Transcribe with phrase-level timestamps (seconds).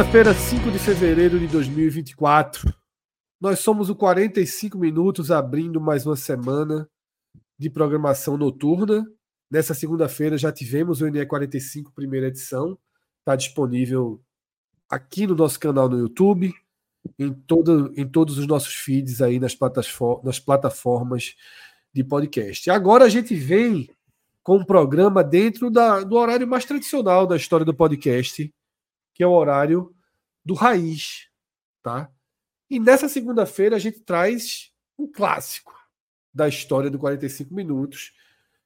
[0.00, 2.74] Segunda-feira, 5 de fevereiro de 2024.
[3.38, 6.88] Nós somos o 45 Minutos abrindo mais uma semana
[7.58, 9.06] de programação noturna.
[9.50, 12.78] Nessa segunda-feira já tivemos o NE 45 primeira edição.
[13.18, 14.22] Está disponível
[14.88, 16.50] aqui no nosso canal no YouTube,
[17.18, 19.54] em, todo, em todos os nossos feeds aí nas,
[20.24, 21.34] nas plataformas
[21.92, 22.70] de podcast.
[22.70, 23.86] Agora a gente vem
[24.42, 28.50] com um programa dentro da, do horário mais tradicional da história do podcast,
[29.20, 29.94] que é o horário
[30.42, 31.28] do Raiz,
[31.82, 32.10] tá?
[32.70, 35.74] E nessa segunda-feira a gente traz um clássico
[36.32, 38.14] da história do 45 minutos,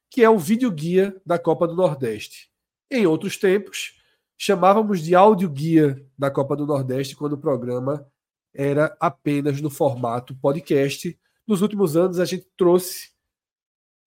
[0.09, 2.49] que é o vídeo guia da Copa do Nordeste.
[2.89, 4.01] Em outros tempos,
[4.37, 8.09] chamávamos de áudio guia da Copa do Nordeste quando o programa
[8.53, 11.19] era apenas no formato podcast.
[11.45, 13.09] Nos últimos anos a gente trouxe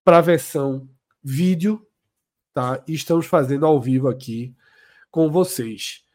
[0.03, 0.89] para a versão
[1.23, 1.87] vídeo,
[2.55, 2.83] tá?
[2.89, 4.57] E estamos fazendo ao vivo aqui
[5.11, 6.08] com vocês.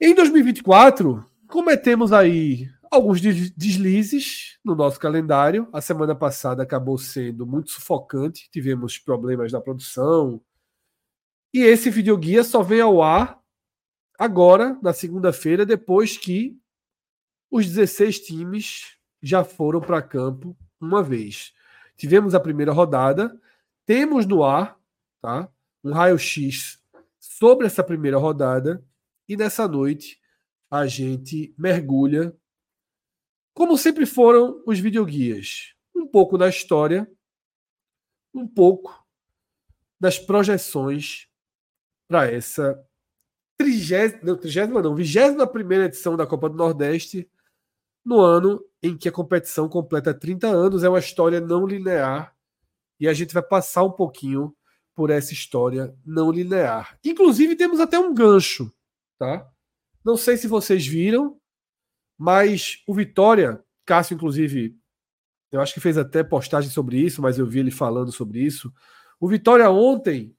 [0.00, 5.68] Em 2024, cometemos aí alguns deslizes no nosso calendário.
[5.72, 10.40] A semana passada acabou sendo muito sufocante, tivemos problemas na produção.
[11.52, 13.40] E esse videoguia só vem ao ar
[14.16, 16.56] agora, na segunda-feira, depois que
[17.50, 21.52] os 16 times já foram para campo uma vez.
[21.96, 23.36] Tivemos a primeira rodada,
[23.84, 24.78] temos no ar
[25.20, 25.48] tá,
[25.82, 26.80] um raio-x
[27.18, 28.80] sobre essa primeira rodada
[29.28, 30.20] e nessa noite
[30.70, 32.34] a gente mergulha,
[33.54, 37.10] como sempre foram os videoguias, um pouco da história,
[38.34, 39.04] um pouco
[40.00, 41.26] das projeções
[42.08, 42.82] para essa
[43.58, 47.28] trigésima, não, trigésima não, vigésima primeira edição da Copa do Nordeste,
[48.04, 52.34] no ano em que a competição completa 30 anos, é uma história não linear
[53.00, 54.54] e a gente vai passar um pouquinho
[54.94, 56.98] por essa história não linear.
[57.04, 58.72] Inclusive temos até um gancho
[59.18, 59.50] tá?
[60.04, 61.38] Não sei se vocês viram,
[62.16, 64.76] mas o Vitória, Cássio, inclusive,
[65.50, 68.72] eu acho que fez até postagem sobre isso, mas eu vi ele falando sobre isso.
[69.20, 70.36] O Vitória ontem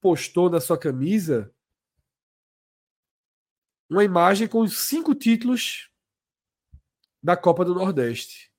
[0.00, 1.52] postou na sua camisa
[3.88, 5.90] uma imagem com os cinco títulos
[7.22, 8.50] da Copa do Nordeste.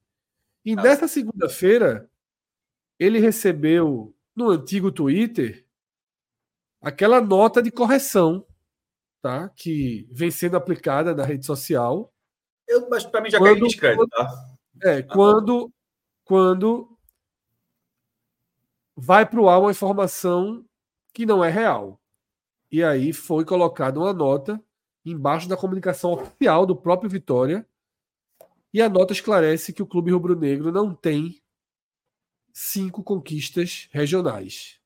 [0.64, 0.76] E ah.
[0.76, 2.10] nessa segunda-feira,
[3.00, 5.66] ele recebeu no antigo Twitter
[6.82, 8.46] aquela nota de correção
[9.22, 9.50] tá?
[9.50, 12.12] que vem sendo aplicada na rede social.
[12.68, 14.56] Eu, mas para mim já quando, caiu descrédito, tá?
[14.84, 15.72] É, tá quando,
[16.24, 16.98] quando
[18.96, 20.66] vai para o ar uma informação
[21.14, 22.00] que não é real.
[22.72, 24.62] E aí foi colocada uma nota
[25.06, 27.68] embaixo da comunicação oficial do próprio Vitória.
[28.74, 31.42] E a nota esclarece que o Clube Rubro-Negro não tem
[32.54, 34.80] cinco conquistas regionais.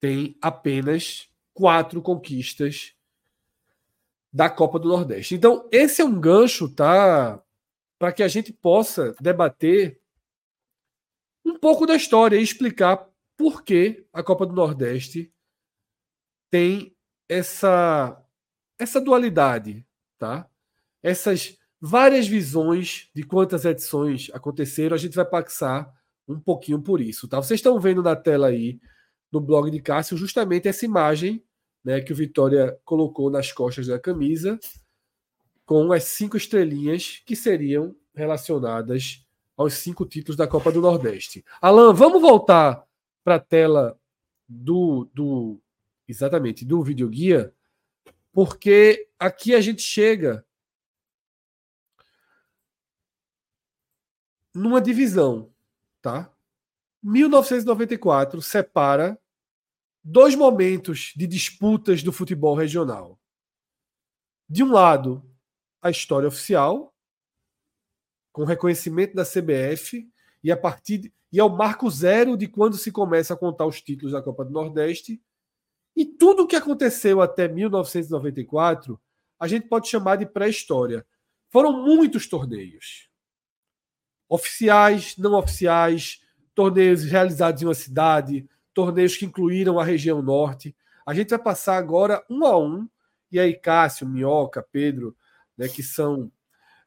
[0.00, 2.95] Tem apenas quatro conquistas
[4.36, 5.34] da Copa do Nordeste.
[5.34, 7.42] Então, esse é um gancho, tá?
[7.98, 9.98] Para que a gente possa debater
[11.42, 15.32] um pouco da história e explicar por que a Copa do Nordeste
[16.50, 16.94] tem
[17.26, 18.22] essa
[18.78, 19.86] essa dualidade,
[20.18, 20.46] tá?
[21.02, 25.90] Essas várias visões de quantas edições aconteceram, a gente vai passar
[26.28, 27.38] um pouquinho por isso, tá?
[27.38, 28.78] Vocês estão vendo na tela aí
[29.32, 31.42] no blog de Cássio justamente essa imagem
[31.86, 34.58] né, que o Vitória colocou nas costas da camisa,
[35.64, 39.24] com as cinco estrelinhas que seriam relacionadas
[39.56, 41.44] aos cinco títulos da Copa do Nordeste.
[41.62, 42.84] Alan, vamos voltar
[43.22, 43.96] para a tela
[44.48, 45.60] do, do
[46.08, 47.54] exatamente do videoguia,
[48.32, 50.44] porque aqui a gente chega
[54.52, 55.52] numa divisão,
[56.02, 56.32] tá?
[57.00, 59.16] 1994 separa
[60.08, 63.18] dois momentos de disputas do futebol regional.
[64.48, 65.28] De um lado,
[65.82, 66.94] a história oficial,
[68.32, 70.08] com reconhecimento da CBF
[70.44, 73.66] E a partir de, e é o marco zero de quando se começa a contar
[73.66, 75.20] os títulos da Copa do Nordeste.
[75.96, 79.00] E tudo o que aconteceu até 1994,
[79.40, 81.04] a gente pode chamar de pré-história.
[81.48, 83.10] Foram muitos torneios.
[84.28, 86.20] Oficiais, não oficiais,
[86.54, 90.76] torneios realizados em uma cidade, torneios que incluíram a região norte.
[91.06, 92.86] A gente vai passar agora um a um,
[93.32, 95.16] e aí Cássio, Minhoca, Pedro,
[95.56, 96.30] né, que são.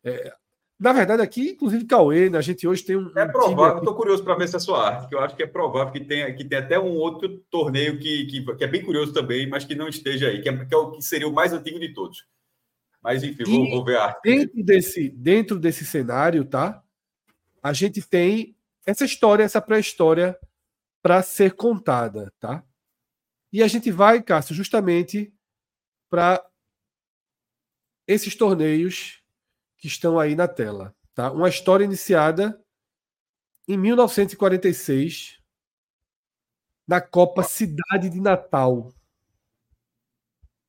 [0.03, 0.31] É,
[0.79, 3.11] na verdade, aqui, inclusive Cauê, né, a gente hoje tem um.
[3.17, 5.47] É provável, estou curioso para ver se é sua arte, que eu acho que é
[5.47, 9.11] provável que tenha, que tenha até um outro torneio que, que, que é bem curioso
[9.11, 11.53] também, mas que não esteja aí, que, é, que, é o, que seria o mais
[11.53, 12.23] antigo de todos.
[13.01, 14.19] Mas, enfim, vou, vou, ver a arte.
[14.23, 16.83] Dentro desse, dentro desse cenário, tá?
[17.63, 20.37] A gente tem essa história, essa pré-história
[21.01, 22.63] para ser contada, tá?
[23.51, 25.33] E a gente vai, Cássio, justamente
[26.09, 26.45] para
[28.07, 29.23] esses torneios
[29.77, 31.31] que estão aí na tela, tá?
[31.31, 32.61] Uma história iniciada
[33.67, 35.39] em 1946
[36.87, 38.91] na Copa Cidade de Natal.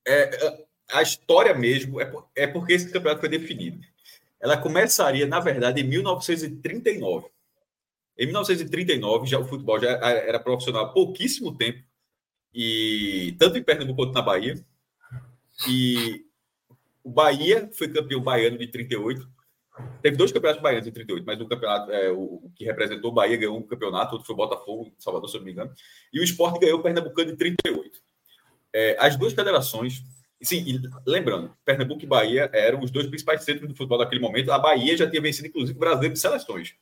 [0.06, 3.80] É, é, a história mesmo é, é porque esse campeonato foi definido.
[4.38, 7.28] Ela começaria, na verdade, em 1939.
[8.20, 11.82] Em 1939, já o futebol já era profissional há pouquíssimo tempo,
[12.52, 14.62] e tanto em Pernambuco quanto na Bahia.
[15.66, 16.26] E
[17.02, 19.26] o Bahia foi campeão baiano de 38.
[20.02, 23.38] Teve dois campeonatos baianos em 38, mas o campeonato é, o, que representou o Bahia
[23.38, 25.72] ganhou um campeonato, outro foi o Botafogo, Salvador, se eu não me engano.
[26.12, 27.98] E o Sport ganhou o Pernambucano em 38.
[28.74, 30.04] É, as duas federações
[30.42, 34.50] Sim, e lembrando, Pernambuco e Bahia eram os dois principais centros do futebol daquele momento.
[34.50, 36.74] A Bahia já tinha vencido, inclusive, o brasileiro de seleções.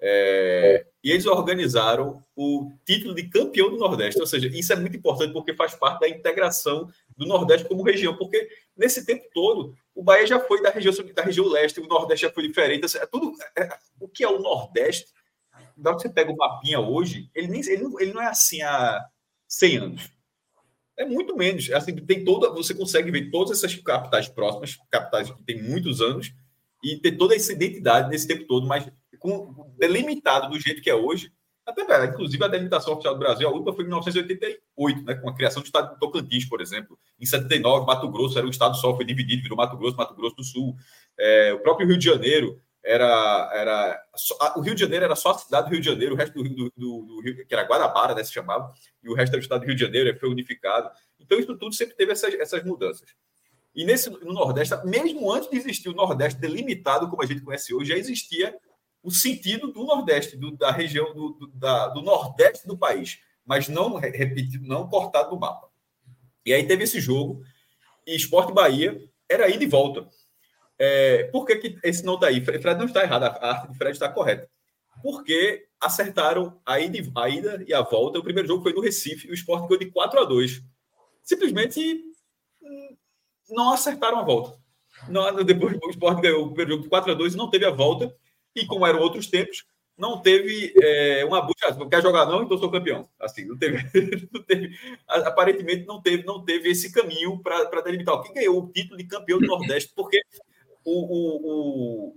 [0.00, 4.96] É, e eles organizaram o título de campeão do Nordeste, ou seja, isso é muito
[4.96, 10.02] importante porque faz parte da integração do Nordeste como região, porque nesse tempo todo o
[10.02, 13.06] Bahia já foi da região da região leste, o Nordeste já foi diferente, assim, é
[13.06, 15.06] tudo é, o que é o Nordeste.
[15.76, 18.26] Na hora que você pega o mapinha hoje, ele nem ele não, ele não é
[18.26, 19.06] assim há
[19.48, 20.10] 100 anos.
[20.98, 21.70] É muito menos.
[21.72, 26.32] Assim, tem toda, você consegue ver todas essas capitais próximas, capitais que têm muitos anos,
[26.82, 30.94] e ter toda essa identidade nesse tempo todo, mas com, delimitado do jeito que é
[30.94, 31.32] hoje.
[31.66, 35.34] Até, inclusive, a delimitação oficial do Brasil, a última foi em 1988, né, com a
[35.34, 36.96] criação do estado de Tocantins, por exemplo.
[37.18, 40.36] Em 79, Mato Grosso era um estado só, foi dividido, virou Mato Grosso, Mato Grosso
[40.36, 40.76] do Sul.
[41.18, 43.50] É, o próprio Rio de Janeiro era.
[43.52, 44.00] era
[44.56, 46.42] o Rio de Janeiro era só a cidade do Rio de Janeiro, o resto do
[46.44, 48.72] Rio, do, do, do Rio que era Guanabara, né, se chamava,
[49.02, 50.88] e o resto era o estado do Rio de Janeiro, foi unificado.
[51.18, 53.08] Então, isso tudo sempre teve essas, essas mudanças.
[53.74, 57.74] E nesse, no Nordeste, mesmo antes de existir o Nordeste delimitado como a gente conhece
[57.74, 58.56] hoje, já existia
[59.06, 63.68] o sentido do Nordeste, do, da região do, do, da, do, Nordeste do país, mas
[63.68, 65.68] não repetido, não cortado do mapa.
[66.44, 67.40] E aí teve esse jogo,
[68.04, 70.08] e Esporte Bahia era ida e volta.
[70.76, 72.44] É, por que, que esse não está aí?
[72.44, 74.50] Fred não está errado, a arte de Fred está correta.
[75.00, 78.18] Porque acertaram a ida, a ida e a volta.
[78.18, 80.62] O primeiro jogo foi no Recife, e o Esporte ganhou de 4 a 2.
[81.22, 82.02] Simplesmente
[82.60, 82.96] hum,
[83.50, 84.58] não acertaram a volta.
[85.08, 87.66] Não, depois o Esporte ganhou o primeiro jogo de 4 a 2 e não teve
[87.66, 88.12] a volta.
[88.56, 89.64] E como eram outros tempos,
[89.96, 91.74] não teve é, uma busca.
[91.74, 93.08] Não quer jogar, não, então sou campeão.
[93.20, 93.78] Assim, não teve,
[94.32, 98.20] não teve aparentemente não teve, não teve esse caminho para delimitar.
[98.22, 99.92] Quem ganhou o título de campeão do Nordeste?
[99.94, 100.20] Porque
[100.84, 102.16] o, o, o,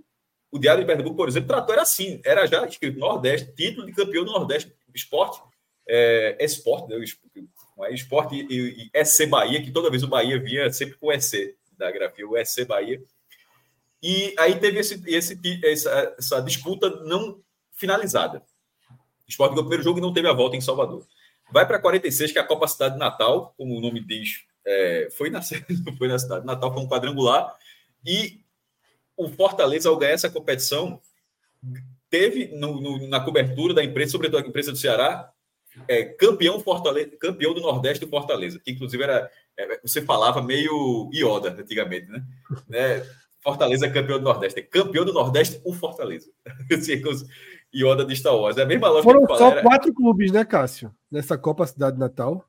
[0.52, 3.92] o Diário de Pernambuco, por exemplo, tratou era assim: era já escrito Nordeste, título de
[3.92, 5.40] campeão do Nordeste, esporte,
[5.88, 7.02] é, esporte, né?
[7.82, 11.56] É esporte e, e EC Bahia, que toda vez o Bahia vinha sempre com EC
[11.78, 13.02] da grafia, o EC Bahia.
[14.02, 17.40] E aí teve esse, esse, essa, essa disputa não
[17.72, 18.42] finalizada.
[18.90, 21.06] O Sport ganhou o primeiro jogo e não teve a volta em Salvador.
[21.52, 25.08] Vai para 46, que é a Copa Cidade de Natal, como o nome diz, é,
[25.16, 25.40] foi, na,
[25.98, 27.54] foi na cidade de Natal, foi um quadrangular.
[28.06, 28.40] E
[29.16, 31.00] o Fortaleza, ao ganhar essa competição,
[32.08, 35.32] teve no, no, na cobertura da imprensa, sobretudo a imprensa do Ceará,
[35.86, 39.30] é, campeão, Fortaleza, campeão do Nordeste do Fortaleza, que inclusive era.
[39.56, 42.24] É, você falava meio Ioda antigamente, né?
[42.68, 43.06] né?
[43.42, 44.60] Fortaleza é campeão do Nordeste.
[44.60, 46.30] É campeão do Nordeste, o Fortaleza.
[47.74, 48.56] Ioda de Star Wars.
[48.56, 49.62] É a mesma lógica Foram só era...
[49.62, 50.92] quatro clubes, né, Cássio?
[51.10, 52.44] Nessa Copa Cidade Natal.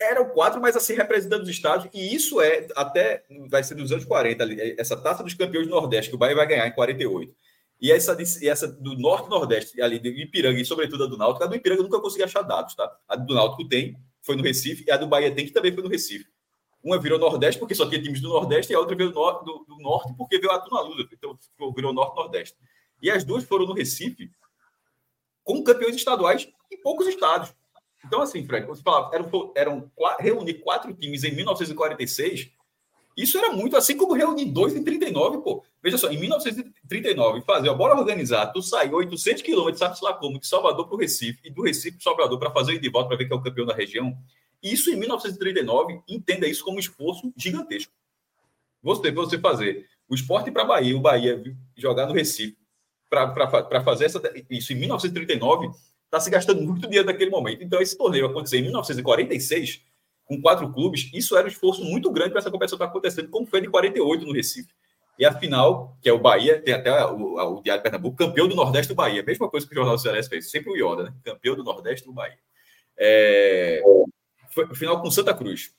[0.00, 1.88] Eram quatro, mas assim, representando os estados.
[1.94, 3.24] E isso é até.
[3.48, 4.42] Vai ser dos anos 40.
[4.42, 7.34] Ali, essa taça dos campeões do Nordeste, que o Bahia vai ganhar em 48.
[7.80, 11.44] E essa, e essa do Norte Nordeste, ali do Ipiranga e sobretudo a do Náutico,
[11.44, 12.88] a do Ipiranga eu nunca consegui achar dados, tá?
[13.08, 15.82] A do Náutico tem, foi no Recife, e a do Bahia tem, que também foi
[15.82, 16.26] no Recife.
[16.82, 19.64] Uma virou Nordeste porque só tinha times do Nordeste e a outra veio do, do,
[19.68, 21.08] do norte porque veio a Tunalusa.
[21.12, 21.38] Então
[21.74, 22.56] virou Norte-Nordeste.
[23.00, 24.30] E as duas foram no Recife
[25.44, 27.54] com campeões estaduais em poucos estados.
[28.04, 32.50] Então, assim, Fred, você falava, eram, eram reunir quatro times em 1946
[33.16, 35.64] Isso era muito assim como reunir dois em 39, pô.
[35.82, 40.38] Veja só, em 1939, fazer a bola organizar, tu saiu 800 quilômetros, sabe lá como,
[40.38, 43.08] de Salvador para o Recife, e do Recife para Salvador para fazer o de volta
[43.08, 44.16] para ver quem é o campeão da região.
[44.62, 47.92] Isso em 1939, entenda isso como um esforço gigantesco.
[48.82, 51.42] Você, você fazer o esporte para Bahia, o Bahia
[51.76, 52.56] jogar no Recife,
[53.08, 55.70] para fazer essa, isso em 1939,
[56.04, 57.62] está se gastando muito dinheiro naquele momento.
[57.62, 59.82] Então, esse torneio aconteceu em 1946
[60.24, 63.46] com quatro clubes, isso era um esforço muito grande para essa competição estar acontecendo, como
[63.46, 64.72] foi de 48 no Recife.
[65.18, 68.48] E a final, que é o Bahia, tem até o, o Diário de Pernambuco, campeão
[68.48, 69.22] do Nordeste do Bahia.
[69.22, 71.14] Mesma coisa que o Jornal do Cearense fez, sempre o Ioda, né?
[71.22, 72.38] Campeão do Nordeste do Bahia.
[72.96, 73.82] É,
[74.74, 75.72] final com Santa Cruz.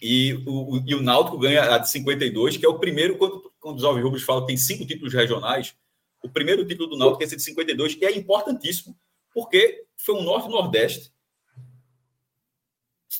[0.00, 3.78] E o, e o Náutico ganha a de 52, que é o primeiro, quando, quando
[3.78, 5.74] os Alves Rubros falam que tem cinco títulos regionais,
[6.22, 8.96] o primeiro título do Náutico é esse de 52, que é importantíssimo,
[9.32, 11.14] porque foi um Norte-Nordeste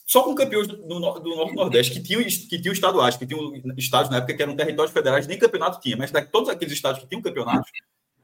[0.07, 3.53] só com campeões do, do, do Norte Nordeste, que tinham, que tinham estaduais, que tinham
[3.77, 7.09] estados na época que eram territórios federais, nem campeonato tinha, mas todos aqueles estados que
[7.09, 7.71] tinham campeonatos,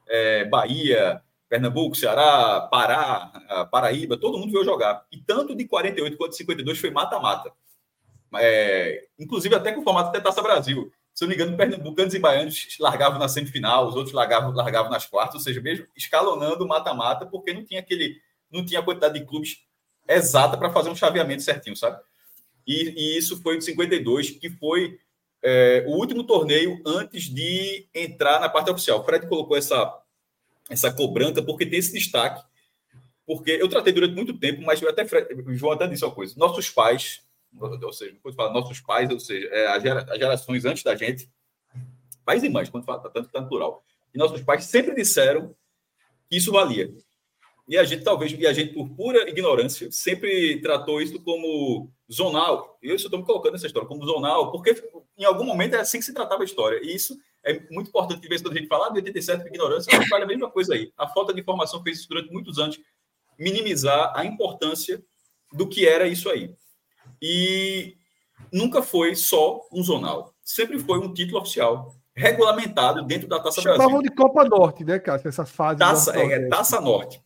[0.08, 5.04] é, Bahia, Pernambuco, Ceará, Pará, Paraíba, todo mundo veio jogar.
[5.10, 7.52] E tanto de 48 quanto de 52 foi mata-mata.
[8.36, 10.92] É, inclusive até com o formato até Taça Brasil.
[11.12, 14.92] Se eu não me engano, pernambucanos e baianos largavam na semifinal, os outros largavam, largavam
[14.92, 19.18] nas quartas, ou seja, mesmo escalonando mata-mata, porque não tinha aquele, não tinha a quantidade
[19.18, 19.58] de clubes
[20.08, 22.00] exata para fazer um chaveamento certinho, sabe?
[22.64, 25.00] E, e, isso foi de 52, que foi
[25.42, 29.00] é, o último torneio antes de entrar na parte oficial.
[29.00, 29.92] O Fred colocou essa,
[30.70, 32.42] essa cobrança porque tem esse destaque.
[33.26, 35.04] Porque eu tratei durante muito tempo, mas eu até
[35.48, 37.22] João até disse uma coisa: nossos pais,
[37.58, 41.30] ou seja, quando fala nossos pais, ou seja, é, as, gerações antes da gente,
[42.24, 43.84] pais e mães, quando fala tanto, tanto plural,
[44.14, 45.54] e nossos pais sempre disseram
[46.28, 46.92] que isso valia.
[47.70, 52.76] E a gente, talvez, e a gente, por pura ignorância, sempre tratou isso como zonal.
[52.82, 54.74] Eu estou me colocando essa história como zonal, porque
[55.16, 56.80] em algum momento é assim que se tratava a história.
[56.82, 60.00] E isso é muito importante, de vez quando a gente falar de 87 ignorância, a
[60.00, 60.92] gente fala a mesma coisa aí.
[60.98, 62.76] A falta de informação fez isso durante muitos anos,
[63.38, 65.00] minimizar a importância
[65.52, 66.52] do que era isso aí.
[67.22, 67.94] E
[68.52, 73.78] nunca foi só um zonal, sempre foi um título oficial regulamentado dentro da Taça Chamavam
[73.78, 73.90] Brasil.
[73.90, 75.22] Chamavam de Copa Norte, né, cara?
[75.24, 75.78] Essa fase.
[75.78, 77.22] Taça, é, Taça Norte.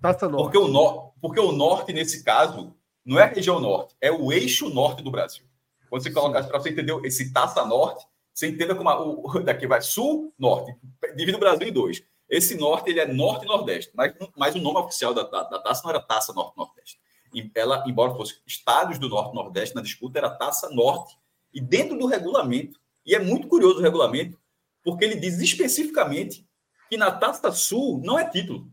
[0.00, 0.44] Taça Norte.
[0.44, 1.12] Porque o, no...
[1.20, 5.10] Porque o norte, nesse caso, não é a região norte, é o eixo norte do
[5.10, 5.44] Brasil.
[5.88, 9.66] Quando você coloca para você entender esse Taça Norte, você entenda como a, o, daqui
[9.66, 10.74] vai sul, norte,
[11.16, 12.02] divide o Brasil em dois.
[12.28, 15.58] Esse norte ele é norte e nordeste, mas, mas o nome oficial da, da, da
[15.58, 17.00] taça não era Taça Norte Nordeste.
[17.34, 21.18] E ela, embora fosse estados do norte nordeste na disputa, era Taça Norte.
[21.52, 24.38] E dentro do regulamento, e é muito curioso o regulamento,
[24.82, 26.46] porque ele diz especificamente
[26.88, 28.72] que na Taça Sul não é título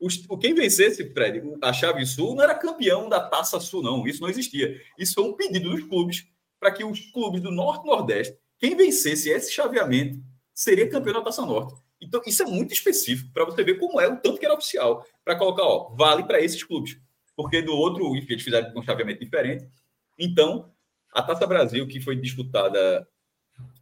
[0.00, 4.06] o, quem vencesse, Fred, a Chave Sul não era campeão da Taça Sul, não.
[4.06, 4.80] Isso não existia.
[4.96, 6.26] Isso foi um pedido dos clubes
[6.60, 10.20] para que os clubes do Norte Nordeste, quem vencesse esse chaveamento,
[10.54, 11.74] seria campeão da Taça Norte.
[12.00, 15.04] Então, isso é muito específico para você ver como é o tanto que era oficial.
[15.24, 16.96] Para colocar, ó, vale para esses clubes.
[17.34, 19.68] Porque do outro, enfim, eles fizeram um chaveamento diferente.
[20.16, 20.72] Então,
[21.12, 23.06] a Taça Brasil, que foi disputada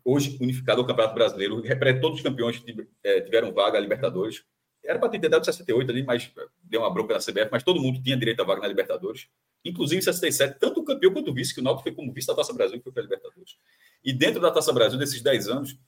[0.02, 1.62] hoje, unificada ao Campeonato Brasileiro,
[2.00, 2.62] todos os campeões
[3.04, 4.42] eh, tiveram vaga a Libertadores
[4.86, 6.30] era para ter dado 68 ali, mas
[6.62, 9.28] deu uma bronca na CBF, mas todo mundo tinha direito à vaga na Libertadores.
[9.64, 12.26] Inclusive em 67, tanto o campeão quanto o vice, que o Náutico foi como vice
[12.26, 13.56] da Taça Brasil, que foi para a Libertadores.
[14.04, 15.78] E dentro da Taça Brasil, desses 10 anos,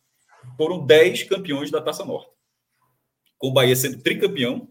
[0.57, 2.31] foram 10 campeões da Taça Norte.
[3.39, 4.69] Com o Bahia sendo tricampeão,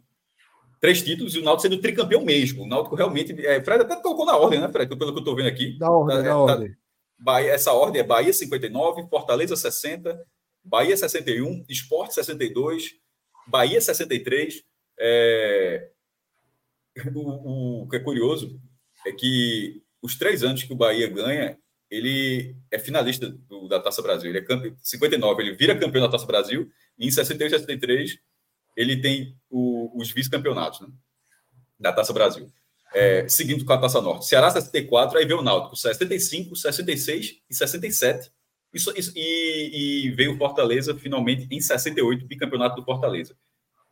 [0.82, 2.64] três títulos, e o Náutico sendo tricampeão mesmo.
[2.64, 3.34] O Náutico realmente.
[3.46, 4.90] É, Fred até colocou na ordem, né, Fred?
[4.96, 5.78] Pelo que eu estou vendo aqui.
[5.78, 6.70] Da ordem, tá, da é, ordem.
[6.72, 6.78] Tá,
[7.20, 10.24] Bahia, essa ordem é Bahia 59, Fortaleza 60,
[10.64, 12.92] Bahia 61, Esporte 62,
[13.48, 14.64] Bahia 63.
[15.00, 15.90] É...
[17.14, 18.60] O, o, que é curioso
[19.06, 21.58] é que os três anos que o Bahia ganha,
[21.92, 24.30] ele é finalista do, da Taça Brasil.
[24.30, 28.20] Ele é campeão, 59, ele vira campeão da Taça Brasil, e em 61 e 63
[28.76, 30.88] ele tem o, os vice-campeonatos né,
[31.80, 32.52] da Taça Brasil.
[32.94, 34.28] É, seguindo com a Taça Norte.
[34.28, 38.32] Ceará 64, aí veio o Náutico 75, 66 e 67.
[38.74, 43.36] Isso, isso, e, e, veio o Fortaleza finalmente em 68, bicampeonato do Fortaleza.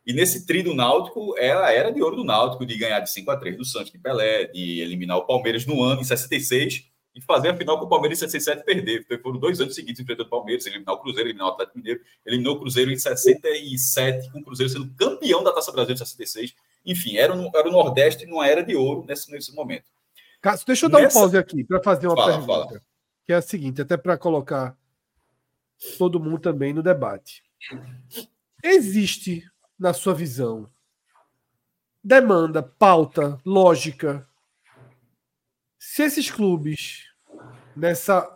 [0.06, 3.30] E nesse tri do Náutico, ela era de ouro do Náutico, de ganhar de 5
[3.30, 6.84] a 3 do Santos de Pelé, de eliminar o Palmeiras no ano, em 66,
[7.16, 9.00] e fazer a final com o Palmeiras em 67 e perder.
[9.00, 12.00] Então, foram dois anos seguidos enfrentando o Palmeiras, eliminar o Cruzeiro, eliminar o Atlético Mineiro,
[12.26, 16.54] eliminou o Cruzeiro em 67, com o Cruzeiro sendo campeão da Taça Brasil em 66.
[16.84, 19.86] Enfim, era, um, era o Nordeste numa era de ouro nesse, nesse momento.
[20.40, 21.18] Cássio, deixa eu dar Nessa...
[21.18, 22.68] um pause aqui para fazer uma fala, pergunta.
[22.68, 22.82] Fala.
[23.26, 24.76] Que é a seguinte, até para colocar
[25.98, 27.42] todo mundo também no debate.
[28.62, 30.70] Existe, na sua visão,
[32.02, 34.26] demanda, pauta, lógica.
[35.78, 37.12] Se esses clubes,
[37.74, 38.32] nessa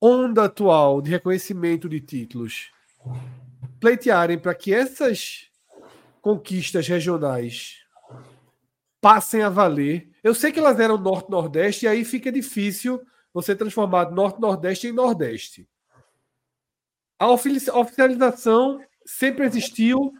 [0.00, 2.72] onda atual de reconhecimento de títulos
[3.78, 5.48] pleitearem para que essas
[6.20, 7.78] conquistas regionais
[9.00, 10.08] passem a valer.
[10.22, 15.68] Eu sei que elas eram norte-nordeste e aí fica difícil você transformar norte-nordeste em nordeste.
[17.18, 20.12] A oficialização sempre existiu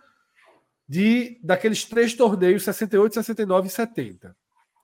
[0.89, 4.37] de daqueles três torneios 68, 69 e 70.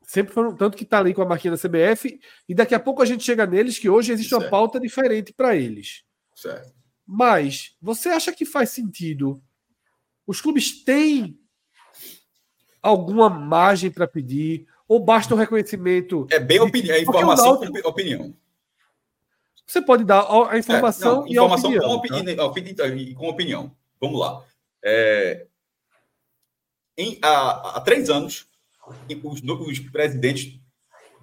[0.03, 2.19] Sempre foram tanto que está ali com a marquinha da CBF
[2.49, 4.43] e daqui a pouco a gente chega neles que hoje existe certo.
[4.43, 6.03] uma pauta diferente para eles.
[6.35, 6.73] Certo.
[7.07, 9.43] Mas você acha que faz sentido?
[10.27, 11.39] Os clubes têm
[12.83, 16.27] alguma margem para pedir ou basta o reconhecimento?
[16.31, 18.35] É bem opinião, é informação com opinião.
[19.67, 22.37] Você pode dar a informação é, não, e informação a opinião.
[22.37, 22.85] Com, opini tá?
[23.15, 23.77] com opinião.
[24.01, 24.43] Vamos lá.
[24.83, 25.47] É,
[26.97, 28.47] em, há, há, três anos,
[29.23, 30.59] os, os presidentes,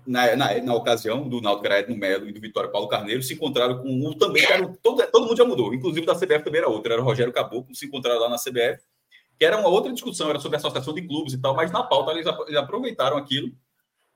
[0.05, 3.33] na, na, na, ocasião do Náutico era Edno Melo e do Vitório Paulo Carneiro, se
[3.33, 6.69] encontraram com o também, era, todo, todo mundo já mudou, inclusive da CBF também era
[6.69, 8.83] outra, era o Rogério Caboclo, se encontraram lá na CBF,
[9.37, 11.83] que era uma outra discussão, era sobre a associação de clubes e tal, mas na
[11.83, 13.51] pauta eles, eles aproveitaram aquilo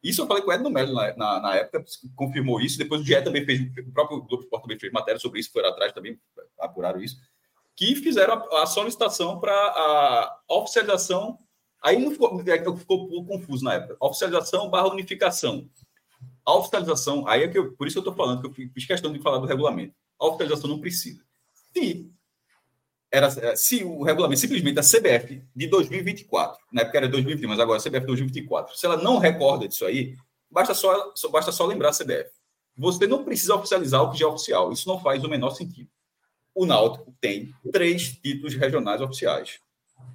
[0.01, 1.83] isso eu falei com o Edno Melo na, na, na, época,
[2.15, 2.77] confirmou isso.
[2.77, 5.69] Depois o GE também fez, o próprio Globo Esporte também fez matéria sobre isso, foram
[5.69, 6.17] atrás também,
[6.57, 7.17] apuraram isso,
[7.75, 11.37] que fizeram a, a solicitação para a oficialização.
[11.81, 13.97] Aí não ficou, é, ficou um pouco confuso na época.
[13.99, 15.69] Oficialização barra unificação.
[16.45, 19.11] A oficialização, aí é que eu, por isso eu estou falando, que eu fiz questão
[19.11, 19.93] de falar do regulamento.
[20.19, 21.21] A oficialização não precisa.
[21.73, 22.09] Se
[23.11, 27.59] era é, se o regulamento simplesmente a CBF de 2024, na época era 2020, mas
[27.59, 30.15] agora a CBF 2024, se ela não recorda disso aí,
[30.49, 32.29] basta só, só basta só lembrar a CBF.
[32.77, 34.71] Você não precisa oficializar o que já é oficial.
[34.71, 35.89] Isso não faz o menor sentido.
[36.55, 39.59] O Náutico tem três títulos regionais oficiais.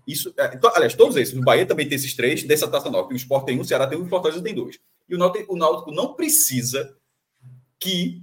[0.06, 1.36] Isso, é, então, aliás, todos esses.
[1.36, 3.12] O Bahia também tem esses três, dessa taça nova.
[3.12, 4.78] O Sport tem um, o Ceará tem um, o Fortaleza tem dois.
[5.08, 6.96] E o Náutico, o Náutico não precisa
[7.78, 8.20] que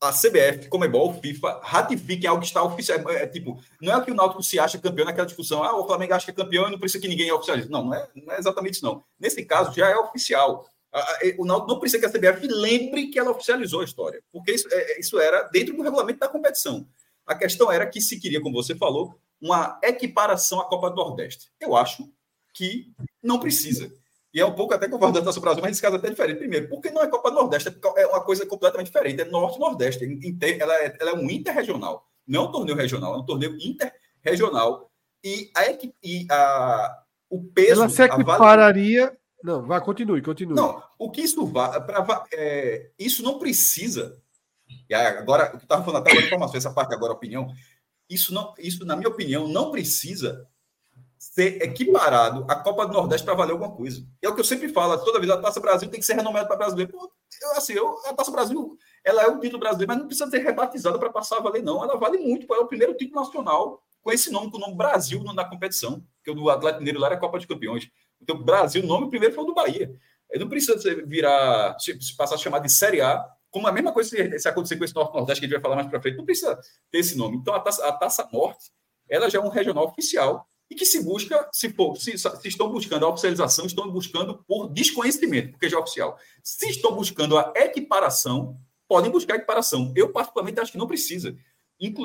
[0.00, 2.98] a CBF, Comebol, FIFA ratifiquem algo que está oficial.
[3.10, 5.86] É, é, tipo, não é que o Náutico se acha campeão naquela discussão, ah, o
[5.86, 7.68] Flamengo acha que é campeão e não precisa que ninguém oficialize.
[7.68, 9.04] Não, não é, não é exatamente isso, não.
[9.18, 10.66] Nesse caso, já é oficial.
[11.38, 14.66] O Náutico não precisa que a CBF lembre que ela oficializou a história, porque isso,
[14.72, 16.86] é, isso era dentro do regulamento da competição.
[17.26, 21.48] A questão era que se queria, como você falou, uma equiparação à Copa do Nordeste.
[21.60, 22.10] Eu acho
[22.52, 22.90] que
[23.22, 23.92] não precisa.
[24.32, 26.38] E é um pouco até concordo da Taça Brasil, mas nesse caso é até diferente.
[26.38, 29.20] Primeiro, porque não é Copa Nordeste, é uma coisa completamente diferente.
[29.20, 30.04] É Norte-Nordeste.
[30.60, 32.06] Ela, é, ela é um interregional.
[32.26, 34.88] Não é um torneio regional, é um torneio interregional.
[35.24, 35.62] E, a,
[36.02, 37.80] e a, o peso.
[37.80, 39.16] Ela se equipararia.
[39.42, 40.54] Não, vai, continue, continue.
[40.54, 41.70] Não, o que isso vai.
[42.32, 44.20] É, isso não precisa.
[44.88, 47.48] E agora, o que estava falando até agora, informação, essa parte agora, opinião.
[48.08, 50.46] Isso, não, isso, na minha opinião, não precisa
[51.20, 54.02] ser equiparado à Copa do Nordeste para valer alguma coisa.
[54.22, 56.48] É o que eu sempre falo, toda vez a Taça Brasil tem que ser renomada
[56.48, 56.90] para brasileiro.
[56.90, 60.30] Pô, eu, assim, eu, a Taça Brasil, ela é o título brasileiro, mas não precisa
[60.30, 61.84] ser rebatizada para passar a valer, não.
[61.84, 65.22] Ela vale muito, é o primeiro título nacional com esse nome, com o nome Brasil
[65.22, 67.90] na competição, porque o do Atlético Mineiro lá era Copa de Campeões.
[68.18, 69.94] Então, Brasil, o nome primeiro foi o do Bahia.
[70.30, 74.08] Ele não precisa virar, se passar a chamar de Série A, como a mesma coisa
[74.38, 76.58] se, acontecer com esse Norte-Nordeste, que a gente vai falar mais para frente, não precisa
[76.90, 77.36] ter esse nome.
[77.36, 78.70] Então, a Taça, a taça Norte,
[79.06, 82.70] ela já é um regional oficial, e que se busca, se, for, se, se, estão
[82.70, 86.16] buscando a oficialização, estão buscando por desconhecimento, porque já é oficial.
[86.44, 88.56] Se estão buscando a equiparação,
[88.86, 89.92] podem buscar equiparação.
[89.96, 91.36] Eu, particularmente, acho que não precisa.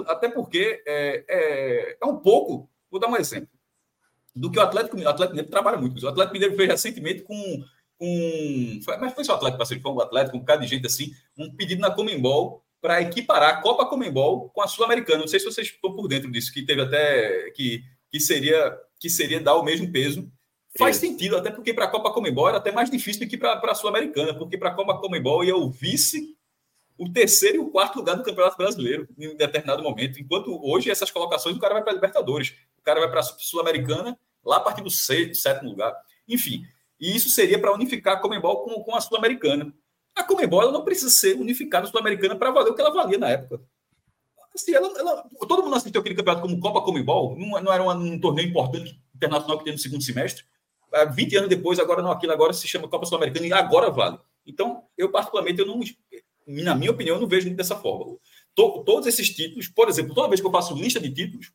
[0.08, 3.50] Até porque é, é, é, um pouco, vou dar um exemplo,
[4.36, 6.04] do que o Atlético, o Atlético Mineiro trabalha muito.
[6.04, 7.64] O Atlético Mineiro fez recentemente com.
[8.84, 11.12] foi, mas foi só o Atlético Parceiro, foi um Atlético, um bocado de gente assim,
[11.38, 15.20] um pedido na Comembol para equiparar a Copa Comembol com a Sul-Americana.
[15.20, 17.52] Não sei se vocês estão por dentro disso, que teve até.
[17.52, 17.84] que
[18.16, 20.32] que seria que seria dar o mesmo peso.
[20.78, 23.60] Faz sentido, até porque para a Copa Comembol era até mais difícil do que para
[23.60, 26.34] a Sul-Americana, porque para a Copa Comembol ia o vice,
[26.98, 30.18] o terceiro e o quarto lugar do Campeonato Brasileiro em determinado momento.
[30.18, 33.24] Enquanto hoje essas colocações o cara vai para a Libertadores, o cara vai para a
[33.24, 35.94] Sul-Americana, lá a partir do sexto, sétimo lugar.
[36.26, 36.64] Enfim,
[36.98, 39.74] e isso seria para unificar a Comembol com, com a Sul-Americana.
[40.16, 43.62] A Comembol não precisa ser unificada Sul-Americana para valer o que ela valia na época.
[44.56, 47.92] Assim, ela, ela, todo mundo assistiu aquele campeonato como Copa Comembol, não, não era um,
[47.92, 50.46] um, torneio importante internacional que tem no segundo semestre.
[51.14, 54.18] 20 anos depois, agora não, aquilo agora se chama Copa Sul-Americana e agora vale.
[54.46, 55.82] Então, eu particularmente, eu não,
[56.48, 58.18] na minha opinião, eu não vejo dessa forma.
[58.56, 61.52] To, todos esses títulos, por exemplo, toda vez que eu faço lista de títulos,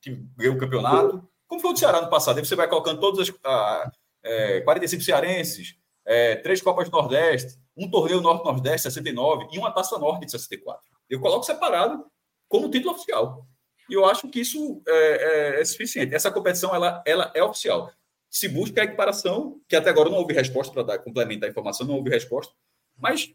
[0.00, 2.98] que ganhei o campeonato, como foi o do Ceará no passado, aí você vai colocando
[2.98, 3.92] todas as ah,
[4.22, 9.98] é, 45 cearenses, é, três Copas do Nordeste, um torneio Norte-Nordeste, 69, e uma Taça
[9.98, 10.93] Norte de 64.
[11.14, 12.04] Eu coloco separado
[12.48, 13.46] como título oficial.
[13.88, 16.14] E eu acho que isso é, é, é suficiente.
[16.14, 17.92] Essa competição ela, ela é oficial.
[18.28, 21.86] Se busca a equiparação, que até agora não houve resposta para dar complementar a informação,
[21.86, 22.52] não houve resposta,
[22.96, 23.32] mas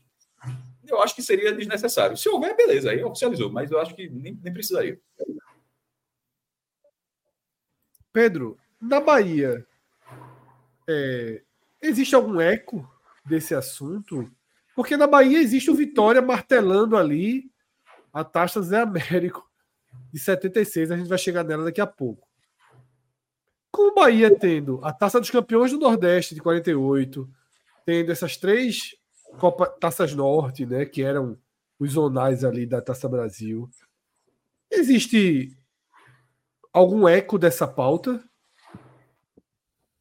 [0.86, 2.18] eu acho que seria desnecessário.
[2.18, 5.00] Se houver, beleza, aí oficializou, mas eu acho que nem, nem precisaria.
[8.12, 9.66] Pedro, na Bahia,
[10.90, 11.42] é,
[11.82, 12.86] existe algum eco
[13.24, 14.30] desse assunto?
[14.76, 17.50] Porque na Bahia existe o Vitória martelando ali
[18.20, 19.48] a taxa Zé Américo
[20.12, 22.28] de 76, a gente vai chegar nela daqui a pouco.
[23.72, 27.30] Com o Bahia tendo a Taça dos Campeões do Nordeste de 48,
[27.86, 28.96] tendo essas três
[29.40, 31.38] Copa, Taças Norte, né, que eram
[31.80, 33.70] os zonais ali da Taça Brasil.
[34.72, 35.56] Existe
[36.74, 38.24] algum eco dessa pauta?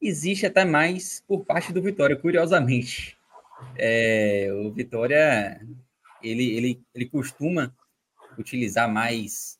[0.01, 3.17] Existe até mais por parte do Vitória, curiosamente.
[3.77, 5.61] É, o Vitória
[6.21, 7.75] ele, ele, ele costuma
[8.39, 9.59] utilizar mais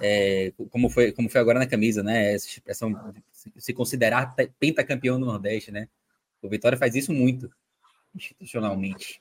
[0.00, 2.34] é, como foi como foi agora na camisa, né?
[2.34, 3.14] Essa expressão
[3.56, 5.88] se considerar pentacampeão do Nordeste, né?
[6.42, 7.50] O Vitória faz isso muito
[8.14, 9.20] institucionalmente.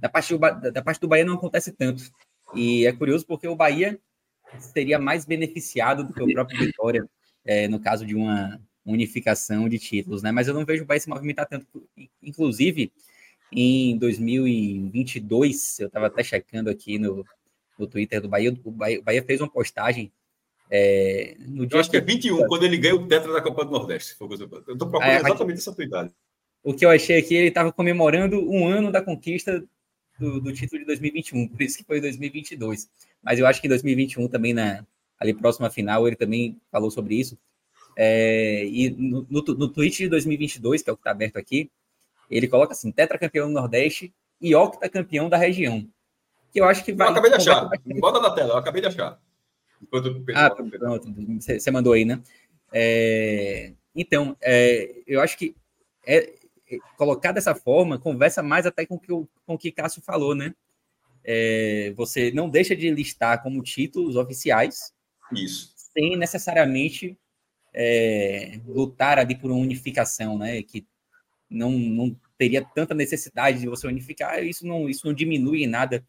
[0.00, 0.38] Da parte, do,
[0.70, 2.04] da parte do Bahia não acontece tanto.
[2.54, 3.98] E é curioso porque o Bahia
[4.58, 7.08] seria mais beneficiado do que o próprio Vitória,
[7.44, 10.30] é, no caso de uma unificação de títulos, né?
[10.30, 11.66] Mas eu não vejo o Bahia se movimentar tanto.
[12.22, 12.92] Inclusive,
[13.50, 17.24] em 2022, eu estava até checando aqui no,
[17.78, 20.12] no Twitter do Bahia, o Bahia, o Bahia fez uma postagem
[20.70, 23.64] é, no dia eu acho que é 21, quando ele ganha o tetra da Copa
[23.64, 24.16] do Nordeste.
[24.18, 26.10] Eu estou procurando é, exatamente essa tua
[26.64, 29.62] o que eu achei aqui, ele estava comemorando um ano da conquista
[30.18, 32.88] do, do, título de 2021, por isso que foi 2022.
[33.22, 34.84] Mas eu acho que em 2021 também, na,
[35.20, 37.38] ali próxima final, ele também falou sobre isso.
[37.96, 41.70] É, e no, no, no tweet de 2022, que é o que está aberto aqui,
[42.30, 45.86] ele coloca assim, tetracampeão do Nordeste e octacampeão da região.
[46.54, 47.08] Que eu acho que vai...
[47.08, 49.20] Eu acabei de achar, bota na tela, eu acabei de achar.
[49.82, 52.22] Enquanto ah, pronto, você mandou aí, né?
[52.72, 55.56] É, então, é, eu acho que
[56.06, 56.32] é,
[56.96, 60.54] colocar dessa forma conversa mais até com, que o, com o que Cássio falou, né?
[61.24, 64.94] É, você não deixa de listar como títulos oficiais.
[65.32, 65.72] Isso.
[65.76, 67.18] Sem necessariamente
[67.72, 70.62] é, lutar ali por uma unificação, né?
[70.62, 70.86] Que
[71.50, 76.04] não, não teria tanta necessidade de você unificar, isso não, isso não diminui em nada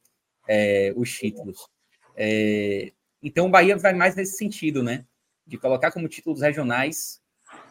[0.48, 1.68] é, os títulos.
[2.16, 5.06] É, então o Bahia vai mais nesse sentido, né?
[5.46, 7.22] De colocar como títulos regionais,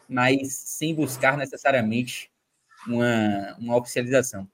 [0.08, 2.30] mas sem buscar necessariamente
[2.86, 4.48] uma, uma oficialização.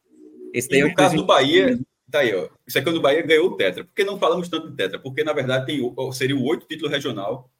[0.52, 1.78] Esse daí e é no caso do Bahia,
[2.10, 2.48] tá aí, ó.
[2.66, 3.84] Isso aqui é quando o Bahia ganhou o Tetra.
[3.84, 4.98] Por que não falamos tanto de Tetra?
[4.98, 5.80] Porque, na verdade, tem,
[6.12, 7.50] seria o oito título regional.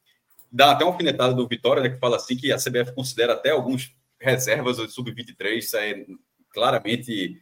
[0.51, 3.51] Dá até uma alfinetada do Vitória, né, que fala assim que a CBF considera até
[3.51, 6.05] alguns reservas do Sub-23, isso é
[6.53, 7.41] claramente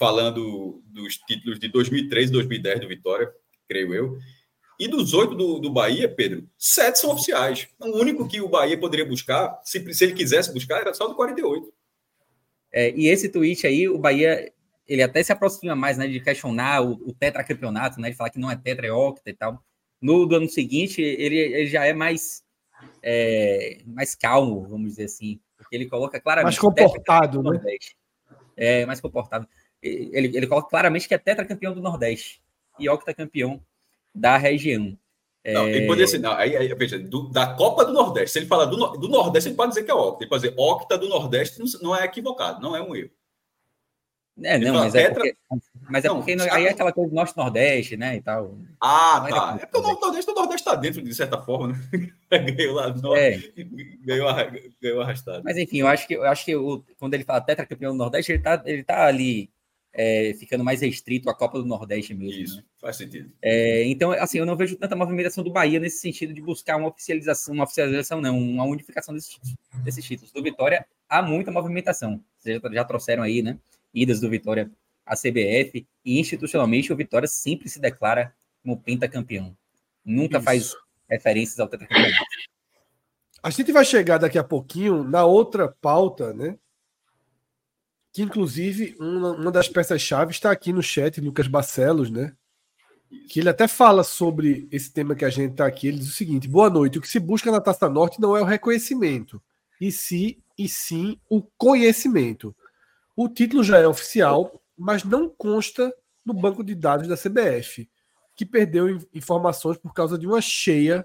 [0.00, 3.30] falando dos títulos de 2003 e 2010 do Vitória,
[3.68, 4.18] creio eu.
[4.78, 7.68] E dos oito do, do Bahia, Pedro, sete são oficiais.
[7.78, 11.14] O único que o Bahia poderia buscar, se, se ele quisesse buscar, era só do
[11.14, 11.70] 48.
[12.72, 14.50] É, e esse tweet aí, o Bahia,
[14.88, 18.38] ele até se aproxima mais, né, de questionar o, o tetracampeonato, né, de falar que
[18.38, 19.62] não é tetra, é octa e tal.
[20.00, 22.42] No do ano seguinte, ele, ele já é mais,
[23.02, 26.52] é, mais calmo, vamos dizer assim, porque ele coloca claramente...
[26.52, 27.60] Mais comportado, né?
[28.56, 29.46] É, mais comportado.
[29.82, 32.42] Ele, ele coloca claramente que é tetracampeão do Nordeste
[32.78, 33.62] e octacampeão
[34.14, 34.96] da região.
[35.46, 38.32] Não, ele pode dizer, não, aí, aí veja, do, da Copa do Nordeste.
[38.32, 40.22] Se ele falar do, do Nordeste, ele pode dizer que é Octa.
[40.22, 43.10] Ele pode dizer Octa do Nordeste, não, é equivocado, não é um erro.
[44.42, 45.36] É, não, mas, é porque,
[45.90, 48.56] mas é não, porque aí é aquela coisa do Norte-Nordeste, né, e tal.
[48.80, 49.58] Ah, tá.
[49.60, 52.10] É porque o Nordeste, o Nordeste está dentro, de certa forma, né?
[52.52, 53.38] ganhou lá no é.
[54.02, 54.28] ganhou,
[54.80, 55.42] ganhou arrastado.
[55.44, 58.32] Mas enfim, eu acho que, eu acho que o, quando ele fala tetracampeão do Nordeste,
[58.32, 59.50] ele está ele tá ali
[59.92, 62.42] é, ficando mais restrito à Copa do Nordeste mesmo.
[62.42, 62.64] Isso, né?
[62.80, 63.32] faz sentido.
[63.42, 66.88] É, então, assim, eu não vejo tanta movimentação do Bahia nesse sentido de buscar uma
[66.88, 69.38] oficialização, uma oficialização não, uma unificação desses,
[69.82, 70.32] desses títulos.
[70.32, 72.22] Do Vitória, há muita movimentação.
[72.38, 73.58] Vocês já, já trouxeram aí, né?
[73.92, 74.70] Idas do Vitória
[75.04, 79.56] à CBF e institucionalmente o Vitória sempre se declara como pentacampeão.
[80.04, 80.44] Nunca Isso.
[80.44, 80.76] faz
[81.08, 82.24] referências ao tetracampeonato.
[83.42, 86.56] A gente vai chegar daqui a pouquinho na outra pauta, né?
[88.12, 92.34] Que inclusive uma, uma das peças-chave está aqui no chat, Lucas Barcelos, né?
[93.28, 95.88] Que ele até fala sobre esse tema que a gente está aqui.
[95.88, 96.98] Ele diz o seguinte: boa noite.
[96.98, 99.42] O que se busca na Taça Norte não é o reconhecimento,
[99.80, 102.54] e, sim, e sim o conhecimento.
[103.16, 105.92] O título já é oficial, mas não consta
[106.24, 107.88] no banco de dados da CBF,
[108.36, 111.04] que perdeu informações por causa de uma cheia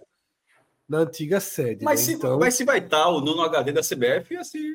[0.88, 1.84] na antiga sede.
[1.84, 2.06] Mas, né?
[2.06, 2.40] se, então...
[2.40, 4.74] mas se vai estar o no HD da CBF, assim,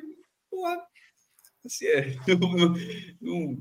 [0.49, 0.77] porra,
[1.65, 2.75] Assim, é, não,
[3.21, 3.57] não,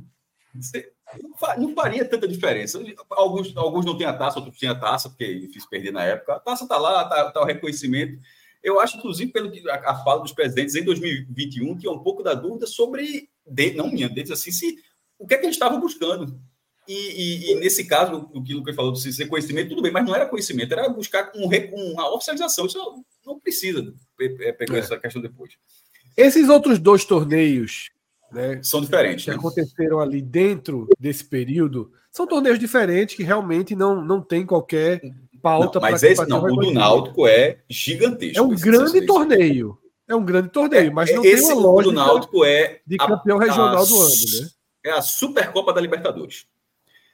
[1.58, 2.82] não, faria tanta diferença.
[3.10, 6.34] Alguns, alguns não têm a taça, outros têm a taça, porque fiz perder na época.
[6.34, 8.20] A taça está lá, está tá o reconhecimento.
[8.62, 12.22] Eu acho, inclusive, pelo que a, fala dos presidentes em 2021, que é um pouco
[12.22, 14.76] da dúvida sobre, de, não minha, deles assim, se
[15.18, 16.40] o que é que eles estavam buscando.
[16.88, 19.92] E, e, e, nesse caso, o que o Lucas falou de ser conhecimento, tudo bem,
[19.92, 21.48] mas não era conhecimento, era buscar um,
[21.92, 22.66] uma oficialização.
[22.66, 23.94] Isso não precisa
[24.58, 24.80] pegar é.
[24.80, 25.54] essa questão depois.
[26.20, 27.90] Esses outros dois torneios
[28.33, 29.24] né, são diferentes.
[29.24, 29.37] Que né?
[29.37, 35.00] aconteceram ali dentro desse período, são torneios diferentes que realmente não, não tem qualquer
[35.42, 35.92] pauta para.
[35.92, 38.38] Mas esse não, o do Náutico é gigantesco.
[38.38, 39.78] É um grande torneio.
[40.06, 43.38] É um grande torneio, mas não esse tem uma lógica do Náutico é de campeão
[43.38, 44.48] a, regional a, do ano, né?
[44.85, 46.46] É a Supercopa da Libertadores.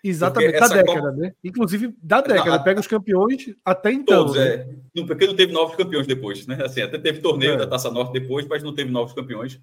[0.02, 1.12] Exatamente, da década, Copa...
[1.12, 1.32] né?
[1.42, 2.58] Inclusive da década.
[2.58, 4.26] Não, Pega os campeões até então.
[4.26, 4.66] Todos, né?
[4.94, 5.04] é.
[5.04, 6.62] Porque não teve novos campeões depois, né?
[6.64, 7.56] Assim, até teve torneio é.
[7.56, 9.60] da Taça Norte depois, mas não teve novos campeões.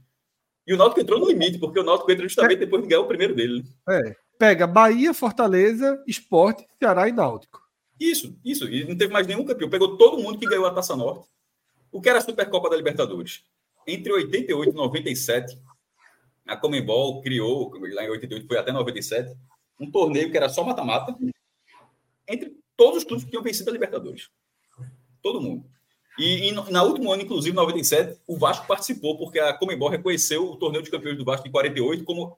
[0.65, 2.59] E o Náutico entrou no limite, porque o Náutico entrou justamente é.
[2.59, 3.63] depois de ganhar o primeiro dele.
[3.89, 4.15] É.
[4.37, 7.61] Pega Bahia, Fortaleza, Esporte, Ceará e Náutico.
[7.99, 8.67] Isso, isso.
[8.67, 9.69] E não teve mais nenhum campeão.
[9.69, 11.27] Pegou todo mundo que ganhou a Taça Norte.
[11.91, 13.43] O que era a Supercopa da Libertadores?
[13.85, 15.59] Entre 88 e 97,
[16.47, 19.35] a Comembol criou, lá em 88 foi até 97,
[19.83, 21.15] um torneio que era só mata-mata,
[22.27, 24.29] entre todos os clubes que tinham vencido a Libertadores.
[25.21, 25.65] Todo mundo.
[26.17, 30.57] E, e na último ano, inclusive, 97, o Vasco participou, porque a Comembol reconheceu o
[30.57, 32.37] torneio de campeões do Vasco em 48 como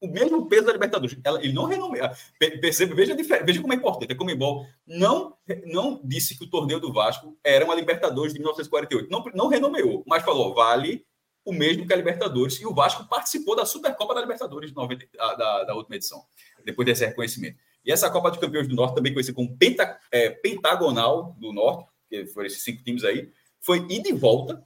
[0.00, 1.18] o mesmo peso da Libertadores.
[1.24, 2.08] Ela, ele não renomeou.
[2.38, 4.12] Perceba, veja, veja como é importante.
[4.12, 9.10] A Comembol não, não disse que o torneio do Vasco era uma Libertadores de 1948.
[9.10, 11.04] Não, não renomeou, mas falou, vale
[11.48, 12.60] o mesmo que a Libertadores.
[12.60, 16.22] E o Vasco participou da Supercopa da Libertadores 90, da, da, última edição,
[16.62, 17.58] depois desse reconhecimento.
[17.82, 21.88] E essa Copa de Campeões do Norte, também conhecida como Penta, é, Pentagonal do Norte,
[22.10, 23.30] que foram esses cinco times aí,
[23.60, 24.62] foi ida e volta,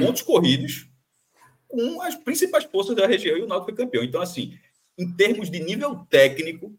[0.00, 0.88] pontos corridos,
[1.68, 4.02] com as principais forças da região e o Náutico foi campeão.
[4.02, 4.58] Então, assim,
[4.98, 6.76] em termos de nível técnico,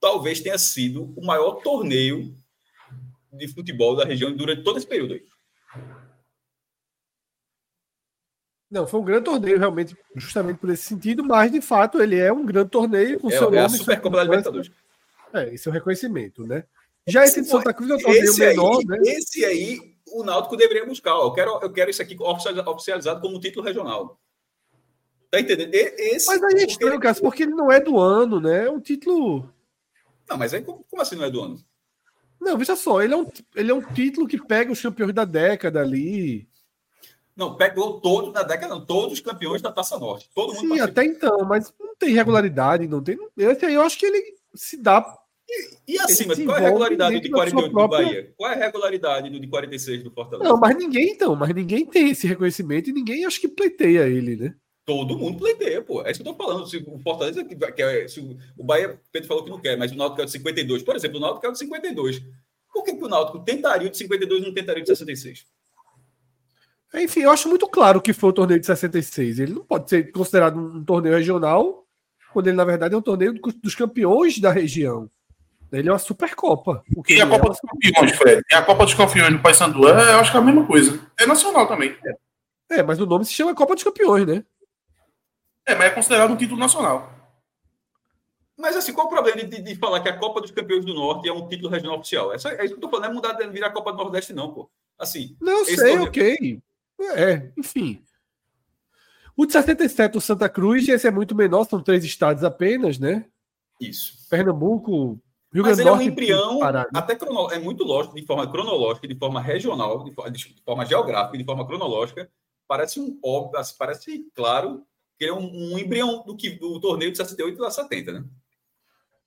[0.00, 2.36] talvez tenha sido o maior torneio
[3.32, 5.22] de futebol da região durante todo esse período aí.
[8.70, 12.32] Não, foi um grande torneio, realmente, justamente por esse sentido, mas de fato ele é
[12.32, 13.56] um grande torneio com é, seu é nome.
[13.56, 14.70] É a Supercopa da Libertadores.
[15.32, 16.64] É, esse é o reconhecimento, né?
[17.06, 18.98] Já esse de Santa Cruz é um torneio esse menor, aí, né?
[19.04, 21.12] Esse aí, o Náutico deveria buscar.
[21.12, 24.18] Eu quero, eu quero isso aqui oficializado como título regional.
[25.30, 25.72] Tá entendendo?
[25.72, 28.66] Esse, mas aí é estranho, Cássio, porque ele não é do ano, né?
[28.66, 29.52] É um título.
[30.28, 31.64] Não, mas aí como, como assim não é do ano?
[32.40, 35.24] Não, veja só, ele é, um, ele é um título que pega os campeões da
[35.24, 36.48] década ali.
[37.36, 40.30] Não, pegou todos da década, não, todos os campeões da Taça Norte.
[40.34, 43.18] Todo mundo Sim, até então, mas não tem regularidade, não tem.
[43.36, 45.04] Esse aí eu acho que ele se dá
[45.48, 47.98] e, e acima, qual é a regularidade do de 48 própria...
[47.98, 48.34] do Bahia?
[48.36, 50.48] Qual é a regularidade do de 46 do Fortaleza?
[50.48, 54.36] Não, mas ninguém então, mas ninguém tem esse reconhecimento e ninguém acho que pleiteia ele,
[54.36, 54.54] né?
[54.84, 56.04] Todo mundo pleiteia, pô.
[56.04, 56.66] É isso que eu tô falando.
[56.66, 58.20] Se o Fortaleza quer, se
[58.56, 60.82] o Bahia, Pedro falou que não quer, mas o Náutico quer de 52.
[60.82, 62.22] Por exemplo, o Náutico quer de 52.
[62.72, 65.46] Por que, que o Náutico tentaria de 52 e não tentaria de 66?
[66.96, 69.38] Enfim, eu acho muito claro que foi o torneio de 66.
[69.38, 71.84] Ele não pode ser considerado um torneio regional,
[72.32, 75.10] quando ele, na verdade, é um torneio dos campeões da região.
[75.72, 76.82] Ele é uma Supercopa.
[77.08, 78.42] E a Copa é dos Campeões, Fred?
[78.50, 81.00] E a Copa dos Campeões do Paysandu, é, eu acho que é a mesma coisa.
[81.18, 81.96] É nacional também.
[82.70, 82.78] É.
[82.78, 84.44] é, mas o nome se chama Copa dos Campeões, né?
[85.66, 87.12] É, mas é considerado um título nacional.
[88.56, 91.28] Mas assim, qual o problema de, de, falar que a Copa dos Campeões do Norte
[91.28, 92.32] é um título regional oficial?
[92.32, 93.92] É, só, é isso que eu tô falando, não é mudar de virar a Copa
[93.92, 94.70] do Nordeste, não, pô.
[94.98, 95.36] Assim.
[95.40, 96.04] Não, sei, torneio...
[96.04, 96.62] ok.
[97.00, 98.02] É, enfim.
[99.36, 103.26] O de 77, o Santa Cruz, esse é muito menor, são três estados apenas, né?
[103.80, 104.26] Isso.
[104.30, 105.20] Pernambuco,
[105.52, 106.60] Rio Mas ele é um embrião,
[106.94, 110.86] até crono, é muito lógico, de forma cronológica, de forma regional, de forma, de forma
[110.86, 112.30] geográfica, de forma cronológica,
[112.66, 114.82] parece um óbvio, parece claro
[115.18, 118.24] que é um, um embrião do, que, do torneio de 68 a 70, né?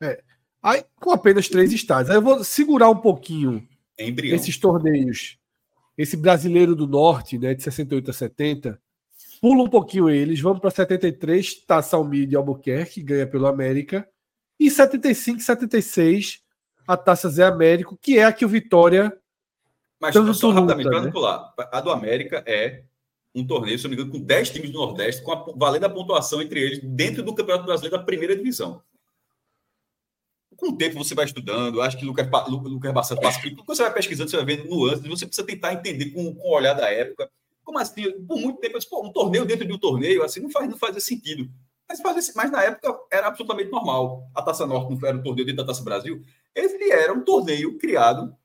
[0.01, 0.23] É.
[0.62, 2.10] Aí, com apenas três estados.
[2.10, 5.38] Aí eu vou segurar um pouquinho é esses torneios.
[5.99, 8.81] Esse brasileiro do norte, né, de 68 a 70,
[9.41, 14.07] pula um pouquinho eles, vamos para 73, Taça Almir de Albuquerque, ganha pelo América.
[14.57, 16.39] E 75 76,
[16.88, 19.12] a Taça Zé Américo, que é a que o Vitória.
[19.99, 21.12] Mas só rapidamente, para né?
[21.12, 22.83] pular, a do América é
[23.35, 25.89] um torneio, se não me engano, com 10 times do Nordeste, com a, valendo a
[25.89, 28.81] pontuação entre eles dentro do Campeonato Brasileiro da primeira divisão.
[30.59, 33.39] Com o tempo você vai estudando, acho que Lucas, Lucas Bassano passa.
[33.41, 36.53] Quando você vai pesquisando, você vai vendo nuances, você precisa tentar entender com, com o
[36.53, 37.31] olhar da época.
[37.63, 38.11] Como assim?
[38.25, 41.01] Por muito tempo, disse, um torneio dentro de um torneio, assim, não faz, não faz
[41.01, 41.49] sentido.
[41.87, 44.29] Mas, mas na época era absolutamente normal.
[44.35, 46.21] A Taça Norte não era um torneio dentro da Taça Brasil.
[46.53, 48.35] Ele era um torneio criado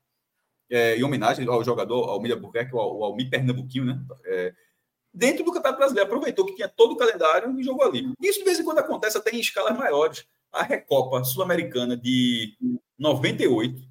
[0.69, 3.99] é, em homenagem ao jogador Almir Albuquerque, o Almir Pernambuquinho, né?
[4.25, 4.53] É,
[5.13, 6.07] dentro do Campeonato Brasileiro.
[6.07, 8.11] Aproveitou que tinha todo o calendário e jogou ali.
[8.21, 10.25] Isso de vez em quando acontece até em escalas maiores.
[10.55, 12.57] A Recopa Sul-Americana de
[12.97, 13.81] 98,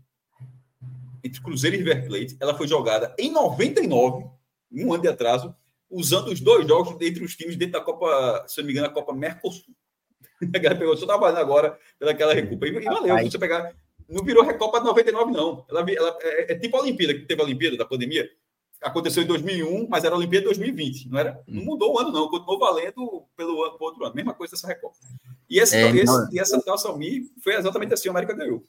[1.23, 4.25] entre Cruzeiro e River Plate, ela foi jogada em 99,
[4.73, 5.55] um ano de atraso,
[5.91, 8.91] usando os dois jogos entre os times dentro da Copa, se não me engano, a
[8.91, 9.75] Copa Mercosul.
[10.43, 12.67] A galera pegou, só valendo agora pelaquela recupa.
[12.67, 13.75] E valeu, você pegar.
[14.09, 15.67] Não virou Recopa de 99, não.
[15.71, 18.29] Ela, ela é, é, tipo a Olimpíada, que teve a Olimpíada da pandemia.
[18.85, 21.43] Aconteceu em 2001, mas era a Olimpíada de 2020, não era?
[21.49, 21.65] Não hum.
[21.65, 22.29] mudou o ano, não.
[22.29, 24.15] Continuou valendo pelo, pelo outro ano.
[24.15, 24.95] Mesma coisa dessa Recopa.
[25.49, 28.63] E, esse, é, esse, e essa Taça Almi foi exatamente assim: a América ganhou.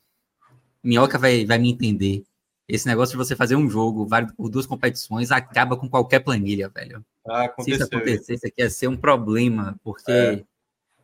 [0.82, 2.23] Minhoca vai, vai me entender.
[2.67, 6.69] Esse negócio de você fazer um jogo válido por duas competições acaba com qualquer planilha,
[6.69, 7.06] velho.
[7.28, 10.43] Ah, Se isso acontecer, isso aqui ia ser um problema, porque é.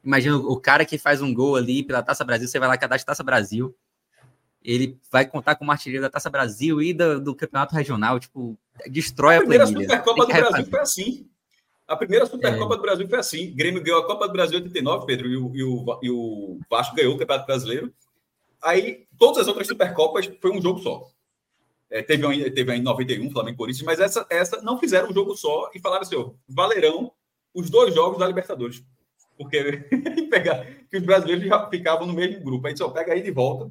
[0.04, 3.12] imagina o cara que faz um gol ali pela Taça Brasil, você vai lá cadastra
[3.12, 3.76] Taça Brasil,
[4.64, 8.58] ele vai contar com o artilheiro da Taça Brasil e do, do campeonato regional, tipo,
[8.88, 9.66] destrói a, a planilha.
[9.66, 11.28] Primeira Supercopa do Brasil foi assim.
[11.88, 12.78] A primeira Supercopa é.
[12.78, 13.54] do Brasil foi assim.
[13.54, 16.60] Grêmio ganhou a Copa do Brasil em 89, Pedro, e o, e o, e o
[16.70, 17.94] Vasco ganhou o Campeonato Brasileiro.
[18.62, 21.10] Aí, todas as outras Supercopas foi um jogo só.
[21.90, 25.36] É, teve, um, teve em 91, Flamengo Corinthians, mas essa, essa não fizeram um jogo
[25.36, 27.12] só e falaram assim: ó, valerão
[27.54, 28.82] os dois jogos da Libertadores.
[29.38, 29.62] Porque
[30.32, 32.68] pegar, que os brasileiros já ficavam no mesmo grupo.
[32.68, 33.70] Aí só pega aí de volta.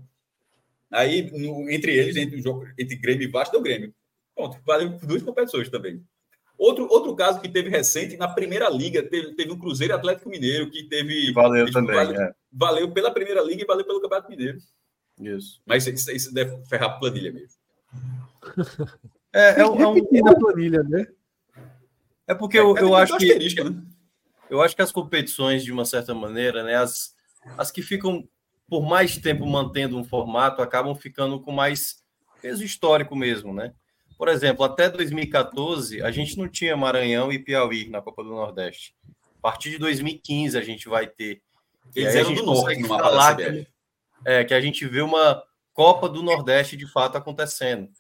[0.91, 3.95] Aí, no, entre eles, entre o jogo, entre Grêmio e Vasco, deu Grêmio.
[4.35, 6.03] Pronto, valeu duas competições também.
[6.59, 10.71] Outro, outro caso que teve recente, na primeira liga, teve, teve um Cruzeiro Atlético Mineiro,
[10.71, 11.33] que teve.
[11.33, 11.97] Valeu também.
[11.97, 12.35] Valeu, é.
[12.53, 14.59] valeu, pela primeira liga e valeu pelo Campeonato Mineiro.
[15.19, 15.61] Isso.
[15.65, 17.59] Mas isso, isso deve ferrar a planilha mesmo.
[19.33, 20.41] É, é, um, é um...
[20.41, 21.07] planilha, né?
[22.27, 23.63] É porque eu, é, eu acho que.
[23.63, 23.81] Né?
[24.51, 27.15] Eu acho que as competições, de uma certa maneira, né, as,
[27.57, 28.29] as que ficam
[28.71, 32.05] por mais tempo mantendo um formato, acabam ficando com mais
[32.41, 33.75] peso histórico mesmo, né?
[34.17, 38.95] Por exemplo, até 2014, a gente não tinha Maranhão e Piauí na Copa do Nordeste.
[39.39, 41.43] A partir de 2015, a gente vai ter.
[41.97, 43.67] Eles eram do Norte, falar que,
[44.25, 47.91] é, que a gente vê uma Copa do Nordeste de fato acontecendo.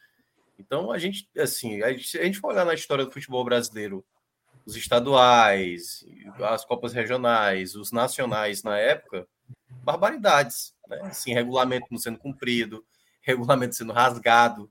[0.56, 3.42] Então, a gente, assim, a gente, se a gente for olhar na história do futebol
[3.44, 4.04] brasileiro,
[4.64, 6.04] os estaduais,
[6.44, 9.26] as Copas regionais, os nacionais na época,
[9.82, 11.00] barbaridades, né?
[11.02, 12.84] Assim, regulamento não sendo cumprido,
[13.22, 14.70] regulamento sendo rasgado,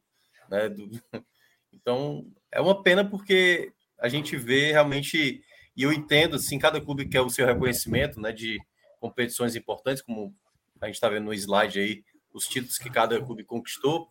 [0.49, 0.69] né?
[0.69, 0.89] Do...
[1.71, 5.41] Então, é uma pena porque a gente vê realmente,
[5.77, 8.59] e eu entendo, assim, cada clube quer o seu reconhecimento, né, de
[8.99, 10.35] competições importantes, como
[10.81, 14.09] a gente está vendo no slide aí, os títulos que cada clube conquistou,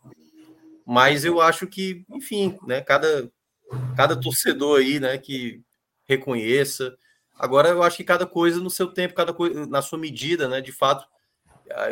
[0.85, 3.31] mas eu acho que, enfim, né, cada,
[3.95, 5.61] cada torcedor aí, né, que
[6.07, 6.97] reconheça.
[7.39, 10.59] Agora, eu acho que cada coisa no seu tempo, cada coisa na sua medida, né,
[10.59, 11.07] de fato,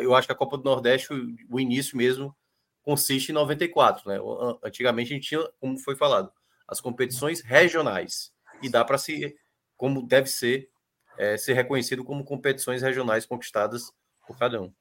[0.00, 2.36] eu acho que a Copa do Nordeste, o, o início mesmo,
[2.82, 4.18] consiste em 94, né?
[4.62, 6.30] Antigamente a gente tinha, como foi falado,
[6.66, 8.32] as competições regionais
[8.62, 9.36] e dá para se,
[9.76, 10.68] como deve ser,
[11.16, 13.92] é, ser reconhecido como competições regionais conquistadas
[14.26, 14.72] por cada um.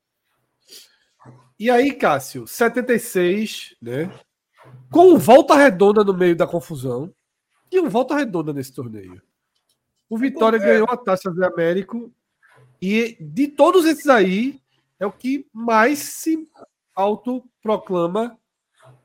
[1.59, 4.11] E aí, Cássio, 76, né?
[4.91, 7.13] Com volta redonda no meio da confusão.
[7.71, 9.21] E um volta redonda nesse torneio.
[10.09, 12.11] O Vitória ganhou a taça do Américo.
[12.81, 14.61] E de todos esses aí,
[14.99, 16.47] é o que mais se
[16.95, 18.37] autoproclama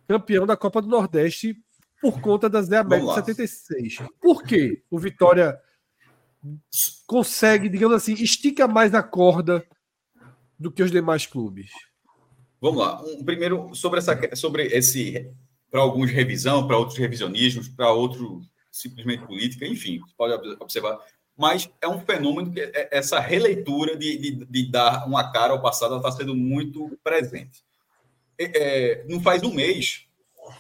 [0.07, 1.57] campeão da Copa do Nordeste
[2.01, 3.99] por conta das The América 76.
[4.21, 4.83] Por quê?
[4.91, 5.59] O Vitória
[7.07, 9.65] consegue, digamos assim, estica mais a corda
[10.59, 11.71] do que os demais clubes.
[12.61, 13.01] Vamos lá.
[13.03, 15.31] Um, primeiro, sobre, essa, sobre esse,
[15.71, 20.99] para alguns revisão, para outros revisionismos, para outros simplesmente política, enfim, pode observar.
[21.37, 25.63] Mas é um fenômeno que é, essa releitura de, de, de dar uma cara ao
[25.63, 27.63] passado está sendo muito presente.
[28.39, 30.07] É, não faz um mês,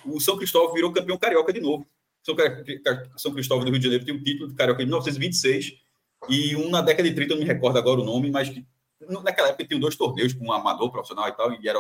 [0.05, 1.87] o São Cristóvão virou campeão carioca de novo.
[2.23, 5.75] São, Cristóvão do Rio de Janeiro tem um título de carioca em 1926
[6.29, 8.65] e um na década de 30, eu não me recordo agora o nome, mas que
[9.09, 11.79] naquela época tinha dois torneios com um amador profissional e tal, e era,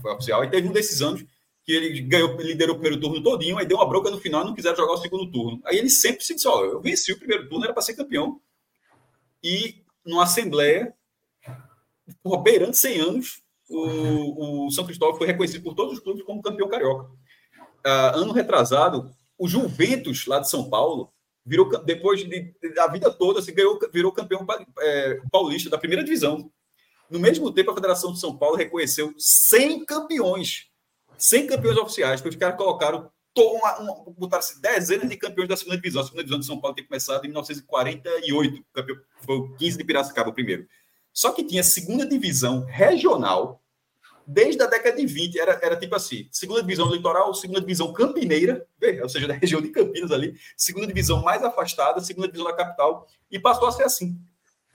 [0.00, 0.44] foi oficial.
[0.44, 1.24] E teve um desses anos
[1.64, 4.44] que ele ganhou, liderou o primeiro turno todinho, aí deu uma bronca no final e
[4.44, 5.60] não quiseram jogar o segundo turno.
[5.64, 8.40] Aí ele sempre se disse: Ó, eu venci o primeiro turno, era para ser campeão.
[9.42, 10.94] E numa assembleia,
[12.22, 16.42] por beirando 100 anos, o, o, São Cristóvão foi reconhecido por todos os clubes como
[16.42, 17.04] campeão carioca.
[17.86, 21.12] Uh, ano retrasado, o Juventus, lá de São Paulo,
[21.44, 24.46] virou depois de, da vida toda se ganhou virou campeão
[24.80, 26.50] é, paulista da primeira divisão.
[27.10, 30.70] No mesmo tempo, a Federação de São Paulo reconheceu 100 campeões,
[31.16, 35.76] 100 campeões oficiais, porque os caras colocaram uma, uma, botaram dezenas de campeões da segunda
[35.76, 36.02] divisão.
[36.02, 39.84] A segunda divisão de São Paulo tem começado em 1948, campeão, foi o 15 de
[39.84, 40.66] Piracicaba o primeiro.
[41.12, 43.64] Só que tinha segunda divisão regional
[44.26, 48.66] desde a década de 20, era, era tipo assim: segunda divisão litoral, segunda divisão campineira,
[49.02, 53.06] ou seja, da região de Campinas ali, segunda divisão mais afastada, segunda divisão da capital,
[53.30, 54.18] e passou a ser assim.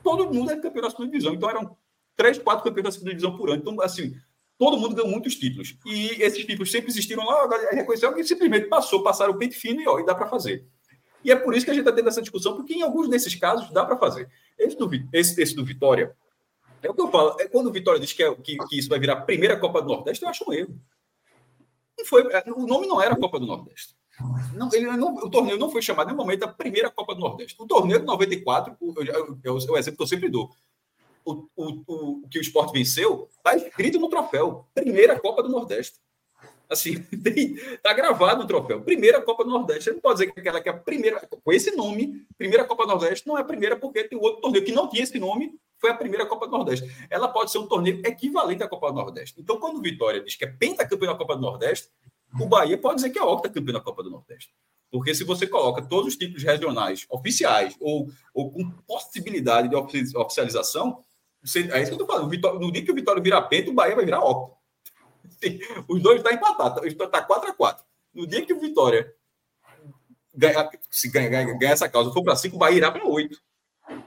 [0.04, 1.78] Todo mundo era campeão da segunda divisão, então eram
[2.16, 3.62] três, quatro campeões da segunda divisão por ano.
[3.62, 4.16] Então, assim,
[4.60, 5.78] todo mundo ganhou muitos títulos.
[5.86, 9.82] E esses títulos sempre existiram lá, agora reconheceu que simplesmente passou, passaram o pente fino
[9.82, 10.68] e, ó, e dá para fazer.
[11.24, 13.34] E é por isso que a gente está tendo essa discussão, porque em alguns desses
[13.36, 14.30] casos dá para fazer.
[14.58, 16.14] Esse do, esse, esse do Vitória,
[16.84, 17.38] É o que eu falo.
[17.40, 19.82] É quando o Vitória diz que, é, que, que, isso vai virar a primeira Copa
[19.82, 20.78] do Nordeste, eu acho um erro.
[21.98, 23.96] Não foi, é, o nome não era Copa do Nordeste.
[24.54, 27.22] Não, ele não, o torneio não foi chamado em nenhum momento a primeira Copa do
[27.22, 27.56] Nordeste.
[27.58, 28.76] O torneio de 94,
[29.44, 30.52] é o exemplo que eu sempre dou.
[31.26, 34.68] O, o, o, que o esporte venceu está escrito no troféu.
[34.74, 36.00] Primeira Copa do Nordeste.
[36.70, 37.04] Assim,
[37.74, 38.82] está gravado no troféu.
[38.82, 39.86] Primeira Copa do Nordeste.
[39.86, 42.84] Você não pode dizer que aquela que é a primeira, com esse nome, primeira Copa
[42.84, 45.60] do Nordeste, não é a primeira, porque tem outro torneio que não tinha esse nome,
[45.80, 46.90] foi a primeira Copa do Nordeste.
[47.10, 49.42] Ela pode ser um torneio equivalente à Copa do Nordeste.
[49.42, 51.90] Então, quando o Vitória diz que é pentacampeão da Copa do Nordeste,
[52.40, 54.54] o Bahia pode dizer que é octacampeão da Copa do Nordeste.
[54.92, 61.04] Porque se você coloca todos os tipos regionais oficiais ou, ou com possibilidade de oficialização,
[61.44, 62.30] é isso que eu estou falando.
[62.30, 64.58] Vitória, no dia que o Vitória virar penta, o Bahia vai virar octa.
[65.88, 66.86] Os dois estão empatados.
[66.86, 69.14] Está 4 a 4 No dia que o Vitória
[70.36, 73.38] ganhar, se ganhar, ganhar, ganhar essa causa for para 5, o Bahia irá para 8.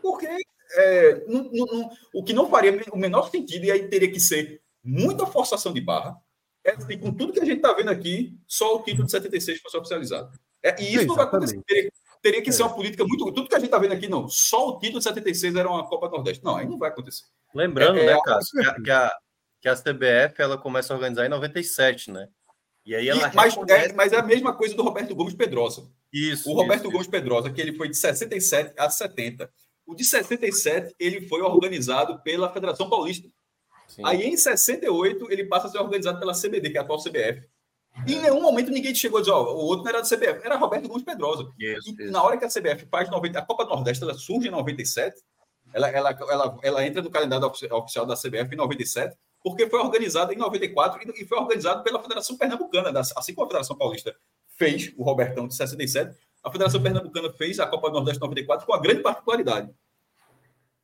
[0.01, 0.27] Porque
[0.75, 4.63] é, não, não, o que não faria o menor sentido, e aí teria que ser
[4.83, 6.17] muita forçação de barra,
[6.65, 9.61] é assim, com tudo que a gente está vendo aqui, só o título de 76
[9.61, 10.39] fosse oficializado.
[10.63, 11.93] É, e isso é, não vai acontecer.
[12.23, 12.53] Teria, que é.
[12.53, 13.25] ser uma política muito.
[13.33, 14.29] Tudo que a gente está vendo aqui, não.
[14.29, 16.45] Só o título de 76 era uma Copa Nordeste.
[16.45, 17.25] Não, aí não vai acontecer.
[17.53, 19.13] Lembrando, é, né, é Cássio, que, que, a,
[19.61, 22.29] que a CBF ela começa a organizar em 97, né?
[22.87, 25.89] E aí ela e, mas, é, mas é a mesma coisa do Roberto Gomes Pedrosa.
[26.13, 26.49] Isso.
[26.49, 29.51] O Roberto isso, Gomes Pedrosa, que ele foi de 67 a 70.
[29.85, 33.29] O de 67, ele foi organizado pela Federação Paulista.
[33.89, 34.03] Sim.
[34.05, 37.47] Aí, em 68, ele passa a ser organizado pela CBD, que é a atual CBF.
[38.07, 40.45] E em nenhum momento ninguém chegou a dizer, ó, o outro não era da CBF,
[40.45, 41.49] era Roberto Gomes Pedrosa.
[41.59, 42.13] Isso, e isso.
[42.13, 45.21] na hora que a CBF faz 90, a Copa Nordeste, ela surge em 97,
[45.73, 50.33] ela, ela, ela, ela entra no calendário oficial da CBF em 97, porque foi organizada
[50.33, 54.15] em 94 e foi organizado pela Federação Pernambucana, assim como a Federação Paulista
[54.57, 58.81] fez o Robertão de 67, a Federação Pernambucana fez a Copa Nordeste 94 com a
[58.81, 59.71] grande particularidade.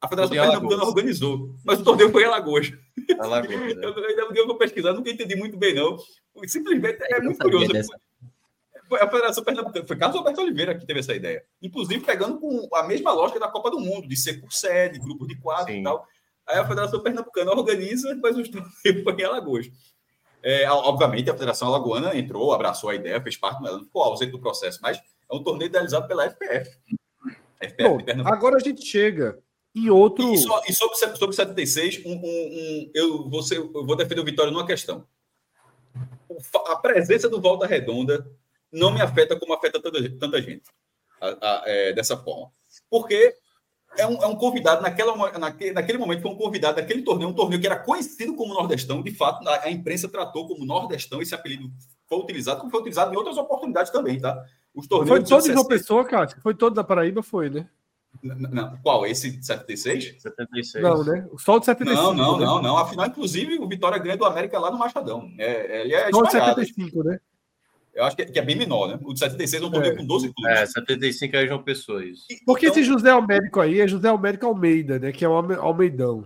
[0.00, 2.70] A Federação Pernambucana organizou, mas o torneio foi em Alagoas.
[3.18, 3.84] Alagoas é.
[4.38, 5.96] eu, vou pesquisar, nunca entendi muito bem, não.
[6.46, 7.72] Simplesmente é muito curioso.
[8.92, 11.44] A Federação Pernambucana, foi Carlos Alberto Oliveira que teve essa ideia.
[11.60, 15.26] Inclusive pegando com a mesma lógica da Copa do Mundo, de ser por sede, grupo
[15.26, 15.80] de quatro Sim.
[15.80, 16.06] e tal.
[16.46, 19.66] Aí a Federação Pernambucana organiza, mas o torneio foi em Alagoas.
[20.42, 24.30] É, obviamente, a Federação Alagoana entrou, abraçou a ideia, fez parte, ela não ficou ausente
[24.30, 26.70] do processo, mas é um torneio idealizado pela FPF.
[27.60, 29.36] FPF Bom, agora a gente chega
[29.74, 30.32] em outro.
[30.32, 34.20] E, só, e sobre, sobre 76, um, um, um, eu, vou ser, eu vou defender
[34.20, 35.06] o Vitória numa questão.
[36.66, 38.30] A presença do Volta Redonda
[38.72, 40.70] não me afeta como afeta tanta, tanta gente
[41.20, 42.50] a, a, é, dessa forma.
[42.90, 43.34] Porque
[43.96, 47.34] é um, é um convidado, naquela, naquele, naquele momento, foi um convidado daquele torneio, um
[47.34, 49.02] torneio que era conhecido como Nordestão.
[49.02, 51.70] De fato, a, a imprensa tratou como Nordestão, esse apelido
[52.06, 54.44] foi utilizado, como foi utilizado em outras oportunidades também, tá?
[54.74, 56.28] Os torneios foi todo de uma pessoa, cara.
[56.42, 57.68] Foi todo da Paraíba, foi, né?
[58.22, 59.06] Não, qual?
[59.06, 60.20] Esse de 76?
[60.20, 60.82] 76.
[60.82, 61.28] Não, né?
[61.38, 62.02] Só o de 75.
[62.02, 62.44] Não, não, né?
[62.44, 62.78] não, não.
[62.78, 65.30] Afinal, inclusive, o Vitória ganha do América lá no Machadão.
[65.38, 67.20] É, ele é Só o de 75, né?
[67.94, 68.98] Eu acho que é, que é, bem menor, né?
[69.02, 69.96] O de 76 é um torneio é.
[69.96, 70.58] com 12 clubes.
[70.58, 72.26] É, 75 é João Pessoa, isso.
[72.46, 72.78] Porque então...
[72.78, 75.12] esse José Almérico aí é José Almérico Almeida, né?
[75.12, 76.24] Que é o Almeidão.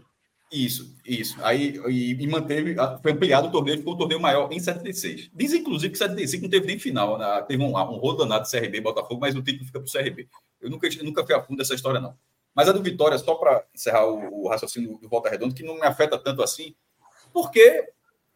[0.52, 1.38] Isso, isso.
[1.42, 5.30] Aí e, e, manteve, foi ampliado o torneio, ficou um torneio maior em 76.
[5.34, 7.16] Diz, inclusive, que 75 não teve nem final.
[7.16, 7.42] Né?
[7.48, 10.28] Teve um, um rolo danado do CRB Botafogo, mas o título fica para o CRB.
[10.62, 12.16] Eu nunca, nunca fui a fundo dessa história, não.
[12.54, 15.74] Mas a do Vitória, só para encerrar o, o, raciocínio do Volta Redonda, que não
[15.74, 16.74] me afeta tanto assim,
[17.32, 17.88] porque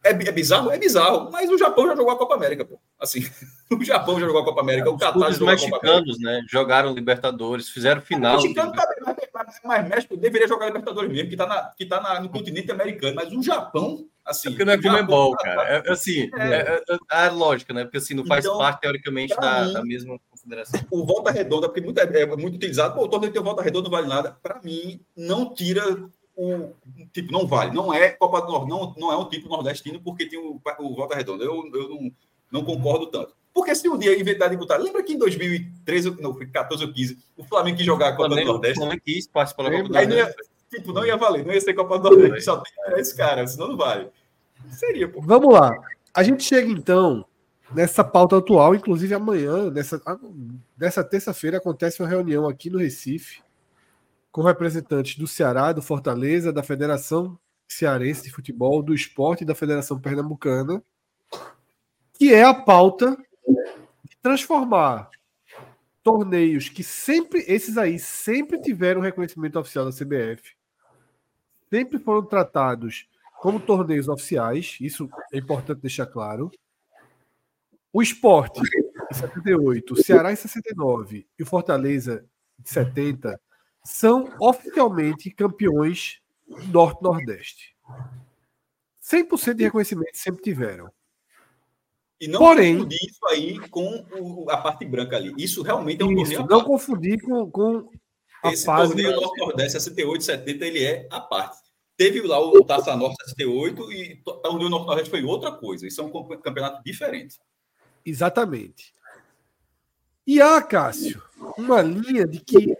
[0.03, 0.71] é, é, bizarro?
[0.71, 1.29] É bizarro.
[1.31, 2.79] Mas o Japão já jogou a Copa América, pô.
[2.99, 3.19] Assim,
[3.71, 6.41] o Japão já jogou a Copa América, o Catar Os mexicanos, né?
[6.49, 8.39] Jogaram Libertadores, fizeram final.
[8.39, 8.87] O mexicano tá,
[9.33, 12.71] mas, mas México deveria jogar Libertadores mesmo, que está na, que tá na, no continente
[12.71, 13.15] americano.
[13.15, 14.47] Mas o Japão, assim.
[14.47, 15.83] É porque não é Comembol, tá, cara.
[15.85, 17.83] É, assim, é, é, é, a lógica, né?
[17.83, 20.79] Porque assim, não faz então, parte, teoricamente, da, mim, da mesma consideração.
[20.89, 23.91] O volta redonda, porque muito, é, muito utilizado, pô, o torneio tem volta redonda, não
[23.91, 24.37] vale nada.
[24.41, 25.83] Para mim, não tira
[26.35, 26.71] o
[27.11, 27.73] tipo, não vale.
[27.73, 30.95] Não é Copa do Nordeste, não, não é um tipo nordestino porque tem o, o
[30.95, 31.43] volta redonda.
[31.43, 32.11] Eu, eu não,
[32.51, 33.35] não concordo tanto.
[33.53, 34.77] Porque se um dia inventar de botar.
[34.77, 38.27] Lembra que em 2013, não, foi 14 ou 15, o Flamengo quis jogar a Copa
[38.27, 38.77] Flamengo, do Nordeste?
[38.77, 40.09] O Flamengo quis participar da Copa do Nordeste.
[40.09, 40.35] Não ia,
[40.69, 42.43] tipo, não ia valer, não ia ser Copa do Nordeste.
[42.43, 44.09] Só tem esse cara, senão não vale.
[44.69, 45.21] Seria, pô.
[45.21, 45.75] Vamos lá.
[46.13, 47.25] A gente chega então
[47.73, 50.01] nessa pauta atual, inclusive amanhã, nessa,
[50.77, 53.41] nessa terça-feira, acontece uma reunião aqui no Recife
[54.31, 59.55] com representantes do Ceará, do Fortaleza, da Federação Cearense de Futebol, do Esporte e da
[59.55, 60.81] Federação Pernambucana,
[62.13, 63.17] que é a pauta
[64.03, 65.09] de transformar
[66.03, 70.55] torneios que sempre, esses aí, sempre tiveram reconhecimento oficial da CBF,
[71.69, 73.09] sempre foram tratados
[73.41, 76.49] como torneios oficiais, isso é importante deixar claro.
[77.97, 82.23] O esporte, em 78, o Ceará em 69 e o Fortaleza,
[82.59, 83.41] em 70,
[83.83, 86.21] são oficialmente campeões
[86.71, 87.75] Norte-Nordeste.
[89.03, 90.91] 100% de reconhecimento sempre tiveram.
[92.21, 95.33] E não Porém, confundir isso aí com o, a parte branca ali.
[95.35, 96.47] Isso realmente é um isso, torneio.
[96.47, 97.89] Não confundir com, com
[98.43, 101.57] a Esse fase torneio Norte-Nordeste 68, 70, ele é a parte.
[101.97, 105.87] Teve lá o Taça Norte 68 e o Norte-Nordeste foi outra coisa.
[105.87, 107.39] Isso é um campeonato diferente.
[108.07, 108.93] Exatamente.
[110.25, 111.21] E há, Cássio,
[111.57, 112.73] uma linha de que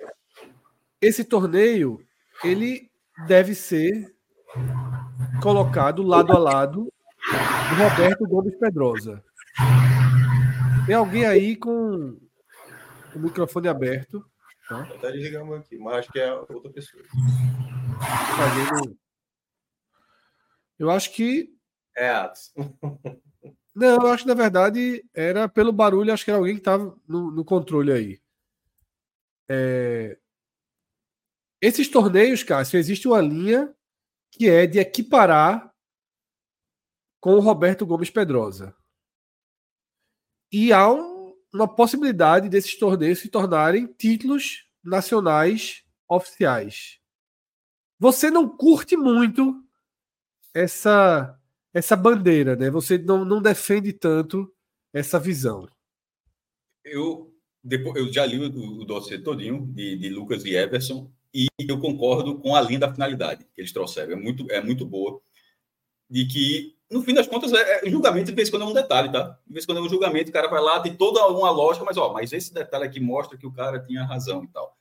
[1.02, 2.02] esse torneio
[2.46, 2.90] ele
[3.28, 4.16] deve ser
[5.44, 9.22] colocado lado a lado do Roberto Gomes Pedrosa.
[10.86, 12.18] Tem alguém aí com
[13.14, 14.26] o microfone aberto.
[14.70, 14.84] Tá?
[14.84, 17.04] Até desligamos aqui, mas acho que é outra pessoa.
[20.80, 21.54] Eu acho que.
[21.98, 22.54] É Atos.
[23.78, 27.00] Não, eu acho que na verdade era pelo barulho, acho que era alguém que estava
[27.08, 28.22] no, no, controle aí.
[29.48, 30.18] É...
[31.62, 33.72] Esses torneios, Cássio, existe uma linha
[34.32, 35.72] que é de equiparar
[37.22, 38.76] com o Roberto Gomes Pedrosa.
[40.52, 47.00] E há um, uma possibilidade desses torneios se tornarem títulos nacionais oficiais.
[48.00, 49.64] Você não curte muito
[50.52, 51.40] essa
[51.78, 52.70] essa bandeira, né?
[52.70, 54.52] Você não, não defende tanto
[54.94, 55.68] essa visão.
[56.84, 61.48] Eu depois eu já li o, o dossiê todinho de, de Lucas e Everson e
[61.60, 64.14] eu concordo com a linha da finalidade que eles trouxeram.
[64.14, 65.20] É muito, é muito boa.
[66.10, 68.74] De que, no fim das contas, é, é, julgamento de vez em quando é um
[68.74, 69.38] detalhe, tá?
[69.46, 71.84] De vez em quando é um julgamento, o cara vai lá, tem toda uma lógica,
[71.84, 74.76] mas, ó, mas esse detalhe aqui mostra que o cara tinha razão e tal.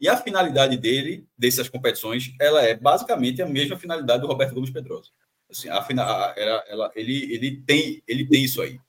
[0.00, 4.70] E a finalidade dele, dessas competições, ela é basicamente a mesma finalidade do Roberto Gomes
[4.70, 5.10] Pedrosa.
[5.52, 8.80] Assim, a, a, ela, ela, ele, ele, tem, ele tem isso aí.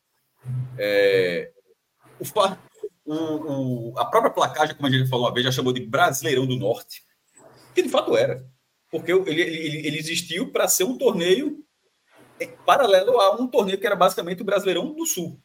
[0.78, 1.52] É,
[2.20, 2.24] o,
[3.06, 6.58] o, a própria placagem, como a gente falou uma vez, já chamou de Brasileirão do
[6.58, 7.04] Norte
[7.74, 8.46] que de fato era.
[8.90, 11.64] Porque ele, ele, ele existiu para ser um torneio
[12.66, 15.40] paralelo a um torneio que era basicamente o Brasileirão do Sul.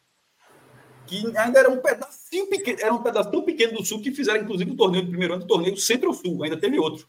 [1.07, 4.43] Que ainda era um pedacinho pequeno, era um pedaço tão pequeno do Sul que fizeram,
[4.43, 7.07] inclusive, o torneio do primeiro ano, o torneio Centro-Sul, ainda teve outro.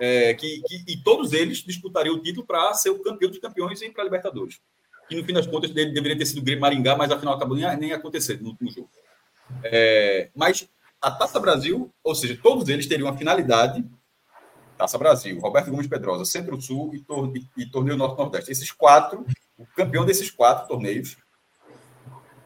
[0.00, 3.82] É, que, que, e todos eles disputariam o título para ser o campeão dos campeões
[3.82, 4.58] e para a Libertadores.
[5.10, 7.56] E no fim das contas, ele deveria ter sido o Grêmio Maringá, mas afinal acabou
[7.56, 8.88] nem, nem acontecendo no último jogo.
[9.62, 10.68] É, mas
[11.00, 13.84] a Taça Brasil, ou seja, todos eles teriam uma finalidade
[14.80, 17.04] Taça Brasil, Roberto Gomes Pedrosa, Centro-Sul e,
[17.62, 18.50] e, Torneio Norte-Nordeste.
[18.50, 19.26] Esses quatro,
[19.58, 21.18] o campeão desses quatro torneios,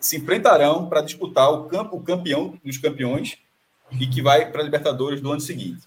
[0.01, 3.39] se enfrentarão para disputar o, campo, o campeão dos campeões
[3.93, 5.87] e que vai para a Libertadores do ano seguinte.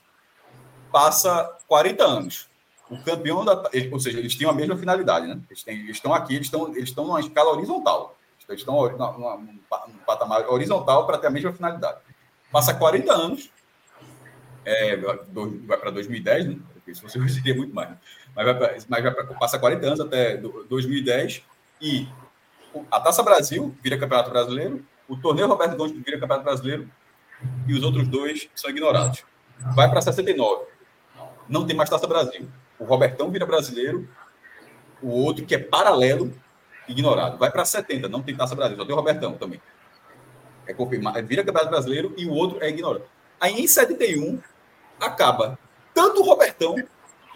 [0.91, 2.47] Passa 40 anos.
[2.89, 3.69] O campeão da.
[3.91, 5.39] Ou seja, eles têm a mesma finalidade, né?
[5.49, 8.15] Eles, têm, eles estão aqui, eles estão, eles estão numa escala horizontal.
[8.47, 9.59] Eles estão num,
[10.05, 11.97] patamar horizontal para ter a mesma finalidade.
[12.49, 13.49] Passa 40 anos
[14.67, 16.57] é, vai para 2010, né?
[16.93, 17.89] Se você seria muito mais.
[17.89, 17.97] Né?
[18.35, 21.41] Mas, vai pra, mas vai pra, passa 40 anos até 2010
[21.81, 22.05] e
[22.91, 26.89] a Taça Brasil vira Campeonato Brasileiro, o Torneio Roberto Gomes vira Campeonato Brasileiro
[27.65, 29.23] e os outros dois são ignorados.
[29.73, 30.65] Vai para 69.
[31.47, 32.47] Não tem mais Taça Brasil.
[32.79, 34.07] O Robertão vira brasileiro,
[35.01, 36.33] o outro que é paralelo,
[36.87, 37.37] ignorado.
[37.37, 39.61] Vai para 70, não tem Taça Brasil, só tem o Robertão também.
[40.65, 43.05] É confirmado, vira Campeonato Brasileiro e o outro é ignorado.
[43.39, 44.41] Aí em 71
[44.99, 45.57] acaba
[45.93, 46.75] tanto o Robertão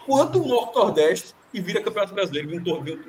[0.06, 2.50] quanto o Norte-Nordeste e vira Campeonato Brasileiro,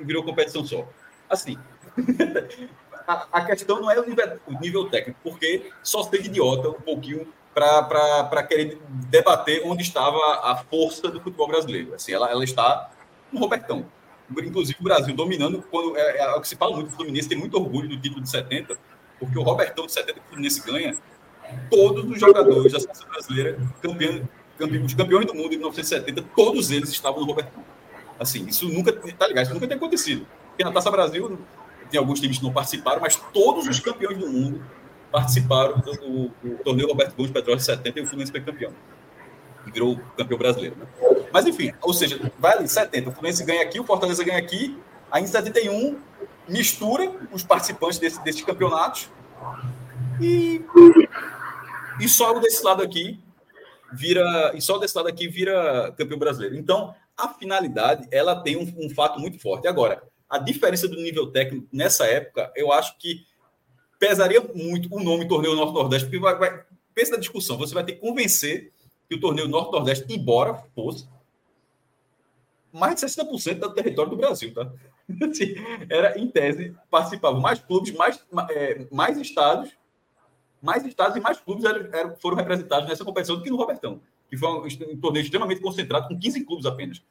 [0.00, 0.86] virou competição só.
[1.28, 1.58] Assim,
[3.06, 7.32] a, questão não é o nível, o nível, técnico, porque só tem idiota um pouquinho
[7.54, 8.78] para querer
[9.08, 11.94] debater onde estava a força do futebol brasileiro.
[11.94, 12.90] Assim, ela, ela está
[13.32, 13.86] no Robertão.
[14.30, 17.38] Inclusive, o Brasil dominando, quando é, é o que se fala muito, o Fluminense tem
[17.38, 18.76] muito orgulho do título de 70,
[19.20, 20.96] porque o Robertão de 70 que o Fluminense ganha,
[21.70, 24.28] todos os jogadores da seleção brasileira, campeão,
[24.84, 27.52] os campeões do mundo em 1970, todos eles estavam no Roberto.
[28.18, 29.44] Assim, isso nunca, tá ligado?
[29.44, 30.26] Isso nunca tem acontecido.
[30.48, 31.38] Porque na Taça Brasil
[31.90, 34.62] tem alguns times que não participaram, mas todos os campeões do mundo
[35.14, 38.72] participaram do, do, do torneio Roberto Gomes Petróleo de 70 e o Fluminense foi campeão.
[39.64, 40.74] E virou campeão brasileiro.
[40.76, 40.86] Né?
[41.32, 44.76] Mas enfim, ou seja, vai ali, 70, o Fluminense ganha aqui, o Fortaleza ganha aqui,
[45.12, 46.00] aí em 71
[46.48, 49.08] mistura os participantes desse, desses campeonatos
[50.20, 50.64] e,
[52.00, 53.20] e só desse lado aqui
[53.92, 56.56] vira e só desse lado aqui vira campeão brasileiro.
[56.56, 59.68] Então, a finalidade ela tem um, um, fato muito forte.
[59.68, 63.24] Agora, a diferença do nível técnico nessa época, eu acho que
[63.98, 66.64] pesaria muito o nome Torneio Norte-Nordeste, porque vai, vai,
[66.94, 68.72] pensa na discussão, você vai ter que convencer
[69.08, 71.08] que o Torneio Norte-Nordeste, embora fosse
[72.72, 74.70] mais de 60% do território do Brasil, tá?
[75.30, 75.54] Assim,
[75.88, 79.70] era, em tese, participavam mais clubes, mais, é, mais estados
[80.64, 84.36] mais estados e mais clubes eram, foram representados nessa competição do que no Robertão, que
[84.36, 87.02] foi um, um torneio extremamente concentrado, com 15 clubes apenas.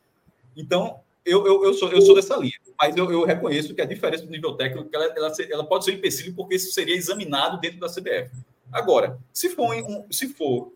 [0.58, 3.86] Então, eu, eu, eu, sou, eu sou dessa linha, mas eu, eu reconheço que a
[3.86, 7.60] diferença do nível técnico ela, ela, ela pode ser um empecilho porque isso seria examinado
[7.60, 8.32] dentro da CBF.
[8.72, 10.74] Agora, se for um, se for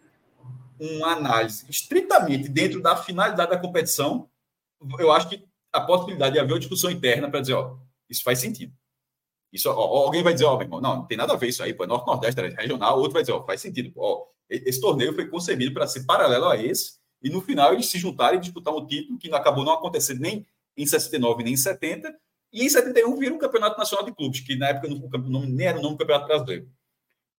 [0.79, 4.29] uma análise estritamente dentro da finalidade da competição,
[4.99, 5.43] eu acho que
[5.73, 7.75] a possibilidade de haver uma discussão interna para dizer, ó,
[8.09, 8.73] isso faz sentido.
[9.51, 11.63] Isso, ó, alguém vai dizer, ó, meu irmão, não, não tem nada a ver isso
[11.63, 15.13] aí, pô, é Norte-Nordeste, é regional, outro vai dizer, ó, faz sentido, ó, esse torneio
[15.13, 18.74] foi concebido para ser paralelo a esse, e no final eles se juntaram e disputar
[18.74, 20.45] um título que acabou não acontecendo nem
[20.76, 22.15] em 69 nem em 70,
[22.53, 25.80] e em 71 vira um campeonato nacional de clubes, que na época não, nem era
[25.80, 26.70] o nome do campeonato brasileiro.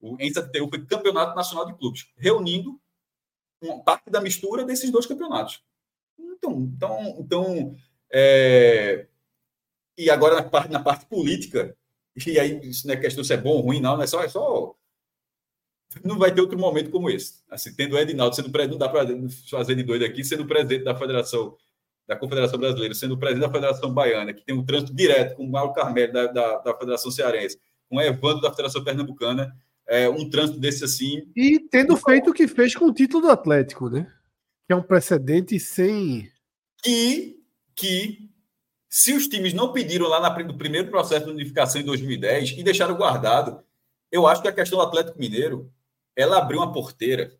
[0.01, 2.79] O, em 71 foi campeonato nacional de clubes, reunindo
[3.61, 5.62] uma parte da mistura desses dois campeonatos.
[6.18, 7.76] Então, então, então
[8.12, 9.07] é...
[9.97, 11.76] e agora na parte, na parte política,
[12.26, 14.22] e aí isso não é questão se é bom ou ruim, não, não é só,
[14.22, 14.74] é só
[16.05, 17.34] não vai ter outro momento como esse.
[17.51, 19.07] Assim, tendo o Edinaldo sendo presidente, não dá para
[19.51, 21.57] fazer de doido aqui, sendo presidente da Federação,
[22.07, 25.51] da Confederação Brasileira, sendo presidente da Federação Baiana, que tem um trânsito direto com o
[25.51, 27.59] Mauro Carmelo da, da, da Federação Cearense,
[27.89, 29.55] com o Evandro da Federação Pernambucana,
[29.86, 31.26] é, um trânsito desse assim.
[31.34, 34.12] E tendo feito o que fez com o título do Atlético, né?
[34.66, 36.30] Que é um precedente sem.
[36.86, 37.36] E
[37.74, 38.28] que,
[38.91, 42.62] se os times não pediram lá na, no primeiro processo de unificação em 2010 e
[42.62, 43.62] deixaram guardado,
[44.12, 45.72] eu acho que a questão do Atlético Mineiro
[46.19, 47.33] ela abriu uma porteira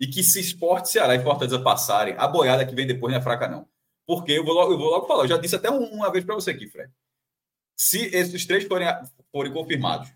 [0.00, 3.22] e que se Esporte, Ceará e Fortaleza passarem, a boiada que vem depois não é
[3.22, 3.68] fraca, não.
[4.06, 6.34] Porque eu vou logo, eu vou logo falar, eu já disse até uma vez para
[6.34, 6.90] você aqui, Fred.
[7.76, 8.88] Se esses três forem,
[9.30, 10.10] forem confirmados,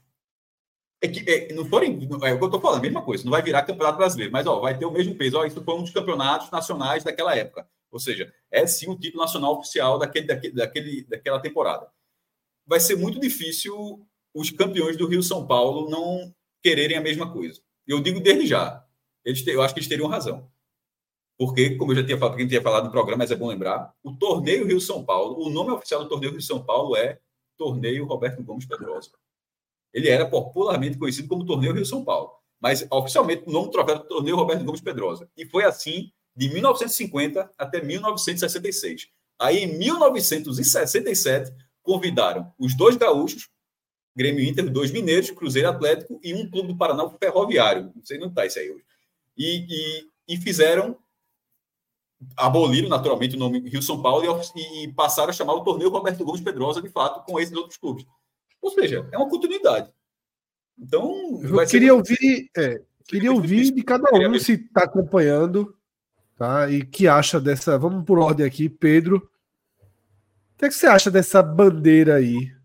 [1.02, 3.30] é que, é, não forem, é o que eu estou falando, a mesma coisa, não
[3.30, 5.36] vai virar campeonato brasileiro, mas ó, vai ter o mesmo peso.
[5.36, 7.68] Ó, isso foi um dos campeonatos nacionais daquela época.
[7.90, 11.88] Ou seja, é sim o título nacional oficial daquele, daquele, daquele, daquela temporada.
[12.66, 14.04] Vai ser muito difícil
[14.34, 17.60] os campeões do Rio São Paulo não quererem a mesma coisa.
[17.86, 18.84] Eu digo desde já.
[19.24, 20.50] Eles, eu acho que eles teriam razão.
[21.38, 24.12] Porque, como eu já tinha falado, tinha falado no programa, mas é bom lembrar, o
[24.12, 27.20] Torneio Rio São Paulo, o nome oficial do Torneio Rio São Paulo é
[27.58, 29.10] Torneio Roberto Gomes Pedrosa.
[29.92, 33.98] Ele era popularmente conhecido como Torneio Rio São Paulo, mas oficialmente o nome do troféu
[33.98, 35.28] do Torneio Roberto Gomes Pedrosa.
[35.36, 39.08] E foi assim de 1950 até 1966.
[39.38, 43.48] Aí, em 1967, convidaram os dois gaúchos
[44.16, 47.92] Grêmio Inter, dois mineiros, Cruzeiro Atlético e um clube do Paraná, o Ferroviário.
[47.94, 48.84] Não sei não está isso aí hoje.
[49.36, 50.96] E, e, e, fizeram,
[52.34, 54.24] aboliram naturalmente o nome Rio São Paulo
[54.56, 57.76] e, e, passaram a chamar o torneio Roberto Gomes Pedrosa, de fato, com esses outros
[57.76, 58.06] clubes.
[58.62, 59.92] Ou seja, é uma continuidade.
[60.78, 65.76] Então, eu queria ouvir, é, queria ouvir de cada um se está acompanhando,
[66.38, 66.70] tá?
[66.70, 67.78] E que acha dessa.
[67.78, 69.30] Vamos por ordem aqui, Pedro.
[70.54, 72.55] O que, é que você acha dessa bandeira aí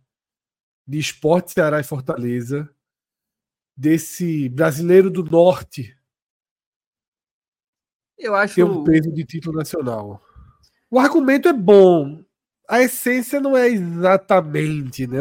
[0.91, 2.69] de Esporte Ceará e Fortaleza,
[3.75, 5.97] desse brasileiro do norte.
[8.17, 10.21] Eu acho tem um peso de título nacional.
[10.89, 12.21] O argumento é bom.
[12.67, 15.19] A essência não é exatamente, né?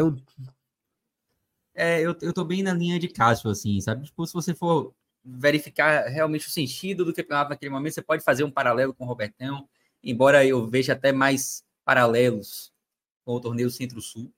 [1.73, 4.05] É, eu, eu tô bem na linha de Cássio, assim, sabe?
[4.05, 4.93] Tipo, se você for
[5.23, 9.07] verificar realmente o sentido do campeonato naquele momento, você pode fazer um paralelo com o
[9.07, 9.69] Robertão,
[10.03, 12.73] embora eu veja até mais paralelos
[13.23, 14.31] com o torneio Centro-Sul.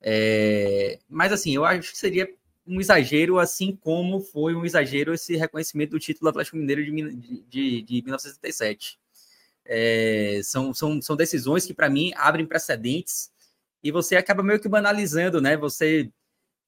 [0.00, 2.28] É, mas assim, eu acho que seria
[2.66, 7.42] um exagero, assim como foi um exagero esse reconhecimento do título do Atlético Mineiro de,
[7.48, 8.98] de, de 1977.
[9.64, 13.30] É, são, são, são decisões que, para mim, abrem precedentes
[13.82, 15.56] e você acaba meio que banalizando, né?
[15.56, 16.10] Você,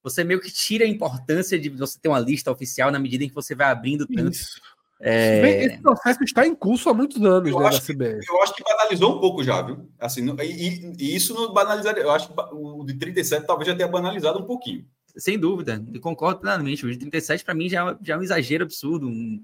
[0.03, 3.29] você meio que tira a importância de você ter uma lista oficial na medida em
[3.29, 4.33] que você vai abrindo tanto.
[4.33, 4.61] Isso.
[5.03, 5.65] É...
[5.65, 8.63] Esse processo está em curso há muitos anos, eu né, acho que, Eu acho que
[8.63, 9.89] banalizou um pouco já, viu?
[9.99, 12.03] Assim, e, e, isso não banalizaria.
[12.03, 14.87] Eu acho que o de 37 talvez já tenha banalizado um pouquinho.
[15.17, 16.85] Sem dúvida, eu concordo plenamente.
[16.85, 19.09] O de 37 para mim já, já é um exagero absurdo.
[19.09, 19.43] Um,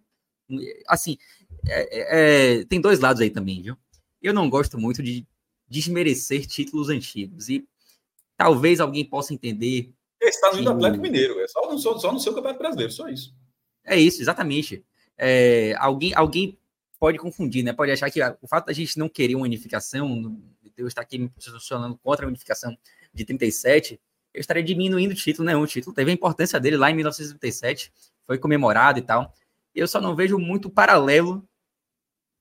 [0.51, 1.17] um, assim,
[1.67, 3.79] é, é, tem dois lados aí também, viu?
[4.21, 5.27] Eu não gosto muito de
[5.67, 7.67] desmerecer títulos antigos e
[8.37, 9.91] talvez alguém possa entender.
[10.21, 13.35] Esse está no Atlético Mineiro, é só no, só no seu Campeonato Brasileiro, só isso.
[13.85, 14.85] É isso, exatamente
[15.19, 16.59] é, alguém, alguém
[16.99, 17.73] pode confundir, né?
[17.73, 20.41] Pode achar que o fato da gente não querer uma unificação,
[20.77, 22.77] eu estar aqui me posicionando contra a unificação
[23.12, 24.01] de 37,
[24.35, 25.57] eu estaria diminuindo o título, né?
[25.57, 27.93] O título teve a importância dele lá em 1937,
[28.27, 29.33] foi comemorado e tal.
[29.75, 31.47] Eu só não vejo muito paralelo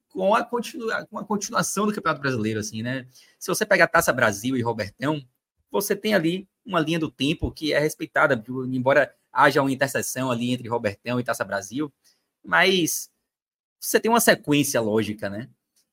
[0.09, 3.05] com a, continua, com a continuação do Campeonato Brasileiro, assim, né?
[3.37, 5.21] Se você pega a Taça Brasil e Robertão,
[5.69, 10.51] você tem ali uma linha do tempo que é respeitada, embora haja uma interseção ali
[10.51, 11.91] entre Robertão e Taça Brasil,
[12.45, 13.09] mas
[13.79, 15.49] você tem uma sequência lógica, né?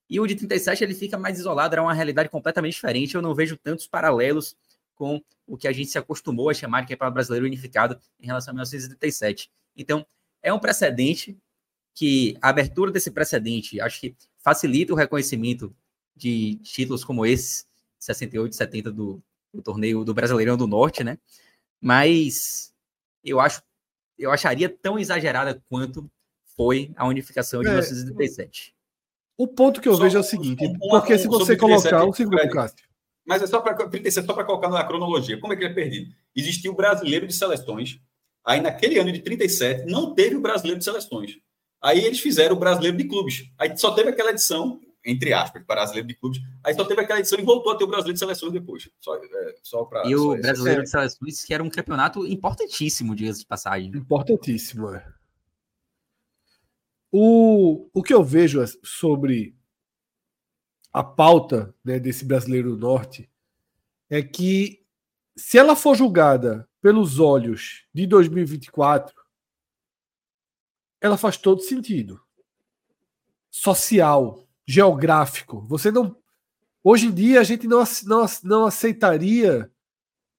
[0.08, 3.14] E o de 37 ele fica mais isolado, era uma realidade completamente diferente.
[3.14, 4.56] Eu não vejo tantos paralelos
[4.94, 8.52] com o que a gente se acostumou a chamar de Campeonato Brasileiro Unificado em relação
[8.52, 9.50] a 1937.
[9.76, 10.06] Então,
[10.42, 11.38] é um precedente
[11.94, 15.74] que a abertura desse precedente acho que facilita o reconhecimento
[16.14, 17.64] de títulos como esse,
[17.98, 19.22] 68, 70 do,
[19.52, 21.18] do torneio do Brasileirão do Norte, né?
[21.80, 22.72] Mas
[23.24, 23.62] eu acho,
[24.18, 26.10] eu acharia tão exagerada quanto
[26.56, 28.74] foi a unificação de é, 1937.
[29.36, 32.12] O ponto que eu só, vejo é o seguinte, um, porque se você colocar um
[32.12, 32.86] segundo, Cássio.
[33.26, 35.38] Mas é só para 37, só para colocar na cronologia.
[35.40, 36.12] Como é que ele é perdido?
[36.34, 38.00] Existiu o brasileiro de seleções.
[38.44, 41.38] Aí naquele ano de 37 não teve o brasileiro de seleções.
[41.80, 43.44] Aí eles fizeram o brasileiro de clubes.
[43.58, 46.40] Aí só teve aquela edição entre aspas, brasileiro de clubes.
[46.64, 48.88] Aí só teve aquela edição e voltou a ter o brasileiro de seleções depois.
[49.00, 50.84] Só, é, só pra, e o brasileiro é.
[50.84, 53.90] de seleções, que era um campeonato importantíssimo, dias de passagem.
[53.94, 55.04] Importantíssimo, é.
[57.14, 59.54] O, o que eu vejo é sobre
[60.90, 63.30] a pauta né, desse brasileiro do norte
[64.08, 64.82] é que
[65.36, 69.14] se ela for julgada pelos olhos de 2024,
[71.00, 72.20] ela faz todo sentido.
[73.50, 75.60] Social, geográfico.
[75.68, 76.16] Você não.
[76.82, 79.70] Hoje em dia a gente não, não, não aceitaria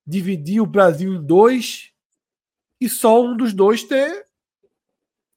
[0.06, 1.92] dividir o Brasil em dois
[2.82, 4.28] e só um dos dois ter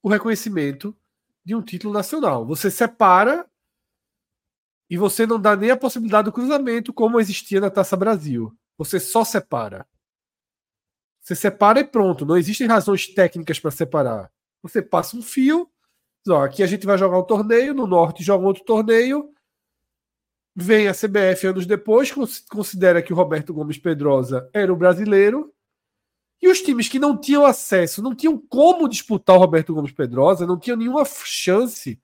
[0.03, 0.97] o reconhecimento
[1.47, 2.44] de um título nacional.
[2.44, 3.49] Você separa
[4.90, 8.53] e você não dá nem a possibilidade do cruzamento como existia na Taça Brasil.
[8.76, 9.86] Você só separa.
[11.22, 12.26] Você separa e pronto.
[12.26, 14.30] Não existem razões técnicas para separar.
[14.62, 15.70] Você passa um fio
[16.28, 19.32] Ó, aqui a gente vai jogar um torneio, no norte joga outro torneio.
[20.55, 22.12] Vem a CBF anos depois,
[22.51, 25.55] considera que o Roberto Gomes Pedrosa era o brasileiro.
[26.41, 30.47] E os times que não tinham acesso, não tinham como disputar o Roberto Gomes Pedrosa,
[30.47, 32.01] não tinham nenhuma chance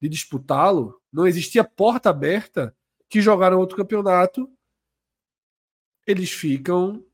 [0.00, 2.74] de disputá-lo, não existia porta aberta,
[3.08, 4.50] que jogaram outro campeonato,
[6.06, 7.04] eles ficam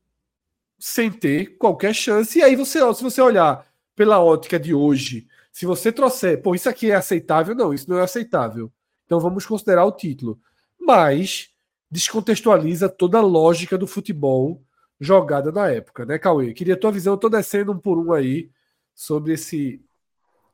[0.79, 2.39] sem ter qualquer chance.
[2.39, 6.67] E aí você, se você olhar pela ótica de hoje, se você trouxer, pô, isso
[6.67, 7.53] aqui é aceitável?
[7.53, 8.71] Não, isso não é aceitável.
[9.05, 10.39] Então vamos considerar o título.
[10.79, 11.51] Mas
[11.89, 14.63] descontextualiza toda a lógica do futebol
[15.01, 16.53] jogada na época, né, Cauê?
[16.53, 18.49] Queria a tua visão, eu tô descendo um por um aí
[18.93, 19.83] sobre esse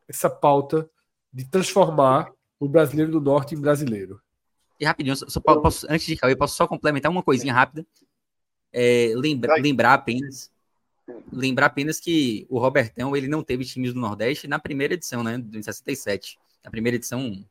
[0.07, 0.89] essa pauta
[1.33, 4.21] de transformar o brasileiro do norte em brasileiro.
[4.79, 7.85] E rapidinho, só posso, antes de Cauê, posso só complementar uma coisinha rápida.
[8.71, 10.49] É, lembra, lembrar apenas
[11.31, 15.41] lembrar apenas que o Robertão ele não teve times do Nordeste na primeira edição, né?
[15.53, 16.37] Em 67.
[16.63, 17.45] Na primeira edição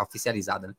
[0.00, 0.74] oficializada, né?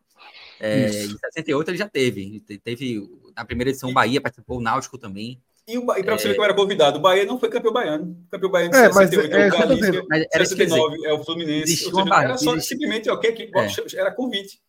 [0.60, 2.40] É, em 68 ele já teve.
[2.64, 5.42] Teve na primeira edição o Bahia participou, o Náutico também.
[5.68, 6.18] E, o, e para é...
[6.18, 8.26] você ver que eu era convidado, o Bahia não foi campeão baiano.
[8.32, 11.76] Campeão baiano de é, 68 é, é, o Galícia, mas 69 dizer, é o Fluminense.
[11.76, 12.70] Seja, era só existe...
[12.70, 14.00] simplesmente okay, que, é.
[14.00, 14.62] era convite.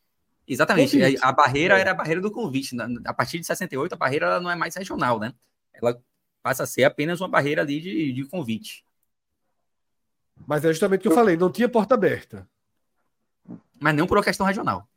[0.47, 0.99] Exatamente.
[0.99, 1.21] Convite.
[1.23, 1.81] A barreira é.
[1.81, 2.75] era a barreira do convite.
[3.05, 5.33] A partir de 68, a barreira não é mais regional, né?
[5.73, 6.03] Ela
[6.43, 8.85] passa a ser apenas uma barreira ali de, de convite.
[10.47, 12.49] Mas é justamente o que eu falei, não tinha porta aberta.
[13.81, 14.89] Mas não por uma questão regional.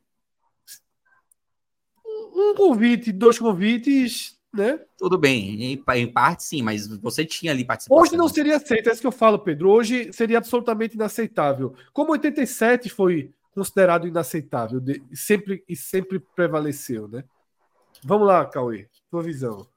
[2.34, 4.80] Um convite, dois convites, né?
[4.98, 8.02] Tudo bem, em, em parte sim, mas você tinha ali participação.
[8.02, 9.70] Hoje não seria aceito, é isso que eu falo, Pedro.
[9.70, 11.74] Hoje seria absolutamente inaceitável.
[11.94, 17.24] Como 87 foi considerado inaceitável de, sempre, e sempre prevaleceu, né?
[18.04, 19.68] Vamos lá, Cauê, tua visão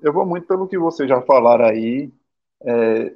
[0.00, 2.12] eu vou muito pelo que vocês já falaram aí.
[2.62, 3.14] É,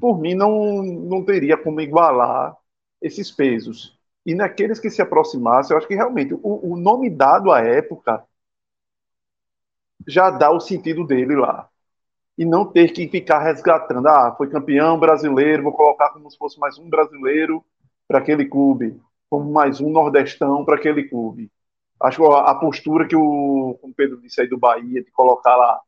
[0.00, 2.56] por mim, não, não teria como igualar
[3.00, 3.98] esses pesos.
[4.24, 8.24] E naqueles que se aproximassem, eu acho que realmente o, o nome dado à época
[10.08, 11.68] já dá o sentido dele lá.
[12.36, 14.06] E não ter que ficar resgatando.
[14.08, 17.64] Ah, foi campeão brasileiro, vou colocar como se fosse mais um brasileiro
[18.06, 21.50] para aquele clube, como mais um nordestão para aquele clube
[22.00, 25.80] acho que a postura que o, o Pedro disse aí do Bahia, de colocar lá,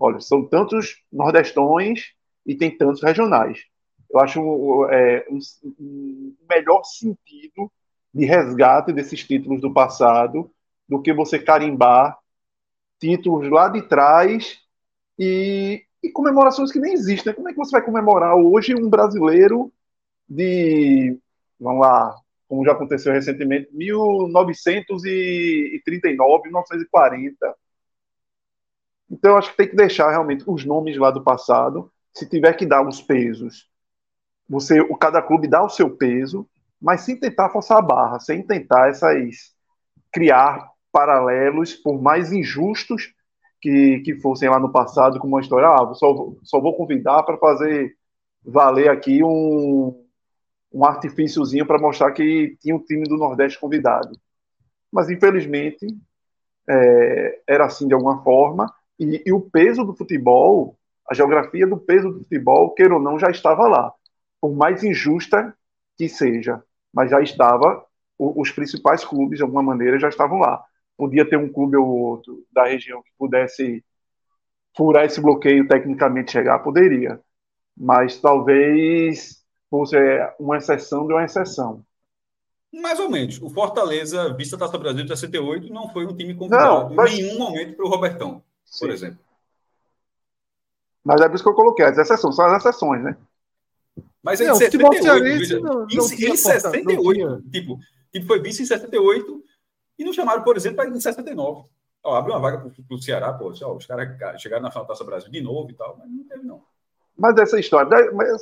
[0.00, 2.12] olha, são tantos nordestões
[2.46, 3.64] e tem tantos regionais.
[4.10, 5.38] Eu acho é, um,
[5.78, 7.70] um melhor sentido
[8.14, 10.50] de resgate desses títulos do passado
[10.88, 12.16] do que você carimbar
[12.98, 14.60] títulos lá de trás
[15.18, 17.34] e, e comemorações que nem existem.
[17.34, 19.72] Como é que você vai comemorar hoje um brasileiro
[20.28, 21.18] de,
[21.58, 22.14] vamos lá,
[22.48, 27.54] como já aconteceu recentemente, 1939, 1940.
[29.10, 31.90] Então, acho que tem que deixar realmente os nomes lá do passado.
[32.12, 33.68] Se tiver que dar os pesos,
[34.48, 36.48] você, o cada clube dá o seu peso,
[36.80, 39.54] mas sem tentar forçar a barra, sem tentar essas
[40.12, 43.12] criar paralelos, por mais injustos
[43.60, 47.36] que, que fossem lá no passado, como uma história, ah, só, só vou convidar para
[47.38, 47.96] fazer
[48.44, 50.04] valer aqui um,
[50.72, 54.18] um artifíciozinho para mostrar que tinha um time do Nordeste convidado.
[54.92, 55.86] Mas, infelizmente,
[56.68, 60.76] é, era assim de alguma forma, e, e, o peso do futebol,
[61.08, 63.92] a geografia do peso do futebol, queira ou não, já estava lá.
[64.40, 65.54] Por mais injusta
[65.96, 66.62] que seja,
[66.92, 67.84] mas já estava
[68.18, 70.64] os principais clubes, de alguma maneira, já estavam lá.
[70.98, 73.84] Podia ter um clube ou outro da região que pudesse
[74.76, 77.20] furar esse bloqueio tecnicamente chegar, poderia.
[77.76, 79.96] Mas talvez fosse
[80.40, 81.84] uma exceção de uma exceção.
[82.72, 83.40] Mais ou menos.
[83.40, 87.12] O Fortaleza, vista a Taça Brasil de 68, não foi um time convidado não, mas...
[87.12, 88.80] em nenhum momento para o Robertão, Sim.
[88.80, 89.18] por exemplo.
[91.04, 93.16] Mas é por isso que eu coloquei, as exceções, são as exceções, né?
[94.22, 97.78] Mas é em 78, não, não em, em 68, tipo,
[98.12, 99.44] tipo, foi vice em 78
[99.98, 101.68] e não chamaram, por exemplo, para em 79.
[102.04, 104.88] Ó, abriu uma vaga para o Ceará, pô, ó, os caras chegaram na final da
[104.88, 106.62] Taça Brasil de novo e tal, mas não teve, não.
[107.16, 107.90] Mas essa história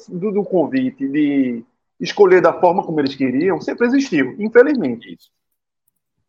[0.09, 1.65] do, do convite de
[1.99, 5.15] escolher da forma como eles queriam sempre existiu, infelizmente.
[5.15, 5.31] Isso.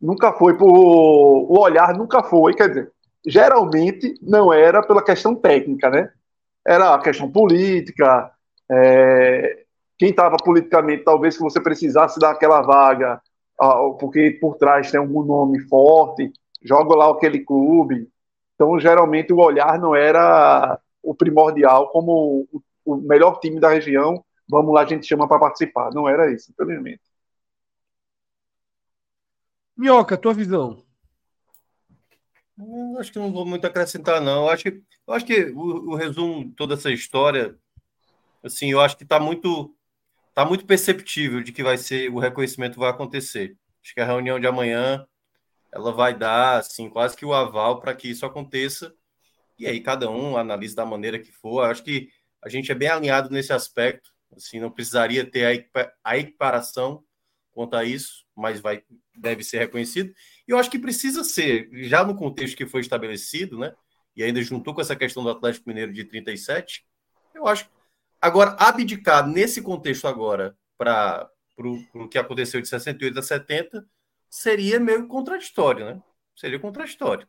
[0.00, 0.70] Nunca foi por.
[0.70, 2.92] O olhar nunca foi, quer dizer,
[3.26, 6.10] geralmente não era pela questão técnica, né?
[6.66, 8.30] Era a questão política.
[8.70, 9.64] É...
[9.98, 13.20] Quem estava politicamente, talvez que você precisasse daquela vaga,
[13.98, 16.32] porque por trás tem algum nome forte,
[16.62, 18.08] joga lá aquele clube.
[18.54, 22.46] Então, geralmente, o olhar não era o primordial como
[22.84, 25.90] o melhor time da região vamos lá, a gente chama para participar.
[25.92, 27.02] Não era isso, infelizmente.
[29.76, 30.82] Minhoca, tua visão.
[32.58, 34.44] Hum, acho que não vou muito acrescentar, não.
[34.46, 37.56] Eu acho que, eu acho que o, o resumo de toda essa história,
[38.42, 39.72] assim, eu acho que está muito,
[40.38, 43.56] tá muito perceptível de que vai ser, o reconhecimento vai acontecer.
[43.82, 45.04] Acho que a reunião de amanhã
[45.72, 48.94] ela vai dar, assim, quase que o aval para que isso aconteça.
[49.58, 51.62] E aí cada um analisa da maneira que for.
[51.64, 52.08] Acho que
[52.40, 54.12] a gente é bem alinhado nesse aspecto.
[54.30, 55.68] Assim, não precisaria ter
[56.04, 57.02] a equiparação
[57.50, 58.84] quanto a isso, mas vai,
[59.16, 60.14] deve ser reconhecido.
[60.46, 63.74] E eu acho que precisa ser, já no contexto que foi estabelecido, né?
[64.14, 66.86] E ainda juntou com essa questão do Atlético Mineiro de 37,
[67.34, 67.68] eu acho.
[68.20, 73.86] Agora, abdicar nesse contexto agora para o que aconteceu de 68 a 70
[74.28, 76.02] seria meio contraditório, né?
[76.36, 77.26] Seria contraditório.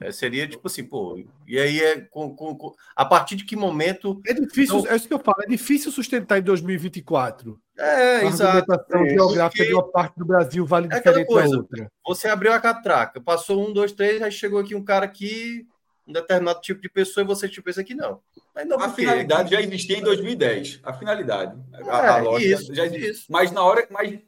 [0.00, 3.56] É, seria tipo assim, pô, e aí é com, com, com, a partir de que
[3.56, 4.20] momento.
[4.24, 4.92] É difícil, então...
[4.92, 7.60] é isso que eu falo, é difícil sustentar em 2024.
[7.76, 8.72] É, a exato.
[8.72, 11.92] A geográfica de uma parte do Brasil vale é diferente coisa, da outra.
[12.06, 15.66] Você abriu a catraca, passou um, dois, três, aí chegou aqui um cara aqui,
[16.08, 18.20] um determinado tipo de pessoa, e você tipo pensa que não.
[18.66, 20.80] não a finalidade já existia em 2010.
[20.82, 21.56] A finalidade.
[21.74, 23.10] É, a, a lógica isso, já existia.
[23.10, 23.26] Isso.
[23.28, 23.86] Mas na hora.
[23.90, 24.18] Mas,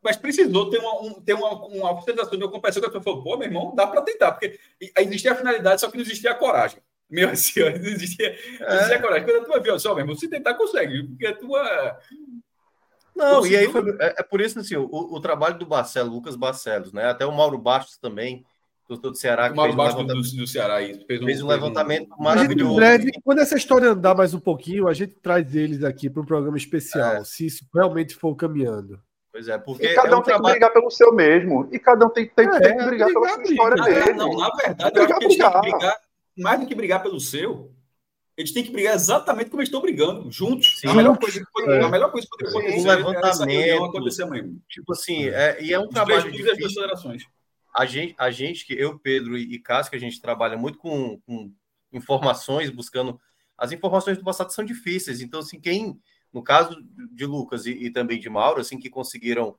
[0.00, 3.22] mas precisou ter uma, um, ter uma, uma de uma competição que a pessoa falou,
[3.24, 4.58] pô, meu irmão, dá para tentar, porque
[4.96, 6.80] existia a finalidade, só que não existia a coragem.
[7.10, 9.24] Meu assim, não existia, não existia a coragem.
[9.24, 11.98] Quando a tua viu, só, meu irmão, se tentar, consegue, porque a tua.
[13.16, 16.36] Não, e aí foi, é, é, por isso assim, o, o trabalho do Barcelos, Lucas
[16.36, 17.06] Barcelos, né?
[17.06, 18.46] Até o Mauro Bastos também,
[18.88, 19.52] do, do Ceará.
[19.52, 21.04] O Mauro Bastos um do, do, Ceará, isso.
[21.06, 22.22] Fez um, fez um levantamento um...
[22.22, 22.74] maravilhoso.
[22.74, 26.26] breve, quando essa história andar mais um pouquinho, a gente traz eles aqui para um
[26.26, 27.24] programa especial, é.
[27.24, 28.98] se isso realmente for caminhando.
[29.30, 29.86] Pois é, porque.
[29.86, 30.54] E cada é um, tem trabalho...
[30.54, 31.68] que brigar pelo seu mesmo.
[31.70, 34.16] E cada um tem, tem, é, tem que brigar, pela sua história mesmo.
[34.16, 35.96] Não, na verdade, eu acho que eles têm que brigar,
[36.36, 37.70] mais do que brigar pelo seu,
[38.38, 40.80] eles têm que brigar exatamente como eles estão brigando, juntos.
[40.80, 41.84] Sim, a, melhor coisa, é.
[41.84, 44.50] a melhor coisa que pode acontecer um levantamento, acontecer amanhã.
[44.68, 47.22] Tipo assim, é, e é um Os trabalho de duas federações.
[47.74, 51.52] A gente, a gente, que eu, Pedro e Cássio, a gente trabalha muito com, com
[51.92, 53.20] informações, buscando.
[53.56, 56.00] As informações do passado são difíceis, então, assim, quem
[56.32, 56.76] no caso
[57.12, 59.56] de Lucas e, e, também de Mauro, assim, que conseguiram,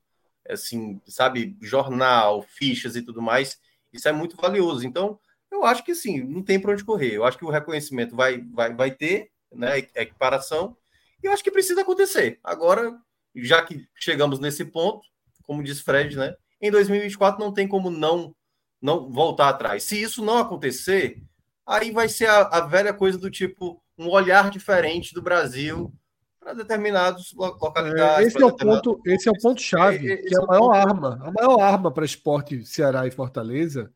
[0.48, 3.60] assim, sabe, jornal, fichas e tudo mais,
[3.92, 4.86] isso é muito valioso.
[4.86, 5.20] Então,
[5.52, 7.14] eu acho que sim, não tem para onde correr.
[7.14, 10.78] Eu acho que o reconhecimento vai, vai, vai ter, né, equiparação,
[11.24, 12.40] e eu acho que precisa acontecer.
[12.44, 12.98] Agora,
[13.36, 15.02] já que chegamos nesse ponto,
[15.44, 18.36] como diz Fred, né, em 2024 não tem como não
[18.82, 19.84] não voltar atrás.
[19.84, 21.22] Se isso não acontecer,
[21.66, 25.94] aí vai ser a, a velha coisa do tipo um olhar diferente do Brasil
[26.40, 28.26] para determinados localidades.
[28.26, 31.20] É, esse, é o ponto, esse é o ponto chave, que é a maior arma.
[31.22, 33.92] A maior arma para esporte Ceará e Fortaleza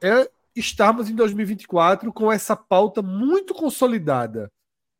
[0.00, 4.50] é estarmos em 2024 com essa pauta muito consolidada.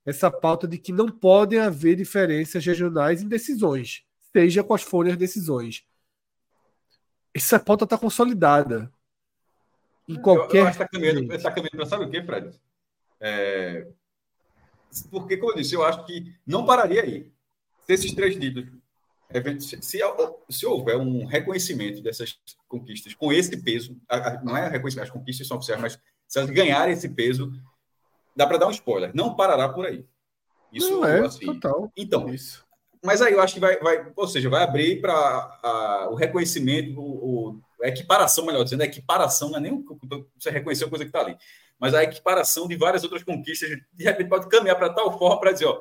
[0.04, 4.02] Essa pauta de que não podem haver diferenças regionais em decisões,
[4.32, 5.84] seja forem as decisões.
[7.34, 8.92] Essa pauta está consolidada.
[10.08, 10.58] Em qualquer.
[10.58, 12.60] Eu, eu acho que está caminhando, tá caminhando para sabe o quê, Fred?
[13.20, 13.86] É,
[15.10, 17.32] porque, como eu disse, eu acho que não pararia aí.
[17.82, 18.68] Se esses três títulos,
[19.60, 20.00] se, se,
[20.48, 23.96] se, houver um reconhecimento dessas conquistas com esse peso,
[24.42, 27.52] não é reconhecimento, as conquistas são oficiais, mas se elas ganharem esse peso,
[28.34, 30.04] dá para dar um spoiler, não parará por aí.
[30.72, 31.46] Isso não é assim.
[31.46, 31.92] total.
[31.96, 32.66] Então, isso.
[33.02, 37.50] Mas aí eu acho que vai, vai ou seja, vai abrir para o reconhecimento, o,
[37.50, 39.84] o, a equiparação, melhor dizendo, a equiparação não é nem
[40.38, 41.36] você reconhecer a coisa que está ali,
[41.78, 45.52] mas a equiparação de várias outras conquistas, de repente, pode caminhar para tal forma para
[45.52, 45.80] dizer, ó,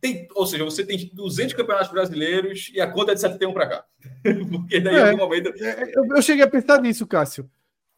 [0.00, 3.68] tem, ou seja, você tem 200 campeonatos brasileiros e a conta é de 71 para
[3.68, 3.84] cá.
[4.50, 5.52] Porque daí, é, em algum momento.
[5.62, 7.48] É, eu, eu, cheguei a pensar nisso, Cássio.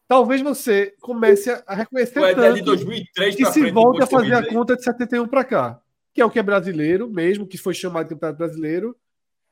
[0.05, 4.45] Talvez você comece a reconhecer Ué, tanto de 2003 que se volte a fazer a
[4.45, 5.81] conta de 71 para cá,
[6.13, 8.95] que é o que é brasileiro mesmo, que foi chamado de campeonato brasileiro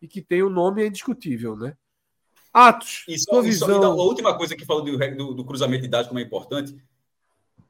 [0.01, 1.75] e que tem o um nome indiscutível, né?
[2.53, 3.05] Atos.
[3.07, 5.87] E, só, e, só, e a última coisa que falou do, do, do, cruzamento de
[5.87, 6.73] dados como é importante.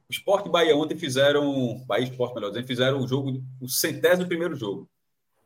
[0.08, 1.82] O Sport e Bahia ontem fizeram.
[1.86, 4.88] Bahia Sport, melhor dizendo, fizeram o jogo, o centésimo primeiro jogo.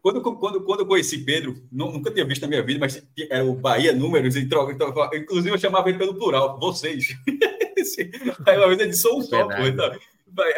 [0.00, 3.44] Quando, quando, quando eu conheci Pedro, não, nunca tinha visto na minha vida, mas era
[3.44, 7.08] o Bahia Números, e troca, então, inclusive eu chamava ele pelo plural, vocês.
[8.46, 9.90] aí uma vez ele disse, sou um só, pô, então,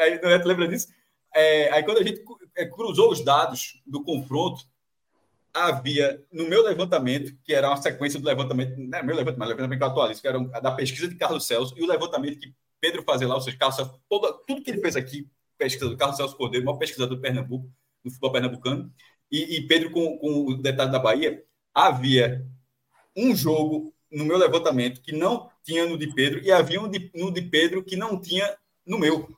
[0.00, 0.88] aí não é, lembra disso?
[1.34, 2.22] É, aí quando a gente
[2.58, 4.64] é, cruzou os dados do confronto,
[5.54, 9.48] havia no meu levantamento, que era uma sequência do levantamento, não é meu levantamento, mas
[9.48, 12.52] levantamento que eu atualizo, que era da pesquisa de Carlos Celso, e o levantamento que
[12.80, 14.00] Pedro fazia lá, ou seja, Carlos Celso,
[14.46, 17.70] tudo que ele fez aqui, pesquisa do Carlos Celso Cordeiro, maior pesquisador do Pernambuco,
[18.04, 18.92] do futebol pernambucano,
[19.30, 22.44] e, e Pedro com, com o detalhe da Bahia, havia
[23.16, 27.10] um jogo no meu levantamento que não tinha no de Pedro e havia um de,
[27.14, 28.56] no de Pedro que não tinha
[28.86, 29.37] no meu.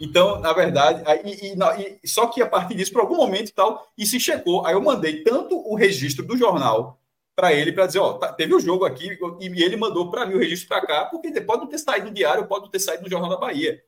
[0.00, 3.52] Então, na verdade, aí, e, e, só que a partir disso, por algum momento e
[3.52, 4.64] tal, e se checou.
[4.64, 6.98] Aí eu mandei tanto o registro do jornal
[7.36, 10.26] para ele para dizer, ó, tá, teve o um jogo aqui e ele mandou para
[10.26, 12.78] mim o registro para cá, porque pode não ter saído no diário, pode não ter
[12.78, 13.82] saído no Jornal da Bahia.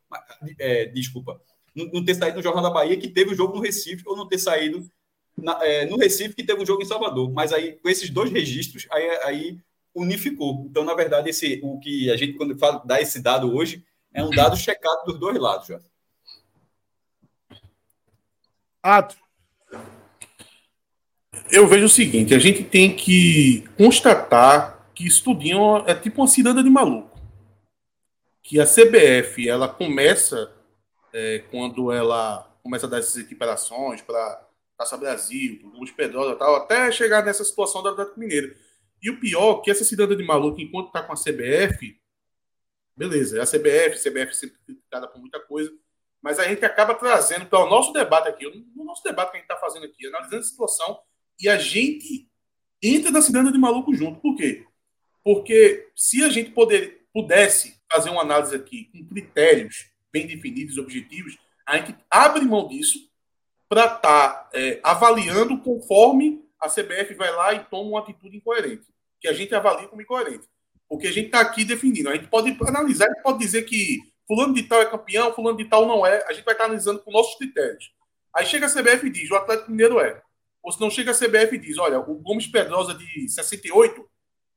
[0.59, 1.41] É, desculpa,
[1.75, 4.17] não, não, ter saído no Jornal da Bahia que teve o jogo no Recife ou
[4.17, 4.87] não ter saído
[5.37, 7.31] na, é, no Recife que teve um jogo em Salvador.
[7.33, 9.59] Mas aí, com esses dois registros, aí, aí
[9.95, 10.67] unificou.
[10.71, 13.85] Então, na verdade, esse, o que a gente, quando fala, dá esse dado hoje,
[14.15, 15.81] é um dado checado dos dois lados já.
[18.83, 19.17] Ato.
[21.51, 26.27] Eu vejo o seguinte: a gente tem que constatar que isso tudinho é tipo uma
[26.27, 27.19] ciranda de maluco.
[28.43, 30.53] Que a CBF ela começa
[31.13, 36.91] é, quando ela começa a dar essas equiparações para Taça Brasil, Luz Pedrosa tal, até
[36.91, 38.55] chegar nessa situação do Atlético Mineiro.
[39.01, 42.01] E o pior, que essa cidadã de maluco, enquanto está com a CBF,
[42.97, 45.73] beleza, é a CBF, CBF sempre criticada por muita coisa,
[46.23, 48.45] mas a gente acaba trazendo para o nosso debate aqui,
[48.77, 51.01] no nosso debate que a gente está fazendo aqui, analisando a situação,
[51.41, 52.29] e a gente
[52.81, 54.21] entra na cidadã de maluco junto.
[54.21, 54.65] Por quê?
[55.25, 61.37] Porque se a gente poder, pudesse fazer uma análise aqui com critérios bem definidos, objetivos,
[61.67, 63.11] a gente abre mão disso
[63.69, 68.87] para estar tá, é, avaliando conforme a CBF vai lá e toma uma atitude incoerente,
[69.21, 70.47] que a gente avalia como incoerente.
[70.89, 72.11] Porque a gente está aqui definindo.
[72.11, 75.57] A gente pode analisar, a gente pode dizer que fulano de tal é campeão, fulano
[75.57, 76.25] de tal não é.
[76.27, 77.93] A gente vai estar analisando com nossos critérios.
[78.35, 80.23] Aí chega a CBF e diz, o Atlético Mineiro é.
[80.63, 84.09] Ou se não chega a CBF e diz, olha, o Gomes Pedrosa de 68,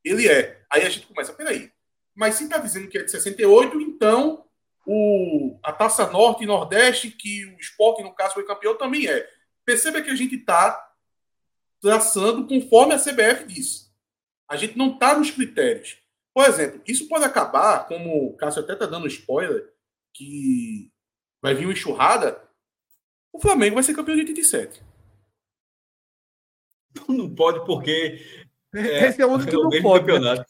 [0.04, 0.62] ele é.
[0.70, 1.70] Aí a gente começa, peraí.
[2.14, 4.44] Mas se está dizendo que é de 68, então
[4.86, 9.28] o, a Taça Norte e Nordeste, que o esporte, no caso, foi campeão, também é.
[9.64, 10.82] Perceba que a gente está
[11.80, 13.92] traçando conforme a CBF diz.
[14.48, 15.98] A gente não está nos critérios.
[16.36, 19.72] Por exemplo, isso pode acabar, como o Cássio até está dando spoiler,
[20.12, 20.92] que
[21.40, 22.38] vai vir uma enxurrada,
[23.32, 24.82] o Flamengo vai ser campeão de 87.
[27.08, 28.20] Não pode, porque
[28.74, 30.20] é, Esse é o único que não pode.
[30.20, 30.44] Né?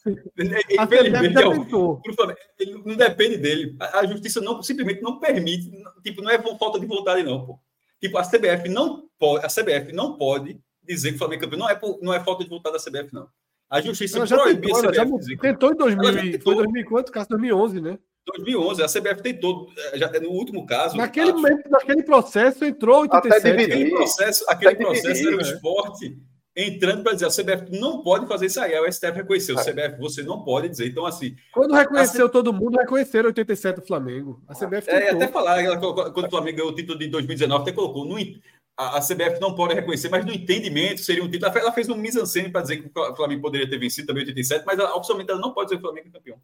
[0.71, 3.77] Infelizmente, não, não depende dele.
[3.79, 5.71] A, justiça não, simplesmente não permite.
[6.03, 7.45] Tipo, não é falta de vontade, não.
[7.45, 7.59] Pô.
[8.01, 11.59] Tipo, a CBF não pode, a CBF não pode dizer que o Flamengo é campeão.
[11.59, 13.29] Não é, por, não é falta de vontade da CBF, não.
[13.69, 15.37] A justiça já proibiu tentou, a CBF já.
[15.41, 16.53] Tentou em 2000, tentou.
[16.53, 17.99] foi 2004, caso 2011, né?
[18.25, 20.97] 2011, a CBF tentou, já, no último caso.
[20.97, 23.47] Naquele acho, momento, naquele processo, entrou 87.
[23.47, 26.17] Aquele processo, aquele processo era o esporte
[26.57, 28.77] entrando para dizer a CBF não pode fazer isso aí.
[28.79, 29.55] o STF reconheceu.
[29.55, 30.87] O CBF, você não pode dizer.
[30.87, 31.35] Então, assim.
[31.53, 34.41] Quando reconheceu todo mundo, reconheceram 87 do Flamengo.
[34.47, 34.89] A CBF.
[34.89, 38.05] É, até falar, quando o Flamengo ganhou o título de 2019, até colocou.
[38.05, 38.17] No,
[38.77, 41.51] a, a CBF não pode reconhecer, mas no entendimento seria um título.
[41.57, 44.79] Ela fez um mise-en-scène para dizer que o Flamengo poderia ter vencido também 87, mas
[44.79, 46.37] oficialmente ela não pode dizer que o Flamengo é campeão.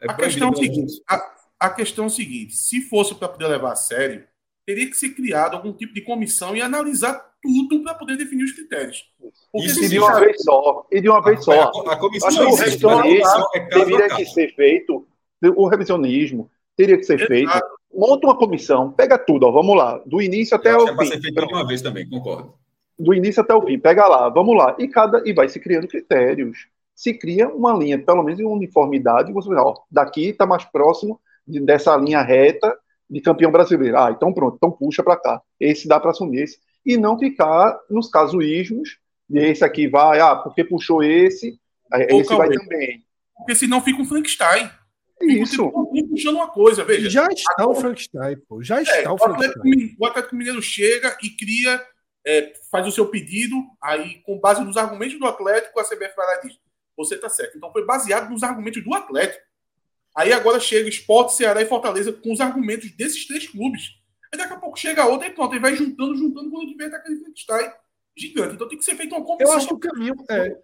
[0.00, 3.46] É a questão é seguinte: a, a questão é o seguinte: se fosse para poder
[3.48, 4.26] levar a sério,
[4.66, 8.52] teria que ser criado algum tipo de comissão e analisar tudo para poder definir os
[8.52, 9.04] critérios.
[9.50, 10.86] Porque Isso, e de uma vez só.
[10.92, 11.52] E de uma vez só.
[11.52, 15.08] A, a comissão Acho que o revisionismo é teria que ser feito.
[15.56, 17.32] O revisionismo teria que ser Exato.
[17.32, 17.75] feito.
[17.96, 21.06] Monta uma comissão, pega tudo, ó, vamos lá, do início até o fim.
[21.06, 22.52] Ser feito de uma vez também, concordo.
[22.98, 24.76] Do início até o fim, pega lá, vamos lá.
[24.78, 26.68] E cada e vai se criando critérios.
[26.94, 31.60] Se cria uma linha, pelo menos em uniformidade, você ó, daqui está mais próximo de,
[31.60, 32.76] dessa linha reta
[33.08, 33.98] de campeão brasileiro.
[33.98, 35.40] Ah, então pronto, então puxa para cá.
[35.58, 40.36] Esse dá para assumir esse e não ficar nos casuísmos de esse aqui vai, ah,
[40.36, 41.58] porque puxou esse,
[42.08, 43.04] esse vai também.
[43.36, 44.70] Porque senão fica um Frankenstein.
[45.20, 45.70] Isso.
[46.10, 47.08] Puxando uma coisa, veja.
[47.08, 48.62] Já está o Frankenstein, pô.
[48.62, 49.96] Já é, está é, o Frankenstein.
[49.98, 51.82] O Atlético Mineiro chega e cria
[52.26, 56.26] é, faz o seu pedido, aí, com base nos argumentos do Atlético, a CBF vai
[56.26, 56.58] lá e diz:
[56.96, 57.56] você está certo.
[57.56, 59.44] Então, foi baseado nos argumentos do Atlético.
[60.14, 63.90] Aí agora chega Sport, Ceará e Fortaleza com os argumentos desses três clubes.
[64.32, 66.96] Aí daqui a pouco chega outra e pronto, e vai juntando, juntando, quando tiver tá
[66.96, 67.70] aquele Frankenstein
[68.16, 68.54] gigante.
[68.54, 69.52] Então tem que ser feito uma competição.
[69.52, 70.56] Eu acho que o caminho é,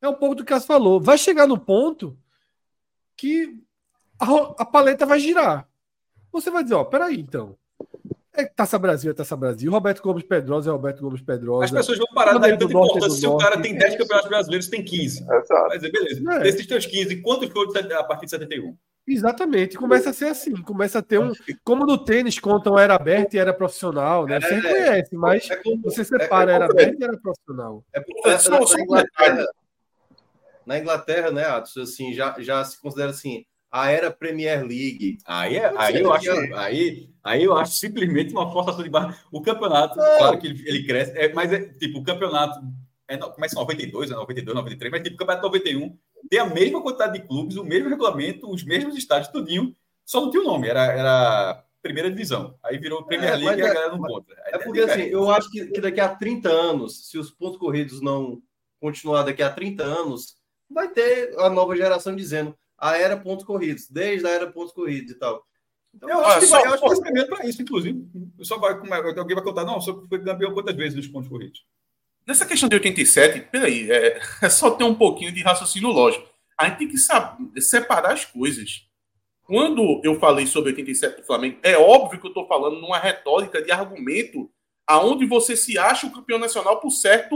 [0.00, 1.00] é um pouco do que você falou.
[1.00, 2.16] Vai chegar no ponto
[3.16, 3.60] que
[4.18, 5.68] a, a paleta vai girar.
[6.32, 7.56] Você vai dizer, ó, peraí, então.
[8.32, 9.70] É Taça Brasil, é Taça Brasil.
[9.70, 11.64] Roberto Gomes Pedrosa é Roberto Gomes Pedrosa.
[11.64, 14.68] As pessoas vão parar de dar tanta importância se o cara tem 10 campeonatos brasileiros,
[14.68, 15.26] tem 15.
[15.26, 16.32] Vai dizer, beleza.
[16.34, 16.38] É.
[16.40, 18.76] Desses teus 15, quantos foram a partir de 71?
[19.08, 21.32] Exatamente, começa a ser assim, começa a ter um.
[21.64, 24.38] Como no tênis contam era aberto e era profissional, né?
[24.38, 27.82] Você é, reconhece, mas é você separa é era aberto e era profissional.
[27.94, 29.46] É porque na, na, Inglaterra,
[30.66, 35.18] na Inglaterra, né, Atos, assim, já, já se considera assim, a era Premier League.
[35.26, 39.18] Aí, é, aí, eu acho, aí, aí eu acho simplesmente uma forçação de barra.
[39.30, 42.60] O campeonato, claro que ele, ele cresce, é, mas é tipo, o campeonato
[43.06, 45.98] é, começa em 92, é 92, 93, mas tipo, o campeonato 91
[46.28, 50.30] tem a mesma quantidade de clubes, o mesmo regulamento, os mesmos estádios, tudinho, só não
[50.30, 52.54] tinha o nome, era, era primeira divisão.
[52.62, 54.34] Aí virou Premier é, League e a é, galera não conta.
[54.46, 57.58] É, é porque assim, eu acho que, que daqui a 30 anos, se os pontos
[57.58, 58.42] corridos não
[58.80, 60.36] continuar daqui a 30 anos,
[60.70, 65.12] vai ter a nova geração dizendo a era pontos corridos, desde a era pontos corridos
[65.12, 65.44] e tal.
[65.94, 68.06] Então, eu, acho que vai, eu acho que primeiro para isso, inclusive.
[68.42, 71.64] Só vai, alguém vai contar, não, só foi campeão quantas vezes nos pontos corridos.
[72.26, 76.28] Nessa questão de 87, peraí, é, é só ter um pouquinho de raciocínio lógico.
[76.56, 78.86] A gente tem que saber, separar as coisas.
[79.44, 83.62] Quando eu falei sobre 87 do Flamengo, é óbvio que eu estou falando numa retórica
[83.62, 84.50] de argumento
[84.86, 87.34] aonde você se acha o campeão nacional por certo,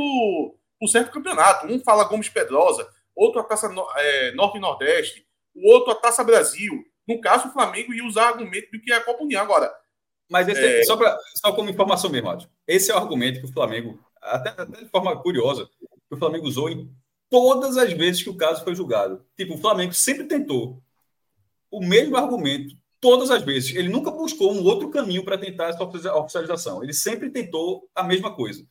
[0.79, 1.67] por certo campeonato.
[1.67, 2.87] Um fala Gomes Pedrosa,
[3.17, 6.85] outro a Taça é, Norte e Nordeste, o outro a Taça Brasil.
[7.07, 9.43] No caso, o Flamengo ia usar argumento do que é a Copa União.
[9.43, 9.73] Agora.
[10.31, 10.85] Mas esse, é...
[10.85, 12.37] só, pra, só como informação mesmo.
[12.67, 15.69] Esse é o argumento que o Flamengo, até, até de forma curiosa,
[16.09, 16.91] que o Flamengo usou em
[17.29, 19.25] todas as vezes que o caso foi julgado.
[19.37, 20.83] Tipo, o Flamengo sempre tentou
[21.71, 23.75] o mesmo argumento todas as vezes.
[23.75, 26.83] Ele nunca buscou um outro caminho para tentar essa oficialização.
[26.83, 28.65] Ele sempre tentou a mesma coisa.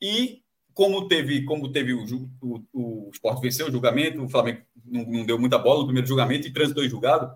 [0.00, 0.41] E
[0.74, 2.04] como teve, como teve o,
[2.40, 6.08] o, o Sport venceu o julgamento, o Flamengo não, não, deu muita bola no primeiro
[6.08, 7.34] julgamento e transitou em julgado.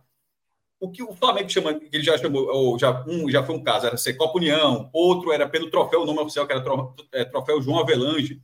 [0.78, 3.62] O que o Flamengo chama, que ele já chamou, ou já, um já foi um
[3.62, 6.62] caso, era ser Copa União, outro era pelo troféu, o nome oficial que era
[7.12, 8.42] é, troféu João Avelange,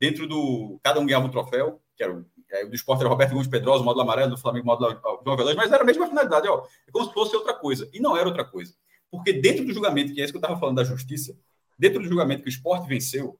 [0.00, 0.80] dentro do.
[0.82, 3.84] Cada um ganhava um troféu, que era é, o do esporte era Roberto Gomes Pedrosa,
[3.84, 6.64] módulo amarelo, do Flamengo, módulo João Avelange, mas era a mesma finalidade, ó.
[6.86, 7.88] É como se fosse outra coisa.
[7.92, 8.74] E não era outra coisa.
[9.10, 11.36] Porque dentro do julgamento, que é isso que eu estava falando da justiça,
[11.78, 13.38] dentro do julgamento que o esporte venceu,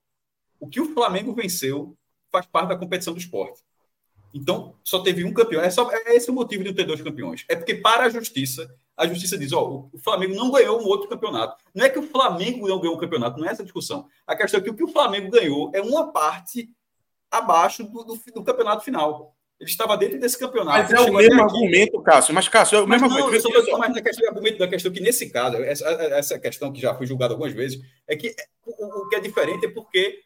[0.60, 1.96] o que o Flamengo venceu
[2.30, 3.60] faz parte da competição do esporte.
[4.34, 5.62] Então, só teve um campeão.
[5.62, 7.44] É, só, é esse o motivo de não ter dois campeões.
[7.48, 11.08] É porque, para a justiça, a justiça diz: ó, o Flamengo não ganhou um outro
[11.08, 11.56] campeonato.
[11.74, 14.06] Não é que o Flamengo não ganhou um campeonato, não é essa a discussão.
[14.26, 16.68] A questão é que o que o Flamengo ganhou é uma parte
[17.30, 19.34] abaixo do, do, do campeonato final.
[19.58, 20.92] Ele estava dentro desse campeonato.
[20.92, 22.34] Mas é o mesmo argumento, Cássio.
[22.34, 23.48] Mas, Cássio, é o mesmo argumento.
[23.50, 26.94] Eu mais na questão, argumento da questão que, nesse caso, essa, essa questão que já
[26.94, 28.34] foi julgada algumas vezes, é que
[28.66, 30.25] o, o que é diferente é porque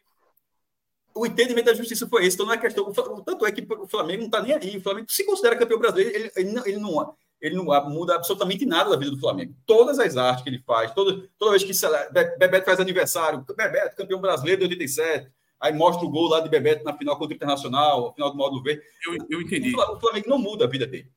[1.15, 2.35] o entendimento da justiça foi esse.
[2.35, 2.91] Então não é questão.
[3.23, 4.77] Tanto é que o Flamengo não está nem aí.
[4.77, 8.65] O Flamengo se considera campeão brasileiro, ele, ele, não, ele, não, ele não muda absolutamente
[8.65, 9.53] nada da vida do Flamengo.
[9.65, 11.73] Todas as artes que ele faz, toda, toda vez que
[12.37, 16.83] Bebeto faz aniversário, Bebeto, campeão brasileiro de 87, aí mostra o gol lá de Bebeto
[16.83, 18.83] na final contra o Internacional, final do módulo verde.
[19.05, 19.75] Eu, eu entendi.
[19.75, 21.09] O Flamengo não muda a vida dele.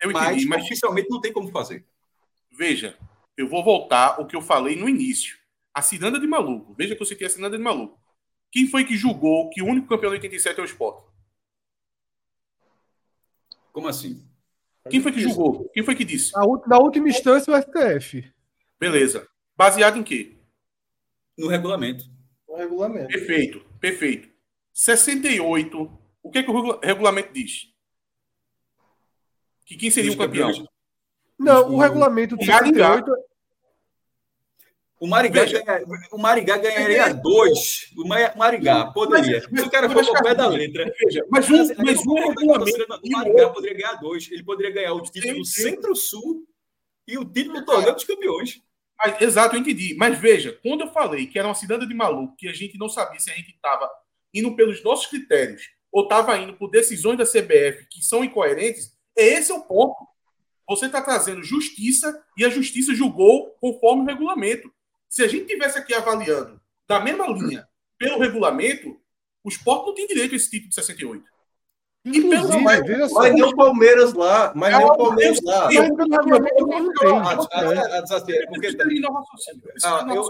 [0.00, 1.84] Eu entendi, mas, mas oficialmente não tem como fazer.
[2.50, 2.96] Veja,
[3.36, 5.36] eu vou voltar ao que eu falei no início.
[5.72, 6.74] A ciranda de maluco.
[6.76, 8.01] Veja que eu citei a ciranda de maluco.
[8.52, 11.06] Quem foi que julgou que o único campeão de 87 é o Sport?
[13.72, 14.22] Como assim?
[14.90, 15.70] Quem foi que julgou?
[15.70, 16.32] Quem foi que disse?
[16.66, 18.30] Na, última instância, o STF.
[18.78, 19.26] Beleza.
[19.56, 20.36] Baseado em quê?
[21.38, 22.04] No regulamento.
[22.46, 23.08] No regulamento.
[23.08, 24.28] Perfeito, perfeito.
[24.74, 25.98] 68.
[26.22, 27.72] O que é que o regulamento diz?
[29.64, 30.50] Que quem seria o campeão?
[31.38, 33.10] Não, o, o regulamento de 68
[35.02, 37.90] o Marigá, ganha, o Marigá ganharia dois.
[37.96, 39.42] O Marigá poderia.
[39.50, 40.94] Mas, Se o cara for ao pé da letra.
[40.96, 42.86] Veja, mas um, mas um regulamento.
[43.04, 44.30] O Marigá poderia ganhar dois.
[44.30, 46.46] Ele poderia ganhar o título do Centro-Sul
[47.08, 48.62] e o título do Torneio dos Campeões.
[48.96, 49.96] Mas, exato, eu entendi.
[49.98, 52.88] Mas veja, quando eu falei que era uma cidade de maluco, que a gente não
[52.88, 53.90] sabia se a gente estava
[54.32, 59.50] indo pelos nossos critérios ou estava indo por decisões da CBF que são incoerentes, esse
[59.50, 59.96] é o ponto.
[60.68, 64.72] Você está trazendo justiça e a justiça julgou conforme o regulamento.
[65.12, 66.58] Se a gente tivesse aqui avaliando
[66.88, 67.68] da mesma linha
[67.98, 68.98] pelo regulamento,
[69.44, 71.22] o esporte não tem direito a esse título de 68.
[72.06, 73.18] Inclusive, mas, veja só.
[73.18, 75.66] mas nem o Palmeiras lá, mas nem o Palmeiras lá.
[75.66, 75.74] Mas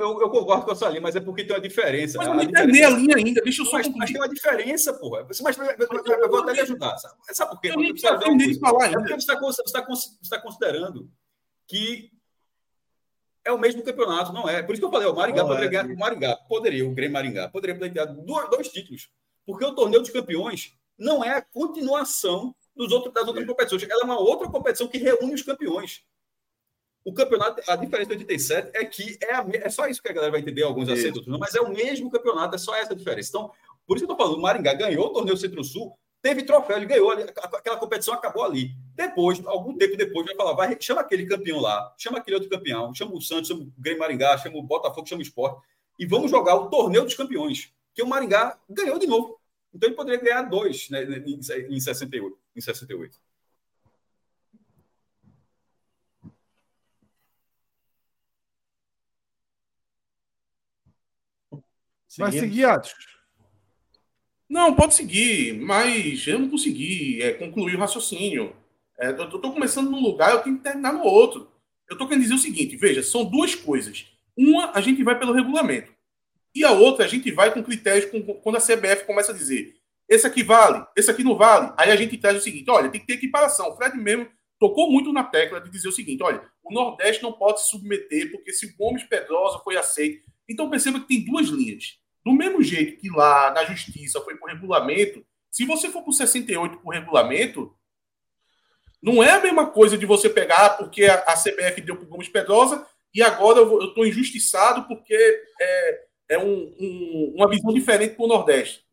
[0.01, 2.19] eu concordo com a sua linha, mas é porque tem uma diferença.
[2.19, 5.25] Mas não terminei a linha ainda, deixa eu só Mas, mas tem uma diferença, porra.
[5.29, 6.99] Mas, mas, mas, mas, mas eu vou até lhe ajudar.
[6.99, 7.71] Sabe, sabe por quê?
[7.71, 7.77] Eu
[8.35, 9.01] nem falar É ainda.
[9.01, 9.63] você está, você
[10.23, 11.09] está considerando
[11.69, 12.11] que
[13.44, 14.62] é o mesmo campeonato, não é?
[14.62, 17.12] Por isso que eu falei, o Maringá Não poderia é, o Maringá poderia, o Grêmio
[17.12, 19.10] Maringá, poderia pleitear dois, dois títulos.
[19.44, 23.82] Porque o torneio dos campeões não é a continuação dos outros, das outras competições.
[23.82, 26.05] Ela é uma outra competição que reúne os campeões.
[27.05, 30.12] O campeonato, a diferença de 87 é que é, a é só isso que a
[30.12, 30.89] galera vai entender, alguns
[31.27, 33.28] não, mas é o mesmo campeonato, é só essa a diferença.
[33.28, 33.51] Então,
[33.85, 35.93] por isso que eu tô falando, o Maringá ganhou o torneio Centro-Sul,
[36.23, 38.74] teve troféu, ele ganhou, aquela competição acabou ali.
[38.94, 42.94] Depois, algum tempo depois, vai falar, vai, chama aquele campeão lá, chama aquele outro campeão,
[42.94, 45.61] chama o Santos, chama o Grêmio Maringá, chama o Botafogo, chama o Sport,
[45.99, 49.39] e vamos jogar o torneio dos campeões, que o Maringá ganhou de novo.
[49.74, 51.40] Então ele poderia ganhar dois né, em,
[51.74, 52.39] em 68.
[52.55, 53.19] Em 68.
[62.19, 63.11] Vai seguir, Atos.
[64.53, 68.55] Não, pode seguir, mas eu não consegui é, concluir o raciocínio.
[69.01, 71.51] É, eu tô começando num lugar, eu tenho que terminar no outro.
[71.89, 74.05] Eu tô querendo dizer o seguinte, veja, são duas coisas.
[74.37, 75.91] Uma, a gente vai pelo regulamento.
[76.55, 79.74] E a outra, a gente vai com critérios com- quando a CBF começa a dizer
[80.07, 81.73] esse aqui vale, esse aqui não vale.
[81.79, 83.70] Aí a gente traz o seguinte, olha, tem que ter equiparação.
[83.70, 84.29] O Fred mesmo
[84.61, 88.31] tocou muito na tecla de dizer o seguinte, olha, o Nordeste não pode se submeter,
[88.31, 90.31] porque se o Gomes Pedrosa foi aceito.
[90.47, 91.99] Então perceba que tem duas linhas.
[92.24, 96.78] Do mesmo jeito que lá na justiça foi por regulamento, se você for por 68
[96.78, 97.74] por regulamento,
[99.03, 102.28] não é a mesma coisa de você pegar porque a, a CBF deu para Gomes
[102.28, 105.15] Pedrosa e agora eu estou injustiçado porque
[105.61, 108.85] é, é um- um- uma visão diferente para o Nordeste.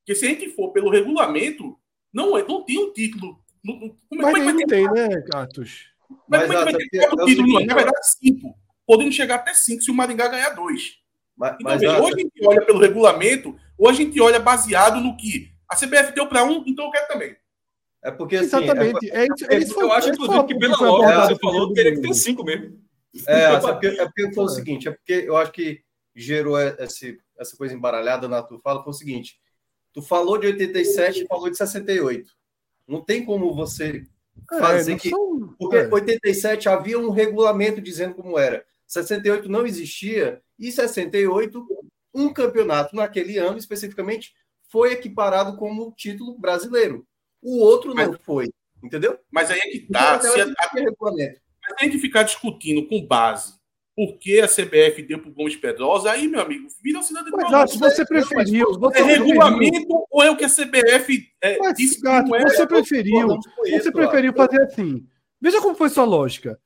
[0.00, 1.78] Porque se a gente for pelo regulamento,
[2.12, 3.38] não, é, não tem um título.
[3.62, 5.86] Não, não- como, Mas como é que vai ter não tem, né, Atos?
[6.26, 7.66] mas Mas, como é que vai ter é quatro o títulos?
[7.66, 8.54] Na verdade, cinco.
[8.86, 10.94] Podendo chegar até cinco se o Maringá ganhar dois.
[11.38, 14.40] Mas, Então, mas, veja, Atos, ou a gente olha pelo regulamento, ou a gente olha
[14.40, 17.36] baseado no que a CBF deu para um, então eu quero também.
[18.02, 19.10] é porque assim, Exatamente.
[19.10, 21.94] É, isso- É, esse foi- eu acho, inclusive, que pela lógica que você falou, teria
[21.94, 22.80] que ter cinco mesmo.
[23.26, 25.80] É, é porque, é porque foi o seguinte, é porque eu acho que
[26.14, 29.38] gerou esse, essa coisa embaralhada na tua fala, foi o seguinte,
[29.92, 32.30] tu falou de 87 e falou de 68.
[32.86, 34.04] Não tem como você
[34.52, 35.10] É, fazer não que...
[35.10, 35.88] são- Porque é.
[35.92, 38.64] 87 havia um regulamento dizendo como era.
[38.86, 41.66] 68 não existia e 68
[42.14, 44.32] um campeonato naquele ano especificamente
[44.70, 47.06] foi equiparado como título brasileiro.
[47.42, 48.48] O outro não foi,
[48.82, 49.18] entendeu?
[49.30, 50.20] Mas aí é que Então, tá.
[50.20, 50.54] Se a, se
[51.78, 53.56] a gente ficar discutindo com base
[53.96, 57.32] por que a CBF deu para o Gomes Pedrosa, aí, meu amigo, vira cidade de
[57.32, 57.56] Mas, maluco.
[57.62, 58.72] Atos, você preferiu.
[58.78, 62.28] Você É preferiu- regulamento ou é o que a CBF é, Mas, disse que Gato,
[62.28, 62.42] não é?
[62.42, 63.26] você preferiu.
[63.28, 63.40] Com
[63.72, 65.04] Você preferiu fazer assim.
[65.40, 66.58] Veja como foi sua lógica.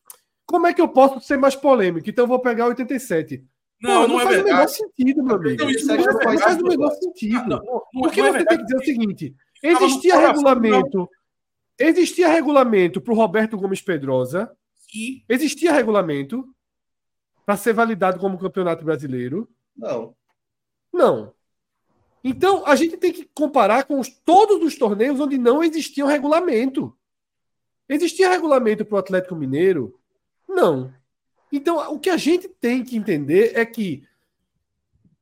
[0.46, 2.08] Como é que eu posso ser mais polêmico?
[2.10, 3.42] Então eu vou pegar 87.
[3.82, 5.62] Não, Pô, não, é faz o menor sentido, meu amigo.
[5.62, 7.48] Não, isso Não, não faz, faz o sentido, menor sentido.
[7.48, 8.48] Não, não, não Porque é você verdade.
[8.48, 11.08] tem que dizer o seguinte: existia regulamento.
[11.78, 14.50] Existia regulamento para o Roberto Gomes Pedrosa.
[14.94, 16.44] E Existia regulamento
[17.46, 19.48] para ser validado como campeonato brasileiro.
[19.76, 20.14] Não.
[20.92, 21.32] Não.
[22.22, 26.08] Então, a gente tem que comparar com os- todos os torneios onde não existia um
[26.08, 26.96] regulamento.
[27.88, 29.98] Existia regulamento para o Atlético Mineiro?
[30.48, 30.92] Não.
[31.52, 34.02] Então, o que a gente tem que entender é que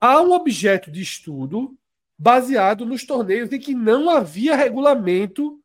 [0.00, 1.76] há um objeto de estudo
[2.16, 5.60] baseado nos torneios em que não havia regulamento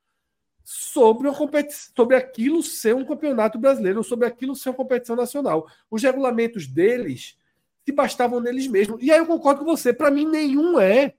[0.63, 1.37] sobre, uma
[1.69, 5.67] sobre aquilo ser um campeonato brasileiro, sobre aquilo ser uma competição nacional.
[5.91, 7.37] Os regulamentos deles
[7.85, 9.01] se bastavam neles mesmos.
[9.03, 9.93] E aí eu concordo com você.
[9.93, 11.13] Para mim, nenhum é.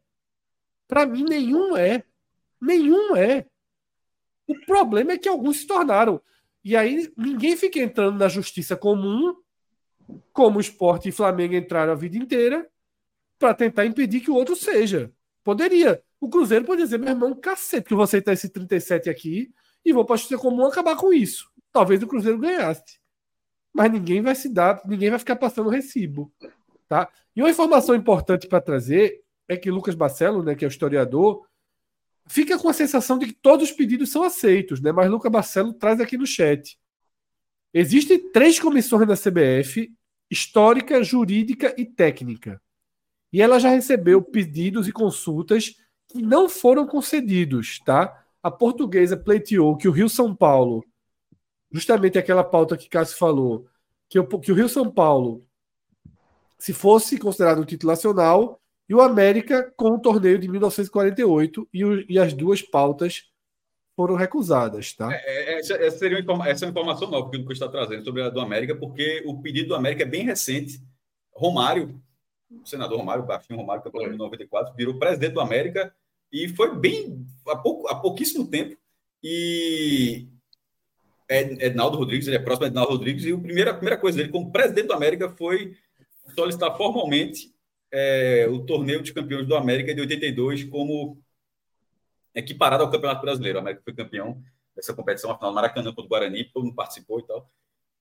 [0.89, 2.03] Para mim, nenhum é.
[2.61, 3.47] Nenhum é.
[4.49, 6.21] O problema é que alguns se tornaram.
[6.67, 9.37] E aí ninguém fica entrando na justiça comum,
[10.33, 12.69] como o esporte e Flamengo entraram a vida inteira,
[13.39, 15.13] para tentar impedir que o outro seja.
[15.45, 16.03] Poderia.
[16.21, 20.05] O Cruzeiro poderia dizer, meu irmão, cacete, que você tá esse 37 aqui e vou
[20.05, 21.49] para justiça comum acabar com isso.
[21.71, 22.99] Talvez o Cruzeiro ganhasse.
[23.73, 26.33] Mas ninguém vai se dar, ninguém vai ficar passando recibo.
[26.89, 27.09] Tá?
[27.37, 31.47] E uma informação importante para trazer é que Lucas Barcelo, né, que é o historiador,
[32.27, 34.93] fica com a sensação de que todos os pedidos são aceitos, né?
[34.93, 36.79] Mas Lucas Barcelo traz aqui no chat.
[37.73, 39.93] Existem três comissões da CBF:
[40.31, 42.61] histórica, jurídica e técnica.
[43.33, 45.75] E ela já recebeu pedidos e consultas
[46.09, 48.25] que não foram concedidos, tá?
[48.43, 50.85] A portuguesa pleiteou que o Rio São Paulo,
[51.71, 53.67] justamente aquela pauta que Cássio falou,
[54.09, 55.45] que o, que o Rio São Paulo,
[56.59, 61.85] se fosse considerado um título nacional, e o América com o torneio de 1948 e,
[61.85, 63.25] o- e as duas pautas
[63.97, 65.13] foram recusadas, tá?
[65.13, 67.69] É, é, essa, essa seria uma, essa é uma informação nova que o Lucas está
[67.69, 70.81] trazendo sobre a do América, porque o pedido do América é bem recente.
[71.33, 72.01] Romário,
[72.51, 75.95] o senador Romário, Baixinho Romário, campeão de 94, virou presidente do América
[76.33, 78.77] e foi bem há, pouco, há pouquíssimo tempo.
[79.23, 80.27] E
[81.29, 84.29] Ednaldo Rodrigues, ele é próximo de Ednaldo Rodrigues, e a primeira, a primeira coisa dele
[84.31, 85.75] como presidente do América foi
[86.35, 87.53] solicitar formalmente
[87.93, 91.19] é, o torneio de campeões do América de 82 como
[92.35, 93.59] equiparado ao Campeonato Brasileiro.
[93.59, 94.43] O América foi campeão
[94.75, 97.51] dessa competição, afinal, Maracanã contra o Guarani, todo mundo participou e tal.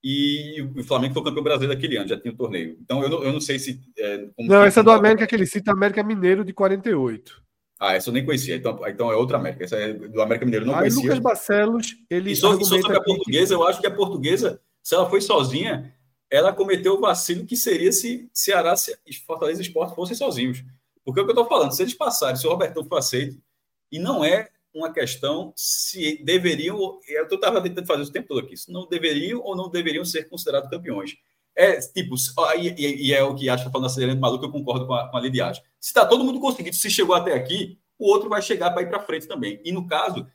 [0.04, 2.76] E o Flamengo foi campeão brasileiro daquele ano, já tinha o torneio.
[2.80, 3.80] Então, eu não, eu não sei se.
[3.98, 7.42] É, não, essa é do América que ele cita, América Mineiro de 48.
[7.80, 8.56] Ah, essa eu nem conhecia.
[8.56, 9.64] Então, então é outra América.
[9.64, 11.02] Essa é do América Mineiro, não Aí, conhecia.
[11.02, 12.32] Lucas Barcelos, ele.
[12.32, 13.60] E sobre, sobre a portuguesa, que...
[13.60, 15.92] eu acho que a portuguesa, se ela foi sozinha,
[16.30, 18.74] ela cometeu o vacilo que seria se Ceará
[19.06, 20.64] e Fortaleza Esporte fossem sozinhos.
[21.04, 23.40] Porque é o que eu estou falando, se eles passarem, se o Robertão for aceito,
[23.92, 28.56] e não é uma questão se deveriam, eu estava tentando fazer o tempo todo aqui,
[28.56, 31.16] se não deveriam ou não deveriam ser considerados campeões.
[31.54, 32.16] É tipo,
[32.58, 35.22] e, e é o que acha falando acelerando maluco, eu concordo com a, com a
[35.22, 38.90] Se está todo mundo conseguindo, se chegou até aqui, o outro vai chegar para ir
[38.90, 39.58] para frente também.
[39.64, 40.26] E no caso,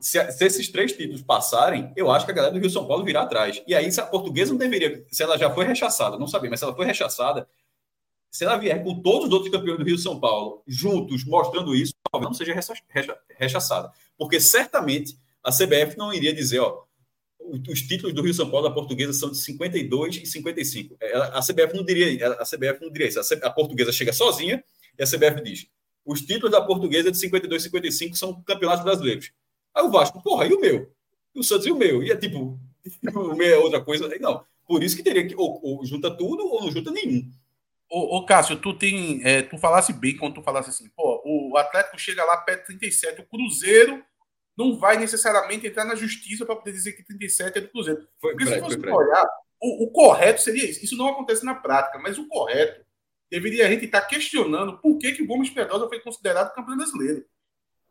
[0.00, 3.04] se, se, esses três títulos passarem, eu acho que a galera do Rio São Paulo
[3.04, 3.62] virá atrás.
[3.66, 6.58] E aí, se a portuguesa não deveria, se ela já foi rechaçada, não sabia, mas
[6.58, 7.48] se ela foi rechaçada,
[8.30, 11.92] se ela vier com todos os outros campeões do Rio São Paulo juntos mostrando isso,
[12.10, 12.54] talvez não seja
[13.36, 13.92] rechaçada.
[14.16, 16.84] Porque certamente a CBF não iria dizer, ó,
[17.68, 20.96] os títulos do Rio São Paulo da portuguesa são de 52 e 55.
[21.32, 23.18] A CBF não diria, a CBF não diria isso.
[23.42, 24.62] A portuguesa chega sozinha
[24.98, 25.66] e a CBF diz:
[26.04, 29.32] os títulos da portuguesa de 52 e 55 são campeonatos brasileiros.
[29.74, 30.92] Aí o Vasco, porra, e o meu?
[31.34, 32.02] E o Santos e o meu?
[32.02, 32.58] E é tipo,
[33.14, 34.08] o meu é outra coisa.
[34.18, 34.44] Não.
[34.66, 37.28] Por isso que teria que, ou, ou junta tudo ou não junta nenhum.
[37.90, 39.20] Ô, ô Cássio, tu tem.
[39.24, 42.78] É, tu falasse bem quando tu falasse assim, pô, o Atlético chega lá perto de
[42.78, 44.02] 37, o Cruzeiro
[44.56, 48.06] não vai necessariamente entrar na justiça para poder dizer que 37 é do Cruzeiro.
[48.20, 49.26] Foi, Porque se você olhar,
[49.60, 50.84] o, o, correto seria isso.
[50.84, 52.84] Isso não acontece na prática, mas o correto
[53.30, 57.24] deveria a gente estar questionando por que, que o Gomes Pedrosa foi considerado campeão brasileiro.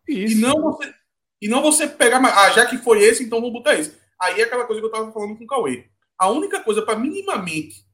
[0.07, 0.37] Isso.
[0.37, 0.93] E não você,
[1.41, 3.97] e não você pegar, ah, já que foi esse, então vou botar esse.
[4.21, 5.85] Aí é aquela coisa que eu estava falando com o Cauê.
[6.17, 7.85] A única coisa para minimamente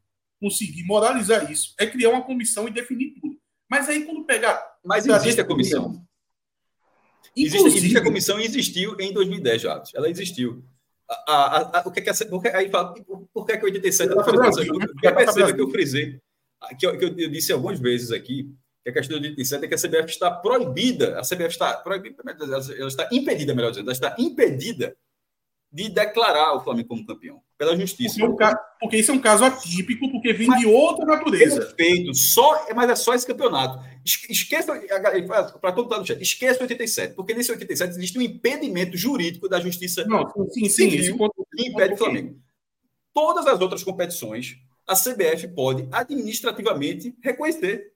[0.42, 3.38] conseguir moralizar isso é criar uma comissão e definir tudo.
[3.70, 4.64] Mas aí quando pegar.
[4.84, 6.04] Mas existe a comissão.
[7.36, 9.84] Existe, existe, a comissão e existiu em 2010, já.
[9.94, 10.64] Ela existiu.
[11.08, 12.96] A, a, a, o que é que é, aí fala,
[13.34, 16.20] por que é que 87 ela perceba que eu frisei,
[16.80, 18.50] que eu, que eu disse algumas vezes aqui,
[18.86, 22.24] que a questão de 87 é que a CBF está proibida, a CBF está proibida,
[22.78, 24.96] ela está impedida, melhor dizendo, ela está impedida
[25.72, 28.20] de declarar o Flamengo como campeão, pela justiça.
[28.20, 31.66] Porque, é porque isso é um caso atípico, porque vem mas, de outra natureza.
[31.66, 33.84] Perfeito, só, mas é só esse campeonato.
[34.30, 34.72] Esqueça,
[35.60, 39.60] para todo mundo no chat, esqueça 87, porque nesse 87 existe um impedimento jurídico da
[39.60, 42.40] justiça Não, sim, sim, civil ponto, que impede o Flamengo.
[43.12, 44.58] Todas as outras competições,
[44.88, 47.95] a CBF pode administrativamente reconhecer.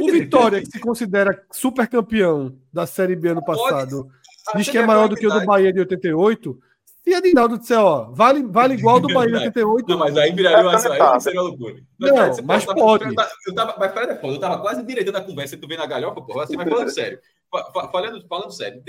[0.00, 4.08] O Vitória, que se considera super campeão da Série B ano passado,
[4.44, 6.58] pode, diz que é maior do que o do Bahia de 88
[7.06, 9.88] e Adinaldo disser, ó, vale, vale igual do Bahia 88.
[9.88, 11.76] Não, mas aí viraria uma, aí seria uma loucura.
[11.98, 13.04] Não, não mas tava, pode.
[13.46, 16.44] Eu tava, mas pera, eu tava quase direitando a conversa, tu vem na galhofa, porra,
[16.44, 17.20] assim, mas falando sério.
[17.92, 18.82] Falando, falando sério.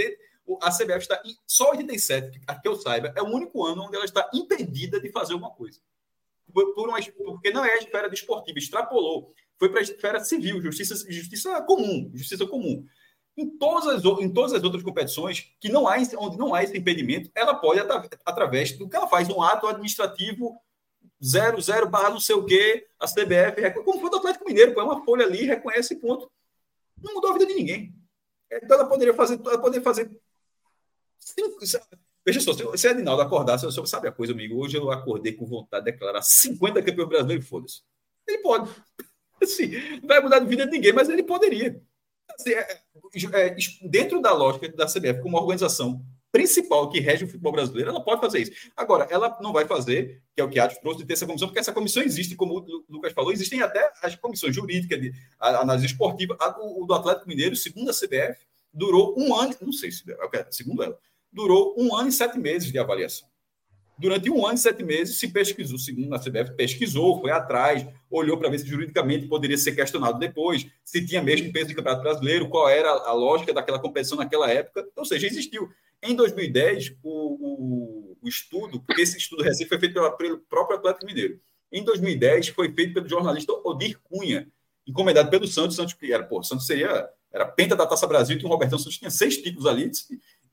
[0.61, 3.95] A CBF está em, só 87, a que eu saiba, é o único ano onde
[3.95, 5.79] ela está impedida de fazer alguma coisa.
[6.53, 9.33] Por, por uma, porque não é a esfera desportiva, extrapolou.
[9.57, 12.85] Foi para a esfera civil, justiça, justiça comum, justiça comum.
[13.37, 16.77] Em todas, as, em todas as outras competições, que não há, onde não há esse
[16.77, 17.81] impedimento, ela pode,
[18.25, 20.57] através do que ela faz, um ato administrativo
[21.21, 25.03] 00 barra não sei o quê, a CBF, como foi do Atlético Mineiro, põe uma
[25.03, 26.31] folha ali, reconhece ponto.
[27.01, 27.93] Não mudou a vida de ninguém.
[28.51, 30.09] Então ela poderia fazer, ela poderia fazer.
[32.25, 34.57] Veja só, se a Edinaldo acordasse, você sabe a coisa, amigo.
[34.59, 37.81] Hoje eu acordei com vontade de declarar 50 campeões brasileiros, foda-se.
[38.27, 38.69] Ele pode.
[39.41, 39.71] Assim,
[40.01, 41.81] não vai mudar a vida de ninguém, mas ele poderia.
[42.37, 42.81] Assim, é,
[43.33, 46.03] é, dentro da lógica da CBF, como organização
[46.35, 48.51] principal que rege o futebol brasileiro, ela pode fazer isso.
[48.75, 51.25] Agora, ela não vai fazer, que é o que a Atos trouxe, de ter essa
[51.25, 55.13] comissão, porque essa comissão existe, como o Lucas falou, existem até as comissões jurídicas, de
[55.39, 56.35] análise esportiva.
[56.37, 60.47] A, o, do Atlético Mineiro, segundo a CBF, durou um ano, não sei se, é
[60.51, 60.99] segundo ela,
[61.31, 63.29] durou um ano e sete meses de avaliação.
[63.97, 68.37] Durante um ano e sete meses se pesquisou, segundo a CBF, pesquisou, foi atrás, olhou
[68.37, 72.49] para ver se juridicamente poderia ser questionado depois, se tinha mesmo peso de campeonato brasileiro,
[72.49, 74.85] qual era a lógica daquela competição naquela época.
[74.95, 75.69] Ou seja, existiu.
[76.03, 80.77] Em 2010, o, o, o estudo, porque esse estudo recente foi feito pela, pelo próprio
[80.77, 81.39] Atlético Mineiro.
[81.71, 84.47] Em 2010, foi feito pelo jornalista Odir Cunha,
[84.85, 85.75] encomendado pelo Santos.
[85.75, 89.09] Santos, era, pô, Santos seria era penta da Taça Brasil, que o Robertão Santos tinha
[89.09, 89.91] seis títulos ali,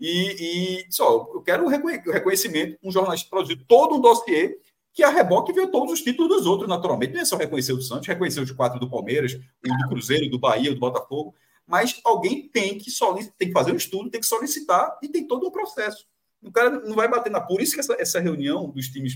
[0.00, 4.58] E, e só, eu quero o reconhecimento, um jornalista produziu todo um dossiê
[4.92, 7.14] que a reboque viu todos os títulos dos outros, naturalmente.
[7.14, 10.30] Não é só reconhecer o do Santos, reconhecer os quatro do Palmeiras, o do Cruzeiro,
[10.30, 11.34] do Bahia, do Botafogo,
[11.66, 12.90] mas alguém tem que,
[13.38, 16.06] tem que fazer um estudo, tem que solicitar e tem todo um processo.
[16.42, 17.40] O cara não vai bater na.
[17.40, 19.14] Por isso que essa, essa reunião dos times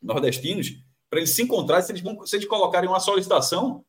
[0.00, 3.84] nordestinos, para eles se encontrarem, se eles, vão, se eles colocarem uma solicitação,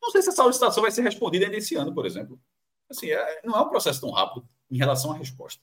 [0.00, 2.38] não sei se essa solicitação vai ser respondida ainda esse ano, por exemplo.
[2.88, 5.62] Assim, é, não é um processo tão rápido em relação à resposta.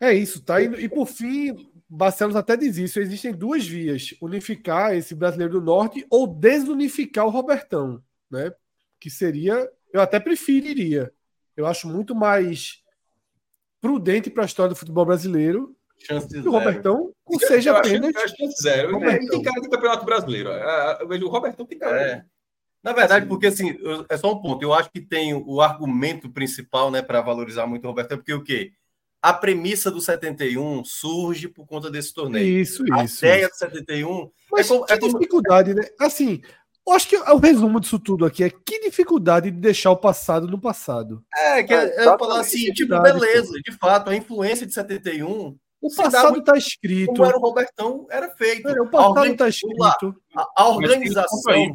[0.00, 0.60] É isso, tá?
[0.60, 5.60] E, e por fim, Barcelos até diz isso: existem duas vias: unificar esse brasileiro do
[5.60, 8.52] norte ou desunificar o Robertão, né?
[9.00, 11.12] Que seria, eu até preferiria.
[11.56, 12.82] Eu acho muito mais
[13.80, 18.14] prudente para a história do futebol brasileiro Chance que o Robertão não seja eu apenas.
[18.16, 18.92] Acho, eu acho zero.
[18.92, 19.28] Robertão.
[19.28, 20.50] Tem cara de campeonato brasileiro.
[20.50, 22.00] É, Eu vejo o Robertão tem cara.
[22.00, 22.24] É.
[22.84, 24.62] Na verdade, porque assim, eu- é só um ponto.
[24.62, 28.42] Eu acho que tem o argumento principal, né, para valorizar muito o Robertão, porque o
[28.44, 28.72] quê?
[29.22, 32.58] A premissa do 71 surge por conta desse torneio.
[32.60, 33.24] Isso, A isso.
[33.24, 33.50] ideia isso.
[33.52, 35.82] do 71 Mas é como- que é como- dificuldade, né?
[35.98, 36.42] Assim,
[36.86, 40.46] eu acho que o resumo disso tudo aqui é que dificuldade de deixar o passado
[40.46, 41.24] no passado.
[41.34, 42.18] É, que é, é Exatamente.
[42.18, 47.14] falar assim, tipo, beleza, de fato, a influência de 71, O passado está escrito.
[47.14, 48.68] como era o Robertão, era feito.
[48.68, 50.14] É, o A passado está escrito.
[50.36, 51.72] A, a um organização, aí.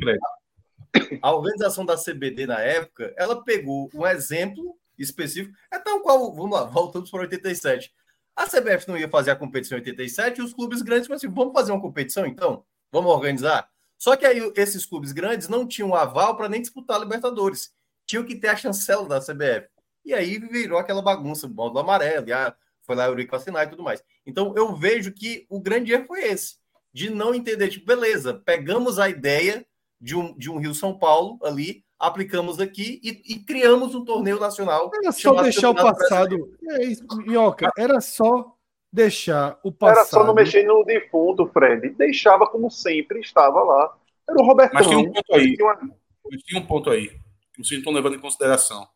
[1.21, 6.51] A organização da CBD na época, ela pegou um exemplo específico, é tal qual, vamos
[6.51, 7.93] lá, voltamos para 87.
[8.35, 11.33] A CBF não ia fazer a competição em 87 e os clubes grandes falaram assim,
[11.33, 12.63] vamos fazer uma competição então?
[12.91, 13.69] Vamos organizar?
[13.97, 17.73] Só que aí esses clubes grandes não tinham aval para nem disputar a Libertadores.
[18.05, 19.67] Tinham que ter a chancela da CBF.
[20.05, 23.69] E aí virou aquela bagunça, o modo amarelo, e ah, foi lá Eurico assinar e
[23.69, 24.01] tudo mais.
[24.25, 26.55] Então eu vejo que o grande erro foi esse,
[26.93, 29.65] de não entender, tipo, beleza, pegamos a ideia
[29.99, 34.39] de um, de um Rio São Paulo ali, aplicamos aqui e, e criamos um torneio
[34.39, 34.89] nacional.
[34.93, 36.57] Era só deixar o passado.
[36.69, 38.55] É isso, Minhoca, era só
[38.91, 39.97] deixar o passado.
[39.97, 41.89] Era só não mexer no defunto, Fred.
[41.89, 43.95] Deixava como sempre estava lá.
[44.27, 44.73] Era o Robertão.
[44.79, 45.55] Mas tem um ponto aí.
[45.55, 45.95] Tinha uma-
[46.31, 48.87] Mas tem um ponto aí que vocês não estão levando em consideração.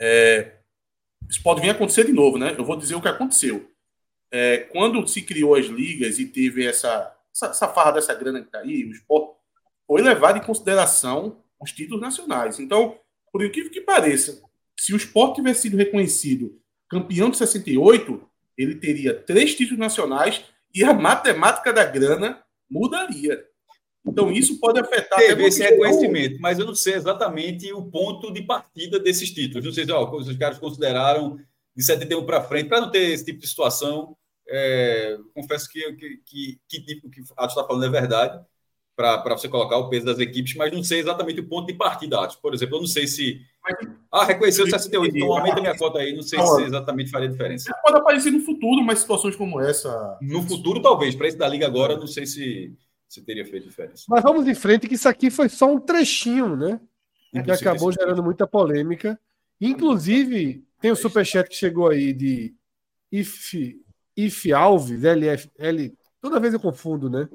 [0.00, 0.56] É,
[1.28, 2.54] isso pode vir a acontecer de novo, né?
[2.56, 3.68] Eu vou dizer o que aconteceu.
[4.30, 8.50] É, quando se criou as ligas e teve essa, essa, essa farra dessa grana que
[8.50, 9.34] tá aí, o esporte
[9.86, 12.58] foi levado em consideração os títulos nacionais.
[12.58, 12.98] Então,
[13.32, 14.42] por incrível que pareça,
[14.78, 16.58] se o esporte tivesse sido reconhecido
[16.88, 18.20] campeão de 68,
[18.56, 20.44] ele teria três títulos nacionais
[20.74, 23.44] e a matemática da grana mudaria.
[24.06, 28.42] Então, isso pode afetar Teve esse reconhecimento, mas eu não sei exatamente o ponto de
[28.42, 29.64] partida desses títulos.
[29.64, 31.38] Não sei se os caras consideraram
[31.74, 34.16] de 71 para frente, para não ter esse tipo de situação.
[34.46, 38.44] é, confesso que que, que, que tipo que está falando é verdade,
[38.96, 42.28] para você colocar o peso das equipes, mas não sei exatamente o ponto de partida.
[42.40, 43.40] Por exemplo, eu não sei se.
[44.12, 47.74] Ah, reconheceu o 68, então aumenta minha cota aí, não sei se exatamente faria diferença.
[47.82, 50.18] Pode aparecer no futuro, mas situações como essa.
[50.20, 51.14] No futuro, talvez.
[51.14, 52.72] Para esse da Liga agora, não sei se,
[53.08, 54.04] se teria feito diferença.
[54.08, 56.80] Mas vamos em frente, que isso aqui foi só um trechinho, né?
[57.32, 59.18] Que Impossível acabou gerando muita polêmica.
[59.60, 62.54] Inclusive, tem o superchat que chegou aí de
[63.10, 63.54] If,
[64.16, 65.98] If Alves, LF, L.
[66.20, 67.28] Toda vez eu confundo, né?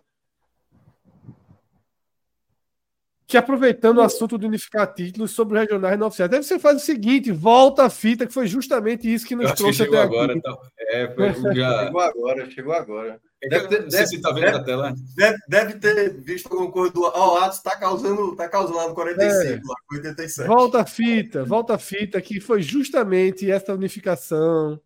[3.30, 6.32] Que aproveitando o assunto de unificar títulos sobre os regionais não oficiais.
[6.32, 9.52] Deve você faz o seguinte: volta a fita, que foi justamente isso que Eu nos
[9.52, 10.32] que trouxe chegou até agora.
[10.32, 10.40] aqui.
[10.40, 13.20] Então, é, foi, já, Chegou agora, chegou agora.
[13.42, 14.94] É Deve que eu ter- se tá vendo deve- na tela.
[15.16, 17.04] Deve, deve ter visto alguma coisa do.
[17.04, 20.48] Ó, o Atos tá causando, tá causando lá no 45, lá com 87.
[20.48, 24.82] Volta a fita, volta a fita, que foi justamente essa unificação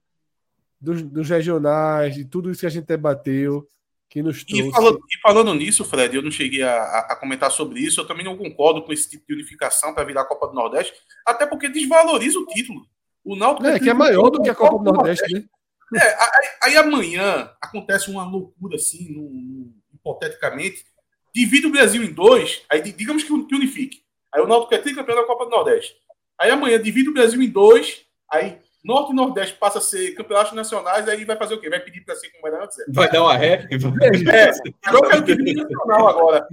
[0.81, 3.65] dos, dos regionais, de tudo isso que a gente debateu,
[4.13, 4.69] que nos trouxe.
[4.69, 7.99] E falando, e falando nisso, Fred, eu não cheguei a, a- comentar sobre isso.
[7.99, 10.93] Eu também não concordo com esse tipo de unificação para virar a Copa do Nordeste,
[11.25, 12.85] até porque desvaloriza o título.
[13.25, 15.43] O Náutico É, que é maior do que a Copa do Nordeste, né?
[15.95, 20.83] É, aí, aí amanhã acontece uma loucura assim, num- num- hipoteticamente,
[21.33, 24.03] divide o Brasil em dois, aí di- digamos que unifique.
[24.33, 25.95] Aí o Náutico é tricampeão da Copa do Nordeste.
[26.39, 30.51] Aí amanhã divide o Brasil em dois, aí Norte e Nordeste passa a ser campeonatos
[30.53, 31.69] nacionais, aí vai fazer o quê?
[31.69, 32.77] Vai pedir para ser como era antes?
[32.89, 33.65] Vai dar uma ré.
[33.71, 34.51] É,
[34.89, 36.47] agora eu quero nacional agora.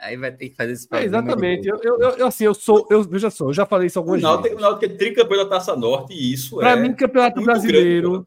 [0.00, 1.68] Aí vai ter que fazer esse É, exatamente.
[1.68, 4.22] Eu, eu, eu, assim, eu sou, eu veja só, eu já falei isso O algumas
[4.22, 4.58] Náutico, vezes.
[4.58, 6.76] o Náutico é tricampeão da Taça Norte e isso Para é.
[6.76, 8.26] mim, Campeonato muito Brasileiro, grande,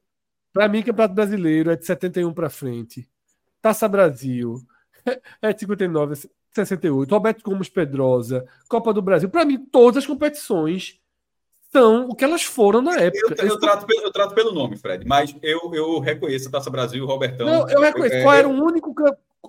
[0.53, 3.09] para mim, Campeonato Brasileiro é de 71 para frente.
[3.61, 4.61] Taça Brasil
[5.41, 6.15] é de 59,
[6.51, 7.11] 68.
[7.11, 9.29] Roberto Gomes Pedrosa, Copa do Brasil.
[9.29, 10.99] Para mim, todas as competições
[11.73, 13.35] são o que elas foram na Eu, época.
[13.41, 16.69] eu Esse- trato pelo, eu trato pelo nome, Fred, mas eu, eu reconheço a Taça
[16.69, 17.45] Brasil e o Robertão.
[17.47, 18.15] Não, eu reconheço.
[18.15, 18.93] É, Qual era o único.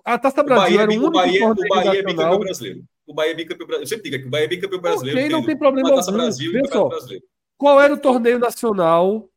[0.04, 2.84] A Taça Brasil Bahia, era o o único Bahia, o Bahia é bicampeão brasileiro.
[3.06, 3.82] o Bahia é bicampeão brasileiro.
[3.84, 5.18] Eu sempre digo que o Bahia é bicampeão brasileiro.
[5.20, 6.22] Ok, não tem problema uma Taça algum.
[6.22, 6.88] Brasil e Vê Campeonato só.
[6.96, 7.24] Brasileiro.
[7.56, 9.28] Qual era o torneio nacional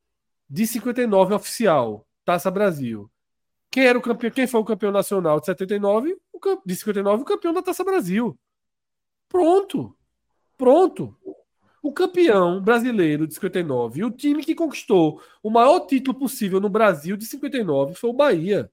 [0.50, 2.06] de 59 oficial?
[2.26, 3.10] Taça Brasil.
[3.70, 4.32] Quem era o campeão?
[4.32, 6.18] Quem foi o campeão nacional de 79?
[6.34, 8.38] O de 59, o campeão da Taça Brasil.
[9.30, 9.96] Pronto.
[10.58, 11.16] Pronto.
[11.88, 16.68] O campeão brasileiro de 59 e o time que conquistou o maior título possível no
[16.68, 18.70] Brasil de 59 foi o Bahia.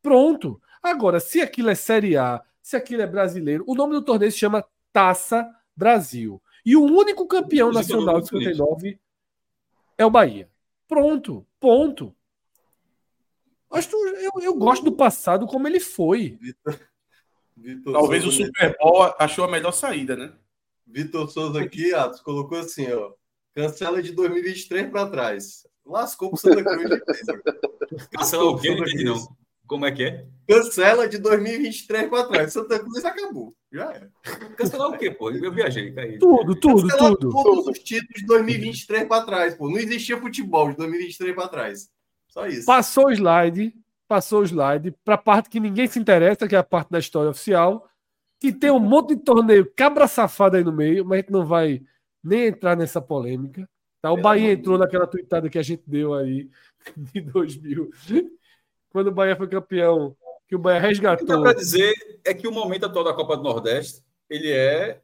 [0.00, 0.58] Pronto.
[0.82, 4.38] Agora, se aquilo é Série A, se aquilo é brasileiro, o nome do torneio se
[4.38, 5.46] chama Taça
[5.76, 6.42] Brasil.
[6.64, 8.56] E o único campeão nacional de do torneio.
[8.56, 8.98] 59
[9.98, 10.48] é o Bahia.
[10.88, 11.46] Pronto.
[11.60, 12.16] Ponto.
[13.70, 16.38] Acho que eu, eu gosto do passado como ele foi.
[17.54, 20.32] Vitor Talvez o Super Bowl achou a melhor saída, né?
[20.86, 23.12] Vitor Souza aqui, Atos, colocou assim, ó.
[23.54, 25.66] Cancela de 2023 para trás.
[25.84, 27.00] Lascou pro Santa Cruz.
[27.28, 28.18] ó.
[28.18, 28.74] Cancela o quê?
[29.04, 29.36] Não não.
[29.66, 30.26] Como é que é?
[30.48, 32.52] Cancela de 2023 para trás.
[32.52, 33.54] Santa Cruz acabou.
[33.72, 34.08] Já é.
[34.56, 35.30] Cancelar o quê, pô?
[35.30, 36.18] Eu viajei, caí.
[36.18, 37.30] Tudo, tudo, Cancelar tudo.
[37.30, 39.68] todos os títulos de 2023 para trás, pô.
[39.68, 41.88] Não existia futebol de 2023 para trás.
[42.28, 42.64] Só isso.
[42.64, 43.74] Passou o slide,
[44.06, 46.98] passou o slide para a parte que ninguém se interessa, que é a parte da
[46.98, 47.88] história oficial,
[48.40, 51.44] que tem um monte de torneio cabra safada aí no meio, mas a gente não
[51.46, 51.82] vai
[52.22, 53.68] nem entrar nessa polêmica.
[54.02, 54.12] Tá?
[54.12, 56.48] O Bahia entrou naquela tuitada que a gente deu aí
[56.96, 57.90] de 2000,
[58.90, 60.14] quando o Bahia foi campeão,
[60.48, 61.42] que o Bahia O que dá resgatou.
[61.42, 61.92] para dizer
[62.24, 65.00] é que o momento atual da Copa do Nordeste ele é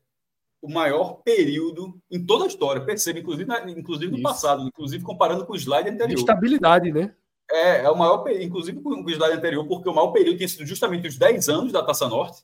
[0.60, 2.84] o maior período em toda a história.
[2.84, 4.22] Perceba, inclusive, na- inclusive no Isso.
[4.22, 6.18] passado, inclusive comparando com o slide De anterior.
[6.18, 7.12] estabilidade, né?
[7.50, 10.48] É, é o maior período, inclusive com o slide anterior, porque o maior período tinha
[10.48, 12.42] sido justamente os 10 anos da Taça Norte,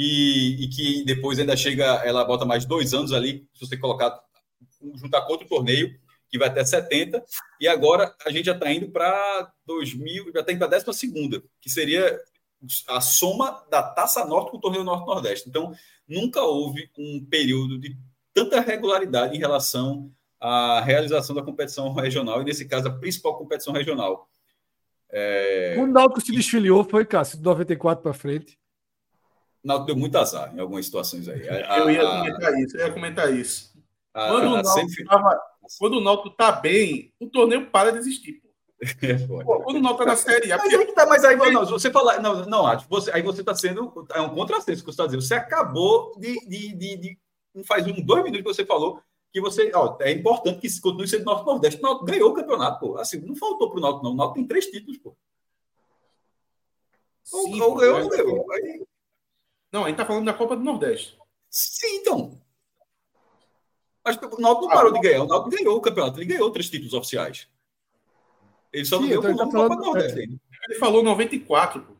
[0.00, 4.16] e, e que depois ainda chega, ela bota mais dois anos ali, se você colocar,
[4.94, 5.92] juntar com outro torneio,
[6.30, 7.20] que vai até 70,
[7.60, 11.42] e agora a gente já está indo para 2000, já está indo para a 12,
[11.60, 12.16] que seria
[12.86, 15.48] a soma da Taça Norte com o torneio Norte-Nordeste.
[15.48, 15.72] Então,
[16.06, 17.96] nunca houve um período de
[18.32, 23.72] tanta regularidade em relação à realização da competição regional, e nesse caso, a principal competição
[23.72, 24.28] regional.
[25.76, 28.56] O Náutico se desfiliou, foi, Cássio, de 94 para frente.
[29.64, 31.48] O Náutico deu muito azar em algumas situações aí.
[31.48, 33.72] A, Eu ia a- comentar isso, eu ia comentar isso.
[34.14, 35.40] a- Quando o Náutico, tava-
[35.78, 38.34] quando o Náutico tá bem, o torneio para de existir.
[38.40, 38.48] Pô.
[39.02, 39.26] É.
[39.26, 41.90] Pô, quando o Náutico tá na Série A, Mas aí tá, mas aí não, você
[41.90, 45.04] fala, não, não, acho, você, aí você está sendo é um contrassenso que você está
[45.06, 45.20] dizendo.
[45.22, 47.18] Você acabou de, de, de, de-
[47.64, 49.02] faz um dois minutos que você falou
[49.32, 51.80] que você, ó, é importante que continue sendo Norte Nordeste.
[51.80, 52.96] O Náutico ganhou o campeonato, pô.
[52.98, 54.12] Assim, não faltou pro Náutico não.
[54.12, 55.14] O Náutico tem três títulos, pô.
[57.24, 58.52] Sim, ou ganhou, ganhou.
[58.52, 58.86] Aí-
[59.72, 61.16] Não, a gente tá falando da Copa do Nordeste.
[61.50, 62.40] sim, então.
[64.04, 65.22] Mas o Náutico não Ah, parou de ganhar.
[65.22, 66.18] O Náutico ganhou o campeonato.
[66.18, 67.46] Ele ganhou três títulos oficiais.
[68.72, 70.20] Ele só não ganhou então tá nome Copa do falando- Nordeste.
[70.20, 70.40] ainda.
[70.68, 71.94] Ele falou 94, pô.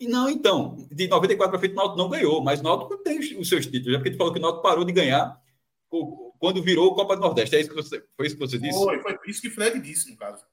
[0.00, 3.18] E não, então, de 94 para frente o Náutico não ganhou, mas o Náutico tem
[3.18, 3.94] os- seus títulos.
[3.94, 5.38] É porque tu falou que o Náutico parou de ganhar
[6.38, 7.56] quando virou Copa do Nordeste.
[7.56, 8.78] É isso que você, foi isso que você disse?
[8.78, 10.44] Foi, foi isso que Fred disse, no caso.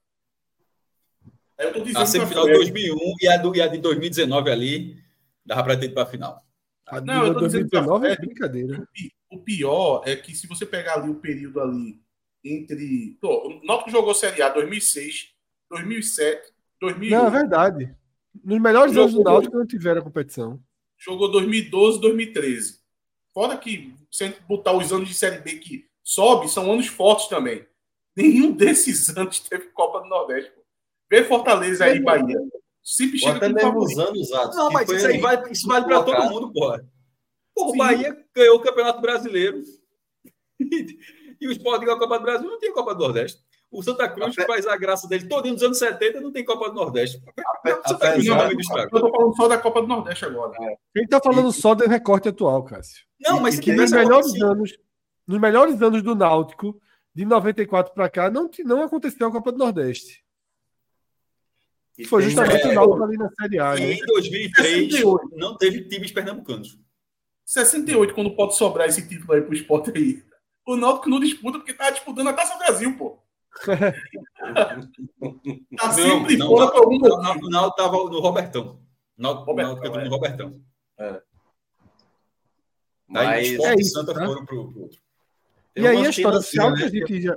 [1.58, 3.78] Aí eu tô dizendo A semifinal de Fred- 2001 e a, do, e a de
[3.78, 5.02] 2019 ali,
[5.46, 6.44] dava para ter ido para a final.
[6.86, 8.82] A Não, eu tô dizendo pra 2019 é Fred- brincadeira.
[8.82, 12.00] O pi- O pior é que se você pegar ali o período ali
[12.44, 13.16] entre.
[13.20, 15.32] Pô, o Náutico jogou Série A 2006,
[15.70, 17.20] 2007, 2008.
[17.22, 17.94] Não, é verdade.
[18.44, 20.60] Nos melhores Jogou anos do Náutico não tiveram a competição.
[20.98, 22.78] jogou 2012, 2013.
[23.34, 26.86] Fora que, se a gente botar os anos de Série B que sobe, são anos
[26.86, 27.66] fortes também.
[28.16, 30.50] Nenhum desses anos teve Copa do Nordeste.
[30.52, 30.62] Pô.
[31.10, 32.38] Vê Fortaleza aí, Bahia.
[32.86, 34.56] Sempre chega até mesmo os anos, Atos.
[34.56, 36.86] Não, mas isso aí vai, isso vale para todo mundo, porra.
[37.52, 37.76] Porra, o.
[37.76, 39.60] Bahia ganhou o Campeonato Brasileiro.
[41.40, 43.40] e o Sport ganhou a Copa do Brasil não tem Copa do Nordeste.
[43.72, 46.68] O Santa Cruz Ape- faz a graça dele todo nos anos 70 não tem Copa
[46.68, 47.18] do Nordeste.
[47.18, 48.96] O Santa Cruz não estrago.
[48.96, 50.52] Eu tô falando só da Copa do Nordeste agora.
[50.56, 53.04] A gente tá falando só do recorte atual, Cássio.
[53.20, 54.78] Não, mas E que nos melhores acontecido- anos,
[55.26, 56.80] nos melhores anos do Náutico,
[57.12, 60.24] de 94 para cá, não, não aconteceu a Copa do Nordeste.
[61.98, 63.92] E Foi justamente é, o Náutico ali na Série A, E né?
[63.94, 65.36] em 2003 68.
[65.36, 66.78] não teve times pernambucanos.
[67.44, 70.22] 68, quando pode sobrar esse título aí pro esporte aí.
[70.66, 73.18] O Náutico não disputa porque tá disputando a Taça Brasil, pô.
[75.78, 77.22] tá sempre não, fora não, por algum motivo.
[77.22, 78.80] não, não, tava no Robertão.
[79.16, 80.04] Não, Robertão, não, entrou é.
[80.04, 80.60] no Robertão.
[83.08, 84.26] Mas Aí Sport É e isso, Santa tá?
[84.26, 85.00] foram pro, pro outro.
[85.76, 86.88] E aí a história assim, que a né?
[86.88, 87.36] gente já.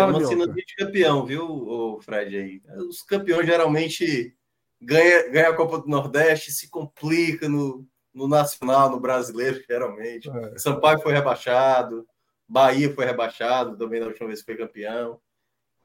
[0.00, 0.34] Fala, uma Minhoca.
[0.34, 2.62] sinatoria de campeão, viu, Fred aí?
[2.88, 4.34] Os campeões geralmente
[4.80, 10.28] ganham ganha a Copa do Nordeste, se complica no, no Nacional, no Brasileiro, geralmente.
[10.28, 10.58] É.
[10.58, 12.06] Sampaio foi rebaixado,
[12.48, 15.20] Bahia foi rebaixado também na última vez que foi campeão.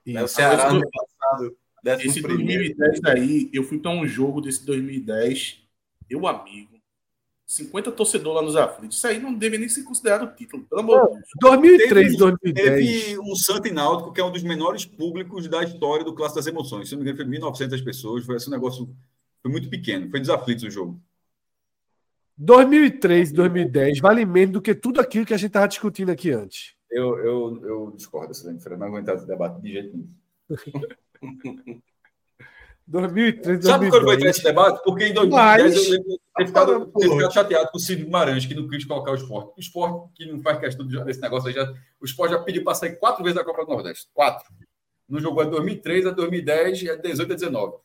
[0.06, 0.22] né?
[0.22, 0.36] O Isso.
[0.36, 1.58] Ceará Esse no passado,
[2.04, 2.76] Esse primeiro.
[2.76, 5.64] 2010 daí, eu fui pra um jogo desse 2010,
[6.10, 6.75] meu amigo.
[7.46, 8.98] 50 torcedores lá nos aflitos.
[8.98, 11.26] Isso aí não deve nem ser considerado título, pelo amor de Deus.
[11.42, 13.04] 2003, Teve- 2010.
[13.04, 16.40] Teve um Santo e Náutico, que é um dos menores públicos da história do Clássico
[16.40, 16.90] das Emoções.
[16.90, 18.26] Se não me engano, foi 1.900 pessoas.
[18.26, 18.90] Foi esse negócio.
[19.44, 20.10] Foi muito pequeno.
[20.10, 21.00] Foi desaflitos o jogo.
[22.38, 26.74] 2003, 2010 vale menos do que tudo aquilo que a gente estava discutindo aqui antes.
[26.90, 28.76] Eu, eu, eu discordo diferença.
[28.76, 30.10] Não aguentar esse debate de jeito nenhum.
[32.88, 34.36] 2003, Sabe quando vai entrar 2010.
[34.36, 34.84] esse debate?
[34.84, 38.04] Porque em 2010 Mas- eu lembro de ter ficado, ter ficado chateado com o Cid
[38.04, 39.54] Guimarães, que não quis colocar o esporte.
[39.58, 42.64] O esporte, que não faz questão de- desse negócio, aí já, o esporte já pediu
[42.64, 44.08] para sair quatro vezes da Copa do Nordeste.
[44.14, 44.46] Quatro.
[45.10, 47.78] Não jogou a 2003, a 2010 e a 18 a 19.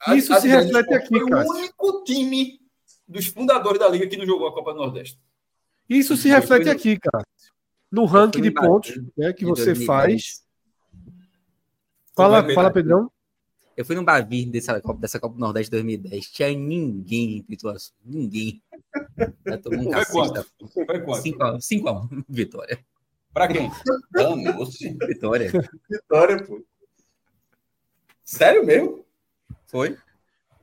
[0.00, 1.50] A- Isso a se 10 do reflete aqui, Foi Cássio.
[1.52, 2.60] o único time
[3.08, 5.18] dos fundadores da Liga que não jogou a Copa do Nordeste.
[5.88, 7.24] Isso se reflete aqui, cara.
[7.90, 9.86] No ranking de pontos né, que em você 2010.
[9.86, 10.42] faz.
[12.14, 12.72] Fala, fala, Pedro.
[12.72, 13.12] Pedrão.
[13.78, 16.26] Eu fui no Bavir dessa Copa, dessa Copa do Nordeste 2010.
[16.32, 17.92] Tinha ninguém em Pituaçu.
[18.04, 18.60] Ninguém.
[19.46, 20.12] Já tomou um Foi cacete.
[20.12, 20.32] quanto?
[20.34, 20.44] tá?
[20.74, 21.22] Foi quanto?
[21.22, 21.58] 5x1.
[21.60, 22.24] 5x1.
[22.28, 22.78] Vitória.
[23.32, 23.70] Para quem?
[24.12, 24.78] Vamos.
[25.06, 25.52] Vitória.
[25.88, 26.60] Vitória, pô.
[28.24, 29.04] Sério mesmo?
[29.68, 29.96] Foi?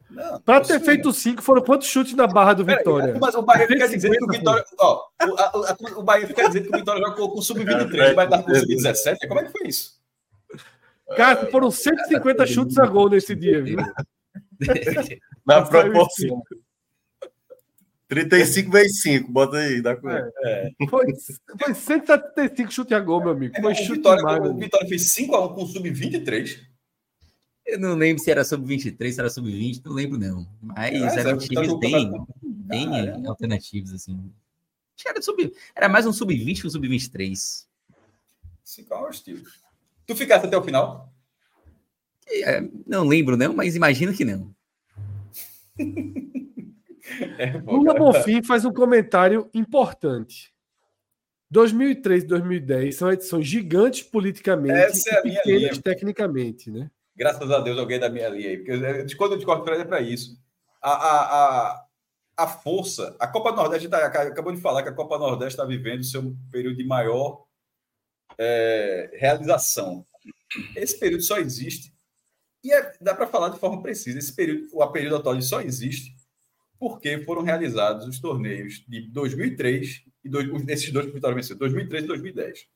[0.10, 0.42] Não.
[0.42, 3.18] Para isso ter feito cinco, foram quantos chutes na barra do Vitória?
[3.20, 4.66] Mas o Bahia fica dizendo que o 50, Vitória.
[4.78, 8.12] Ó, o, a- a- o Bahia fica dizendo que o Vitória jogou com o Sub-23,
[8.12, 9.28] o Bahia tá com o Sub-17.
[9.28, 10.00] Como é que foi isso?
[11.16, 13.78] Cara, foram 150 chutes a gol nesse dia, viu?
[15.46, 16.42] Na proporção.
[18.08, 20.72] 35 vezes 5, bota aí, dá com É.
[20.90, 21.06] Foi,
[21.60, 23.56] foi 175 chutes a gol, meu amigo.
[23.60, 24.58] Foi o, chute Vitória, demais, o.
[24.58, 26.60] Vitória fez 5x1 com o Sub-23.
[27.66, 30.48] Eu não lembro se era sub-23, se era sub-20, não lembro não.
[30.62, 33.30] Mas É, eram Zé, times tá bem, bem Caramba.
[33.30, 34.32] alternativos, assim.
[35.04, 37.66] Era, sub, era mais um sub-20 que um sub-23.
[38.64, 39.44] 5x1 é o estilo.
[40.06, 41.12] Tu ficaste até o final?
[42.28, 44.54] É, Não lembro não, mas imagino que não.
[47.38, 48.00] É, Lula cara.
[48.00, 50.52] Bonfim faz um comentário importante.
[51.52, 55.82] 2003 e 2010 são edições gigantes politicamente Essa é e pequenas linha.
[55.82, 56.90] tecnicamente, né?
[57.16, 58.58] Graças a Deus, alguém da minha linha aí.
[58.58, 60.36] Porque eu- de quando eu discordo é para isso.
[60.82, 61.22] A, a,
[61.68, 61.86] a,
[62.38, 63.16] a força.
[63.20, 66.76] A Copa Nordeste tá, acabou de falar que a Copa Nordeste está vivendo seu período
[66.78, 67.45] de maior
[68.38, 70.06] é, realização.
[70.76, 71.94] Esse período só existe.
[72.64, 74.18] E é- dá para falar de forma precisa.
[74.18, 76.16] Esse período, o período atual só existe
[76.80, 82.04] porque foram realizados os torneios de 2003 e dois, esses dois que Vitória venceu, 2003
[82.04, 82.68] e 2010.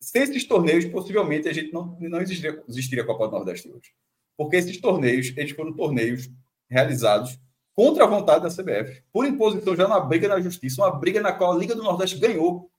[0.00, 3.92] Sem esses torneios, possivelmente a gente não, não existiria, existiria a Copa do Nordeste hoje.
[4.36, 6.28] Porque esses torneios, eles foram torneios
[6.68, 7.38] realizados
[7.74, 11.32] contra a vontade da CBF, por imposição já na briga na justiça, uma briga na
[11.32, 12.71] qual a Liga do Nordeste ganhou.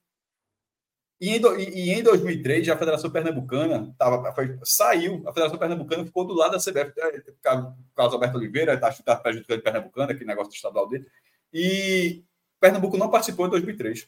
[1.24, 6.04] E em, e- em 2003, já a Federação Pernambucana tava, foi- saiu, a Federação Pernambucana
[6.04, 10.26] ficou do lado da CBF, é, Carlos Carlos Alberto Oliveira, está tá prejudicando Pernambucana, aquele
[10.26, 11.06] negócio estadual dele,
[11.50, 12.22] e
[12.60, 14.06] Pernambuco não participou em 2003.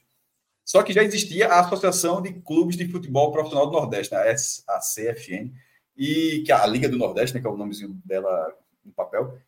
[0.62, 4.34] Só que já existia a Associação de Clubes de Futebol Profissional do Nordeste, né,
[4.68, 5.54] a CFN,
[5.96, 8.52] e que é a Liga do Nordeste, né, que é o nomezinho dela
[8.84, 9.38] no papel.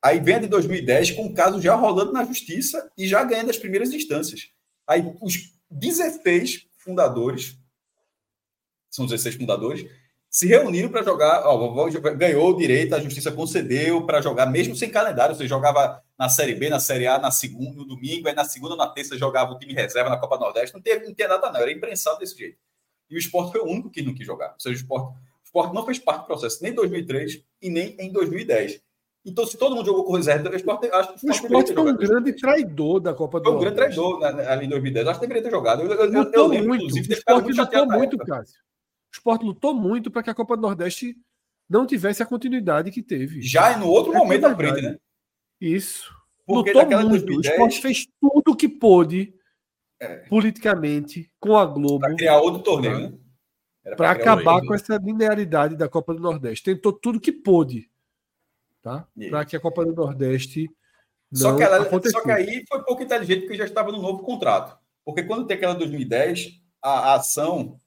[0.00, 3.50] Aí vem a de 2010 com o caso já rolando na justiça e já ganhando
[3.50, 4.50] as primeiras instâncias.
[4.86, 7.58] Aí os 16 fundadores,
[8.90, 9.88] são 16 fundadores,
[10.28, 11.42] se reuniram para jogar.
[11.46, 15.34] Ó, vou- ganhou o direito, a justiça concedeu para jogar, mesmo sem calendário.
[15.34, 18.74] Você jogava na Série B, na Série A, na segunda, no domingo, aí na segunda,
[18.76, 20.74] na terça, jogava o time reserva na Copa Nordeste.
[20.74, 21.60] Não teve, não tinha nada, não.
[21.60, 22.58] Era imprensado desse jeito.
[23.10, 24.52] E o esporte foi o único que não quis jogar.
[24.54, 27.68] Ou seja, o esporte, o esporte não fez parte do processo nem em 2003 e
[27.70, 28.80] nem em 2010.
[29.24, 31.96] Então, se todo mundo jogou com reserva, o esporte, acho que O esporte foi um
[31.96, 35.06] grande traidor da Copa do foi um grande traidor né, né, ali em 2010.
[35.06, 35.82] Acho que deveria ter jogado.
[35.82, 36.84] Eu, eu, eu, eu Lutou lembro, muito.
[36.86, 38.18] O esporte muito lutou na muito.
[38.18, 38.58] Cássio.
[38.58, 41.16] O esporte lutou muito para que a Copa do Nordeste
[41.70, 43.40] não tivesse a continuidade que teve.
[43.42, 44.80] Já no outro É momento da verdade.
[44.80, 44.98] frente, né?
[45.60, 46.10] Isso.
[46.44, 47.26] Porque lutou muito.
[47.26, 49.34] 2010, O esporte fez tudo o que pôde
[50.28, 53.18] politicamente com a Globo para criar outro torneio, né?
[53.96, 56.64] Para acabar outro com essa linearidade da Copa do Nordeste.
[56.64, 57.90] Tentou tudo que pôde,
[58.82, 59.06] tá?
[59.30, 60.68] Para que a Copa do Nordeste
[61.30, 64.22] não Só que, ela, só que aí foi pouco inteligente porque já estava no novo
[64.22, 64.78] contrato.
[65.02, 67.80] Porque quando tem aquela 2010, a, a ação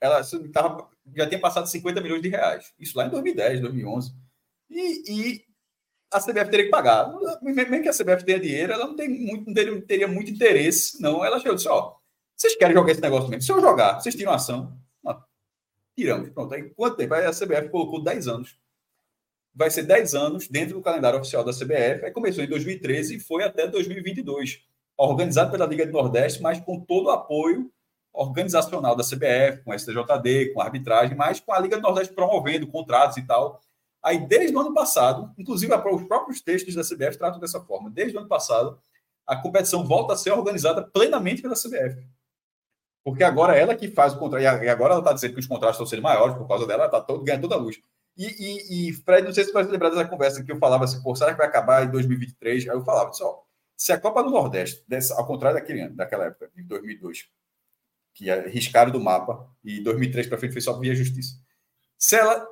[0.00, 0.22] ela
[0.52, 2.72] tava, já tinha passado 50 milhões de reais.
[2.78, 4.12] Isso lá em 2010, 2011.
[4.70, 5.44] E, e
[6.12, 7.12] a CBF teria que pagar.
[7.42, 11.00] Mesmo que a CBF tenha dinheiro, ela não, tem muito, não teria, teria muito interesse,
[11.00, 11.24] não.
[11.24, 11.94] Ela chegou e disse: Ó,
[12.34, 13.42] vocês querem jogar esse negócio mesmo?
[13.42, 14.76] Se eu jogar, vocês tiram a ação.
[15.02, 15.22] Não,
[15.96, 16.30] tiramos.
[16.30, 16.54] Pronto.
[16.54, 17.14] Aí quanto tempo?
[17.14, 18.58] Aí a CBF colocou 10 anos.
[19.54, 22.04] Vai ser 10 anos dentro do calendário oficial da CBF.
[22.04, 24.62] Aí começou em 2013 e foi até 2022.
[24.96, 27.70] Organizado pela Liga do Nordeste, mas com todo o apoio
[28.12, 32.14] organizacional da CBF, com a STJD, com a arbitragem, mas com a Liga do Nordeste
[32.14, 33.60] promovendo contratos e tal.
[34.02, 37.90] Aí, desde o ano passado, inclusive os próprios textos da CBF tratam dessa forma.
[37.90, 38.80] Desde o ano passado,
[39.26, 42.06] a competição volta a ser organizada plenamente pela CBF.
[43.04, 45.76] Porque agora ela que faz o contrato, e agora ela está dizendo que os contratos
[45.76, 47.80] estão sendo maiores por causa dela, ela está todo, toda a luz.
[48.16, 50.84] E, e, e, Fred, não sei se você vai lembrar dessa conversa que eu falava
[50.84, 52.68] assim, pô, será que vai acabar em 2023?
[52.68, 53.44] Aí eu falava, só,
[53.76, 54.84] se a Copa do Nordeste,
[55.16, 57.28] ao contrário daquele ano, daquela época, de 2002,
[58.12, 61.36] que é riscaram do mapa, e 2003 para frente foi só via justiça.
[61.96, 62.46] Se ela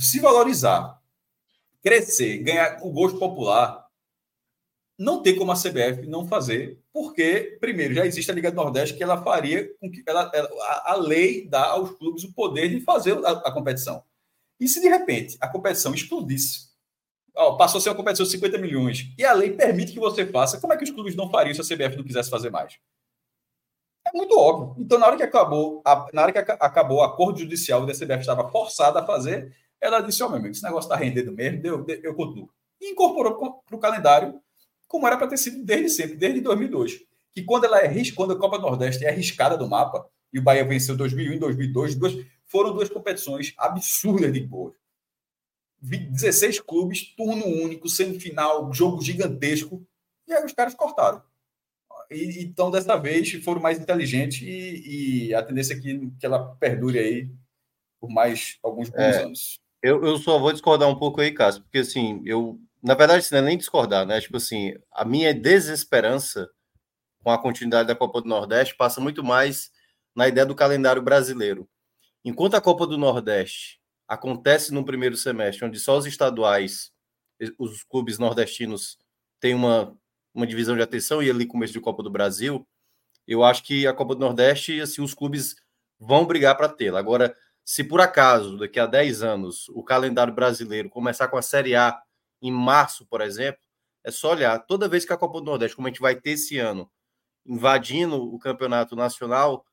[0.00, 1.00] se valorizar,
[1.82, 3.88] crescer, ganhar o gosto popular,
[4.98, 8.96] não tem como a CBF não fazer, porque, primeiro, já existe a Liga do Nordeste
[8.96, 12.68] que ela faria com que ela, ela a, a, lei dá aos clubes o poder
[12.68, 14.02] de fazer a, a competição.
[14.60, 16.68] E se de repente a competição explodisse,
[17.36, 20.26] ó, passou a ser uma competição de 50 milhões, e a lei permite que você
[20.26, 22.78] faça, como é que os clubes não fariam se a CBF não quisesse fazer mais?
[24.06, 24.82] É muito óbvio.
[24.82, 27.94] Então, na hora que acabou, a, na hora que acabou o acordo judicial e a
[27.94, 31.32] CBF estava forçada a fazer, ela disse: Ó, oh, meu amigo, esse negócio está rendendo
[31.32, 32.50] mesmo, eu, eu continuo.
[32.80, 34.40] E incorporou para o calendário
[34.86, 37.00] como era para ter sido desde sempre, desde 2002.
[37.32, 40.42] Que quando ela é quando a Copa do Nordeste é arriscada do mapa, e o
[40.42, 42.14] Bahia venceu 2001 e 2002, duas,
[42.48, 44.74] foram duas competições absurdas de boas.
[45.80, 49.86] 16 clubes, turno único, semifinal, jogo gigantesco,
[50.26, 51.22] e aí os caras cortaram.
[52.10, 56.56] E, então, dessa vez, foram mais inteligentes e, e a tendência é que, que ela
[56.56, 57.30] perdure aí
[58.00, 59.60] por mais alguns bons é, anos.
[59.82, 63.38] Eu, eu só vou discordar um pouco aí, Cássio, porque assim, eu na verdade, não
[63.38, 64.20] é nem discordar, né?
[64.20, 66.48] Tipo assim, a minha desesperança
[67.22, 69.70] com a continuidade da Copa do Nordeste passa muito mais
[70.14, 71.68] na ideia do calendário brasileiro.
[72.28, 76.92] Enquanto a Copa do Nordeste acontece no primeiro semestre, onde só os estaduais,
[77.58, 78.98] os clubes nordestinos
[79.40, 79.98] têm uma,
[80.34, 82.68] uma divisão de atenção e ali começo de Copa do Brasil,
[83.26, 85.56] eu acho que a Copa do Nordeste, assim, os clubes
[85.98, 86.98] vão brigar para tê-la.
[86.98, 87.34] Agora,
[87.64, 91.98] se por acaso, daqui a 10 anos, o calendário brasileiro começar com a Série A
[92.42, 93.62] em março, por exemplo,
[94.04, 94.58] é só olhar.
[94.66, 96.90] Toda vez que a Copa do Nordeste, como a gente vai ter esse ano,
[97.46, 99.64] invadindo o campeonato nacional,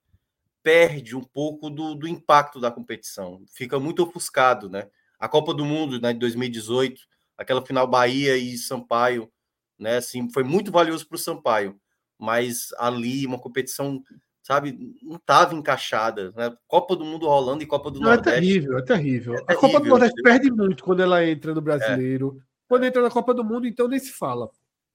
[0.66, 3.44] perde um pouco do, do impacto da competição.
[3.54, 4.90] Fica muito ofuscado, né?
[5.20, 7.00] A Copa do Mundo né, de 2018,
[7.38, 9.32] aquela final Bahia e Sampaio,
[9.78, 9.98] né?
[9.98, 11.80] Assim, foi muito valioso para o Sampaio,
[12.18, 14.02] mas ali uma competição
[14.42, 16.32] sabe, não estava encaixada.
[16.32, 16.52] Né?
[16.68, 18.40] Copa do Mundo rolando e Copa do não, é Nordeste.
[18.40, 19.34] É terrível, é terrível.
[19.36, 21.64] É terrível a Copa do Nordeste perde muito quando ela entra no é.
[21.64, 22.40] brasileiro.
[22.42, 22.44] É.
[22.68, 24.50] Quando entra na Copa do Mundo, então nem se fala.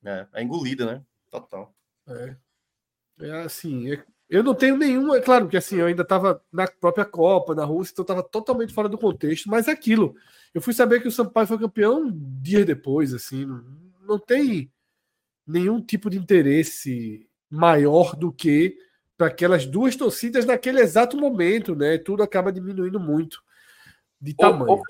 [0.05, 1.03] É, é engolida, né?
[1.31, 1.73] Total.
[2.09, 2.37] É.
[3.21, 5.13] É assim, é, eu não tenho nenhum.
[5.15, 8.73] É claro que assim, eu ainda estava na própria Copa, na Rússia, então estava totalmente
[8.73, 10.15] fora do contexto, mas é aquilo.
[10.55, 13.65] Eu fui saber que o Sampaio foi campeão dias depois, assim, não,
[14.07, 14.71] não tem
[15.47, 18.77] nenhum tipo de interesse maior do que
[19.19, 21.99] para aquelas duas torcidas naquele exato momento, né?
[21.99, 23.43] Tudo acaba diminuindo muito
[24.21, 24.71] de tamanho.
[24.71, 24.83] Ô, ô,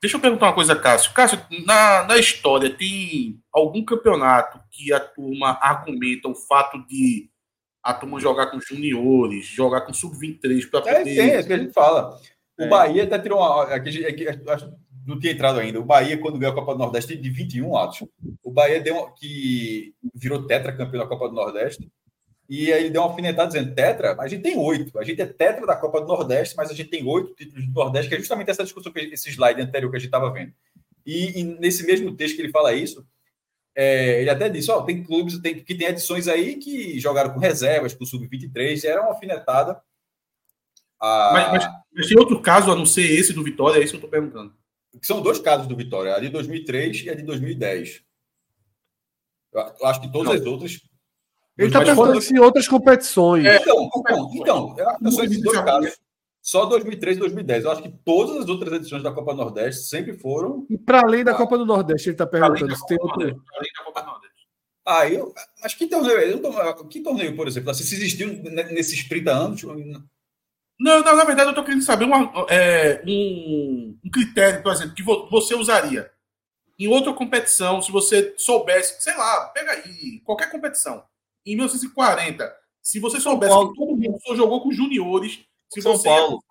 [0.00, 1.14] Deixa eu perguntar uma coisa, Cássio.
[1.14, 7.30] Cássio, na, na história, tem algum campeonato que a turma argumenta o fato de
[7.84, 10.96] a turma jogar com juniores, jogar com sub-23 para poder...
[10.96, 12.18] É, tem, é isso que a gente fala.
[12.58, 12.68] O é.
[12.68, 13.64] Bahia até tirou uma...
[13.64, 14.26] Aqui, aqui,
[15.06, 15.78] não tinha entrado ainda.
[15.78, 18.08] O Bahia, quando ganhou a Copa do Nordeste, de 21 atos.
[18.42, 21.86] O Bahia deu uma, que virou tetracampeão da Copa do Nordeste
[22.48, 24.98] e aí ele deu uma alfinetada dizendo: Tetra, a gente tem oito.
[24.98, 27.72] A gente é tetra da Copa do Nordeste, mas a gente tem oito títulos do
[27.72, 30.52] Nordeste, que é justamente essa discussão, que esse slide anterior que a gente estava vendo.
[31.06, 33.06] E, e, nesse mesmo texto que ele fala isso,
[33.74, 37.40] é, ele até disse: ó, tem clubes tem, que tem edições aí que jogaram com
[37.40, 39.80] reservas, com sub-23, era uma alfinetada.
[41.00, 41.30] A...
[41.32, 43.96] Mas, mas, mas, tem outro caso a não ser esse do Vitória, é isso que
[43.96, 44.54] eu estou perguntando.
[45.02, 48.02] São dois casos do Vitória, a de 2003 e a de 2010.
[49.52, 50.40] Eu acho que todas não.
[50.40, 50.80] as outras
[51.56, 53.44] ele está perguntando se em outras competições.
[53.44, 55.96] É, então, então, então, eu sou esses dois casos.
[56.44, 57.64] Só 2003 e 2010.
[57.64, 60.66] Eu acho que todas as outras edições da Copa Nordeste sempre foram.
[60.68, 63.22] E para além da ah, Copa do Nordeste, ele está perguntando se tem outro.
[63.22, 64.46] Além da Copa Nordeste.
[64.86, 65.32] Ah, eu.
[65.62, 66.18] Mas que torneio?
[66.18, 67.70] Eu que torneio, por exemplo?
[67.70, 69.62] Assim, se existiu nesses 30 anos.
[69.62, 70.04] Não,
[70.78, 75.02] não na verdade, eu estou querendo saber uma, é, um, um critério, por exemplo, que
[75.02, 76.12] você usaria
[76.78, 81.04] em outra competição, se você soubesse, sei lá, pega aí, qualquer competição
[81.46, 86.42] em 1940, se você soubesse que todo mundo só jogou com juniores, se São Paulo.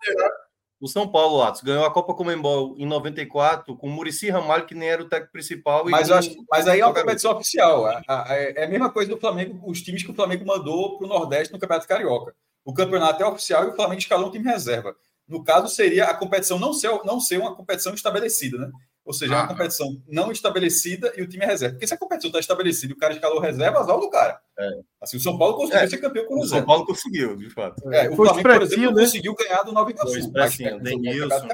[0.80, 4.74] O São Paulo, Atos, ganhou a Copa Comembol em 94 com o Murici Ramalho, que
[4.74, 5.84] nem era o técnico principal.
[5.88, 6.14] Mas, com...
[6.14, 7.88] acho, mas aí é uma competição oficial.
[7.88, 11.06] É, é, é, a mesma coisa do Flamengo, os times que o Flamengo mandou para
[11.06, 12.34] o Nordeste no Campeonato Carioca.
[12.64, 14.94] O campeonato é oficial e o Flamengo escalou um time reserva.
[15.26, 18.70] No caso, seria a competição não ser, não ser uma competição estabelecida, né?
[19.04, 19.48] Ou seja, ah, é uma ah.
[19.48, 21.74] competição não estabelecida e o time é reserva.
[21.74, 24.40] Porque se a competição está estabelecida e o cara escalou reserva, azar do cara.
[24.58, 24.70] É.
[25.00, 25.88] Assim, o São Paulo conseguiu é.
[25.88, 27.92] ser campeão com o São Paulo conseguiu, de fato.
[27.92, 29.02] É, o Flamengo, por exemplo, né?
[29.02, 30.32] conseguiu ganhar do Nova Iguaçu.
[30.80, 31.48] Denilson,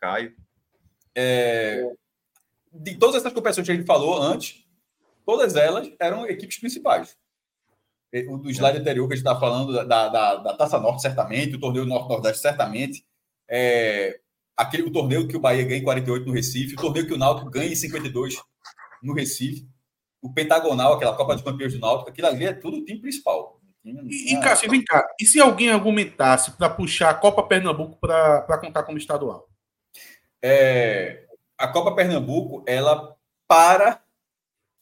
[0.00, 0.32] Caio.
[1.16, 1.90] É,
[2.72, 4.64] de todas essas competições que a gente falou antes,
[5.26, 7.16] todas elas eram equipes principais.
[8.28, 11.56] O do slide anterior que a gente está falando da, da, da, Taça Norte, certamente,
[11.56, 13.04] o torneio Norte-Nordeste, certamente.
[13.48, 14.20] É,
[14.56, 17.18] aquele, o torneio que o Bahia ganha em 48 no Recife, o torneio que o
[17.18, 18.36] Náutico ganha em 52
[19.02, 19.68] no Recife,
[20.22, 23.60] o Pentagonal, aquela Copa dos Campeões do Náutico, aquilo ali é tudo o time principal.
[23.84, 28.58] E, e Cássio, vem cá, e se alguém argumentasse para puxar a Copa Pernambuco para
[28.58, 29.46] contar como estadual?
[30.42, 31.26] É,
[31.58, 33.14] a Copa Pernambuco, ela
[33.46, 34.02] para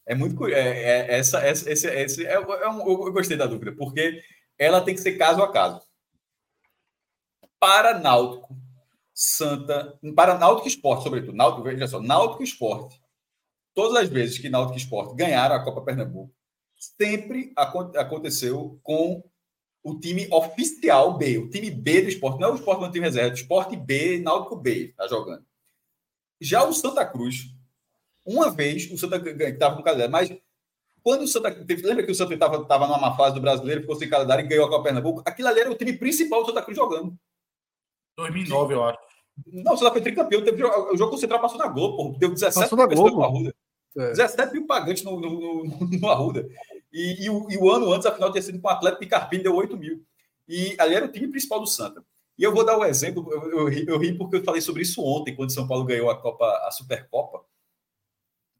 [0.06, 3.72] é muito é, é, essa, essa esse, esse é, é um, eu gostei da dúvida
[3.72, 4.22] porque
[4.58, 5.80] ela tem que ser caso a caso.
[7.58, 8.56] Para Náutico,
[9.24, 13.00] Santa, para Náutico Esporte, sobretudo, Náutico, veja só, Náutico Esporte.
[13.72, 16.34] Todas as vezes que Náutico Esporte ganharam a Copa Pernambuco,
[16.76, 19.22] sempre aconteceu com
[19.84, 23.04] o time oficial B, o time B do esporte, não é o esporte no time
[23.04, 25.46] reserva, é o esporte B, Náutico B, está jogando.
[26.40, 27.54] Já o Santa Cruz,
[28.26, 30.36] uma vez o Santa estava com calendário, mas
[31.00, 31.48] quando o Santa.
[31.48, 34.68] Lembra que o Santa estava numa fase do brasileiro, ficou sem calendário e ganhou a
[34.68, 35.22] Copa Pernambuco?
[35.24, 37.16] Aquilo ali era o time principal do Santa Cruz jogando.
[38.16, 39.11] 2009, eu acho.
[39.46, 40.44] Não, o Santa foi tricampeão.
[40.44, 43.54] Teve, o jogo central passou na Globo, porra, deu 17 mil pessoas no Arruda.
[43.96, 44.10] É.
[44.10, 46.48] 17 mil pagantes no, no, no, no Arruda.
[46.92, 49.08] E, e, o, e, o, ano antes, a final tinha sido com o Atlético e
[49.08, 50.04] Carpini, deu 8 mil.
[50.48, 52.04] E ali era o time principal do Santa.
[52.38, 54.82] E eu vou dar o um exemplo, eu, eu, eu, ri porque eu falei sobre
[54.82, 57.44] isso ontem, quando São Paulo ganhou a Copa, a Supercopa.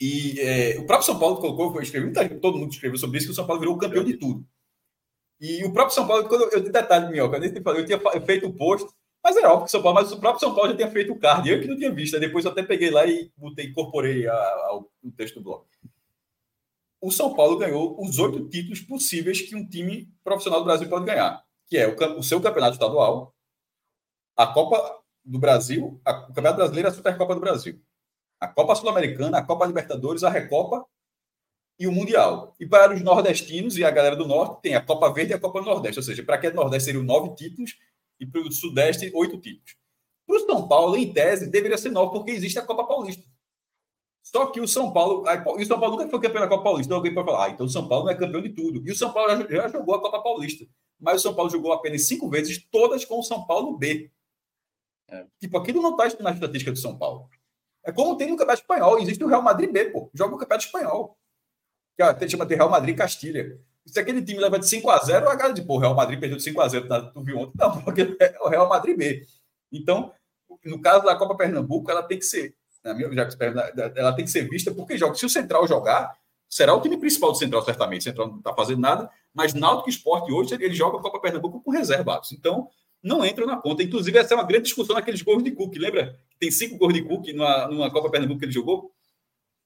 [0.01, 3.33] E é, o próprio São Paulo colocou, eu escrevi, todo mundo escreveu sobre isso, que
[3.33, 4.47] o São Paulo virou o campeão de tudo.
[5.41, 8.55] E o próprio São Paulo, quando eu, eu detalhe, Minhoca, eu, eu tinha feito o
[8.55, 8.89] post,
[9.23, 11.19] mas era óbvio que São Paulo, mas o próprio São Paulo já tinha feito o
[11.19, 12.19] card, eu que não tinha visto.
[12.19, 15.65] Depois eu até peguei lá e botei, incorporei a, a, o texto do blog.
[17.01, 21.05] O São Paulo ganhou os oito títulos possíveis que um time profissional do Brasil pode
[21.05, 23.35] ganhar, que é o, o seu campeonato estadual,
[24.37, 27.81] a Copa do Brasil, a, o Campeonato Brasileiro a Supercopa do Brasil.
[28.41, 30.85] A Copa Sul-Americana, a Copa Libertadores, a Recopa
[31.79, 32.55] e o Mundial.
[32.59, 35.39] E para os nordestinos e a galera do Norte, tem a Copa Verde e a
[35.39, 36.01] Copa Nordeste.
[36.01, 37.77] Ou seja, para quem é do Nordeste seriam nove títulos
[38.23, 39.77] e para o Sudeste, oito títulos.
[40.25, 43.29] Para o São Paulo, em tese, deveria ser nove, porque existe a Copa Paulista.
[44.23, 45.25] Só que o São Paulo.
[45.59, 46.87] E o São Paulo nunca foi campeão da Copa Paulista.
[46.87, 48.81] Então alguém pode falar, ah, então o São Paulo não é campeão de tudo.
[48.87, 50.65] E o São Paulo já, já jogou a Copa Paulista.
[51.01, 54.13] Mas o São Paulo jogou apenas cinco vezes, todas com o São Paulo B.
[55.11, 55.27] É.
[55.41, 57.29] Tipo, aquilo não está na estatística do São Paulo.
[57.85, 59.01] É como tem no Campeonato Espanhol.
[59.01, 60.09] Existe o Real Madrid B, pô.
[60.15, 61.19] Joga o Campeonato Espanhol.
[61.97, 63.61] Que até chama de Real Madrid Castilha.
[63.87, 66.19] Se aquele time leva de 5 a 0 a galera de, pô, o Real Madrid
[66.21, 67.53] perdeu de 5 a 0 tá, tu viu ontem?
[67.57, 69.27] Não, porque é o Real Madrid B.
[69.73, 70.13] Então,
[70.65, 72.55] no caso da Copa Pernambuco, ela tem que ser,
[72.85, 73.29] na minha, já
[73.97, 75.15] ela tem que ser vista porque joga.
[75.15, 76.17] Se o Central jogar,
[76.49, 78.03] será o time principal do Central, certamente.
[78.03, 81.61] O Central não está fazendo nada, mas Náutico Esporte hoje ele joga a Copa Pernambuco
[81.61, 82.33] com reservados.
[82.33, 82.69] Então,
[83.03, 83.83] não entra na conta.
[83.83, 85.75] Inclusive, essa é uma grande discussão naqueles gols de Cook.
[85.77, 86.17] Lembra?
[86.39, 88.93] Tem cinco gols de Cook numa, numa Copa Pernambuco que ele jogou?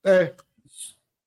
[0.05, 0.35] É.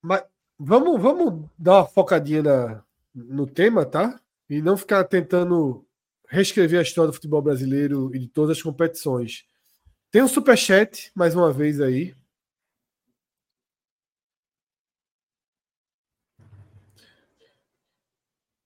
[0.02, 0.24] Mas
[0.60, 2.84] vamos, vamos dar uma focadinha na,
[3.16, 4.20] no tema, tá?
[4.50, 5.86] E não ficar tentando
[6.28, 9.46] reescrever a história do futebol brasileiro e de todas as competições.
[10.12, 12.16] Tem um superchat, mais uma vez aí.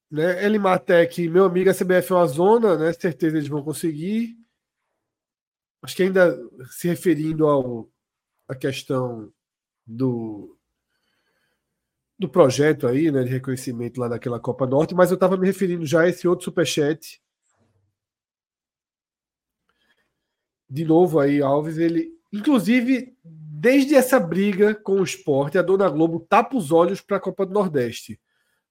[0.09, 0.45] Né?
[0.45, 2.93] Elimatec, meu amigo, a CBF é uma zona, né?
[2.93, 4.37] Certeza eles vão conseguir.
[5.81, 6.37] Acho que ainda
[6.69, 7.89] se referindo ao
[8.47, 9.33] a questão
[9.85, 10.57] do
[12.23, 15.85] do projeto aí, né, de reconhecimento lá daquela Copa Norte, mas eu estava me referindo
[15.85, 17.21] já a esse outro superchat.
[20.69, 26.19] De novo aí, Alves, ele, inclusive, desde essa briga com o esporte, a Dona Globo
[26.21, 28.19] tapa os olhos para a Copa do Nordeste.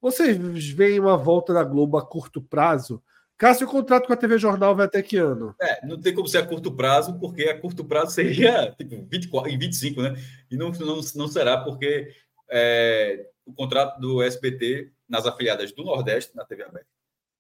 [0.01, 0.37] Vocês
[0.71, 3.03] veem uma volta da Globo a curto prazo?
[3.37, 5.55] Cássio, o contrato com a TV Jornal vai até que ano?
[5.61, 9.51] É, não tem como ser a curto prazo, porque a curto prazo seria tipo 24,
[9.51, 10.15] em 25, né?
[10.51, 12.09] E não, não, não será, porque
[12.51, 16.89] é, o contrato do SBT nas afiliadas do Nordeste, na TV aberta,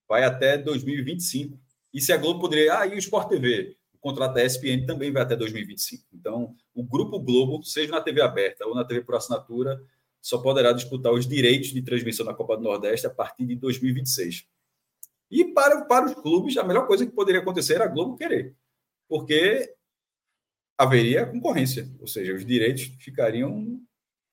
[0.09, 1.59] vai até 2025.
[1.93, 2.79] E se a Globo poderia.
[2.79, 3.77] Ah, e o Sport TV?
[3.95, 6.05] O contrato da ESPN também vai até 2025.
[6.12, 9.81] Então, o Grupo Globo, seja na TV aberta ou na TV por assinatura,
[10.20, 14.47] só poderá disputar os direitos de transmissão da Copa do Nordeste a partir de 2026.
[15.31, 18.55] E para, para os clubes, a melhor coisa que poderia acontecer era a Globo querer,
[19.09, 19.74] porque
[20.77, 23.81] haveria concorrência, ou seja, os direitos ficariam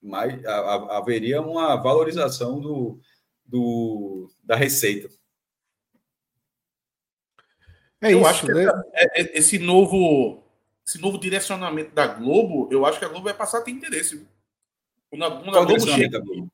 [0.02, 2.98] mais haveria uma valorização do,
[3.44, 5.08] do, da receita.
[8.00, 8.64] É eu isso, acho que né?
[8.94, 10.42] É, é, esse novo
[10.86, 14.26] esse novo direcionamento da Globo, eu acho que a Globo vai passar a ter interesse.
[15.08, 16.50] Quando a, quando a Globo chega, Globo?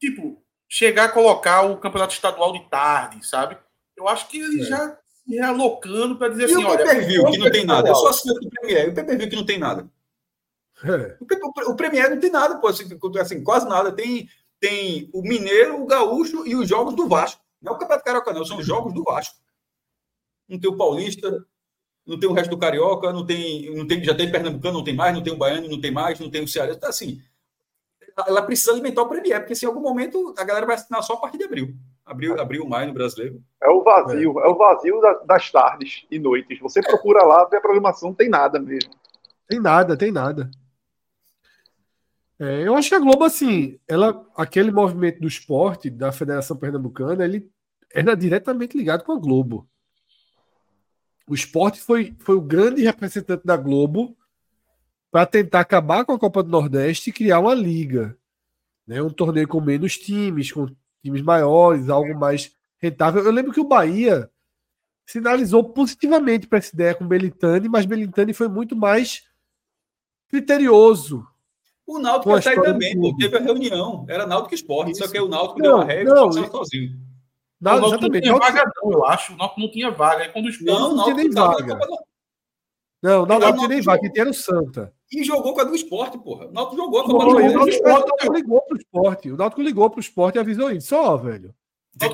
[0.00, 3.58] tipo, chegar a colocar o campeonato estadual de tarde, sabe?
[3.96, 4.64] Eu acho que ele é.
[4.64, 7.88] já se realocando para dizer e assim, o olha, o que não tem nada.
[7.88, 9.88] Eu só assino o Premier, o PPV que não tem nada.
[10.84, 11.16] É.
[11.20, 12.88] O, o Premier não tem nada, pô, assim,
[13.20, 13.92] assim, quase nada.
[13.92, 14.28] Tem,
[14.58, 17.40] tem o Mineiro, o Gaúcho e os jogos do Vasco.
[17.60, 19.36] Não é o Campeonato Carioca, não, são os jogos do Vasco.
[20.48, 21.46] Não tem o Paulista,
[22.06, 24.94] não tem o resto do Carioca, não tem, não tem, já tem Pernambucano, não tem
[24.94, 26.72] mais, não tem o Baiano, não tem mais, não tem o Ceará.
[26.72, 27.22] Então, assim,
[28.26, 31.14] ela precisa alimentar o Premier, porque se em algum momento a galera vai assinar só
[31.14, 31.74] a partir de abril.
[32.04, 33.40] Abril, abril maio no brasileiro.
[33.62, 36.58] É o vazio, é, é o vazio das tardes e noites.
[36.58, 38.90] Você procura lá, vê a programação, não tem nada mesmo.
[39.48, 40.50] Tem nada, tem nada.
[42.42, 47.24] É, eu acho que a Globo, assim, ela, aquele movimento do esporte da Federação Pernambucana,
[47.24, 47.48] ele
[47.94, 49.70] era diretamente ligado com a Globo.
[51.24, 54.16] O esporte foi, foi o grande representante da Globo
[55.08, 58.18] para tentar acabar com a Copa do Nordeste e criar uma liga.
[58.88, 59.00] Né?
[59.00, 60.66] Um torneio com menos times, com
[61.00, 63.22] times maiores, algo mais rentável.
[63.22, 64.28] Eu lembro que o Bahia
[65.06, 69.22] sinalizou positivamente para essa ideia com Belitani, mas Belitani foi muito mais
[70.28, 71.24] criterioso.
[71.86, 75.04] O Náutico até também, pô, teve a reunião, era Náutico Esporte, Isso.
[75.04, 76.90] só que o Náutico não, deu a regra não, e sozinho.
[77.60, 79.34] Não, não, não tinha vaga, não, eu acho.
[79.34, 80.24] O Náutico não tinha vaga.
[80.24, 81.78] Aí quando o esporte não, não tinha nem vaga.
[83.02, 84.92] Não, não, não tinha nem vaga, tinha o Santa.
[85.10, 86.46] E jogou com a do esporte, porra.
[86.46, 87.80] O Náutico jogou com a do esporte.
[87.80, 89.30] O Náutico ligou pro esporte.
[89.30, 90.88] O Náutico ligou pro esporte e avisou isso.
[90.88, 91.54] Só, velho.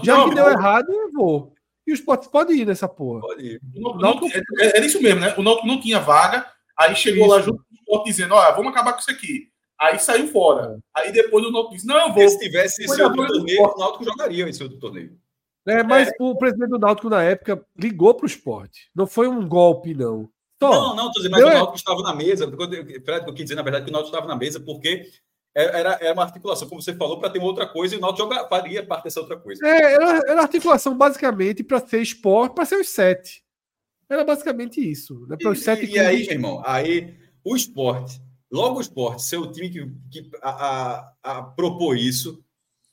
[0.03, 1.53] Já que deu errado, eu vou.
[1.87, 3.21] E o esporte pode ir nessa porra.
[3.21, 3.61] Pode ir.
[3.77, 5.35] O Náutico, é, era isso mesmo, né?
[5.39, 6.47] O Náutico não tinha vaga.
[6.77, 7.35] Aí chegou isso.
[7.35, 9.51] lá junto com o esporte dizendo: Olha, vamos acabar com isso aqui.
[9.81, 10.79] Aí saiu fora.
[10.95, 12.29] Aí depois o Náutico disse: Não, eu vou.
[12.29, 15.17] se tivesse esse outro torneio, o Náutico jogaria esse outro torneio.
[15.67, 16.13] É, mas é.
[16.19, 18.91] o presidente do Náutico na época ligou para o esporte.
[18.95, 20.29] Não foi um golpe, não.
[20.61, 22.51] Só, não, não, tô dizendo, mas o Náutico estava na mesa.
[22.51, 25.07] Fred, eu quis dizer, na verdade, que o Náutico estava na mesa porque
[25.55, 28.33] era, era uma articulação, como você falou, para ter uma outra coisa e o Náutico
[28.33, 29.67] joga, faria parte dessa outra coisa.
[29.67, 33.45] É, era, era articulação basicamente para ser esporte, para ser os sete.
[34.09, 35.27] Era basicamente isso.
[35.29, 35.37] Né?
[35.37, 37.15] Para os sete e, e aí, meu irmão, aí
[37.45, 42.43] o esporte, logo o esporte, ser o time que, que a, a, a propor isso,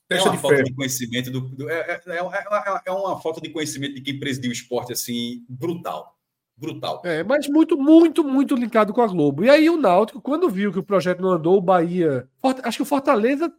[0.10, 3.50] é uma de falta de conhecimento do, do é, é, é, é, uma falta de
[3.50, 6.16] conhecimento de quem presidiu o esporte assim brutal,
[6.56, 7.02] brutal.
[7.04, 9.44] É, mas muito, muito, muito linkado com a Globo.
[9.44, 12.30] E aí o Náutico, quando viu que o projeto não andou, o Bahia,
[12.64, 13.52] acho que o Fortaleza,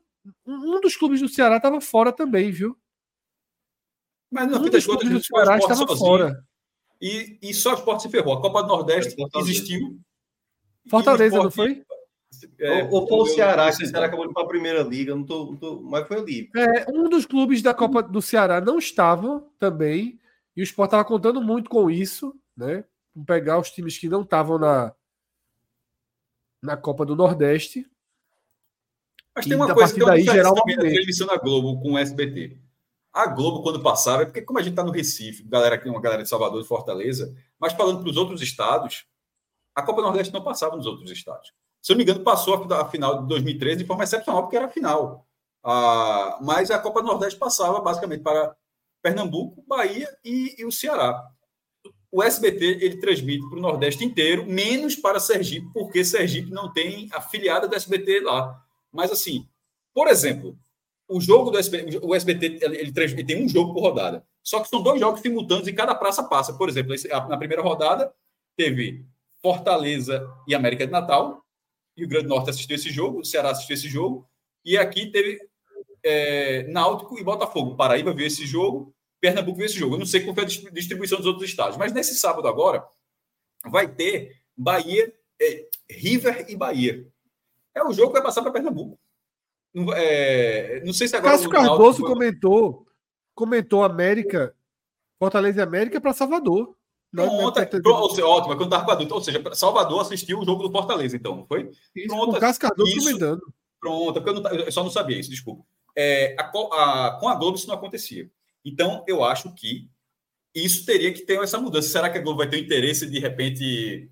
[0.46, 2.78] um dos clubes do Ceará estava fora também, viu?
[4.30, 6.44] Mas no um fim das contas, o Ceará estava fora.
[7.00, 8.34] E, e só o esporte se ferrou.
[8.34, 10.00] A Copa do Nordeste existiu.
[10.88, 11.84] Fortaleza, não foi?
[12.58, 15.14] É, ou, foi o Ceará, que o Ceará acabou de ir para a primeira liga,
[15.14, 16.50] não tô, não tô, mas foi ali.
[16.56, 20.18] É, um dos clubes da Copa do Ceará não estava também,
[20.56, 22.84] e o Sport estava contando muito com isso, né?
[23.26, 24.92] Pegar os times que não estavam na,
[26.62, 27.86] na Copa do Nordeste.
[29.34, 32.58] Mas tem uma coisa que daí gerar uma transmissão da Globo com o SBT.
[33.12, 36.00] A Globo, quando passava, é porque como a gente está no Recife, galera aqui, uma
[36.00, 39.06] galera de Salvador, de Fortaleza, mas falando para os outros estados,
[39.74, 41.52] a Copa do Nordeste não passava nos outros estados.
[41.86, 44.66] Se eu não me engano, passou a final de 2013 de forma excepcional, porque era
[44.66, 45.24] a final.
[45.62, 48.56] Ah, mas a Copa do Nordeste passava basicamente para
[49.00, 51.24] Pernambuco, Bahia e, e o Ceará.
[52.10, 57.08] O SBT ele transmite para o Nordeste inteiro, menos para Sergipe, porque Sergipe não tem
[57.12, 58.60] afiliada do SBT lá.
[58.90, 59.46] Mas assim,
[59.94, 60.58] por exemplo,
[61.08, 64.26] o jogo do SBT, o SBT ele, ele, ele tem um jogo por rodada.
[64.42, 66.52] Só que são dois jogos simultâneos e cada praça passa.
[66.52, 66.96] Por exemplo,
[67.28, 68.12] na primeira rodada
[68.56, 69.06] teve
[69.40, 71.45] Fortaleza e América de Natal,
[71.96, 74.28] Rio Grande do Norte assistiu esse jogo, o Ceará assistiu esse jogo,
[74.64, 75.38] e aqui teve
[76.02, 77.76] é, Náutico e Botafogo.
[77.76, 79.94] Paraíba viu esse jogo, Pernambuco viu esse jogo.
[79.94, 82.86] Eu não sei como foi a distribuição dos outros estados, mas nesse sábado agora
[83.64, 87.06] vai ter Bahia, é, River e Bahia.
[87.74, 88.98] É o jogo que vai passar para Pernambuco.
[89.74, 91.32] Não, é, não sei se agora.
[91.32, 92.08] Cássio Cardoso Náutico...
[92.08, 92.86] comentou,
[93.34, 94.54] comentou América,
[95.18, 96.75] Fortaleza e América para Salvador.
[97.16, 99.14] Pronto, é, pronto, seja, ótimo, é quando estava com adulto.
[99.14, 101.70] Ou seja, Salvador assistiu o jogo do Fortaleza, então, não foi?
[101.94, 103.54] Isso, pronto, o Cardoso isso, comentando.
[103.80, 105.64] Pronto, é porque eu, não, eu, só não sabia isso, desculpa.
[105.96, 108.30] É, a, a, com a Globo isso não acontecia.
[108.62, 109.88] Então, eu acho que
[110.54, 111.88] isso teria que ter essa mudança.
[111.88, 114.10] Será que a Globo vai ter interesse de, repente,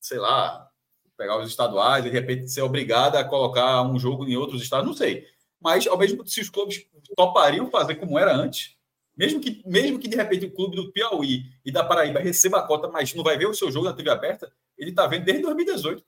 [0.00, 0.70] sei lá,
[1.16, 4.86] pegar os estaduais e de repente ser obrigada a colocar um jogo em outros estados?
[4.86, 5.26] Não sei.
[5.60, 8.75] Mas, ao mesmo tempo, se os clubes topariam fazer como era antes,
[9.16, 12.66] mesmo que, mesmo que de repente o clube do Piauí e da Paraíba receba a
[12.66, 15.42] cota, mas não vai ver o seu jogo na TV aberta, ele está vendo desde
[15.42, 16.04] 2018.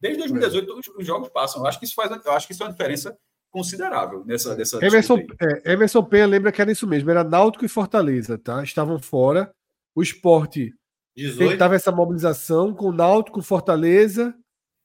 [0.00, 1.62] Desde 2018 os, os, jogos passam.
[1.62, 3.16] Eu acho que isso faz, eu acho que isso é uma diferença
[3.50, 7.68] considerável nessa dessa Emerson, é, Emerson Penha lembra que era isso mesmo, era Náutico e
[7.68, 8.62] Fortaleza, tá?
[8.62, 9.50] Estavam fora.
[9.94, 10.74] O esporte
[11.36, 14.34] tentava essa mobilização com Náutico, Fortaleza,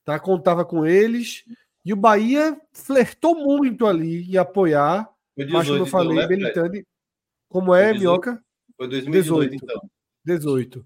[0.05, 0.19] tá?
[0.19, 1.43] Contava com eles.
[1.85, 5.09] E o Bahia flertou muito ali em apoiar.
[5.35, 6.85] 18, mas como eu falei, então, né, Belitani,
[7.53, 8.43] como é, Minhoca?
[8.75, 9.63] Foi 2018, 18.
[9.63, 9.89] então.
[10.25, 10.85] 18.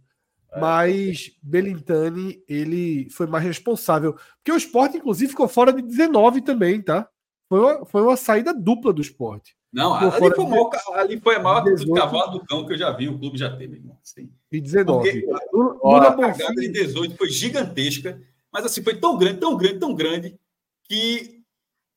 [0.52, 0.60] É.
[0.60, 4.14] Mas Belintani, ele foi mais responsável.
[4.38, 7.07] Porque o esporte, inclusive, ficou fora de 19 também, tá?
[7.49, 9.56] Foi uma, foi uma saída dupla do esporte.
[9.72, 11.94] Não, ali foi, de- mal, ali foi a maior 18.
[11.94, 13.98] cavalo do cão que eu já vi, o clube já teve, irmão.
[14.03, 14.30] Assim.
[14.52, 15.22] E 19.
[15.22, 18.22] Porque Lula, a cagada de 18 foi gigantesca,
[18.52, 20.39] mas assim, foi tão grande, tão grande, tão grande,
[20.85, 21.41] que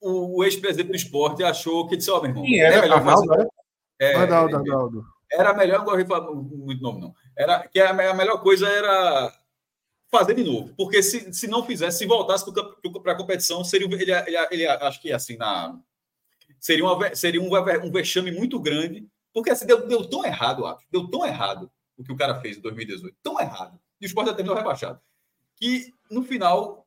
[0.01, 2.83] o, o ex-presidente do esporte achou que disse, ó, meu irmão, Quem é era?
[2.83, 3.49] melhor fazer- era?
[4.01, 5.05] É, Arnaldo, é, Arnaldo.
[5.31, 7.15] era melhor, não gosto de falar muito nome, não.
[7.37, 9.33] Era que a, a melhor coisa era
[10.11, 12.45] fazer de novo, porque se, se não fizesse, se voltasse
[13.03, 15.79] para a competição, seria ele, ele, ele, acho que assim na
[16.59, 17.49] seria, uma, seria um,
[17.87, 22.03] um vexame muito grande, porque assim deu, deu tão errado, acho, deu tão errado o
[22.03, 23.79] que o cara fez em 2018, tão errado.
[24.01, 25.01] E o Sport já terminou rebaixado,
[25.57, 26.87] que no final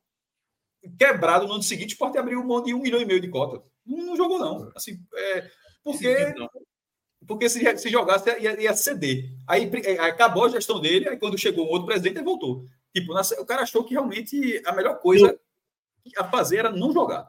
[0.98, 3.62] quebrado no ano seguinte, o Sport abriu mão de um milhão e meio de cota.
[3.86, 5.50] Não, não jogou não, assim, é,
[5.82, 6.34] porque
[7.26, 9.30] porque se, se jogasse ia, ia ceder.
[9.48, 12.64] Aí, aí acabou a gestão dele, aí quando chegou um outro presidente, ele voltou.
[12.94, 15.38] Tipo, na- o cara achou que realmente a melhor coisa
[16.16, 17.26] a fazer era não jogar.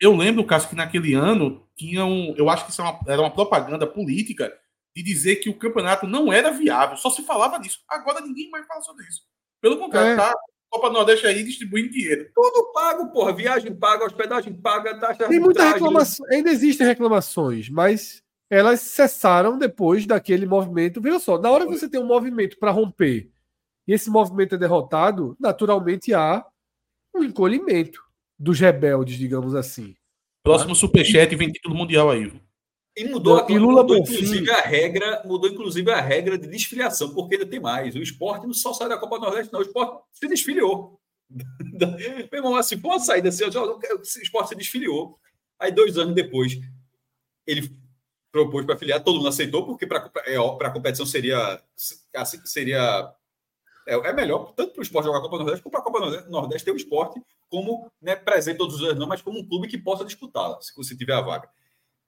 [0.00, 2.34] Eu lembro, Cássio, que naquele ano tinha um.
[2.36, 4.52] Eu acho que isso é uma- era uma propaganda política
[4.96, 6.96] de dizer que o campeonato não era viável.
[6.96, 7.78] Só se falava disso.
[7.88, 9.22] Agora ninguém mais fala sobre isso.
[9.60, 10.16] Pelo contrário, É.
[10.16, 10.34] tá?
[10.70, 12.30] Copa Nordeste aí distribuindo dinheiro.
[12.34, 13.32] Tudo pago, porra.
[13.34, 16.26] Viagem paga, hospedagem paga, taxa Tem muita reclamação.
[16.30, 18.21] Ainda existem reclamações, mas
[18.52, 21.00] elas cessaram depois daquele movimento.
[21.00, 23.30] Veja só, na hora que você tem um movimento para romper
[23.88, 26.44] e esse movimento é derrotado, naturalmente há
[27.16, 27.98] um encolhimento
[28.38, 29.94] dos rebeldes, digamos assim.
[30.44, 32.30] Próximo superchat vem título mundial aí.
[32.94, 34.16] E mudou, E Lula mudou Bonfim.
[34.16, 37.94] inclusive a regra, mudou inclusive a regra de desfiliação, porque ainda tem mais.
[37.94, 39.60] O esporte não só sai da Copa do Nordeste, não.
[39.60, 41.00] O esporte se desfiliou.
[41.30, 45.18] Meu irmão, assim, saída assim, ó, o esporte se desfiliou.
[45.58, 46.60] Aí, dois anos depois,
[47.46, 47.81] ele
[48.32, 51.62] propôs para filiar, todo mundo aceitou, porque para a competição seria.
[52.16, 53.12] assim, seria
[53.86, 56.28] é, é melhor, tanto para o esporte jogar a Copa Nordeste, como para a Copa
[56.28, 59.68] Nordeste- ter o esporte como né, presente todos os anos, não, mas como um clube
[59.68, 61.48] que possa disputá-la, se você tiver a vaga.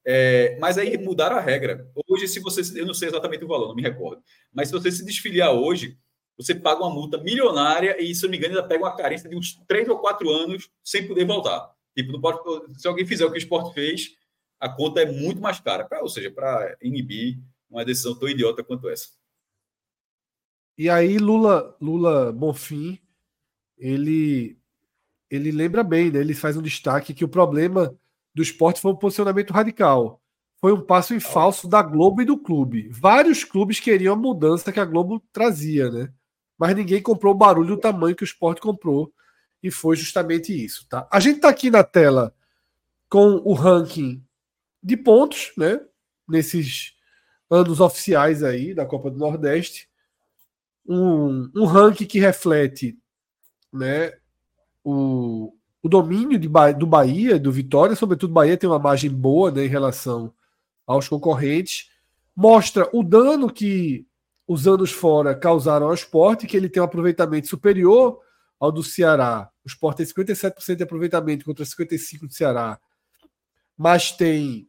[0.06, 1.90] É, mas aí mudaram a regra.
[2.06, 2.60] Hoje, se você.
[2.78, 4.22] Eu não sei exatamente o valor, não me recordo.
[4.52, 5.98] Mas se você se desfiliar hoje,
[6.36, 9.28] você paga uma multa milionária e, se eu não me engano, ainda pega uma carência
[9.28, 11.70] de uns três ou quatro anos sem poder voltar.
[11.96, 12.38] Tipo, não pode,
[12.78, 14.10] se alguém fizer o que o esporte fez,
[14.60, 15.84] a conta é muito mais cara.
[15.84, 17.38] Pra, ou seja, para inibir
[17.70, 19.08] uma decisão tão idiota quanto essa.
[20.76, 22.98] E aí Lula, Lula Bonfim,
[23.78, 24.58] ele
[25.30, 26.20] ele lembra bem, né?
[26.20, 27.96] Ele faz um destaque que o problema
[28.34, 30.20] do esporte foi um posicionamento radical.
[30.60, 32.88] Foi um passo em falso da Globo e do clube.
[32.90, 36.12] Vários clubes queriam a mudança que a Globo trazia, né?
[36.56, 39.12] Mas ninguém comprou o barulho do tamanho que o esporte comprou.
[39.62, 41.08] E foi justamente isso, tá?
[41.10, 42.34] A gente tá aqui na tela
[43.08, 44.22] com o ranking
[44.84, 45.80] de pontos, né?
[46.28, 46.94] Nesses
[47.50, 49.88] anos oficiais aí da Copa do Nordeste
[50.86, 52.98] um, um ranking que reflete
[53.72, 54.12] né,
[54.82, 59.64] o, o domínio de, do Bahia, do Vitória, sobretudo Bahia tem uma margem boa né,
[59.64, 60.32] em relação
[60.86, 61.90] aos concorrentes,
[62.36, 64.06] mostra o dano que
[64.46, 68.20] os anos fora causaram ao esporte, que ele tem um aproveitamento superior
[68.60, 69.50] ao do Ceará.
[69.64, 72.78] O esporte tem 57% de aproveitamento contra 55% do Ceará,
[73.76, 74.68] mas tem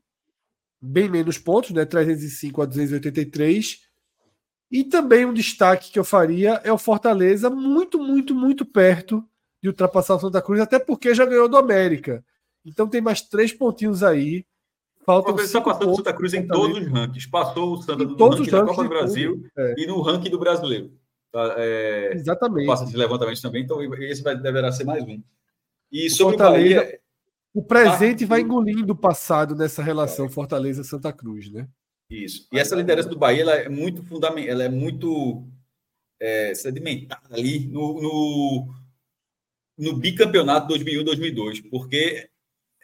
[0.86, 3.82] bem menos pontos, né, 305 a 283.
[4.72, 9.24] E também um destaque que eu faria é o Fortaleza muito, muito, muito perto
[9.62, 12.24] de ultrapassar o Santa Cruz, até porque já ganhou do América.
[12.66, 14.45] Então tem mais três pontinhos aí.
[15.06, 17.30] Faltam está cinco passando o Santa Cruz em todos os rankings.
[17.30, 19.44] Passou o Santa Em no ranking da Copa do de Brasil.
[19.56, 20.91] É, e no ranking do brasileiro.
[21.32, 22.66] Tá, é, exatamente.
[22.66, 25.22] passa esse levantamento também, então esse vai, deverá ser mais um.
[25.91, 26.99] E O sobre o Fortaleza- Bahia,
[27.56, 31.69] O presente vai engolindo o passado nessa relação Fortaleza-Santa Cruz, né?
[32.10, 32.48] Isso.
[32.52, 35.48] E essa liderança do Bahia ela é muito fundamental, ela é muito
[36.19, 38.76] é, sedimentada ali no, no,
[39.77, 42.30] no bicampeonato 2001-2002, porque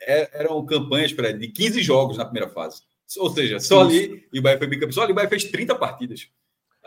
[0.01, 2.81] é- eram campanhas Fred, de 15 jogos na primeira fase.
[3.17, 5.75] Ou seja, só ali, e o Bahia foi bicampeão, só ali o Bahia fez 30
[5.75, 6.29] partidas.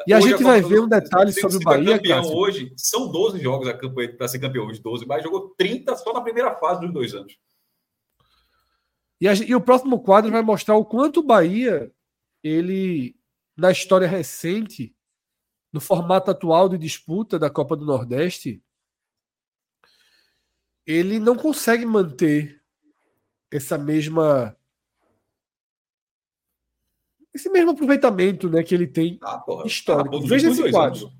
[0.06, 2.36] E a Hoje gente vai Copa ver um detalhe sobre o Bahia, é campeão Cássio.
[2.36, 5.04] hoje, são 12 jogos a campanha para ser campeão hoje, 12.
[5.04, 7.36] O Bahia jogou 30 só na primeira fase dos dois anos.
[9.20, 11.92] E, a e o próximo quadro vai mostrar o quanto o Bahia,
[12.42, 13.16] ele,
[13.56, 14.94] na história recente,
[15.72, 18.62] no formato atual de disputa da Copa do Nordeste,
[20.86, 22.62] ele não consegue manter
[23.50, 24.56] essa mesma.
[27.32, 29.18] Esse mesmo aproveitamento né, que ele tem.
[29.22, 29.66] Ah, porra.
[29.66, 30.16] Histórico.
[30.16, 31.06] Ah, nos Veja esse quadro.
[31.06, 31.18] anos.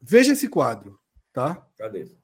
[0.00, 1.00] Veja esse quadro,
[1.32, 1.66] tá?
[1.76, 2.14] Cadê?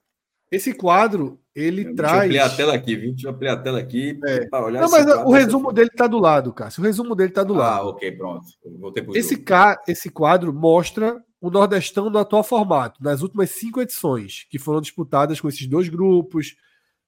[0.53, 2.13] Esse quadro, ele Deixa traz.
[2.15, 3.11] eu ampliar a tela aqui, viu?
[3.13, 4.57] Deixa eu ampliar a tela aqui É.
[4.59, 6.83] olhar Não, mas quadro o resumo dele tá do lado, Cássio.
[6.83, 7.89] O resumo dele tá do Ah, lado.
[7.89, 8.47] ok, pronto.
[8.79, 9.83] Voltei pro Esse, ca...
[9.89, 15.41] Esse quadro mostra o Nordestão no atual formato, nas últimas cinco edições, que foram disputadas
[15.41, 16.55] com esses dois grupos,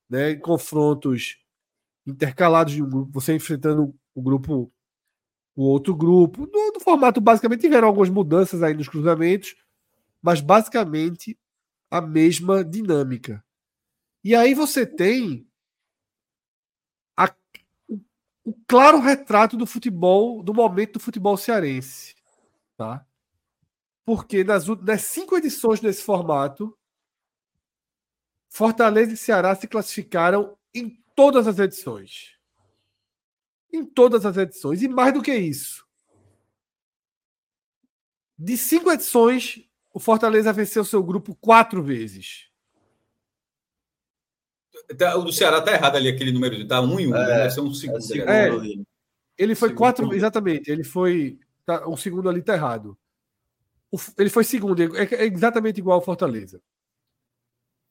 [0.08, 1.36] né, em confrontos
[2.06, 4.72] intercalados de um grupo, você enfrentando o grupo,
[5.54, 6.48] o outro grupo.
[6.52, 9.54] No, no formato, basicamente, tiveram algumas mudanças aí nos cruzamentos,
[10.22, 11.38] mas basicamente
[11.94, 13.44] a mesma dinâmica.
[14.24, 15.48] E aí você tem
[17.16, 17.32] a-
[17.86, 18.00] o,
[18.42, 22.16] o claro retrato do futebol, do momento do futebol cearense.
[22.76, 23.06] Tá?
[24.04, 26.76] Porque nas, nas cinco edições desse formato,
[28.50, 32.36] Fortaleza e Ceará se classificaram em todas as edições.
[33.72, 34.82] Em todas as edições.
[34.82, 35.86] E mais do que isso.
[38.36, 39.64] De cinco edições,
[39.94, 42.50] o Fortaleza venceu seu grupo quatro vezes.
[44.98, 46.66] Tá, O do Ceará tá errado ali, aquele número.
[46.66, 47.36] Tá um em um, É, né?
[47.36, 48.02] deve ser um É segundo.
[48.02, 48.48] segundo né?
[48.48, 48.50] É.
[48.50, 48.84] ali.
[49.38, 50.12] Ele foi Segundo quatro.
[50.12, 50.68] Exatamente.
[50.70, 51.38] Ele foi.
[51.64, 52.98] Tá, o segundo ali tá errado.
[53.90, 54.82] O ele foi segundo.
[54.82, 56.60] É, é exatamente igual ao Fortaleza.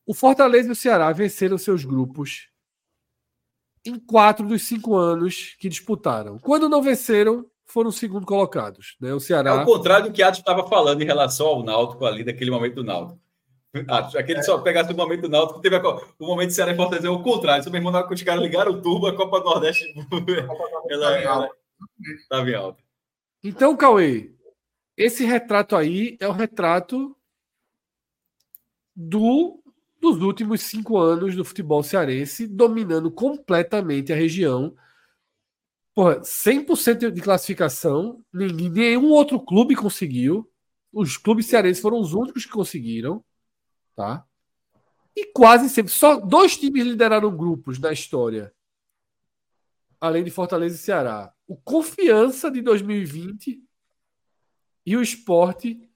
[0.05, 2.49] O Fortaleza e o Ceará venceram seus grupos
[3.85, 6.38] em quatro dos cinco anos que disputaram.
[6.38, 8.95] Quando não venceram, foram segundo colocados.
[8.99, 9.14] Né?
[9.14, 9.61] O É Ceará.
[9.61, 12.84] o contrário do que Atos estava falando em relação ao Náutico ali, daquele momento do
[12.84, 13.19] Náutico.
[13.88, 16.76] Atos, aquele só pegasse o momento do Náutico, teve a o momento do Ceará e
[16.76, 17.64] Fortaleza é o contrário.
[17.64, 19.85] Se meu irmão, que os caras ligaram o turbo, a Copa do Nordeste
[20.90, 21.49] ela, ela
[22.22, 22.84] estava em alta.
[23.44, 24.31] Então, Cauê,
[24.95, 27.15] esse retrato aí é o retrato
[28.95, 29.60] do
[29.99, 34.76] dos últimos cinco anos do futebol cearense, dominando completamente a região.
[35.95, 40.49] Porra, 100% de classificação, nenhum outro clube conseguiu.
[40.91, 43.23] Os clubes cearenses foram os únicos que conseguiram,
[43.95, 44.25] tá?
[45.15, 48.51] E quase sempre, só dois times lideraram grupos na história,
[50.01, 51.31] além de Fortaleza e Ceará.
[51.47, 53.61] O Confiança de 2020
[54.85, 55.89] e o Esporte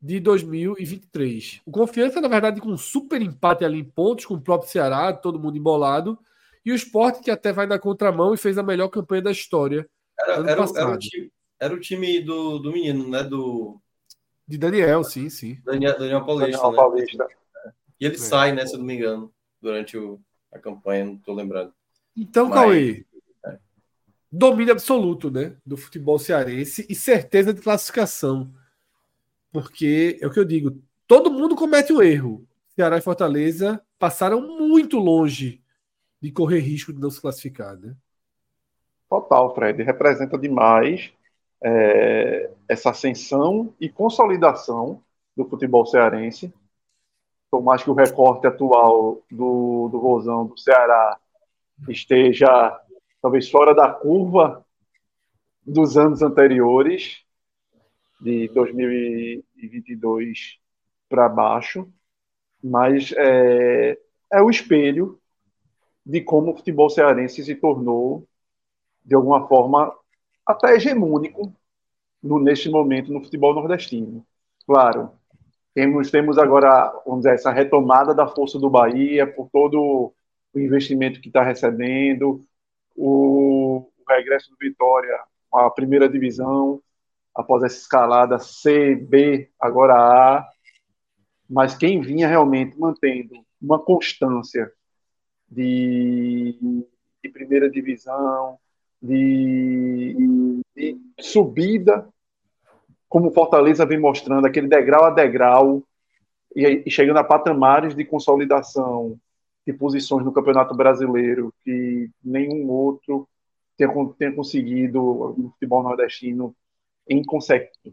[0.00, 1.62] de 2023.
[1.66, 5.12] O Confiança, na verdade, com um super empate ali em pontos, com o próprio Ceará,
[5.12, 6.16] todo mundo embolado.
[6.66, 9.88] E o Esporte, que até vai na contramão e fez a melhor campanha da história,
[10.18, 13.22] Era, Ano era, era o time, era o time do, do menino, né?
[13.22, 13.80] Do
[14.48, 15.58] de Daniel, sim, sim.
[15.64, 16.52] Daniel, Daniel Paulista.
[16.52, 16.76] Daniel né?
[16.76, 17.28] Paulista.
[18.00, 18.18] E ele É.
[18.18, 18.66] sai, né?
[18.66, 19.32] Se eu não me engano,
[19.62, 20.20] durante o,
[20.52, 21.72] a campanha, não tô lembrando.
[22.16, 23.06] Então, Mas- Cauê,
[23.44, 23.58] é.
[24.30, 28.52] domínio absoluto né, do futebol cearense e certeza de classificação.
[29.52, 32.46] Porque é o que eu digo, todo mundo comete o erro.
[32.74, 35.62] Ceará e Fortaleza passaram muito longe
[36.26, 37.76] de correr risco de não se classificar.
[37.76, 37.94] Né?
[39.08, 39.80] Total, Fred.
[39.84, 41.12] Representa demais
[41.62, 45.00] é, essa ascensão e consolidação
[45.36, 46.52] do futebol cearense.
[47.48, 51.16] Por mais que o recorte atual do, do Rosão do Ceará
[51.88, 52.76] esteja
[53.22, 54.66] talvez fora da curva
[55.64, 57.24] dos anos anteriores,
[58.20, 60.58] de 2022
[61.08, 61.88] para baixo,
[62.62, 63.98] mas é,
[64.32, 65.20] é o espelho
[66.06, 68.24] de como o futebol cearense se tornou
[69.04, 69.92] de alguma forma,
[70.44, 71.52] até hegemônico
[72.22, 74.24] no, neste momento no futebol nordestino.
[74.66, 75.10] Claro,
[75.74, 80.12] temos, temos agora, vamos dizer, essa retomada da força do Bahia por todo
[80.52, 82.40] o investimento que está recebendo,
[82.96, 85.20] o, o regresso do Vitória
[85.52, 86.80] à primeira divisão,
[87.34, 90.48] após essa escalada C, B, agora A,
[91.48, 94.72] mas quem vinha realmente mantendo uma constância
[95.48, 96.58] de,
[97.22, 98.58] de primeira divisão,
[99.00, 100.16] de,
[100.74, 102.08] de subida,
[103.08, 105.82] como Fortaleza vem mostrando, aquele degrau a degrau,
[106.54, 109.18] e, e chegando a patamares de consolidação
[109.66, 113.28] de posições no Campeonato Brasileiro que nenhum outro
[113.76, 116.54] tenha, tenha conseguido no futebol nordestino
[117.08, 117.22] em,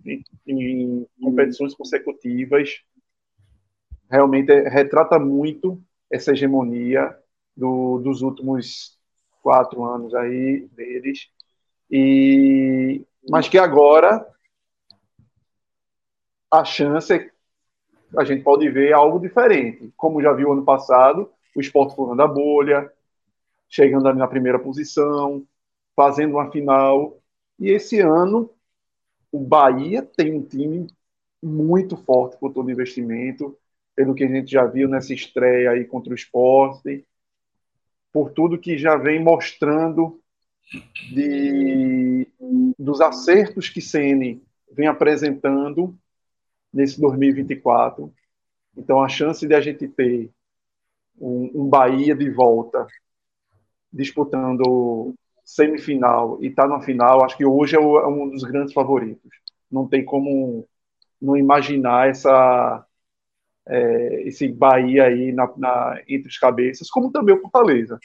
[0.03, 2.81] em, em competições consecutivas.
[4.09, 7.17] Realmente é, retrata muito essa hegemonia
[7.55, 8.97] do, dos últimos
[9.41, 11.29] quatro anos aí deles.
[11.91, 14.25] E, mas que agora
[16.51, 17.33] a chance é
[18.15, 19.91] a gente pode ver algo diferente.
[19.97, 22.91] Como já viu ano passado, o esporte furando a bolha,
[23.67, 25.45] chegando na primeira posição,
[25.95, 27.17] fazendo uma final.
[27.59, 28.49] E esse ano,
[29.31, 30.87] o Bahia tem um time
[31.41, 33.57] muito forte por todo o investimento,
[33.95, 37.05] pelo que a gente já viu nessa estreia aí contra o esporte,
[38.13, 40.21] por tudo que já vem mostrando
[41.11, 42.27] de,
[42.77, 44.41] dos acertos que Ceni
[44.71, 45.97] vem apresentando
[46.71, 48.13] nesse 2024.
[48.77, 50.31] Então, a chance de a gente ter
[51.19, 52.87] um, um Bahia de volta
[53.91, 55.13] disputando
[55.43, 59.29] semifinal e está na final, acho que hoje é, é, um dos grandes favoritos.
[59.71, 60.67] Não tem como
[61.21, 62.85] não imaginar essa
[63.67, 67.99] é, esse Bahia aí na, na, entre os cabeças, como também o Fortaleza,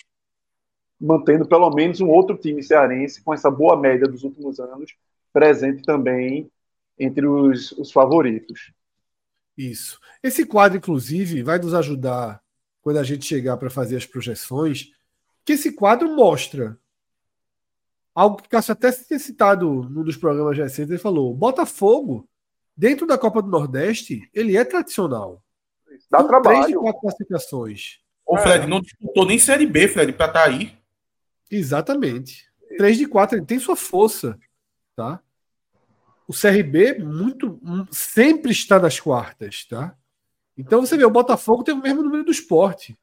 [1.01, 4.95] mantendo pelo menos um outro time cearense com essa boa média dos últimos anos
[5.33, 6.51] presente também
[6.99, 8.73] entre os, os favoritos.
[9.57, 10.01] Isso.
[10.23, 12.43] Esse quadro, inclusive, vai nos ajudar
[12.81, 14.91] quando a gente chegar para fazer as projeções,
[15.45, 16.79] que esse quadro mostra
[18.15, 22.29] algo que Cássio até tinha citado num dos programas recentes, ele falou, Botafogo,
[22.77, 25.43] dentro da Copa do Nordeste, ele é tradicional.
[26.11, 26.63] Dá trabalho.
[26.63, 27.99] Três de quatro classificações.
[28.27, 30.77] Ô, Fred, não disputou nem Série B, Fred, para estar tá aí.
[31.51, 32.47] Exatamente.
[32.77, 34.39] Três de quatro, ele tem sua força,
[34.95, 35.23] tá?
[36.29, 37.59] o CRB muito
[37.91, 39.97] sempre está nas quartas, tá?
[40.55, 42.95] Então você vê, o Botafogo tem o mesmo número do esporte,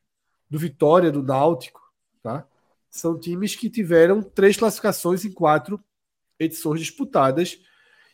[0.47, 1.81] do Vitória, do Náutico,
[2.21, 2.47] tá?
[2.87, 5.83] São times que tiveram três classificações em quatro
[6.37, 7.59] edições disputadas.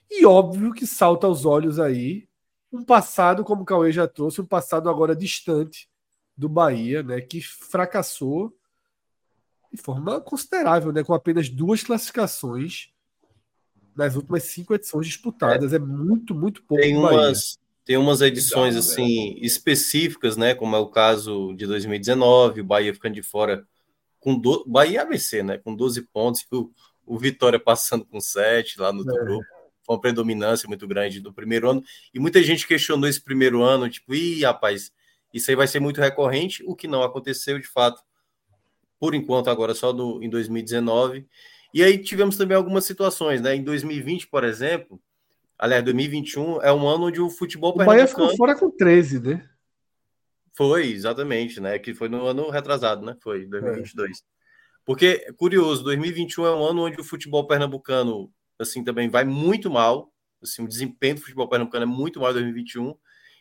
[0.09, 2.27] E óbvio que salta aos olhos aí
[2.71, 5.89] um passado, como o Cauê já trouxe, um passado agora distante
[6.37, 7.19] do Bahia, né?
[7.19, 8.55] Que fracassou
[9.71, 11.03] de forma considerável, né?
[11.03, 12.89] Com apenas duas classificações
[13.95, 15.73] nas últimas cinco edições disputadas.
[15.73, 16.81] É, é muito, muito pouco.
[16.81, 20.55] Tem umas, tem umas edições assim específicas, né?
[20.55, 23.65] Como é o caso de 2019, o Bahia ficando de fora
[24.19, 24.63] com do...
[24.65, 25.57] Bahia ABC, né?
[25.57, 26.71] Com 12 pontos, o,
[27.05, 29.23] o Vitória passando com 7 lá no é.
[29.23, 29.60] grupo.
[29.91, 31.83] Uma predominância muito grande do primeiro ano.
[32.13, 34.91] E muita gente questionou esse primeiro ano, tipo, ih, rapaz,
[35.33, 38.01] isso aí vai ser muito recorrente, o que não aconteceu de fato.
[38.99, 41.27] Por enquanto, agora só no, em 2019.
[41.73, 43.55] E aí tivemos também algumas situações, né?
[43.55, 45.01] Em 2020, por exemplo,
[45.57, 49.49] aliás, 2021 é um ano onde o futebol o Bahia ficou fora com 13, né?
[50.53, 51.79] Foi, exatamente, né?
[51.79, 53.15] Que foi no ano retrasado, né?
[53.21, 54.19] Foi 2022.
[54.19, 54.21] É.
[54.85, 58.31] Porque, curioso, 2021 é um ano onde o futebol pernambucano,
[58.61, 60.11] assim, também vai muito mal.
[60.41, 62.95] Assim, o desempenho do futebol pernambucano é muito mal em 2021.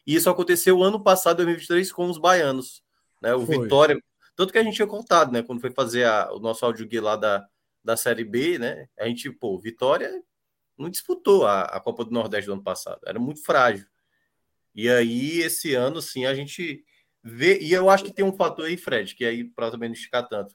[0.07, 2.83] E isso aconteceu ano passado, 2023, com os baianos.
[3.21, 3.35] Né?
[3.35, 3.59] O foi.
[3.59, 4.03] Vitória.
[4.35, 5.43] Tanto que a gente tinha contado, né?
[5.43, 7.47] Quando foi fazer a, o nosso áudio guia lá da,
[7.85, 8.89] da Série B, né?
[8.99, 10.23] A gente, pô, Vitória
[10.81, 13.87] não disputou a, a Copa do Nordeste do ano passado, era muito frágil.
[14.75, 16.85] E aí, esse ano, sim, a gente
[17.23, 17.59] vê.
[17.61, 20.27] E eu acho que tem um fator aí, Fred, que aí, para também não esticar
[20.27, 20.55] tanto.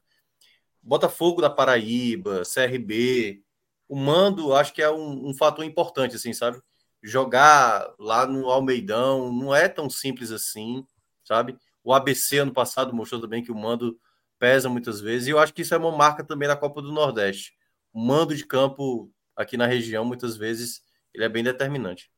[0.82, 3.44] Botafogo da Paraíba, CRB,
[3.88, 6.62] o mando, acho que é um, um fator importante, assim, sabe?
[7.04, 10.86] Jogar lá no Almeidão não é tão simples assim,
[11.24, 11.58] sabe?
[11.84, 14.00] O ABC ano passado mostrou também que o mando
[14.40, 16.92] pesa muitas vezes, e eu acho que isso é uma marca também da Copa do
[16.92, 17.54] Nordeste.
[17.94, 20.82] O mando de campo aqui na região, muitas vezes,
[21.14, 22.12] ele é bem determinante.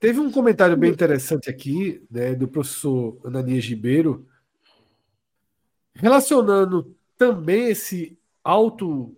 [0.00, 4.26] Teve um comentário bem interessante aqui, né, do professor Ananias Ribeiro,
[5.94, 9.16] relacionando também esse alto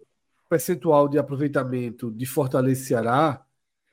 [0.49, 3.45] percentual de aproveitamento de Fortaleza e Ceará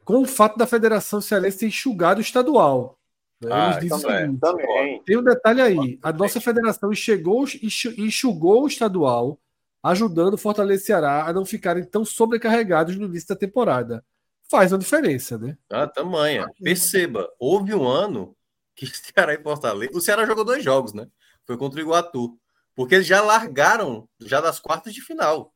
[0.03, 2.99] com o fato da Federação Cearense ter enxugado o estadual.
[3.41, 3.49] Né?
[3.52, 5.03] Ah, Eles dizem também, também.
[5.03, 5.99] Tem um detalhe aí.
[6.02, 7.45] A nossa federação enxugou,
[7.98, 9.40] enxugou o estadual,
[9.82, 14.03] ajudando o Fortaleza e Ceará a não ficarem tão sobrecarregados no início da temporada.
[14.49, 15.58] Faz uma diferença, né?
[15.70, 16.45] Ah, tamanha.
[16.62, 18.36] Perceba, houve um ano
[18.76, 18.86] que
[19.16, 19.91] Ceará e Fortaleza.
[19.95, 21.08] O Ceará jogou dois jogos, né?
[21.45, 22.38] Foi contra o Iguatu.
[22.76, 25.53] Porque eles já largaram já das quartas de final.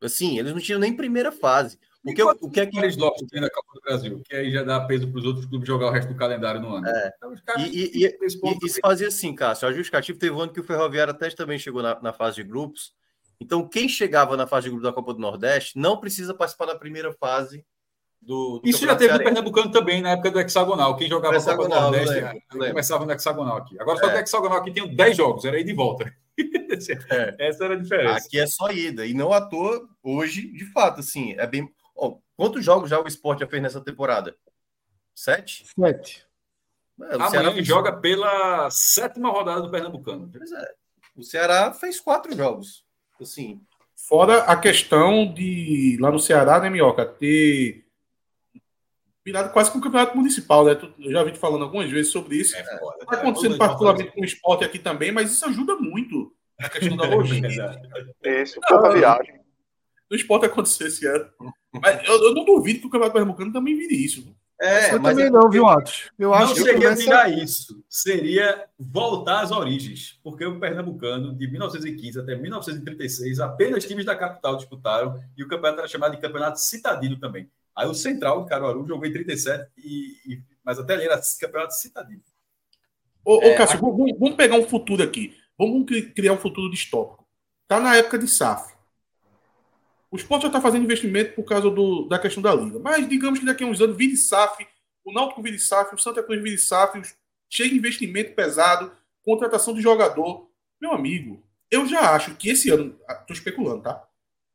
[0.00, 1.78] Assim, eles não tinham nem primeira fase.
[2.04, 4.22] Porque o, o que é que eles blocos tem na Copa do Brasil?
[4.28, 6.74] Que aí já dá peso para os outros clubes jogar o resto do calendário no
[6.74, 6.86] ano.
[6.86, 7.12] É.
[7.16, 9.66] Então, caras, e, e, e, e isso fazia assim, Cássio.
[9.66, 12.44] A justificativa teve um ano que o Ferroviário até também chegou na, na, fase de
[12.44, 12.92] grupos.
[13.40, 16.76] Então, quem chegava na fase de grupos da Copa do Nordeste não precisa participar da
[16.76, 17.64] primeira fase
[18.24, 18.58] do.
[18.58, 20.96] do isso já teve no Pernambucano também, na época do hexagonal.
[20.96, 22.68] Quem jogava na Copa do Nordeste lembro, lembro.
[22.68, 23.80] começava no hexagonal aqui.
[23.80, 24.12] Agora só é.
[24.12, 26.12] do hexagonal aqui tem 10 jogos, era aí de volta.
[27.10, 27.36] É.
[27.48, 28.26] Essa era a diferença.
[28.26, 29.06] Aqui é só ida.
[29.06, 31.68] E não à toa, hoje, de fato, assim, é bem.
[31.94, 34.36] Oh, Quantos jogos já o esporte já fez nessa temporada?
[35.14, 35.66] Sete?
[35.78, 36.26] Sete.
[37.00, 37.66] É, Amanhã Ceará fez...
[37.66, 40.30] joga pela sétima rodada do Pernambucano.
[40.32, 40.74] Pois é.
[41.16, 42.84] O Ceará fez quatro jogos.
[43.20, 43.60] Assim.
[43.94, 47.83] Fora a questão de, lá no Ceará, né, Minhoca, ter
[49.24, 50.78] virado quase com o campeonato municipal, né?
[50.98, 52.56] Eu já vi te falando algumas vezes sobre isso.
[52.56, 56.68] Está é, é, acontecendo particularmente com o esporte aqui também, mas isso ajuda muito na
[56.68, 57.80] questão da logística.
[58.22, 59.44] isso, pouca viagem
[60.10, 61.28] no esporte acontecer esse ano.
[61.72, 64.34] Mas eu, eu, não duvido que o Campeonato Pernambucano também vire isso.
[64.60, 66.10] É, eu mas também é não, viu, Atos?
[66.16, 67.02] Eu não acho seria começa...
[67.02, 67.84] virar isso.
[67.88, 70.18] Seria voltar às origens.
[70.22, 75.80] Porque o Pernambucano, de 1915 até 1936, apenas times da capital disputaram e o campeonato
[75.80, 77.50] era chamado de Campeonato Citadino também.
[77.76, 81.74] Aí o Central de Caruaru jogou em 37, e, e, mas até ali era Campeonato
[81.74, 82.22] Citadino.
[83.24, 83.80] Ô, é, ô Cássio, a...
[83.80, 85.36] vamos, vamos, pegar um futuro aqui.
[85.58, 87.26] Vamos criar um futuro distópico.
[87.66, 88.74] Tá na época de SAF.
[90.10, 92.78] O esporte já está fazendo investimento por causa do, da questão da liga.
[92.78, 94.64] Mas digamos que daqui a uns anos vire SAF,
[95.04, 97.02] o Náutico vire SAF, o Santa Cruz vire SAF,
[97.48, 98.92] chega investimento pesado,
[99.22, 100.48] contratação de jogador.
[100.80, 104.06] Meu amigo, eu já acho que esse ano, estou ah, especulando, tá?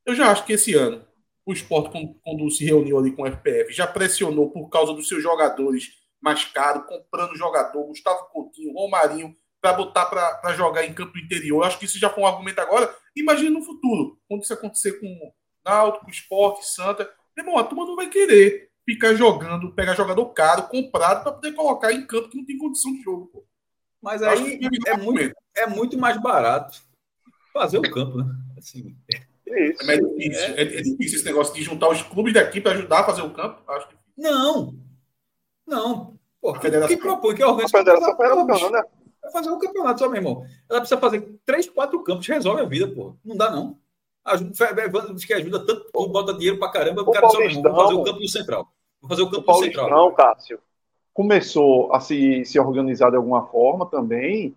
[0.06, 1.06] Eu já acho que esse ano
[1.50, 1.90] o esporte,
[2.24, 5.90] quando se reuniu ali com o FPF, já pressionou por causa dos seus jogadores
[6.22, 11.58] mais caros, comprando jogador, Gustavo Coutinho, Romarinho, para botar para jogar em campo interior.
[11.58, 12.94] Eu acho que isso já foi um argumento agora.
[13.16, 15.34] Imagine no futuro, quando isso acontecer com
[15.66, 17.10] Náutico, Esporte, Santa.
[17.38, 21.92] Irmão, a turma não vai querer ficar jogando, pegar jogador caro, comprado, para poder colocar
[21.92, 23.28] em campo que não tem condição de jogo.
[23.28, 23.46] Pô.
[24.02, 26.82] Mas aí é muito, é muito mais barato
[27.54, 28.26] fazer o campo, né?
[28.58, 30.56] Assim, é, é, difícil.
[30.56, 30.62] É...
[30.62, 33.62] é, difícil esse negócio de juntar os clubes daqui para ajudar a fazer o campo.
[33.68, 33.96] Acho que...
[34.18, 34.76] Não,
[35.68, 36.18] não.
[36.42, 36.88] Pô, a federação...
[36.88, 37.78] Quem propõe, que organiza...
[37.78, 38.82] A federação né?
[39.22, 40.46] Vai fazer um campeonato só, meu irmão.
[40.70, 43.16] Ela precisa fazer três, quatro campos, resolve a vida, pô.
[43.24, 43.78] Não dá, não.
[44.24, 47.84] Ajuda, diz que ajuda tanto, bota dinheiro pra caramba, o cara só, meu irmão, vou
[47.84, 48.68] fazer o campo do Central.
[49.02, 49.90] Vou fazer o campo o do Central.
[49.90, 50.60] Não, Cássio.
[51.14, 54.56] Começou a se, se organizar de alguma forma também,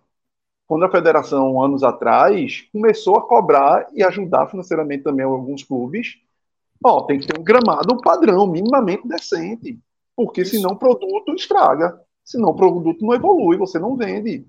[0.72, 6.14] quando a federação, anos atrás, começou a cobrar e ajudar financeiramente também alguns clubes.
[6.82, 9.78] Ó, tem que ter um gramado padrão, minimamente decente.
[10.16, 10.52] Porque Isso.
[10.52, 12.00] senão o produto estraga.
[12.24, 14.46] Senão o produto não evolui, você não vende.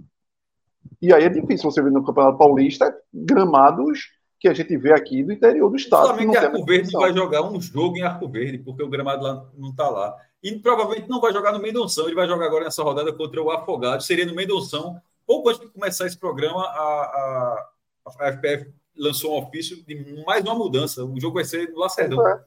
[1.01, 4.07] E aí é difícil você ver no Campeonato Paulista gramados
[4.39, 6.17] que a gente vê aqui do interior do estado.
[6.21, 9.71] Em Arco Verde vai jogar um jogo em Arco Verde, porque o gramado lá não
[9.71, 10.15] está lá.
[10.41, 13.51] E provavelmente não vai jogar no Mendonção, ele vai jogar agora nessa rodada contra o
[13.51, 14.01] Afogado.
[14.01, 15.01] Seria no Mendonção.
[15.25, 17.69] Pouco antes de começar esse programa, a, a,
[18.05, 21.03] a FPF lançou um ofício de mais uma mudança.
[21.03, 22.27] O jogo vai ser no Lacerdão.
[22.27, 22.43] É.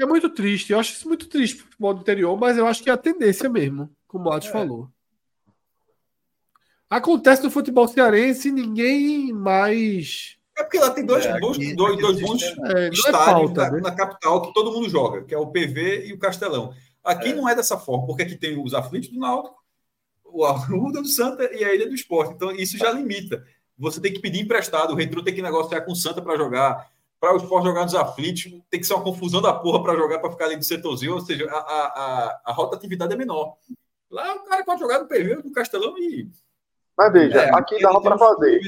[0.00, 2.66] é muito triste, eu acho isso muito triste para o futebol do interior, mas eu
[2.66, 4.52] acho que é a tendência mesmo como o Atos é.
[4.52, 4.88] falou.
[6.88, 10.36] Acontece no futebol cearense ninguém mais.
[10.56, 13.70] É porque lá tem dois é, bons, dois, dois bons é, é, estádios falta, na,
[13.70, 13.80] né?
[13.80, 16.74] na, capital que todo mundo joga, que é o PV e o Castelão.
[17.02, 17.34] Aqui é.
[17.34, 19.61] não é dessa forma, porque aqui tem os aflitos do Náutico,
[20.32, 22.34] o Arruda do Santa e a Ilha do Esporte.
[22.34, 23.44] Então isso já limita.
[23.78, 26.90] Você tem que pedir emprestado, o Retro tem que negociar com o Santa para jogar
[27.22, 30.18] para o esporte jogar nos aflitos, tem que ser uma confusão da porra para jogar,
[30.18, 33.56] para ficar ali do setorzinho, ou seja, a, a, a, a rotatividade é menor.
[34.10, 36.28] Lá o cara pode jogar no PV, no Castelão e.
[36.98, 38.60] Mas veja, é, aqui dava para fazer.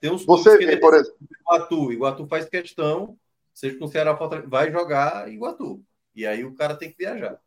[0.00, 1.16] tem uns Você vê, por exemplo.
[1.40, 3.16] Iguatu, Iguatu faz questão,
[3.54, 4.12] seja com o Ceará
[4.44, 5.80] vai jogar Iguatu.
[6.16, 7.38] E aí o cara tem que viajar.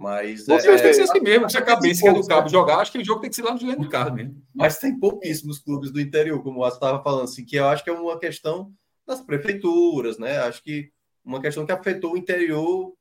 [0.00, 2.78] Mas Você é, tem que ser assim mesmo, se a cabeça é do cabo jogar,
[2.78, 4.42] acho que o jogo tem que ser lá no Juliano do Carro mesmo.
[4.54, 7.90] Mas tem pouquíssimos clubes do interior, como o estava falando, assim, que eu acho que
[7.90, 8.72] é uma questão
[9.06, 10.38] das prefeituras, né?
[10.38, 10.90] Acho que
[11.22, 12.94] uma questão que afetou o interior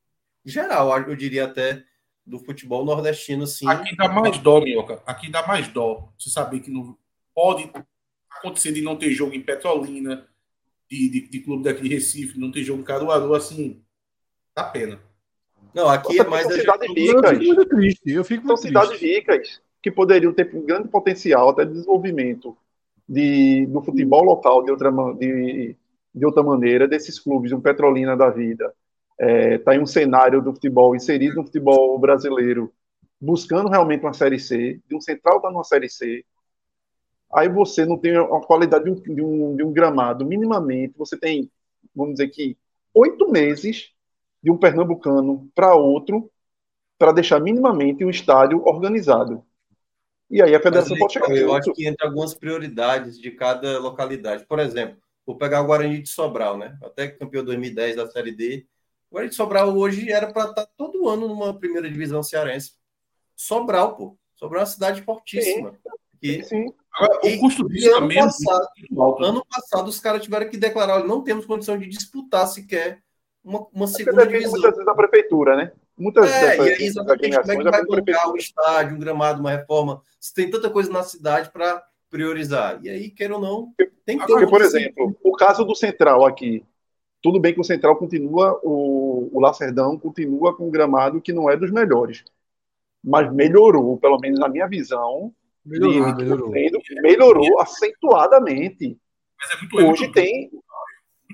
[0.44, 1.86] geral, eu diria até
[2.26, 3.66] do futebol nordestino, sim.
[3.66, 5.02] Aqui dá mais dó, Minhoca.
[5.06, 6.12] Aqui dá mais dó.
[6.20, 6.98] Você saber que não
[7.34, 7.72] pode
[8.30, 10.28] acontecer de não ter jogo em Petrolina,
[10.90, 13.82] de, de, de clube daqui de Recife, não ter jogo em Caruaru, assim,
[14.54, 15.00] dá pena.
[15.74, 16.48] Não, aqui Nossa, é mais...
[16.48, 17.32] São cidades ricas.
[17.32, 18.12] Eu fico triste.
[18.12, 22.58] Eu fico são cidades ricas que poderiam ter um grande potencial até de desenvolvimento
[23.10, 25.76] de, do futebol local de outra, de,
[26.14, 28.74] de outra maneira, desses clubes, um Petrolina da vida,
[29.20, 32.72] está é, tá em um cenário do futebol inserido no futebol brasileiro,
[33.20, 36.24] buscando realmente uma Série C, de um Central está numa Série C,
[37.34, 41.18] aí você não tem a qualidade de um, de um, de um gramado, minimamente, você
[41.18, 41.50] tem,
[41.96, 42.56] vamos dizer que,
[42.94, 43.92] oito meses
[44.42, 46.32] de um pernambucano para outro,
[46.98, 49.44] para deixar minimamente um estádio organizado.
[50.30, 51.36] E aí a federação Mas, pode chegar.
[51.36, 54.46] Eu acho que entre algumas prioridades de cada localidade.
[54.46, 56.78] Por exemplo, vou pegar o Guarani de Sobral, né?
[56.84, 58.66] Até campeão 2010 da Série D,
[59.10, 62.74] o Guarani de Sobral hoje era para estar tá todo ano numa primeira divisão cearense.
[63.36, 64.18] Sobral, pô.
[64.36, 65.74] Sobral é uma cidade fortíssima.
[66.24, 66.74] Sim, sim.
[66.94, 71.04] Agora, o custo disso ano também passado, é ano passado os caras tiveram que declarar,
[71.04, 73.02] não temos condição de disputar sequer
[73.50, 74.52] uma, uma segunda divisão.
[74.52, 75.72] Muitas vezes da prefeitura, né?
[75.98, 79.42] Muitas é, dessas, e aí exatamente como é que vai bancar o estádio, um gramado,
[79.42, 82.80] uma reforma, se tem tanta coisa na cidade para priorizar.
[82.82, 83.74] E aí, quer ou não,
[84.06, 86.64] tem que ter Porque, por exemplo, o caso do Central aqui,
[87.22, 91.50] tudo bem que o Central continua, o, o Lacerdão continua com um gramado que não
[91.50, 92.24] é dos melhores.
[93.04, 95.34] Mas melhorou, pelo menos na minha visão.
[95.66, 96.50] Melhorou, de, melhorou.
[97.02, 98.98] melhorou acentuadamente.
[99.38, 100.50] Mas é muito, Hoje muito tem.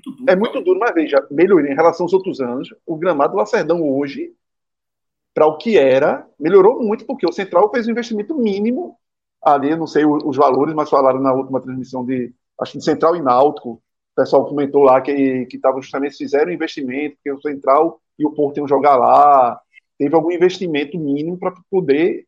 [0.06, 2.72] Muito duro, é muito duro, mas veja, melhorou em relação aos outros anos.
[2.86, 4.32] O gramado do Lacerdão hoje,
[5.34, 8.96] para o que era, melhorou muito, porque o Central fez um investimento mínimo
[9.42, 13.16] ali, não sei os valores, mas falaram na última transmissão de, acho que de Central
[13.16, 13.82] e Náutico, o
[14.16, 18.58] pessoal comentou lá que que estavam justamente fizeram investimento, porque o Central e o Porto
[18.58, 19.60] iam jogar lá,
[19.98, 22.26] teve algum investimento mínimo para poder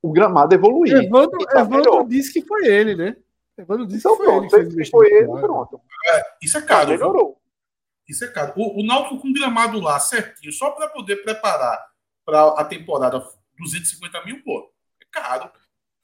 [0.00, 0.94] o gramado evoluir.
[0.94, 3.16] Evandro, tá Evandro disse que foi ele, né?
[3.58, 4.48] Evandro disse Então que foi ele.
[4.48, 5.80] pronto, que fez foi ele, investimento
[6.12, 6.26] pronto.
[6.42, 6.88] Isso é caro.
[6.88, 6.98] viu?
[6.98, 7.42] Melhorou.
[8.08, 8.52] Isso é caro.
[8.56, 11.78] O, o Náutico com gramado lá certinho, só para poder preparar
[12.24, 13.22] para a temporada
[13.58, 15.50] 250 mil, pô, é caro.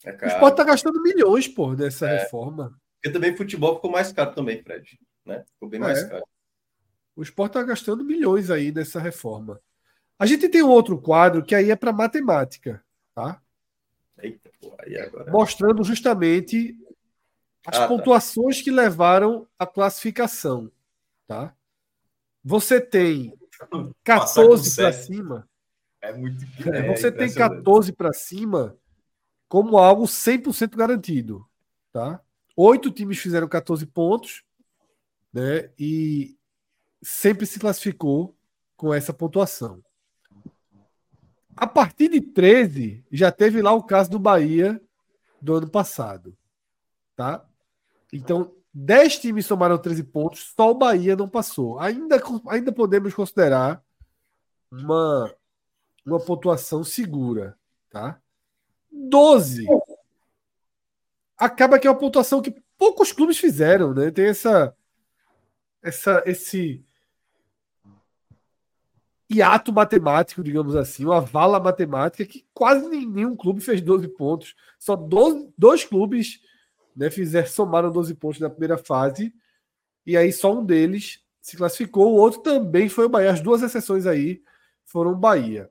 [0.05, 0.33] É O caro.
[0.33, 2.19] Sport tá gastando milhões, pô, nessa É.
[2.23, 2.79] reforma.
[3.03, 4.99] Porque também futebol ficou mais caro também, Fred.
[5.25, 5.45] Né?
[5.55, 6.09] Ficou bem mais É.
[6.09, 6.25] caro.
[7.17, 9.61] O Sport tá gastando milhões aí nessa reforma.
[10.19, 13.41] A gente tem um outro quadro que aí é para matemática, tá?
[14.19, 15.31] Eita, pô, aí agora.
[15.31, 16.77] Mostrando justamente
[17.67, 17.89] as Ah, tá.
[17.89, 20.71] pontuações que levaram à classificação,
[21.27, 21.55] tá?
[22.43, 25.49] Você tem Passar com 14 para cima.
[26.03, 26.45] É muito.
[26.69, 27.57] É, é você tem impressionante.
[27.59, 28.77] 14 para cima
[29.49, 31.47] como algo 100% garantido,
[31.93, 32.21] tá?
[32.57, 34.43] Oito times fizeram 14 pontos,
[35.33, 35.71] né?
[35.79, 36.37] E
[37.03, 38.37] sempre se classificou
[38.77, 39.83] com essa pontuação.
[41.57, 44.81] A partir de 13, já teve lá o caso do Bahia
[45.41, 46.37] do ano passado,
[47.15, 47.47] tá?
[48.17, 51.79] Então, 10 times somaram 13 pontos, só o Bahia não passou.
[51.79, 53.83] Ainda, ainda podemos considerar
[54.71, 55.35] uma
[56.05, 57.57] uma pontuação segura,
[57.91, 58.21] tá?
[58.93, 59.67] 12.
[61.37, 64.11] Acaba que é uma pontuação que poucos clubes fizeram, né?
[64.11, 64.77] Tem essa
[65.83, 66.85] essa esse
[69.31, 74.55] hiato matemático, digamos assim, uma vala matemática que quase nenhum clube fez 12 pontos.
[74.79, 76.41] Só 12, dois clubes
[76.95, 79.35] né, fizeram, somaram 12 pontos na primeira fase,
[80.07, 83.31] e aí só um deles se classificou, o outro também foi o Bahia.
[83.31, 84.43] As duas exceções aí
[84.85, 85.71] foram Bahia.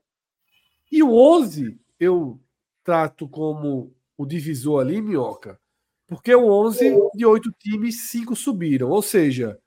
[0.90, 2.40] E o 11 eu
[2.84, 5.58] trato como o divisor ali, Minhoca,
[6.06, 8.90] porque o 11 de oito times, cinco subiram.
[8.90, 9.58] Ou seja,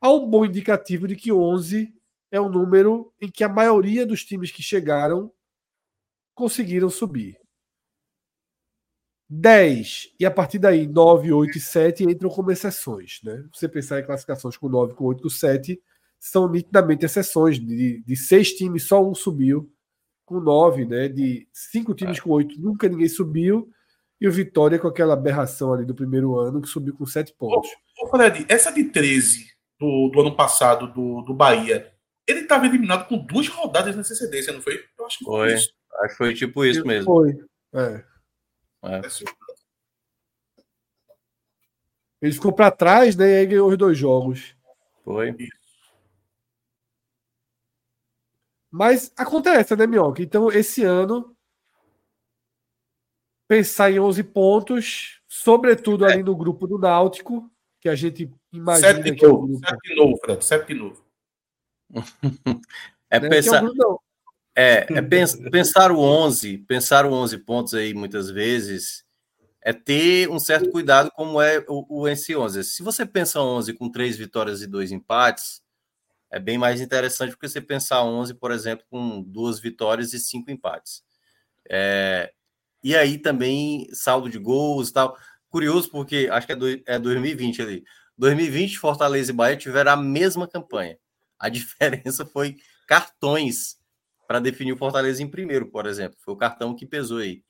[0.00, 1.94] há um bom indicativo de que 11
[2.30, 5.30] é um número em que a maioria dos times que chegaram
[6.34, 7.38] conseguiram subir.
[9.34, 13.20] 10 e a partir daí 9, 8 e 7 entram como exceções.
[13.24, 13.42] Né?
[13.54, 15.80] Você pensar em classificações com 9, com 8, com 7,
[16.20, 17.58] são nitidamente exceções.
[17.58, 19.72] De, de seis times, só um subiu
[20.26, 21.08] com 9, né?
[21.08, 23.70] De cinco times com 8, nunca ninguém subiu.
[24.20, 27.70] E o Vitória com aquela aberração ali do primeiro ano, que subiu com 7 pontos.
[28.00, 29.46] Ô, Fred, essa de 13
[29.80, 31.90] do, do ano passado, do, do Bahia,
[32.28, 34.78] ele estava eliminado com duas rodadas de antecedência, não foi?
[34.98, 35.54] Eu acho que Foi.
[35.54, 35.72] isso.
[36.00, 37.04] Acho que foi tipo isso mesmo.
[37.04, 37.32] Foi.
[37.74, 38.11] É.
[42.20, 43.30] Ele ficou para trás, né?
[43.30, 44.56] E aí ganhou os dois jogos.
[45.04, 45.36] Foi.
[48.70, 50.22] Mas acontece, né, Minhoca?
[50.22, 51.36] Então, esse ano,
[53.46, 57.50] pensar em 11 pontos, sobretudo ali no grupo do Náutico,
[57.80, 59.66] que a gente imagina Sete de que é novo, grupo.
[59.66, 61.04] sete de novo, Fred, sete de novo.
[63.10, 64.01] É né, que é pensar, grupo.
[64.54, 69.04] É, é pens- pensar o 11, pensar o 11 pontos aí muitas vezes
[69.62, 72.64] é ter um certo cuidado como é o, o esse 11.
[72.64, 75.62] Se você pensa 11 com três vitórias e dois empates,
[76.30, 80.20] é bem mais interessante do que você pensar 11, por exemplo, com duas vitórias e
[80.20, 81.02] cinco empates.
[81.70, 82.32] É,
[82.82, 85.16] e aí também saldo de gols e tal.
[85.50, 87.84] Curioso porque acho que é, do, é 2020 ali.
[88.16, 90.98] 2020, Fortaleza e Bahia tiveram a mesma campanha.
[91.38, 92.56] A diferença foi
[92.86, 93.76] cartões
[94.32, 96.16] para definir o Fortaleza em primeiro, por exemplo.
[96.22, 97.44] Foi o cartão que pesou aí.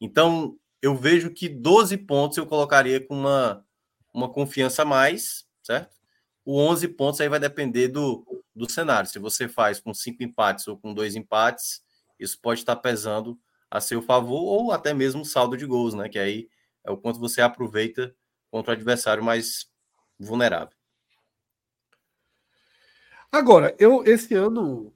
[0.00, 3.66] Então, eu vejo que 12 pontos eu colocaria com uma,
[4.14, 5.96] uma confiança a mais, certo?
[6.44, 8.24] O 11 pontos aí vai depender do,
[8.54, 9.10] do cenário.
[9.10, 11.82] Se você faz com cinco empates ou com dois empates,
[12.20, 13.36] isso pode estar pesando
[13.68, 16.08] a seu favor ou até mesmo saldo de gols, né?
[16.08, 16.48] Que aí
[16.84, 18.14] é o quanto você aproveita
[18.48, 19.68] contra o adversário mais
[20.16, 20.76] vulnerável.
[23.32, 24.94] Agora, eu esse ano,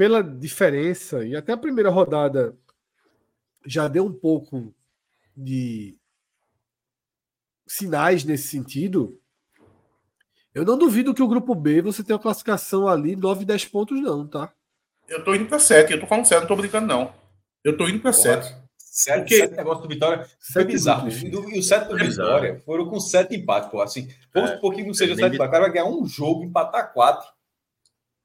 [0.00, 2.56] pela diferença, e até a primeira rodada
[3.66, 4.74] já deu um pouco
[5.36, 5.94] de
[7.66, 9.20] sinais nesse sentido.
[10.54, 14.00] Eu não duvido que o grupo B você tenha uma classificação ali 9, 10 pontos,
[14.00, 14.50] não, tá?
[15.06, 17.12] Eu tô indo pra 7, eu tô falando sério, não tô brincando, não.
[17.62, 18.56] Eu tô indo pra 7.
[18.78, 21.08] Sério, Porque- sete negócio do Vitória foi Sete bizarro.
[21.10, 23.82] E, o sete do É Vitória foram com sete empates, pô.
[23.82, 25.48] Assim, vamos É, supor que não seja é sete empates.
[25.48, 27.28] O cara vai ganhar um jogo, empatar quatro.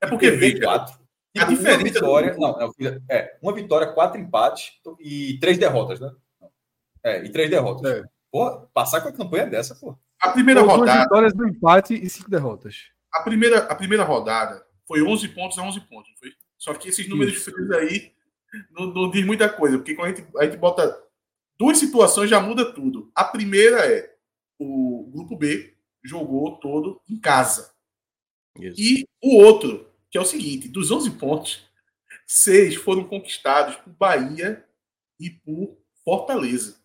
[0.02, 1.05] É porque, veja, quatro.
[1.40, 2.74] A Tipo, diferença Uma vitória, não, não,
[3.10, 6.12] é, uma vitória, quatro empates e três derrotas, né?
[7.04, 7.92] É, e três derrotas.
[7.92, 8.04] É.
[8.32, 9.98] Pô, passar com a campanha dessa, pô.
[10.20, 12.90] a primeira Foram duas rodada, vitórias no empate e cinco derrotas.
[13.14, 16.30] a primeira, a primeira rodada foi 11 pontos a 11 pontos, não foi?
[16.58, 18.12] Só que esses números frios aí
[18.72, 20.98] não, não diz muita coisa, porque quando a gente, a gente bota
[21.58, 23.12] duas situações já muda tudo.
[23.16, 24.14] A primeira é
[24.60, 27.72] o grupo B jogou todo em casa.
[28.60, 28.80] Isso.
[28.80, 31.70] E o outro, que é o seguinte, dos 11 pontos,
[32.26, 34.66] seis foram conquistados por Bahia
[35.20, 36.82] e por Fortaleza.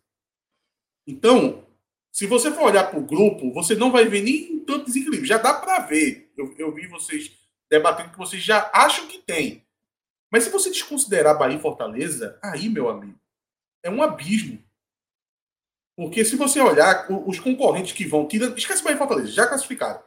[1.07, 1.65] Então,
[2.11, 5.29] se você for olhar para o grupo, você não vai ver nem tanto desequilíbrio.
[5.29, 6.33] Já dá para ver.
[6.37, 7.31] Eu, eu vi vocês
[7.71, 9.65] debatendo que vocês já acham que tem.
[10.29, 13.17] Mas se você desconsiderar Bahia e Fortaleza, aí, meu amigo,
[13.85, 14.61] é um abismo.
[15.97, 20.03] Porque se você olhar os concorrentes que vão, tirando, esquece Bahia e Fortaleza, já classificaram.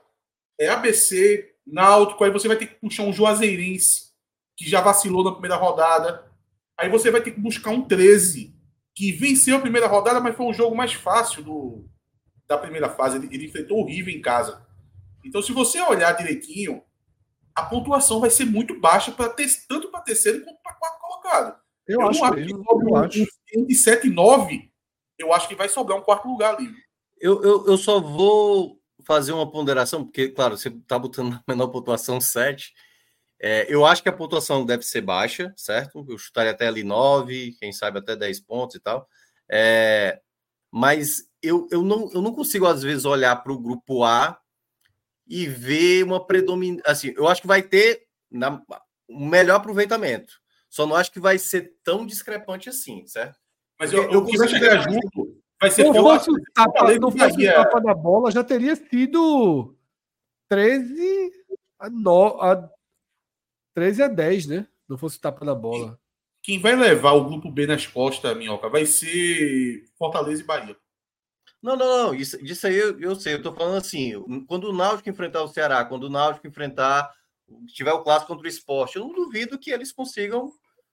[0.59, 4.11] É ABC, Náutico, aí você vai ter que puxar um Juazeirense,
[4.55, 6.31] que já vacilou na primeira rodada.
[6.77, 8.53] Aí você vai ter que buscar um 13,
[8.95, 11.85] que venceu a primeira rodada, mas foi um jogo mais fácil do,
[12.47, 13.17] da primeira fase.
[13.17, 14.65] Ele, ele enfrentou o River em casa.
[15.23, 16.83] Então, se você olhar direitinho,
[17.55, 21.63] a pontuação vai ser muito baixa para ter, tanto para terceiro quanto para quarto colocado.
[21.87, 23.25] Eu, eu acho, que eu, eu acho.
[23.53, 24.71] Entre 7 e 9,
[25.19, 26.69] eu acho que vai sobrar um quarto lugar ali.
[27.19, 31.67] Eu, eu, eu só vou fazer uma ponderação, porque, claro, você está botando na menor
[31.67, 32.73] pontuação 7.
[33.39, 36.05] É, eu acho que a pontuação deve ser baixa, certo?
[36.07, 39.07] Eu chutaria até ali 9, quem sabe até 10 pontos e tal.
[39.49, 40.21] É,
[40.71, 44.39] mas eu, eu, não, eu não consigo, às vezes, olhar para o grupo A
[45.27, 46.89] e ver uma predominância.
[46.89, 48.61] Assim, eu acho que vai ter na,
[49.09, 50.33] um melhor aproveitamento.
[50.69, 53.37] Só não acho que vai ser tão discrepante assim, certo?
[53.79, 55.22] Mas eu, eu, eu chegar junto
[55.63, 59.73] vai ser não fosse o tapa, não fosse o tapa da bola, já teria sido
[60.49, 61.31] 13
[61.79, 62.69] a, 9, a
[63.73, 64.67] 13 a 10, né?
[64.87, 65.97] Não fosse o tapa da bola.
[66.41, 70.77] Quem vai levar o grupo B nas costas, Minhoca, vai ser Fortaleza e Bahia.
[71.61, 72.13] Não, não, não.
[72.13, 73.35] Isso, disso aí eu, eu sei.
[73.35, 74.11] Eu tô falando assim:
[74.45, 77.09] quando o Náutico enfrentar o Ceará, quando o Náutico enfrentar,
[77.67, 80.51] tiver o clássico contra o esporte, eu não duvido que eles consigam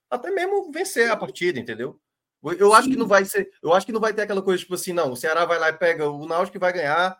[0.09, 1.99] até mesmo vencer a partida, entendeu?
[2.43, 2.93] Eu acho Sim.
[2.93, 5.11] que não vai ser, eu acho que não vai ter aquela coisa tipo assim, não,
[5.11, 7.17] o Ceará vai lá e pega o Náutico que vai ganhar,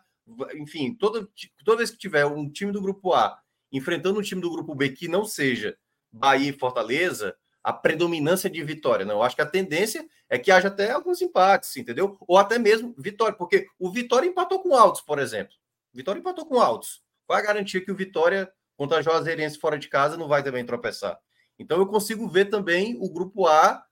[0.54, 1.28] enfim, toda,
[1.64, 3.38] toda vez que tiver um time do grupo A
[3.72, 5.76] enfrentando um time do grupo B que não seja
[6.12, 7.34] Bahia e Fortaleza,
[7.64, 9.04] a predominância de vitória.
[9.04, 12.18] Não, eu acho que a tendência é que haja até alguns empates, entendeu?
[12.26, 15.54] Ou até mesmo vitória, porque o Vitória empatou com Altos, por exemplo.
[15.92, 17.02] Vitória empatou com Altos.
[17.26, 20.66] Qual a garantia que o Vitória contra a Juazeirense fora de casa não vai também
[20.66, 21.18] tropeçar?
[21.58, 23.82] Então eu consigo ver também o grupo A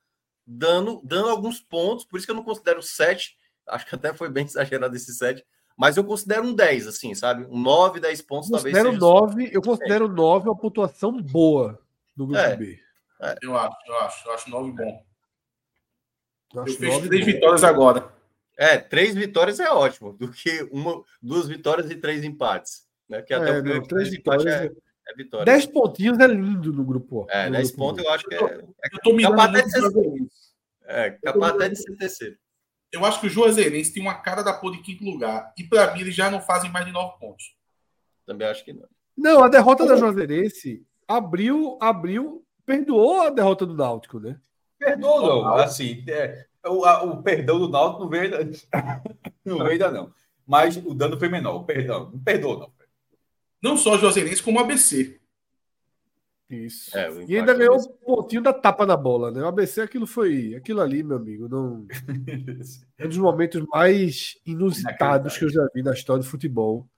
[0.50, 3.36] dando, dando alguns pontos, por isso que eu não considero 7,
[3.68, 5.44] acho que até foi bem exagerado esse 7,
[5.76, 7.46] mas eu considero um 10, assim, sabe?
[7.48, 8.76] Um 9, 10 pontos eu talvez.
[8.76, 11.80] Considero 9, eu considero 9 uma pontuação boa
[12.16, 12.80] no grupo é, B.
[13.22, 13.36] É.
[13.40, 15.06] Eu acho, eu acho, eu acho 9 bom.
[16.52, 18.12] Eu, eu fiz três vitórias agora.
[18.58, 22.86] É, três vitórias é ótimo, do que uma, duas vitórias e três empates.
[23.08, 23.22] Né?
[23.22, 24.70] Que até é, o não, três vitórias é,
[25.10, 25.44] é vitória.
[25.44, 27.26] 10 pontinhos é lindo no grupo.
[27.30, 28.38] É, no 10 pontos eu acho que é.
[28.38, 28.60] é
[28.92, 30.28] eu tô capaz até de ser,
[30.84, 32.36] é, capaz até de ser terceiro.
[32.92, 35.52] Eu acho que o Juazeirense tem uma cara da pôr de quinto lugar.
[35.56, 37.54] E para mim, eles já não fazem mais de 9 pontos.
[38.26, 38.88] Também acho que não.
[39.16, 44.40] Não, a derrota da Juazeirense abriu, abriu, perdoou a derrota do Náutico, né?
[44.78, 45.54] Perdoou, não.
[45.56, 48.30] Assim, é, o, a, o perdão do Náutico não veio,
[49.44, 50.12] não veio ainda, não.
[50.46, 51.56] Mas o dano foi menor.
[51.56, 52.72] O perdão, não perdoou, não.
[53.62, 55.20] Não só Juazeirense, como ABC.
[56.50, 56.96] Isso.
[56.98, 59.40] É, e ainda ganhou um pontinho da tapa na bola, né?
[59.40, 60.54] O ABC, aquilo foi.
[60.56, 61.86] Aquilo ali, meu amigo, não.
[62.98, 66.88] é um dos momentos mais inusitados que eu já vi na história do futebol.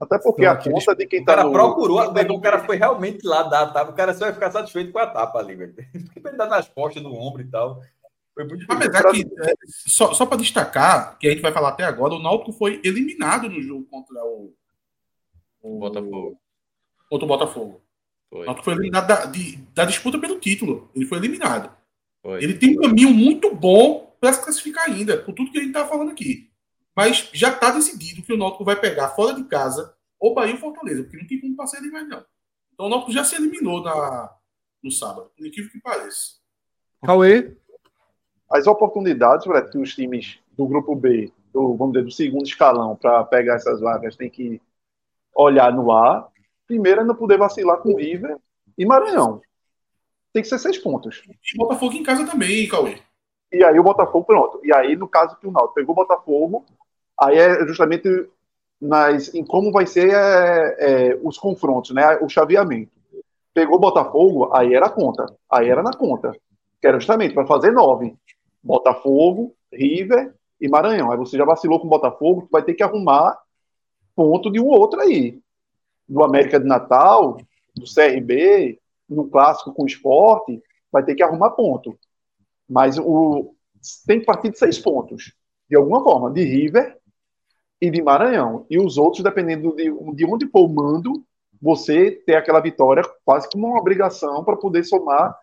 [0.00, 0.84] Até porque então, a aqueles...
[0.84, 1.32] conta de quem tá.
[1.32, 1.52] O cara no...
[1.52, 3.90] procurou, o cara foi realmente lá dar a tapa.
[3.90, 5.74] O cara só vai ficar satisfeito com a tapa ali, velho.
[6.14, 7.82] Porque ele dá nas costas, no ombro e tal.
[8.32, 11.82] Foi muito Apesar que, é, só, só para destacar, que a gente vai falar até
[11.82, 14.54] agora, o Náutico foi eliminado no jogo contra o
[15.62, 16.40] o Botafogo.
[17.08, 17.80] Contra o Botafogo.
[18.28, 18.48] Foi.
[18.48, 20.90] O foi eliminado da, de, da, disputa pelo título.
[20.94, 21.74] Ele foi eliminado.
[22.22, 22.42] Foi.
[22.42, 25.70] Ele tem um caminho muito bom para se classificar ainda, por tudo que a gente
[25.70, 26.50] está falando aqui.
[26.94, 30.60] Mas já está decidido que o Náutico vai pegar fora de casa ou Bahia ou
[30.60, 32.24] Fortaleza, porque não tem como passar ele mais não.
[32.74, 34.30] Então o Náutico já se eliminou na,
[34.82, 36.34] no sábado, por incrível que pareça.
[37.02, 37.56] Cauê?
[38.50, 42.96] As oportunidades para que os times do grupo B, do, vamos dizer, do segundo escalão,
[42.96, 44.60] para pegar essas vagas, tem que
[45.42, 46.28] olhar no ar,
[46.66, 48.36] primeiro é não poder vacilar com River
[48.76, 49.40] e Maranhão.
[50.32, 51.22] Tem que ser seis pontos.
[51.28, 52.98] E Botafogo em casa também, Cauê.
[53.52, 54.60] E aí o Botafogo, pronto.
[54.62, 56.64] E aí, no caso que o Náutico pegou o Botafogo,
[57.18, 58.08] aí é justamente
[58.80, 62.16] nas, em como vai ser é, é, os confrontos, né?
[62.18, 62.92] O chaveamento.
[63.52, 65.26] Pegou o Botafogo, aí era conta.
[65.50, 66.32] Aí era na conta.
[66.80, 68.16] Que era justamente para fazer nove.
[68.62, 71.10] Botafogo, River e Maranhão.
[71.10, 73.36] Aí você já vacilou com o Botafogo, vai ter que arrumar
[74.20, 75.40] ponto de um outro aí.
[76.06, 77.38] Do América de Natal,
[77.74, 81.98] do CRB, no clássico com o esporte, vai ter que arrumar ponto.
[82.68, 83.54] Mas o,
[84.06, 85.32] tem que partir de seis pontos,
[85.70, 86.98] de alguma forma, de River
[87.80, 88.66] e de Maranhão.
[88.68, 89.84] E os outros, dependendo de,
[90.14, 91.24] de onde for o mando,
[91.62, 95.34] você ter aquela vitória quase como uma obrigação para poder somar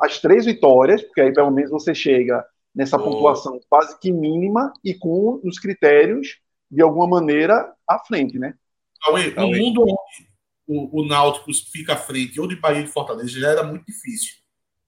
[0.00, 2.42] as três vitórias, porque aí pelo menos você chega
[2.74, 3.04] nessa Oh.
[3.04, 6.38] pontuação quase que mínima e com os critérios,
[6.70, 8.54] de alguma maneira, à frente, né?
[9.02, 9.58] Cauê, no Cauê.
[9.60, 10.28] mundo onde
[10.66, 13.84] o, o Náutico fica à frente, ou de Bahia e de Fortaleza, já era muito
[13.86, 14.34] difícil.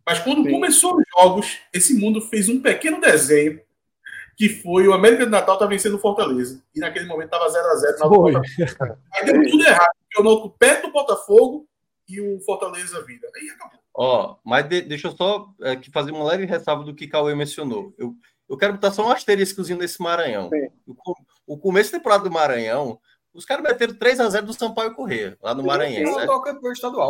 [0.06, 0.50] Mas quando Sim.
[0.50, 3.60] começou os jogos, esse mundo fez um pequeno desenho,
[4.36, 6.62] que foi o América de Natal tá vencendo o Fortaleza.
[6.74, 8.34] E naquele momento estava 0x0 na Foi.
[9.14, 11.66] Aí deu tudo errado, porque o Náutico perto do Botafogo
[12.08, 13.28] e o Fortaleza vira.
[13.34, 13.80] Aí acabou.
[13.98, 17.34] Ó, mas de- deixa eu só é, que fazer uma leve ressalva do que Cauê
[17.34, 17.94] mencionou.
[17.98, 18.14] Eu,
[18.48, 20.50] eu quero botar só um asteriscozinho nesse Maranhão.
[20.86, 20.94] O,
[21.46, 22.98] o começo da temporada do Maranhão,
[23.32, 26.18] os caras meteram 3 a 0 do Sampaio Corrêa, lá no Maranhão.
[26.20, 26.30] É o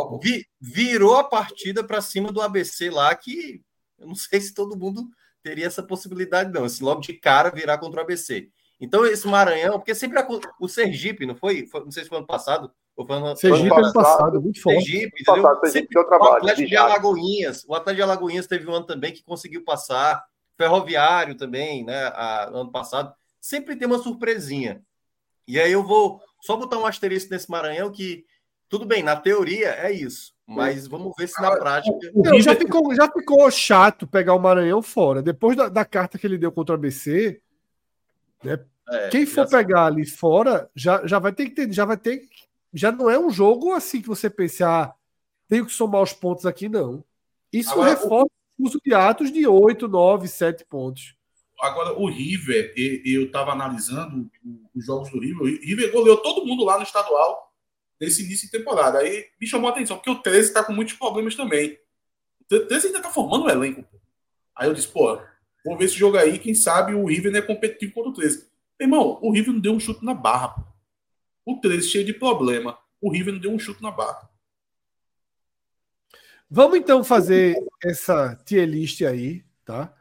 [0.09, 0.19] pô.
[0.19, 3.61] Vi- virou a partida para cima do ABC lá, que
[3.97, 5.03] eu não sei se todo mundo
[5.43, 6.65] teria essa possibilidade, não.
[6.65, 8.49] Esse logo de cara virar contra o ABC.
[8.79, 11.65] Então, esse Maranhão, porque sempre acu- o Sergipe, não foi?
[11.67, 14.61] Foi- Não sei se foi ano passado ou foi ano, Sergipe Ano ano passado, muito
[14.61, 14.81] forte.
[14.83, 15.59] Sergipe, passado?
[15.61, 16.75] Sergipe deu trabalho, O Atlético de.
[16.77, 20.23] Alagoinhas, o Atlético de Alagoinhas teve um ano também que conseguiu passar,
[20.57, 23.13] Ferroviário também, né, a- ano passado.
[23.47, 24.83] Sempre tem uma surpresinha.
[25.47, 28.25] E aí eu vou só botar um asterisco nesse Maranhão que,
[28.67, 31.97] tudo bem, na teoria é isso, mas vamos ver se na prática...
[32.13, 35.21] Não, já, ficou, já ficou chato pegar o Maranhão fora.
[35.21, 37.39] Depois da, da carta que ele deu contra o ABC,
[38.43, 38.59] é,
[39.11, 42.27] quem for já- pegar ali fora já, já vai ter que ter, já vai ter.
[42.73, 44.93] Já não é um jogo assim que você pense, ah,
[45.47, 47.01] tenho que somar os pontos aqui, não.
[47.53, 51.16] Isso Agora, reforça o uso de atos de 8, 9, 7 pontos.
[51.59, 54.29] Agora, o River, eu estava analisando
[54.75, 55.41] os jogos do River.
[55.41, 57.51] O River goleou todo mundo lá no estadual
[57.99, 58.99] nesse início de temporada.
[58.99, 61.79] Aí me chamou a atenção, porque o 13 está com muitos problemas também.
[62.41, 63.83] O 13 ainda está formando um elenco.
[64.55, 65.19] Aí eu disse, pô,
[65.65, 68.47] vou ver esse jogo aí, quem sabe o River não é competitivo contra o 13.
[68.79, 70.49] Irmão, o River não deu um chute na barra.
[70.49, 70.63] Pô.
[71.45, 72.77] O 13 cheio de problema.
[73.01, 74.29] O River não deu um chute na barra.
[76.49, 79.93] Vamos então fazer essa tier list aí, tá?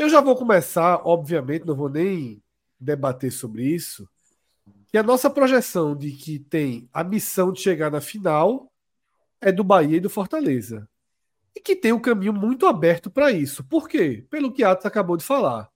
[0.00, 2.42] Eu já vou começar, obviamente, não vou nem
[2.80, 4.08] debater sobre isso.
[4.86, 8.72] Que a nossa projeção de que tem a missão de chegar na final
[9.42, 10.88] é do Bahia e do Fortaleza.
[11.54, 13.62] E que tem um caminho muito aberto para isso.
[13.62, 14.26] Por quê?
[14.30, 15.70] Pelo que Atos acabou de falar.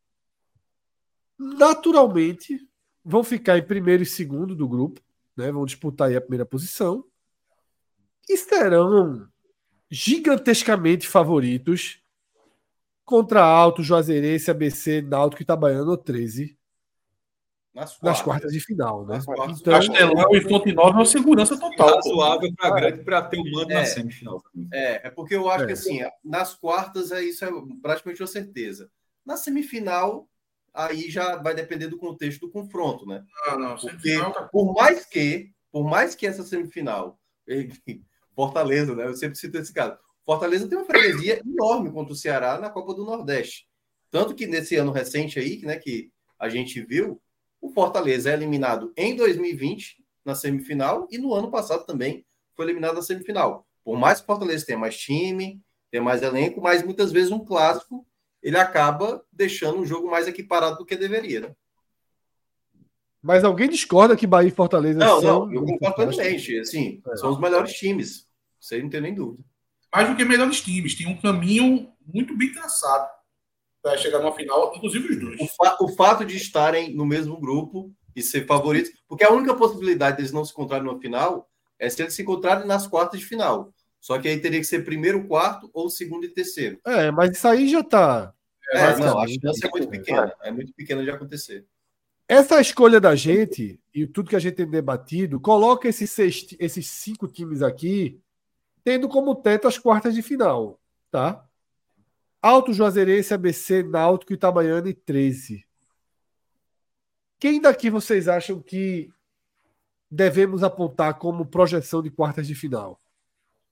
[1.38, 2.66] Naturalmente,
[3.04, 5.02] vão ficar em primeiro e segundo do grupo,
[5.36, 5.52] né?
[5.52, 7.04] Vão disputar aí a primeira posição.
[8.26, 9.28] E serão
[9.90, 12.02] gigantescamente favoritos
[13.04, 16.56] contra Alto, Juazeirense, ABC, Náutico, Itabaiana ou 13
[17.74, 19.20] Nas nas quartas de final, né?
[19.24, 19.60] Quartas.
[19.60, 21.96] Então, Castelão e Fonte Nova é uma segurança total.
[21.96, 23.74] razoável para grande para ter um mando É.
[23.74, 24.40] na semifinal.
[24.40, 24.68] também.
[24.72, 25.66] É, é porque eu acho É.
[25.66, 27.48] que assim, nas quartas é isso é
[27.82, 28.88] praticamente uma certeza.
[29.26, 30.28] Na semifinal,
[30.72, 33.24] aí já vai depender do contexto do confronto, né?
[33.48, 37.18] Ah, não, Porque tá- por mais que, por mais que essa semifinal,
[38.36, 39.06] Fortaleza, né?
[39.06, 39.96] Eu sempre cito esse caso.
[40.24, 43.66] Fortaleza tem uma freguesia enorme contra o Ceará na Copa do Nordeste.
[44.10, 47.20] Tanto que nesse ano recente aí, né, que a gente viu,
[47.60, 52.94] o Fortaleza é eliminado em 2020 na semifinal e no ano passado também foi eliminado
[52.94, 53.66] na semifinal.
[53.82, 57.44] Por mais que o Fortaleza tenha mais time, tenha mais elenco, mas muitas vezes um
[57.44, 58.06] clássico
[58.42, 61.40] ele acaba deixando o jogo mais equiparado do que deveria.
[61.40, 61.54] Né?
[63.22, 65.46] mas alguém discorda que Bahia e Fortaleza Não, são.
[65.46, 66.58] não, eu concordo plenamente.
[66.58, 67.16] Assim, É.
[67.16, 68.28] são os melhores times.
[68.60, 69.42] Isso aí não tem nem dúvida.
[69.94, 70.94] Mais do que melhores times.
[70.94, 73.08] Tem um caminho muito bem traçado
[73.82, 75.40] para chegar numa final, inclusive os dois.
[75.40, 79.54] O, fa- o fato de estarem no mesmo grupo e ser favoritos, porque a única
[79.54, 81.48] possibilidade deles não se encontrarem no final
[81.78, 83.72] é se eles se encontrarem nas quartas de final.
[84.00, 86.78] Só que aí teria que ser primeiro, quarto ou segundo e terceiro.
[86.86, 88.34] É, mas isso aí já tá.
[88.72, 90.32] É, não, a chance é muito pequena.
[90.42, 91.66] É muito pequena de acontecer.
[92.28, 96.86] Essa escolha da gente e tudo que a gente tem debatido coloca esses, seis, esses
[96.86, 98.18] cinco times aqui
[98.84, 100.78] tendo como teto as quartas de final,
[101.10, 101.44] tá?
[102.40, 105.66] Alto Juazeirense, ABC, Náutico, Itabaiana e 13.
[107.40, 109.10] Quem daqui vocês acham que
[110.10, 113.00] devemos apontar como projeção de quartas de final?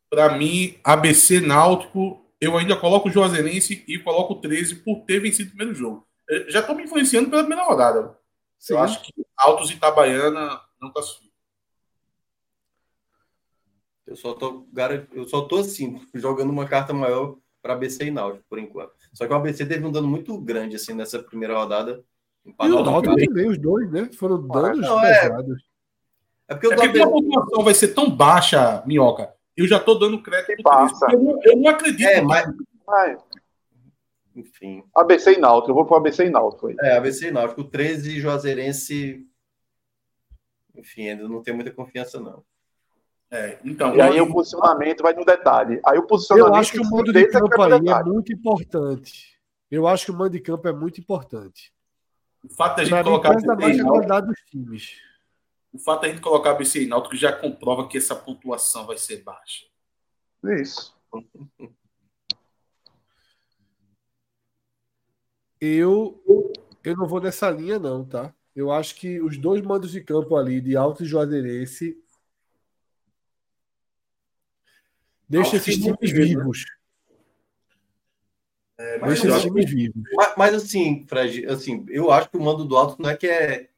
[0.09, 5.21] Para mim, ABC Náutico, eu ainda coloco o Juazeirense e coloco o 13 por ter
[5.21, 6.09] vencido o primeiro jogo.
[6.29, 8.19] Eu já estou me influenciando pela primeira rodada.
[8.59, 8.75] Sim.
[8.75, 11.32] Eu acho que Altos e Itabaiana não classificam.
[14.13, 18.11] Eu só tô, gar- eu só tô assim, jogando uma carta maior para ABC e
[18.11, 18.93] Náutico, por enquanto.
[19.15, 22.05] Só que o ABC teve um dano muito grande assim nessa primeira rodada.
[22.45, 24.11] E o Náutico também, os dois, né?
[24.19, 25.21] Foram danos Não, é.
[25.23, 25.65] pesados.
[26.49, 29.99] É porque o É porque a pontuação vai ser tão baixa, Minhoca, eu já estou
[29.99, 31.07] dando crédito Que pro 13, passa.
[31.07, 32.07] porque Eu, não- eu não acredito.
[32.09, 32.53] É, mas
[32.89, 33.17] Ai,
[34.37, 34.83] enfim.
[34.95, 35.71] ABC e Náutico.
[35.71, 36.67] Eu vou pro ABC e Náutico.
[36.67, 36.77] aí.
[36.81, 37.63] É, ABC e Náutico.
[37.63, 39.27] O 13 Juazeirense.
[40.75, 42.43] Enfim, ainda não tenho muita confiança, não.
[43.35, 45.81] É, então, E aí eu- o posicionamento vai no detalhe.
[45.87, 48.11] Aí o Eu posicionamento acho que o modo de é que campo é detalhe.
[48.11, 49.41] muito importante.
[49.71, 51.73] Eu acho que o mando de campo é muito importante.
[52.45, 54.99] O fato da gente mim, colocar a dos times.
[55.73, 59.23] o fato da gente colocar BC em Náutico já comprova que essa pontuação vai ser
[59.23, 59.65] baixa.
[60.61, 60.95] Isso.
[65.61, 66.21] Eu,
[66.85, 68.35] eu não vou nessa linha, não, tá?
[68.55, 71.97] Eu acho que os dois mandos de campo ali, de Alto e Juazeirense,
[75.33, 76.25] deixa esses times né?
[76.25, 76.65] vivos.
[78.79, 80.03] mas Deixa eu esses acho times vivos.
[80.15, 83.27] Mas, mas, assim, Fred, assim, eu acho que o mando do Alto não é que
[83.27, 83.69] é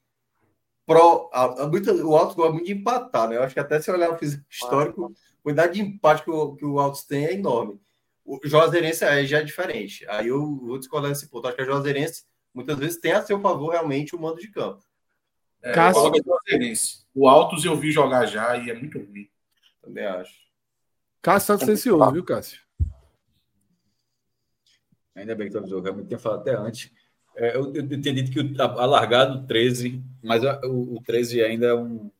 [0.86, 1.31] pró.
[1.33, 3.36] a- a- muito- o Alto gosta muito de empatar, né?
[3.36, 6.55] Eu acho que até se olhar o físico histórico, a quantidade de empate que o,
[6.57, 7.81] que o Alto tem é enorme.
[8.24, 10.05] O Juazeirense aí já é diferente.
[10.08, 11.47] Aí eu vou discordar nesse ponto.
[11.47, 12.24] Acho que a Juazeirense
[12.55, 14.83] muitas vezes tem a seu favor realmente o mando de campo.
[15.62, 16.10] É, Cássio.
[16.24, 17.05] Juazeirense.
[17.15, 19.28] O Altos eu vi jogar já e é muito ruim.
[19.83, 20.43] Também acho.
[21.25, 22.61] Cássio Santos ansioso, viu, Cássio?
[25.15, 26.93] Ainda bem que tu avisou, realmente tinha falado até antes.
[27.35, 30.97] É, eu, eu tinha dito que o, a, a largada do 13, mas a- o,
[30.97, 32.11] o 13 ainda é um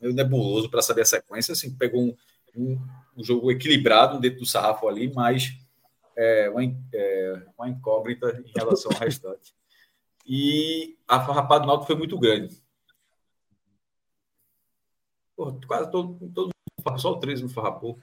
[0.00, 1.52] meio nebuloso para saber a sequência.
[1.52, 2.16] Assim, pegou um,
[2.56, 2.80] um,
[3.18, 5.52] um jogo equilibrado dentro do sarrafo ali, mas
[6.16, 6.62] é, uma,
[6.94, 9.54] é, uma incógnita em relação ao restante.
[10.24, 12.62] E a farrapada do Náutico foi muito grande.
[15.36, 16.50] Porra, quase todo, todo
[16.98, 17.98] só o 13 no farrapou.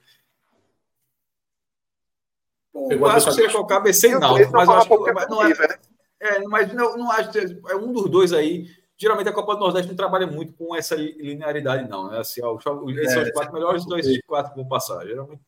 [2.89, 4.87] Eu acho que você ia adversário- colocar BC e E o Náutico, mas eu acho
[4.87, 5.75] que é não é, possível, né?
[6.19, 8.67] é, mas não, não acho que é um dos dois aí.
[8.99, 12.09] Geralmente a Copa do Nordeste não trabalha muito com essa linearidade, não.
[12.09, 12.19] Né?
[12.19, 12.63] Assim, ó, os-
[12.97, 15.05] esses são os quatro melhores, os dois quatro que vão passar.
[15.05, 15.41] Geralmente,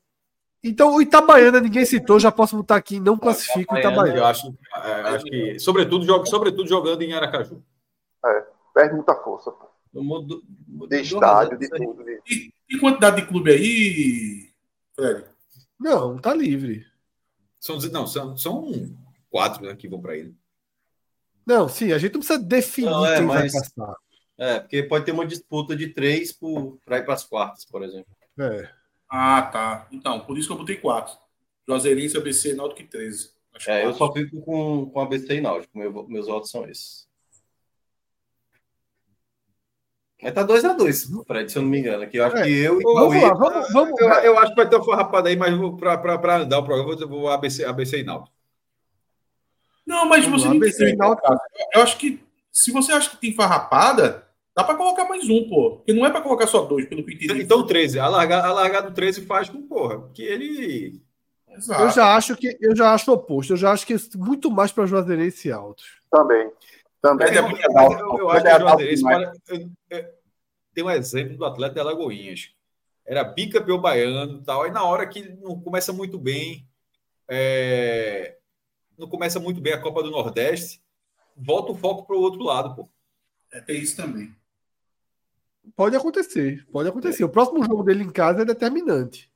[0.64, 4.26] Então, o Itabaiana ninguém citou, já posso botar aqui, não classifica o eu Itabaiana.
[4.28, 7.64] acho, é, acho que, sobretudo, jogo, sobretudo jogando em Aracaju.
[8.74, 9.52] Perde muita força.
[9.52, 9.68] Pô.
[9.94, 10.44] No mundo,
[10.88, 12.04] De estádio, de tudo.
[12.04, 14.50] de- E, e quantidade de clube aí,
[14.96, 15.26] Fred?
[15.80, 16.86] Não, tá livre.
[17.60, 18.72] São, não, são, são
[19.30, 20.36] quatro né, que vão para ele.
[21.46, 23.96] Não, sim, a gente não precisa definir Não, é, quem mas- vai passar.
[24.38, 26.32] É, porque pode ter uma disputa de três
[26.86, 28.08] para ir para as quartas, por exemplo.
[28.40, 28.70] É.
[29.10, 29.88] Ah, tá.
[29.92, 31.14] Então, por isso que eu botei quatro.
[31.68, 33.32] Juazeirense, ABC, Náutico e 13.
[33.54, 33.98] Acho É, eu quatro.
[33.98, 35.78] só fico com, com ABC e Náutico.
[35.78, 37.06] Meu, meus votos são esses.
[40.22, 42.04] Mas tá 2x2, Fred, se eu não me engano.
[42.04, 42.44] Aqui eu acho É.
[42.44, 44.02] que eu e Vamos o lá, Ian- vamos, vamos.
[44.02, 47.08] Eu, eu acho que vai ter uma farrapada aí, mas para andar o programa, eu
[47.08, 48.36] vou, ABC, ABC e Náutico.
[49.86, 51.28] Não, mas Vamos você lá, não ABC e Náutico.
[51.28, 51.40] cara.
[51.74, 55.78] Eu acho que se você acha que tem farrapada, dá pra colocar mais um, pô.
[55.78, 57.42] Porque não é pra colocar só dois, pelo que eu entendi.
[57.44, 58.00] Então, 13.
[58.00, 61.02] A largada, a largada do 13 faz com, porra, que ele.
[61.48, 61.82] Exato.
[61.82, 63.54] Eu já acho que eu já acho o oposto.
[63.54, 65.86] Eu já acho que é muito mais para Juazeirense e Altos.
[66.12, 66.52] Também.
[67.02, 67.28] Também.
[67.28, 67.46] É Eu,
[68.30, 69.30] acho que é o Juazeirense demais.
[69.88, 70.12] para-
[70.74, 72.52] tem um exemplo do atleta de Alagoinhas.
[73.06, 74.64] Era bicampeão baiano e tal.
[74.64, 76.68] Aí na hora que não começa muito bem,
[77.28, 78.38] é,
[78.98, 80.82] não começa muito bem a Copa do Nordeste,
[81.36, 82.90] volta o foco para o outro lado, pô.
[83.52, 84.34] É, tem isso também.
[85.76, 87.24] Pode acontecer, pode acontecer.
[87.24, 89.32] O próximo jogo dele em casa é determinante.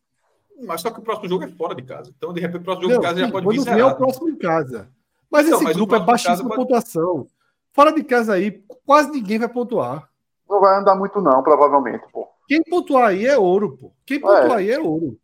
[0.66, 2.14] Mas só que o próximo jogo é fora de casa.
[2.16, 3.80] Então, de repente, o próximo jogo Não, de casa já sim, pode vir quando vem
[3.80, 4.90] é o próximo em casa.
[5.30, 7.27] Mas Então, esse mas grupo é em baixíssima pode- pontuação.
[7.73, 10.09] Fora de casa aí, quase ninguém vai pontuar.
[10.47, 12.27] Não vai andar muito, não, provavelmente, pô.
[12.47, 13.91] Quem pontuar aí é ouro, pô.
[14.05, 15.19] Quem pontuar aí é ouro.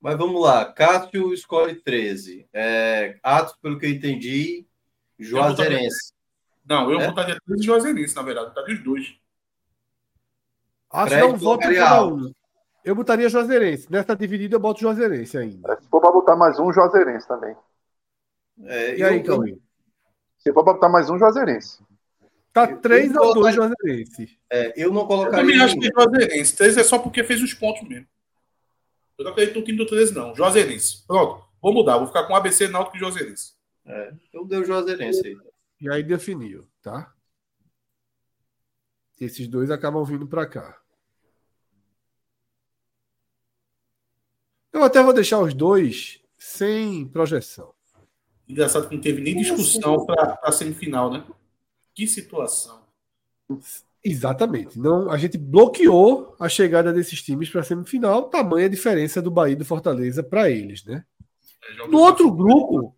[0.00, 0.70] Mas vamos lá.
[0.72, 2.46] Cássio escolhe 13.
[2.52, 4.66] É, Atos, pelo que eu entendi,
[5.18, 6.12] Juazeirense.
[6.68, 7.06] Não, eu É?
[7.08, 8.48] botaria 13 e Juazeirense, na verdade.
[8.48, 9.16] Botaria os dois.
[10.90, 12.32] Acho que dá um voto cada um.
[12.84, 13.90] Eu botaria Juazeirense.
[13.90, 15.72] Nessa dividida eu boto Juazeirense ainda.
[15.72, 17.56] É, Se for pra botar mais um, Juazeirense também.
[18.64, 19.58] É, E aí, eu- Cauê?
[20.46, 21.82] Se for botar mais um, Juazeirense.
[22.52, 24.38] Tá eu 3 a 2 colocaria- Juazeirense.
[24.50, 25.40] é, eu não Eu colocaria.
[25.40, 26.56] também acho que é Juazeirense.
[26.56, 28.06] 13 é só porque fez os pontos mesmo.
[29.18, 30.34] Eu não acredito no time do 13, não.
[30.34, 31.04] Juazeirense.
[31.06, 31.44] Pronto.
[31.62, 31.96] Vou mudar.
[31.98, 33.54] Vou ficar com ABC, Náutico e Juazeirense.
[33.86, 35.36] É, eu dei o Juazeirense aí.
[35.80, 37.12] E aí definiu, tá?
[39.20, 40.78] Esses dois acabam vindo pra cá.
[44.72, 47.72] Eu até vou deixar os dois sem projeção.
[48.48, 51.24] Engraçado que não teve nem discussão para a semifinal, né?
[51.94, 52.82] Que situação.
[54.02, 54.78] Exatamente.
[54.78, 59.30] Não, a gente bloqueou a chegada desses times para a semifinal, tamanha a diferença do
[59.30, 61.04] Bahia e do Fortaleza para eles, né?
[61.62, 62.94] É, No outro grupo, no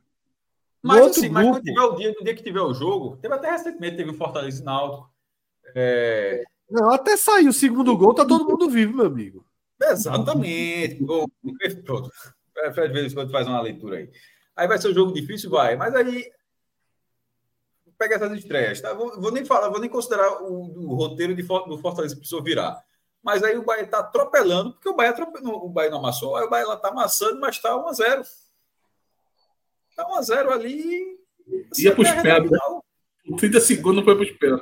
[0.83, 3.17] Mas, outro assim, mas grupo, quando tiver o dia, no dia que tiver o jogo,
[3.19, 5.11] teve até recentemente, teve o Fortaleza e Náutico.
[5.75, 9.47] É, não, até sair o segundo gol, tá todo mundo vivo, meu amigo.
[9.81, 10.99] Exatamente.
[11.85, 12.11] Pronto.
[12.59, 14.11] É, Fred, de vez em quando faz uma leitura aí.
[14.57, 15.77] Aí vai ser um jogo difícil, vai.
[15.77, 16.33] Mas aí.
[17.99, 18.93] Pega essas estreias, tá?
[18.93, 22.43] Vou, vou nem falar, vou nem considerar o, o roteiro de, do Fortaleza que precisou
[22.43, 22.83] virar.
[23.23, 26.51] Mas aí o Bahia tá atropelando, porque o Bahia, o Bahia não amassou, aí o
[26.51, 28.23] Bahia lá tá amassando, mas tá 1x0.
[29.97, 31.19] Tá 1x0 ali.
[31.79, 32.51] Ia pros pés.
[33.39, 34.61] 30 segundos foi pros pés.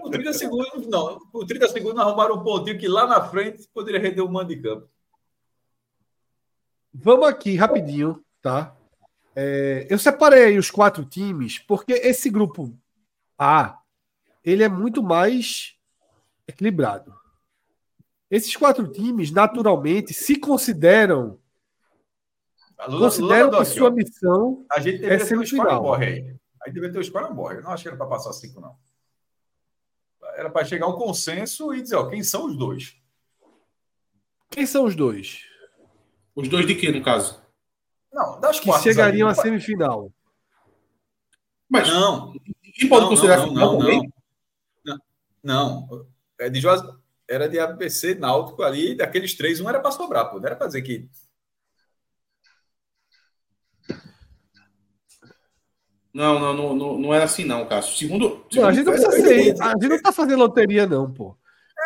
[0.00, 1.18] Por 30 segundos, não.
[1.30, 4.60] Por 30 segundos arrumaram um pontinho que lá na frente poderia render um mando de
[4.60, 4.88] campo.
[6.94, 8.76] Vamos aqui rapidinho, tá?
[9.34, 12.76] É, eu separei os quatro times porque esse grupo
[13.38, 13.78] A
[14.44, 15.78] ele é muito mais
[16.46, 17.14] equilibrado.
[18.30, 21.38] Esses quatro times, naturalmente, se consideram
[22.88, 25.66] Lula, consideram Lula, que sua missão a gente é deveria um semifinal.
[25.66, 26.36] score morre aí.
[26.62, 27.56] Aí deveria ter score morre.
[27.56, 28.76] Eu não acho que era para passar cinco, não.
[30.34, 32.96] Era para chegar a um consenso e dizer, ó, quem são os dois?
[34.50, 35.51] Quem são os dois
[36.34, 37.40] Os dois de quê, no caso?
[38.12, 40.12] Não, das que quartas chegariam à semifinal?
[41.68, 44.12] Mas Não, ninguém pode não, considerar não, final não, também?
[44.84, 44.98] não,
[45.42, 45.86] não.
[45.88, 46.06] Não.
[46.38, 46.82] É de Juaz...
[47.28, 50.38] Era de ABC Náutico ali, daqueles três, um era para sobrar, pô.
[50.38, 51.08] Não era para dizer que.
[56.12, 57.96] Não, não, não, não, não era assim, não, Cássio.
[57.96, 58.44] Segundo.
[58.52, 59.62] Não, a gente não segundo- precisa ser.
[59.62, 61.34] A gente não tá fazendo loteria, não, pô.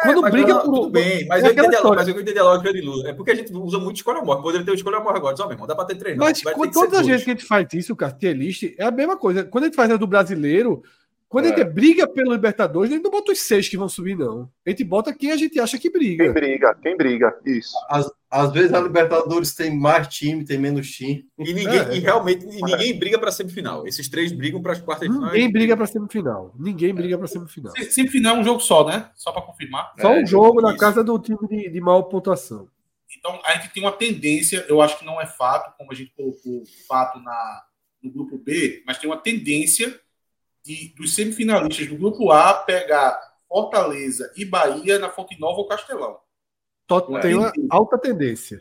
[0.02, 0.74] Quando Mas briga não, por.
[0.74, 3.08] tudo bem, mas é eu entendi, a, mas eu entendi a lógica de Lula.
[3.08, 4.42] É porque a gente usa muito escolha morte.
[4.42, 5.36] Poderia ter escolha morte agora.
[5.36, 6.16] Só, meu irmão, dá para ter três.
[6.16, 8.90] Mas com todas as vezes que a gente faz isso, cara, tier list, é a
[8.90, 9.44] mesma coisa.
[9.44, 10.82] Quando a gente faz a do brasileiro,
[11.28, 11.56] quando a É.
[11.56, 14.48] gente briga pelo Libertadores, a gente não bota os seis que vão subir, não.
[14.66, 16.32] A gente bota quem a gente acha que Quem briga.
[16.32, 17.36] briga, quem briga.
[17.44, 17.72] Isso.
[17.88, 21.26] Às, às vezes a Libertadores tem mais time, tem menos time.
[21.38, 21.96] E, ninguém, É.
[21.96, 23.86] e realmente e ninguém briga para semifinal.
[23.86, 25.30] Esses três brigam para as quartas de final.
[25.32, 26.54] Ninguém briga pra semifinal.
[26.58, 27.72] Ninguém briga pra semifinal.
[27.76, 29.10] Se- Semifinal é um jogo só, né?
[29.14, 29.92] Só para confirmar.
[30.00, 30.78] Só É, um jogo na isso.
[30.78, 32.68] casa do time de, de maior pontuação.
[33.18, 36.12] Então, a gente tem uma tendência, eu acho que não é fato, como a gente
[36.16, 37.62] colocou fato na,
[38.02, 39.98] no grupo B, mas tem uma tendência
[40.66, 46.18] de, dos semifinalistas do grupo A pegar Fortaleza e Bahia na Fonte Nova ou Castelão.
[47.16, 47.20] É.
[47.20, 48.60] tem uma alta tendência.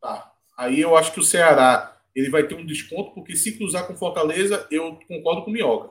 [0.00, 0.32] Tá.
[0.56, 3.96] Aí eu acho que o Ceará ele vai ter um desconto, porque se cruzar com
[3.96, 5.90] Fortaleza, eu concordo com o Minhoca.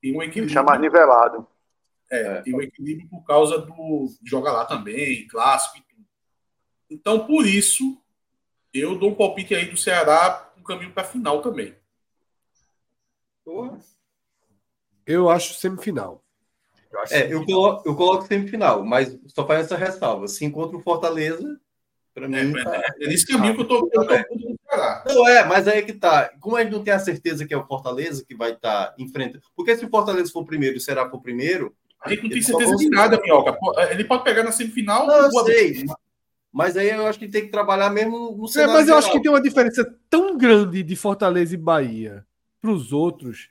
[0.00, 0.46] Tem um equilíbrio.
[0.46, 1.46] Deixa mais nivelado.
[2.10, 6.06] É, tem um equilíbrio por causa do joga lá também, clássico e tudo.
[6.90, 8.02] Então, por isso,
[8.74, 11.76] eu dou um palpite aí do Ceará com caminho para a final também.
[13.44, 13.78] Porra,
[15.06, 16.22] Eu acho semifinal.
[16.92, 20.28] eu acho É, eu coloco, eu coloco semifinal, mas só faz essa ressalva.
[20.28, 21.58] Se encontra o Fortaleza,
[22.14, 22.36] para mim.
[22.58, 24.24] É, tá- é nesse caminho que eu tô, eu tô É.
[24.68, 25.04] Ceará.
[25.06, 26.30] Não, é, mas aí que tá.
[26.40, 29.42] Como a gente não tem a certeza que é o Fortaleza que vai estar enfrentando.
[29.56, 31.74] Porque se o Fortaleza for primeiro e o Ceará for primeiro.
[32.02, 33.58] A gente não tem certeza de nada, Minhoca.
[33.90, 35.06] Ele pode pegar na semifinal.
[35.06, 35.84] Não, eu sei.
[36.52, 38.72] Mas aí eu acho que tem que trabalhar mesmo no É, cenário.
[38.74, 39.22] mas eu acho que geral.
[39.22, 42.26] tem uma diferença tão grande de Fortaleza e Bahia
[42.60, 43.48] para os outros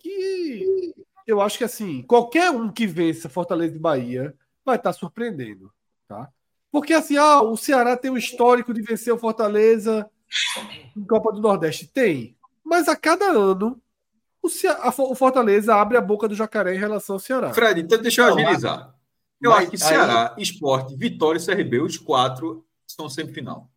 [0.00, 0.94] que
[1.26, 4.34] eu acho que assim, qualquer um que vença Fortaleza e Bahia
[4.64, 5.72] vai estar surpreendendo,
[6.06, 6.30] tá?
[6.70, 10.08] Porque assim, ah, o Ceará tem o histórico de vencer o Fortaleza
[10.96, 11.86] em Copa do Nordeste.
[11.88, 12.36] Tem.
[12.64, 13.80] Mas a cada ano
[14.42, 17.52] o, Cea- a Fo- o Fortaleza abre a boca do jacaré em relação ao Ceará.
[17.52, 18.94] Fred, então deixa eu agilizar.
[19.40, 23.70] Eu mas acho que aí- Ceará, Esporte, Vitória e CRB, os quatro estão semifinal.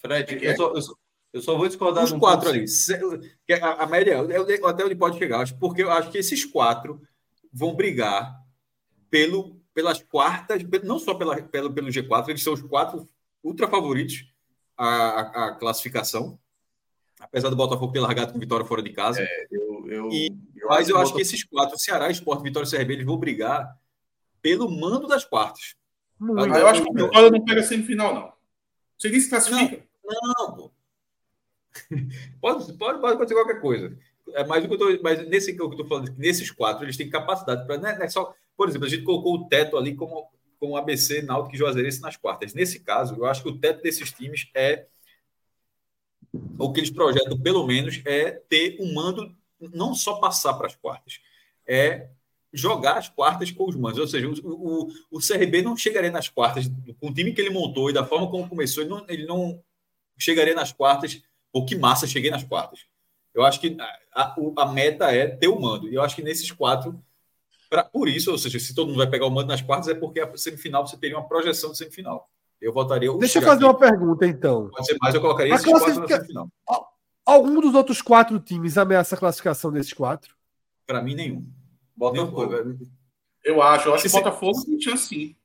[0.00, 0.94] Fred, eu só, eu, só,
[1.34, 2.56] eu só vou discordar Os de um quatro ponto.
[2.56, 2.68] ali.
[2.68, 2.98] Se-
[3.46, 6.16] que A, a média, eu- eu- até onde pode chegar, acho, porque eu acho que
[6.18, 7.02] esses quatro
[7.52, 8.40] vão brigar
[9.10, 13.08] pelo, pelas quartas, não só pela, pelo, pelo G4, eles são os quatro
[13.42, 14.32] ultra favoritos
[14.76, 16.38] à, à- à classificação.
[17.20, 19.26] Apesar do Botafogo ter largado com vitória fora de casa.
[19.50, 22.70] Eu, eu, E- eu Mas eu que acho que esses quatro, Ceará, Esporte, Vitória e
[22.70, 23.76] CRB, eles vão brigar
[24.42, 25.74] pelo mando das quartas.
[26.20, 28.32] Eu acho que o Vitória não pega semifinal, não.
[28.98, 29.82] Você nem se classifica.
[30.04, 30.70] Não, pô.
[32.40, 33.96] Pode, pode, pode acontecer qualquer coisa.
[34.34, 36.96] É mais do que eu tô, mas nesse que eu estou falando, nesses quatro, eles
[36.96, 37.78] têm capacidade para.
[37.78, 40.28] Não, é- não é só, por exemplo, a gente colocou o teto ali como,
[40.58, 42.54] como ABC, Náutico e Juazeirense nas quartas.
[42.54, 44.86] Nesse caso, eu acho que o teto desses times é.
[46.58, 50.74] O que eles projetam, pelo menos, é ter um mando, não só passar para as
[50.74, 51.20] quartas,
[51.66, 52.08] é
[52.52, 53.98] jogar as quartas com os mandos.
[53.98, 56.66] Ou seja, o, o, o CRB não chegaria nas quartas
[57.00, 59.62] com o time que ele montou e da forma como começou, ele não, ele não
[60.18, 61.22] chegaria nas quartas.
[61.54, 62.80] Pô, que massa, cheguei nas quartas.
[63.32, 63.76] Eu acho que
[64.12, 65.88] a, a, meta é ter o mando.
[65.88, 67.00] E eu acho que nesses quatro,
[67.70, 69.94] pra, por isso, ou seja, se todo mundo vai pegar o mando nas quartas, é
[69.94, 72.28] porque a semifinal você teria uma projeção de semifinal.
[72.60, 73.12] Eu votaria.
[73.12, 74.68] o Deixa eu fazer aqui, uma pergunta, então.
[74.68, 76.50] Pode ser mais, eu colocaria A esses quatro na classifica- semifinal.
[77.24, 80.34] Algum dos outros quatro times ameaça a classificação desses quatro?
[80.84, 81.46] Para mim, nenhum.
[81.96, 82.46] Botafogo.
[82.64, 82.78] Nenhum.
[83.44, 83.88] Eu acho.
[83.88, 85.36] Eu acho que Se- o Botafogo tem chance sim.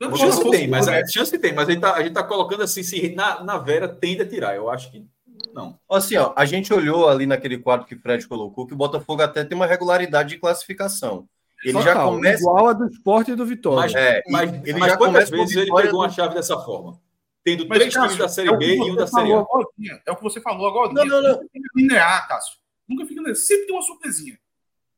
[0.00, 2.22] Não, Chance Botafogo- tem, mas a chance tem, mas a gente tá, a gente tá
[2.22, 4.54] colocando assim, se na, na Vera tende a tirar.
[4.54, 5.06] Eu acho que
[5.54, 5.78] não.
[5.90, 9.22] Assim, ó, a gente olhou ali naquele quadro que o Fred colocou que o Botafogo
[9.22, 11.26] até tem uma regularidade de classificação.
[11.64, 12.42] Ele já Total, começa.
[12.42, 13.80] Igual a do esporte e do Vitória.
[13.80, 16.04] Mas, É, mas, ele mas já quantas começa com a vezes ele vitória pegou do-
[16.06, 17.00] uma chave dessa forma?
[17.42, 19.38] tendo Mas, três Cássio, times da Série é B e um da Série A.
[19.38, 19.66] agora,
[20.06, 20.92] É o que você falou agora.
[20.92, 21.30] Não, não, não.
[21.30, 22.56] Nunca fica linear, Cássio.
[22.88, 23.36] Nunca fica linear.
[23.36, 24.38] Sempre tem uma surpresinha.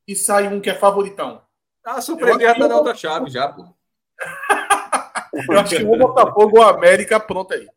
[0.09, 1.43] E sai um que é favoritão.
[1.85, 3.65] Ah, a surpresa já tá na outra chave, já, pô.
[5.49, 7.69] Eu acho que o Botafogo ou a América pronto aí.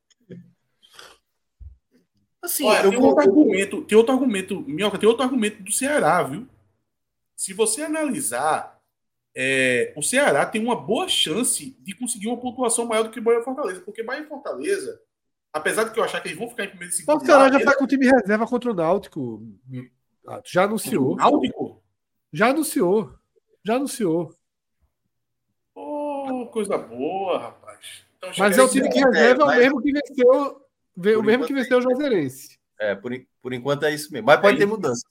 [2.42, 6.24] Assim, Olha, eu tem outro argumento, tem outro argumento, Minhoca, tem outro argumento do Ceará,
[6.24, 6.48] viu?
[7.36, 8.80] Se você analisar,
[9.36, 13.22] é, o Ceará tem uma boa chance de conseguir uma pontuação maior do que o
[13.22, 15.00] Bahia e Fortaleza, porque Bahia e Fortaleza,
[15.54, 17.26] apesar de que eu achar que eles vão ficar em primeiro e Mas segundo o
[17.26, 19.44] Ceará já lugar, está com o time reserva contra o Náutico.
[20.28, 21.16] Ah, Já anunciou.
[21.16, 21.84] Náutico?
[22.34, 23.14] Já anunciou.
[23.64, 24.34] Já anunciou.
[26.52, 27.80] Coisa boa, rapaz.
[28.18, 30.62] Então, Mas é o time que é, reserva, é o mas- mesmo que venceu.
[30.96, 32.60] ve- O mesmo enquanto que venceu o Juazeirense.
[32.80, 34.28] É, por, por enquanto é isso mesmo.
[34.28, 35.04] Mas pode ter mudança.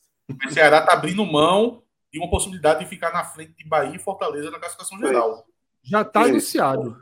[0.46, 3.98] O Ceará tá abrindo mão de uma possibilidade de ficar na frente de Bahia e
[3.98, 5.44] Fortaleza na classificação geral.
[5.82, 6.96] Já está anunciado.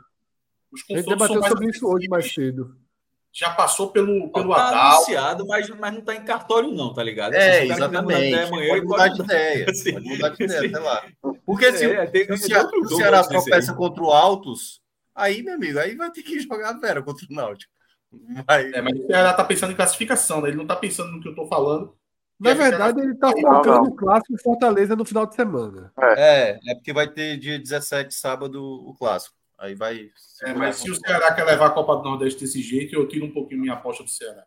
[0.71, 2.75] Os A gente debateu sobre isso hoje mais cedo.
[3.31, 4.95] Já passou pelo, pelo tá Adal.
[4.95, 7.33] anunciado, mas, mas não tá em cartório, não, tá ligado?
[7.35, 8.33] É, Se o de exatamente.
[8.33, 9.65] amanhã, pode mudar de ideia.
[9.65, 11.03] Pode mudar de ideia, sei lá.
[11.45, 14.81] Porque se, É, tem- se o Ceará, o tropeça contra o Altos,
[15.13, 17.71] aí, meu amigo, aí vai ter que jogar a Vera contra o Náutico.
[18.47, 20.49] Vai, É, mas o Ceará tá pensando em classificação, né?
[20.49, 21.95] Ele não tá pensando no que eu tô falando.
[22.39, 25.91] Na verdade, ele está Não, focando no clássico em Fortaleza no final de semana.
[26.17, 29.35] É, é porque vai ter dia 17, sábado, o clássico.
[29.59, 30.09] Aí vai.
[30.41, 33.25] É, mas se o Ceará quer levar a Copa do Nordeste desse jeito, eu tiro
[33.25, 34.45] um pouquinho minha aposta do Ceará.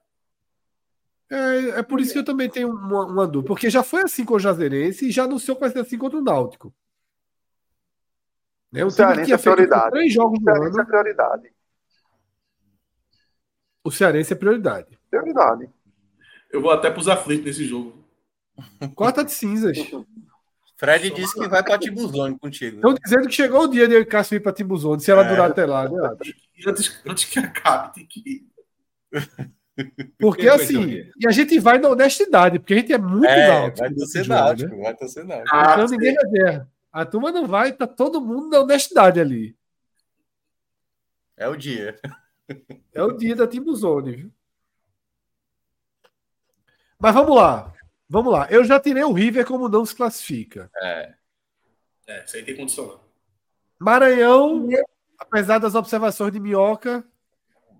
[1.30, 3.48] É, é por isso que eu também tenho uma, uma dúvida.
[3.48, 6.18] Porque já foi assim com o Juazeirense e já anunciou que vai ser assim contra
[6.18, 6.74] o Náutico.
[8.70, 8.82] Né?
[8.84, 9.90] O O time que Cearense tinha é feito prioridade.
[9.90, 11.52] três jogos no Cearense é prioridade.
[13.84, 14.98] o Cearense é prioridade.
[15.10, 15.70] Prioridade.
[16.50, 18.02] Eu vou até pros aflitos nesse jogo.
[18.94, 19.76] Quarta de cinzas.
[20.82, 22.76] Fred disse que vai para Tibuzone contigo.
[22.76, 25.28] Estão dizendo que chegou o dia de Cássio ir para Timbuzone, se ela É.
[25.28, 25.96] durar até lá, né?
[26.58, 28.46] E antes, antes que acabe, tem que ir.
[30.18, 33.78] Porque assim, e a gente vai na honestidade, porque a gente é muito É, náutico
[33.78, 34.82] vai torcer náutico, né?
[34.82, 35.48] vai torcer náutico.
[35.56, 36.66] Ah, Então ninguém vai ver.
[36.92, 39.56] A turma não vai, tá todo mundo na honestidade ali.
[41.36, 41.98] É o dia.
[42.92, 44.30] É o dia da Timbuzone, viu?
[46.98, 47.72] Mas vamos lá.
[48.12, 48.46] Vamos lá.
[48.50, 50.70] Eu já tirei o River como não se classifica.
[50.82, 51.14] É.
[52.06, 53.00] É, isso aí tem condição não.
[53.80, 54.68] Maranhão,
[55.18, 57.02] apesar das observações de Minhoca,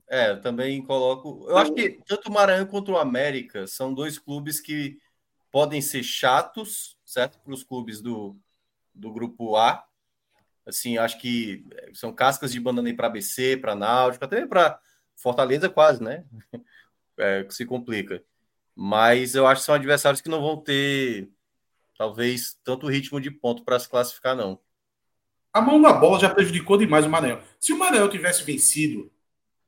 [0.09, 1.45] É, eu também coloco.
[1.51, 4.97] Eu acho que tanto o Maranhão quanto o América são dois clubes que
[5.51, 7.39] podem ser chatos, certo?
[7.39, 8.35] Para os clubes do,
[8.95, 9.85] do grupo A.
[10.65, 11.63] Assim, acho que
[11.93, 14.81] são cascas de banana para ABC, para Náutico, até para
[15.15, 16.25] Fortaleza, quase, né?
[17.19, 18.25] É, que se complica.
[18.75, 21.29] Mas eu acho que são adversários que não vão ter,
[21.97, 24.59] talvez, tanto ritmo de ponto para se classificar, não.
[25.53, 27.43] A mão na bola já prejudicou demais o Maranhão.
[27.61, 29.13] Se o Maranhão tivesse vencido,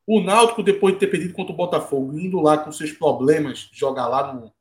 [0.06, 4.06] o Náutico, depois de ter perdido contra o Botafogo, indo lá com seus problemas, jogar
[4.06, 4.52] lá no,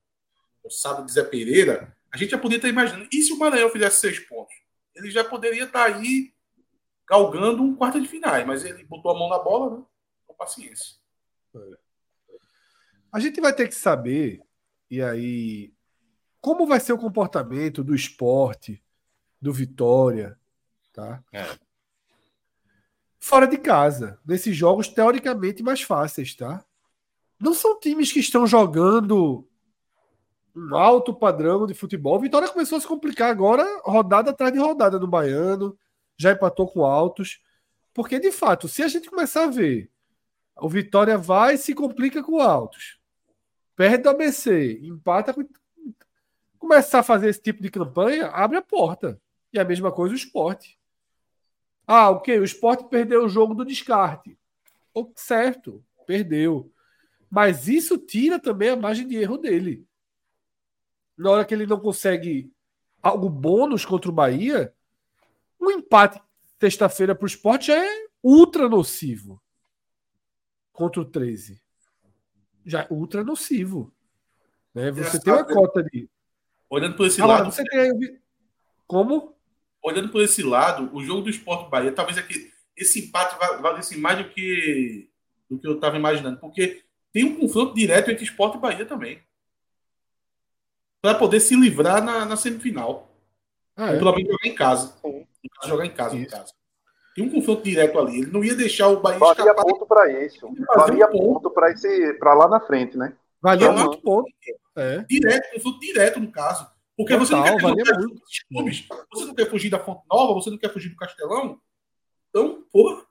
[0.63, 3.07] no sábado de Zé Pereira, a gente já poderia estar imaginando.
[3.11, 4.53] E se o Maranhão fizesse seis pontos?
[4.95, 6.33] Ele já poderia estar aí
[7.07, 9.83] galgando um quarto de finais, mas ele botou a mão na bola, né?
[10.27, 10.95] Com paciência.
[13.13, 14.41] A gente vai ter que saber,
[14.89, 15.71] e aí,
[16.41, 18.83] como vai ser o comportamento do esporte,
[19.39, 20.35] do Vitória,
[20.91, 21.23] tá?
[21.31, 21.45] É.
[23.19, 26.65] Fora de casa, nesses jogos teoricamente mais fáceis, tá?
[27.39, 29.47] Não são times que estão jogando
[30.55, 32.19] um alto padrão de futebol.
[32.19, 35.77] Vitória começou a se complicar agora, rodada atrás de rodada no Baiano,
[36.17, 37.41] já empatou com altos.
[37.93, 39.91] Porque, de fato, se a gente começar a ver,
[40.57, 43.02] o Vitória vai e se complica com altos.
[43.75, 45.47] Perde do ABC, empata com.
[46.59, 49.19] Começar a fazer esse tipo de campanha, abre a porta.
[49.51, 50.79] E a mesma coisa o esporte.
[51.85, 54.37] Ah, ok, o esporte perdeu o jogo do descarte.
[54.93, 56.71] Oh, certo, perdeu.
[57.29, 59.85] Mas isso tira também a margem de erro dele.
[61.17, 62.51] Na hora que ele não consegue
[63.01, 64.73] algo bônus contra o Bahia,
[65.59, 66.21] um empate
[66.59, 69.41] sexta-feira para o esporte já é ultra nocivo
[70.71, 71.62] contra o 13.
[72.65, 73.93] Já é ultra nocivo.
[74.73, 74.91] Né?
[74.91, 76.09] Você tem uma cota de.
[76.69, 78.19] Olhando por esse Agora, lado, você tem
[78.87, 79.35] Como?
[79.81, 83.97] olhando por esse lado, o jogo do Esporte Bahia, talvez aqui, esse empate va- valesse
[83.97, 85.09] mais do que,
[85.49, 89.21] do que eu estava imaginando, porque tem um confronto direto entre Esporte e Bahia também.
[91.01, 93.13] Para poder se livrar na, na semifinal.
[93.75, 93.97] Ah, Ou é.
[93.99, 94.95] pelo menos jogar em casa.
[95.65, 96.31] Jogar em casa, no Isso.
[96.31, 96.53] caso.
[97.15, 98.21] Tem um confronto direto ali.
[98.21, 99.63] Ele não ia deixar o Bahia Valia escapar.
[99.63, 100.47] ponto para isso.
[100.75, 101.23] Valia um ponto.
[101.23, 103.15] ponto para esse para lá na frente, né?
[103.41, 104.31] Valia Então, muito ponto.
[104.75, 105.03] É.
[105.07, 106.67] Direto, confronto direto, no caso.
[106.97, 108.21] Porque você não Total, quer valia muito.
[108.49, 108.87] clubes.
[109.13, 111.59] Você não quer fugir da Fonte Nova, você não quer fugir do Castelão.
[112.29, 113.03] Então, porra,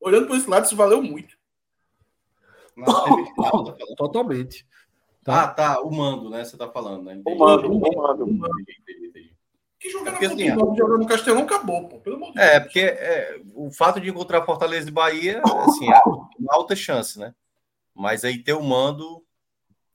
[0.00, 1.36] olhando por esse lado, isso valeu muito.
[2.84, 3.76] Tá?
[3.96, 4.66] Totalmente.
[5.26, 5.80] Ah, tá.
[5.82, 6.44] O mando, né?
[6.44, 7.20] Você tá falando, né?
[7.26, 8.30] O mando, o mando.
[8.30, 9.29] Entendi, entendi.
[9.80, 11.98] Que jogar na Porque, assim, Nova, jogar no Castelão, acabou, pô.
[12.00, 12.62] Pelo amor de É, Deus.
[12.64, 15.98] porque é, o fato de encontrar Fortaleza e Bahia, assim, é
[16.38, 17.34] uma alta chance, né?
[17.94, 19.24] Mas aí ter o mando.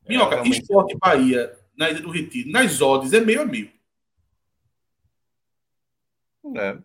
[0.06, 3.70] é, Minhoca, realmente- Esporte Bahia, na Ilha do Retiro, nas odds, é meio a meio.
[6.56, 6.78] é.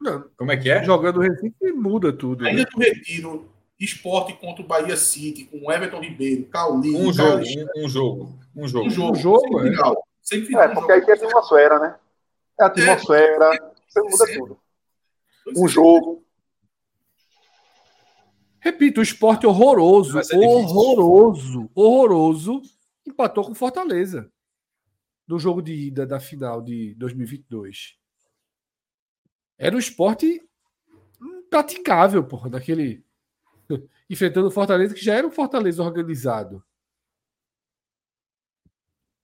[0.00, 0.82] Não, Como é que é?
[0.82, 2.42] jogando o Recife muda tudo.
[2.42, 2.54] Na né?
[2.56, 7.48] Ilha do Retiro, Esporte contra o Bahia City, com Everton Ribeiro, Cauli, Um jogo, Carlos-
[7.76, 8.86] um, um jogo, um jogo.
[8.86, 10.92] um jogo, Um jogo, Semifinal, É, um porque jogo.
[10.92, 11.98] aí tem a atmosfera, né?
[12.58, 14.38] É a atmosfera, você muda Sim.
[14.38, 14.60] tudo.
[15.56, 16.24] Um jogo.
[18.60, 20.38] Repito, o esporte horroroso, difícil.
[20.38, 22.62] horroroso, horroroso,
[23.06, 24.30] empatou com Fortaleza
[25.26, 27.96] no jogo de ida da final de 2022.
[29.56, 30.42] Era um esporte
[31.20, 33.04] impraticável, porra, daquele.
[34.10, 36.64] Enfrentando o Fortaleza, que já era um Fortaleza organizado.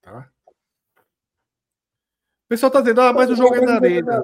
[0.00, 0.32] Tá?
[2.46, 4.22] O pessoal tá dizendo, ah, mas o jogo é na arena.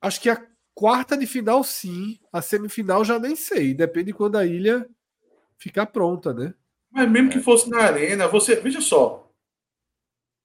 [0.00, 0.44] Acho que a
[0.74, 2.18] quarta de final, sim.
[2.32, 3.72] A semifinal já nem sei.
[3.72, 4.84] Depende quando a ilha
[5.56, 6.52] ficar pronta, né?
[6.90, 8.56] Mas mesmo que fosse na arena, você.
[8.56, 9.30] Veja só.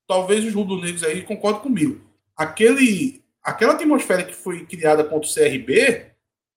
[0.07, 2.01] Talvez os rubro-negros aí concordem comigo.
[2.37, 6.11] Aquele, aquela atmosfera que foi criada contra o CRB,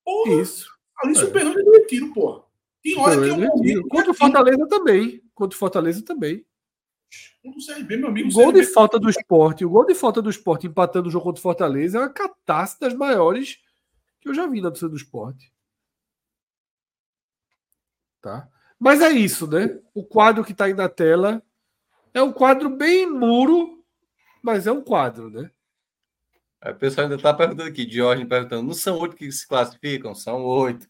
[0.04, 0.70] porra, Isso.
[1.02, 1.14] ali É.
[1.20, 2.42] superando do retiro, porra.
[2.82, 3.88] Tem hora que é um momento.
[3.88, 5.22] Contra o Fortaleza também.
[5.34, 6.44] Contra o Fortaleza também.
[7.42, 8.28] Contra o CRB, meu amigo.
[8.28, 11.10] O gol de CRB falta do esporte, o gol de falta do esporte empatando o
[11.10, 13.58] jogo contra o Fortaleza é uma catástrofe das maiores
[14.20, 15.52] que eu já vi na torcida do esporte.
[18.20, 18.48] Tá?
[18.78, 19.80] Mas é isso, né?
[19.92, 21.42] O quadro que está aí na tela
[22.14, 23.84] é um quadro bem muro,
[24.42, 25.50] mas é um quadro, né?
[26.60, 30.14] Aí O pessoal ainda está perguntando aqui, Jorge perguntando, não são oito que se classificam?
[30.14, 30.88] São oito.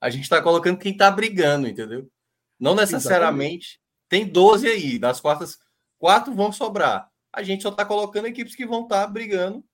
[0.00, 2.10] A gente está colocando quem está brigando, entendeu?
[2.58, 3.81] Não necessariamente.
[4.12, 4.98] Tem 12 aí.
[4.98, 5.58] Das quartas,
[5.98, 7.10] quatro vão sobrar.
[7.32, 9.64] A gente só está colocando equipes que vão estar brigando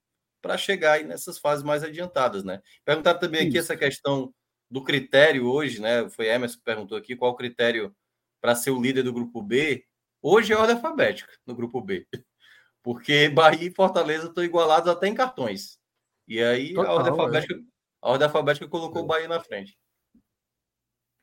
[0.41, 2.63] para chegar aí nessas fases mais adiantadas, né?
[2.85, 3.73] Perguntaram também aqui Isso.
[3.73, 4.33] essa questão
[4.71, 6.09] do critério hoje, né?
[6.11, 7.93] Foi Emerson que perguntou aqui qual o critério
[8.41, 9.85] para ser o líder do grupo B.
[10.23, 12.07] Hoje é ordem alfabética no grupo B.
[12.81, 15.81] Porque Bahia e Fortaleza estão igualados até em cartões.
[16.29, 17.11] E aí Total, a, ordem é.
[17.11, 17.61] alfabética,
[18.01, 19.77] a ordem alfabética colocou o Bahia na frente.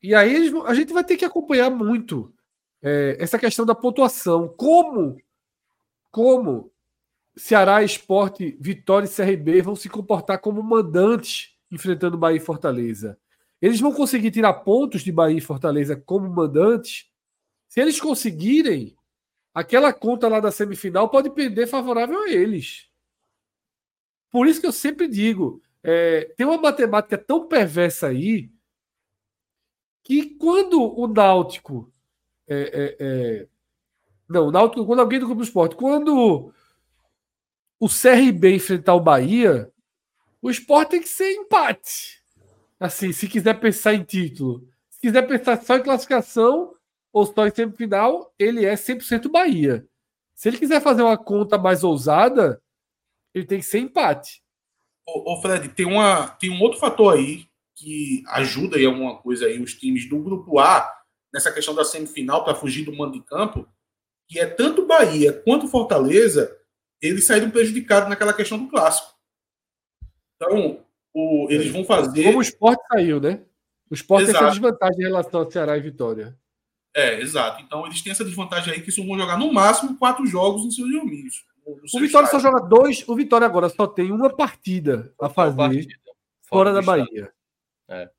[0.02, 2.35] E aí a gente vai ter que acompanhar muito
[2.86, 4.46] é, essa questão da pontuação.
[4.56, 5.20] Como,
[6.12, 6.70] como
[7.36, 13.18] Ceará, Esporte, Vitória e CRB vão se comportar como mandantes enfrentando Bahia e Fortaleza.
[13.60, 17.10] Eles vão conseguir tirar pontos de Bahia e Fortaleza como mandantes.
[17.66, 18.96] Se eles conseguirem,
[19.52, 22.88] aquela conta lá da semifinal pode perder favorável a eles.
[24.30, 28.48] Por isso que eu sempre digo, é, tem uma matemática tão perversa aí
[30.04, 31.92] que quando o Náutico.
[32.48, 33.46] É, é, é,
[34.28, 36.52] não, Náutico, quando alguém do Grupo do Esporte, quando
[37.78, 39.70] o CRB enfrentar o Bahia,
[40.40, 42.22] o esporte tem que ser empate.
[42.78, 44.66] Assim, se quiser pensar em título.
[44.90, 46.72] Se quiser pensar só em classificação
[47.12, 49.86] ou só em semifinal, ele é 100% Bahia.
[50.34, 52.62] Se ele quiser fazer uma conta mais ousada,
[53.34, 54.42] ele tem que ser empate.
[55.06, 59.46] Ô, ô, Fred, tem, uma, tem um outro fator aí que ajuda em alguma coisa
[59.46, 60.92] aí os times do grupo A
[61.36, 63.68] nessa questão da semifinal para fugir do mando de campo,
[64.26, 66.56] que é tanto Bahia quanto Fortaleza,
[67.00, 69.14] eles saíram prejudicados naquela questão do clássico.
[70.34, 70.82] Então,
[71.14, 72.24] o- eles vão fazer.
[72.24, 73.44] Como o esporte saiu, né?
[73.90, 74.52] O esporte tem essa Exato.
[74.60, 76.36] desvantagem em relação ao Ceará e Vitória.
[76.94, 77.62] É, exato.
[77.62, 80.74] Então, eles têm essa desvantagem aí que eles vão jogar no máximo quatro jogos nos
[80.74, 81.44] seus domínios.
[81.66, 82.40] O Vitória só estádio.
[82.40, 83.06] joga dois.
[83.06, 85.94] O Vitória agora só tem uma partida a fazer Partida,
[86.48, 86.98] fora da do estado.
[87.04, 87.32] Bahia.
[87.86, 88.10] Pronto.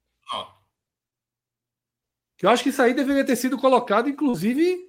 [2.37, 4.87] Que eu acho que isso aí deveria ter sido colocado, inclusive,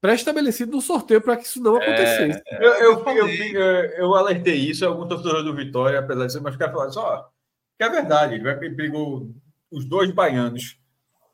[0.00, 2.42] pré-estabelecido no sorteio para que isso não acontecesse.
[2.50, 6.32] Eu, eu, Eu eu, eu, eu alertei isso a algum torcedor do Vitória, apesar de
[6.32, 7.30] ser, mas os caras falaram só
[7.78, 9.32] que é verdade, ele vai pegou
[9.70, 10.76] os dois baianos,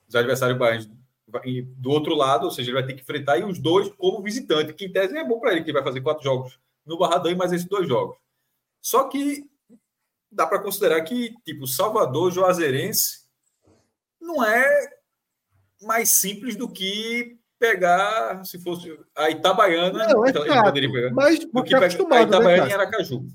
[0.06, 0.90] os adversários baianos
[1.44, 4.22] e do outro lado, ou seja, ele vai ter que enfrentar e os dois como
[4.22, 6.98] visitante, que em tese é bom para ele, que ele vai fazer quatro jogos no
[6.98, 8.16] Barradão e mais esses dois jogos.
[8.80, 9.48] Só que
[10.30, 13.23] dá para considerar que, tipo, Salvador, Juazeirense
[14.24, 14.90] não é
[15.82, 21.38] mais simples do que pegar, se fosse a Itabaiana, Não, é chato, poderia pegar, Mas
[21.40, 22.82] do que é pegar a né, Itabaiana e cara?
[22.82, 23.26] Aracaju.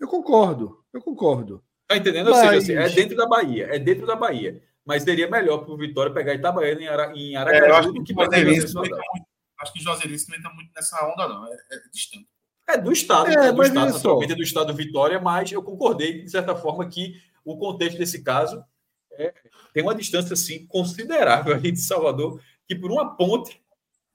[0.00, 1.62] Eu concordo, eu concordo.
[1.86, 2.28] Tá entendendo?
[2.28, 4.62] Ou seja, Mas- assim, é dentro da Bahia, é dentro da Bahia.
[4.84, 7.88] Mas seria melhor para o Vitória pegar Itabaiana em, Ara, em É, eu Aracaju acho
[7.92, 9.00] do que que o pegar em tá.
[9.60, 11.46] Acho que o Juazeirense também tá muito nessa onda, não.
[11.46, 12.26] É, é distante.
[12.68, 15.62] É do Estado, É, é, do mas Estado, naturalmente, é do Estado Vitória, mas eu
[15.62, 17.14] concordei, de certa forma, que
[17.44, 18.64] o contexto desse caso
[19.18, 19.34] é,
[19.72, 23.62] tem uma distância assim considerável aí de Salvador, que por uma ponte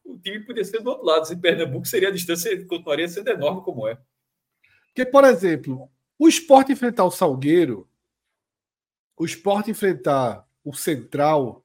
[0.03, 1.27] o time poderia ser do outro lado.
[1.27, 3.99] Se Pernambuco seria a distância continuaria sendo enorme como é.
[4.87, 7.87] Porque, por exemplo, o esporte enfrentar o Salgueiro,
[9.17, 11.63] o esporte enfrentar o Central,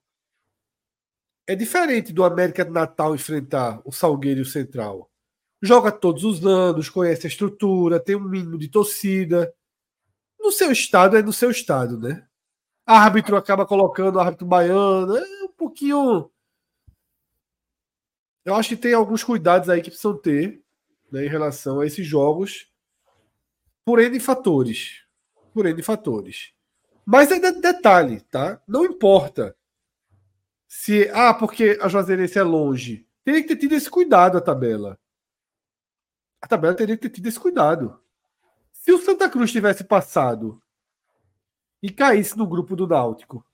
[1.47, 5.11] é diferente do América de Natal enfrentar o Salgueiro e o Central.
[5.61, 9.52] Joga todos os anos, conhece a estrutura, tem um mínimo de torcida.
[10.39, 12.27] No seu estado é no seu estado, né?
[12.86, 16.31] Árbitro acaba colocando árbitro baiano, é um pouquinho.
[18.44, 20.62] Eu acho que tem alguns cuidados aí que precisam ter
[21.11, 22.69] né, em relação a esses jogos,
[23.85, 25.05] por N fatores.
[25.52, 26.52] Por N fatores.
[27.05, 28.61] Mas é detalhe, tá?
[28.67, 29.57] Não importa
[30.67, 31.11] se.
[31.12, 33.07] Ah, porque a Juazeirense é longe.
[33.25, 34.99] Teria que ter tido esse cuidado a tabela.
[36.41, 38.01] A tabela teria que ter tido esse cuidado.
[38.73, 40.61] Se o Santa Cruz tivesse passado
[41.83, 43.44] e caísse no grupo do Náutico,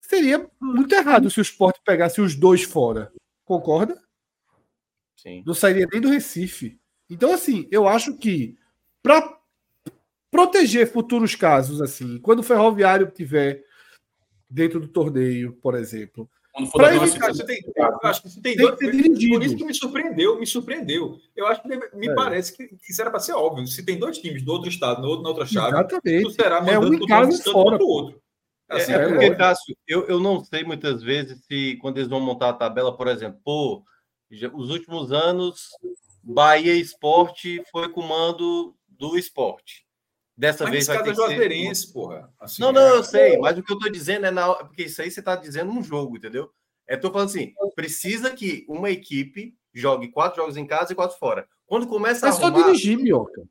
[0.00, 3.12] seria muito errado se o Sport pegasse os dois fora.
[3.44, 4.00] Concorda?
[5.16, 5.42] Sim.
[5.46, 6.78] Não sairia nem do Recife.
[7.08, 8.58] Então, assim, eu acho que
[9.02, 9.38] para
[10.30, 13.64] proteger futuros casos, assim, quando o Ferroviário tiver
[14.50, 18.40] dentro do torneio, por exemplo, Quando for Pra evitar- Você tem, eu acho que você
[18.40, 18.78] tem, Tem dois.
[18.78, 19.28] que ser.
[19.28, 21.18] Por isso que me surpreendeu, me surpreendeu.
[21.34, 22.14] Eu acho que deve- me É.
[22.14, 23.66] parece que, que isso era para ser óbvio.
[23.66, 26.32] Se tem dois times do outro estado, no outro, na outra chave, tu exatamente.
[26.34, 27.70] será É mandando um e tanto fora.
[27.70, 28.22] quanto o outro.
[28.70, 29.34] É, Assim, é é porque.
[29.34, 33.08] Cássio, eu, eu não sei muitas vezes se quando eles vão montar a tabela, por
[33.08, 33.82] exemplo, pô,
[34.30, 35.68] já- os últimos anos,
[36.22, 39.83] Bahia Esporte foi com o mando do esporte.
[40.36, 41.22] Dessa Mas vez vai ter é que ser...
[41.28, 42.32] Juazeirense, porra.
[42.40, 44.64] Assim, Não, não, é- eu sei, mas o que eu tô dizendo é na hora,
[44.64, 46.50] porque isso aí você tá dizendo num jogo, entendeu?
[46.88, 51.16] Eu tô falando assim, precisa que uma equipe jogue quatro jogos em casa e quatro
[51.18, 51.46] fora.
[51.66, 53.42] Quando começa a É só arrumar, dirigir, Minhoca.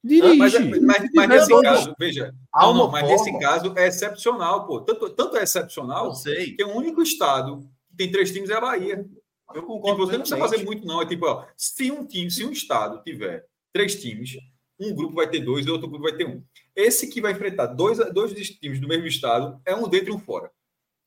[0.00, 0.56] Mas, Dirige.
[0.56, 3.88] é- mas, mas Se nesse tiver caso, veja, não, não, mas forma- nesse caso é
[3.88, 4.80] excepcional, pô.
[4.80, 8.60] Tanto, tanto é excepcional sei, que o único estado que tem três times é a
[8.60, 9.04] Bahia.
[9.54, 11.02] eu E concordo você não precisa fazer muito, não.
[11.02, 14.36] É tipo, ó, se um time, se um estado tiver três times,
[14.80, 16.42] um grupo vai ter dois e outro grupo vai ter um.
[16.74, 20.18] Esse que vai enfrentar dois, dois times do mesmo estado é um dentro e um
[20.18, 20.50] fora.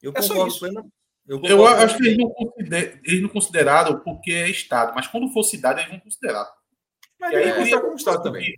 [0.02, 0.60] Eu É só concordo isso.
[0.60, 0.86] plena-
[1.28, 5.32] eu Eu acho que eles não, consideram, eles não consideraram porque é Estado, mas quando
[5.32, 6.50] for cidade, eles vão considerar.
[7.20, 8.56] Mas aí, que considerar como estado também.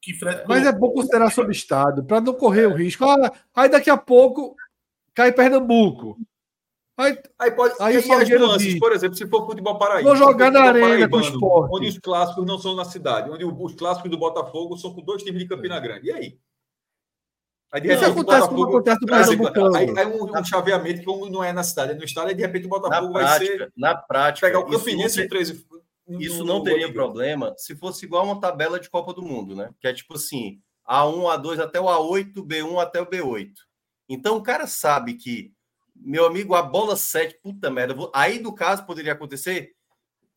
[0.00, 3.04] Que Fred Mas é bom considerar sob estado, para não correr o risco.
[3.04, 4.56] Ah, aí daqui a pouco
[5.14, 6.16] cai Pernambuco.
[6.98, 7.74] Aí, Aí pode.
[7.78, 10.08] Aí e as nuances, diz, por exemplo, se for futebol paraíba.
[10.08, 11.70] Vou jogar na arena com o Sport.
[11.72, 15.22] Onde os clássicos não são na cidade, onde os clássicos do Botafogo são com dois
[15.22, 16.06] times de Campina Grande.
[16.06, 16.38] E aí?
[17.72, 19.76] Aí de repente, o acontece como acontece no Pernambucano.
[19.76, 22.34] Aí, aí um, um chaveamento que como não é na cidade, é no estado, aí
[22.34, 25.22] de repente o Na Botafogo vai prática, ser na prática, pegar o isso Campinense não
[25.22, 25.66] e o 13.
[26.20, 29.70] Isso não teria problema se fosse igual uma tabela de Copa do Mundo, né?
[29.80, 33.52] Que é tipo assim, A1, A2 até o A8, B1 até o B8.
[34.08, 35.52] Então o cara sabe que,
[36.06, 37.92] meu amigo, a bola 7, puta merda.
[37.94, 39.72] vou- Aí, no caso, poderia acontecer,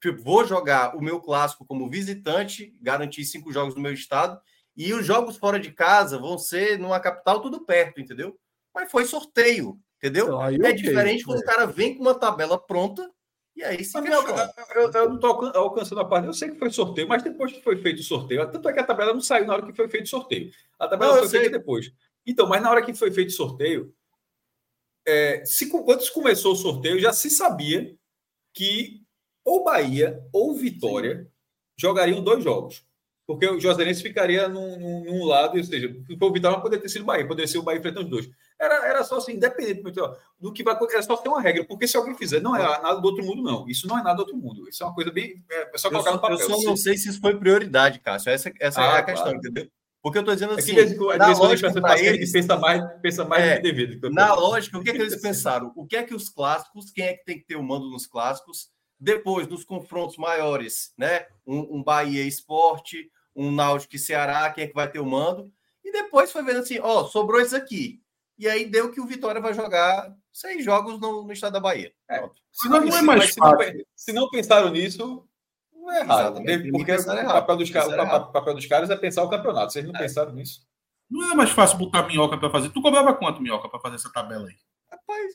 [0.01, 4.39] tipo, vou jogar o meu clássico como visitante, garantir cinco jogos no meu estado,
[4.75, 8.37] e os jogos fora de casa vão ser numa capital tudo perto, entendeu?
[8.73, 10.25] Mas foi sorteio, entendeu?
[10.25, 10.73] Então, aí, é ok.
[10.73, 13.09] diferente quando o cara vem com uma tabela pronta
[13.55, 14.23] e aí se Mas, eu,
[14.75, 16.27] eu- eu não estou alcançando a parte.
[16.27, 18.79] Eu sei que foi sorteio, mas depois que foi feito o sorteio, tanto é que
[18.79, 20.49] a tabela não saiu na hora que foi feito o sorteio.
[20.79, 21.91] A tabela Não, foi feita depois.
[22.25, 23.93] Então, mas na hora que foi feito o sorteio,
[25.09, 27.95] é, se, quando se começou o sorteio, já se sabia
[28.53, 29.01] que
[29.45, 31.27] ou Bahia ou Vitória
[31.77, 32.83] jogariam dois jogos.
[33.25, 36.89] Porque o Juazeirense ficaria num, num- num lado, ou seja, o Vitória, não poderia ter
[36.89, 38.29] sido Bahia, poderia ser o Bahia enfrentando os dois.
[38.59, 39.83] Era, era só assim, independente
[40.39, 42.59] do que vai acontecer, era só ter uma regra, porque se alguém fizer, não é
[42.63, 43.69] nada do outro mundo, não.
[43.69, 44.67] Isso não é nada do outro mundo.
[44.67, 45.43] Isso é uma coisa bem.
[45.49, 46.39] É, é só Eu colocar só, no papel.
[46.39, 48.31] eu só não sei se isso foi prioridade, Cássio.
[48.31, 49.37] Essa, essa é Ah, a questão, claro.
[49.37, 49.69] entendeu?
[50.01, 53.43] Porque eu tô dizendo É que assim, na lógica pensa, eles, pensa mais, pensa mais
[53.43, 54.09] É, do que devido.
[54.09, 55.73] na lógica, o que, é que eles pensaram?
[55.75, 58.07] O que é que os clássicos, quem é que tem que ter o mando nos
[58.07, 58.69] clássicos?
[58.97, 61.25] Depois, nos confrontos maiores, né?
[61.45, 65.51] Um, um Bahia Esporte, um Náutico e Ceará, quem é que vai ter o mando?
[65.83, 68.01] E depois foi vendo assim, ó, sobrou isso aqui.
[68.37, 71.91] E aí deu que o Vitória vai jogar seis jogos no, no estado da Bahia.
[72.09, 72.19] É.
[72.51, 73.85] Se Mas não é mais se não, fácil.
[73.95, 75.27] se não pensaram nisso,
[75.89, 76.19] não é errado.
[76.21, 76.45] Exatamente.
[76.57, 77.33] Deve- Porque o errado.
[77.33, 78.31] papel, dos, ca- o Pensaram papel- errado.
[78.31, 79.73] papel dos caras é pensar o campeonato.
[79.73, 80.61] Vocês não pensaram nisso?
[81.09, 82.69] Não era mais fácil botar minhoca para fazer.
[82.69, 84.55] Tu cobrava quanto, minhoca, para fazer essa tabela aí?
[84.91, 85.33] Rapaz,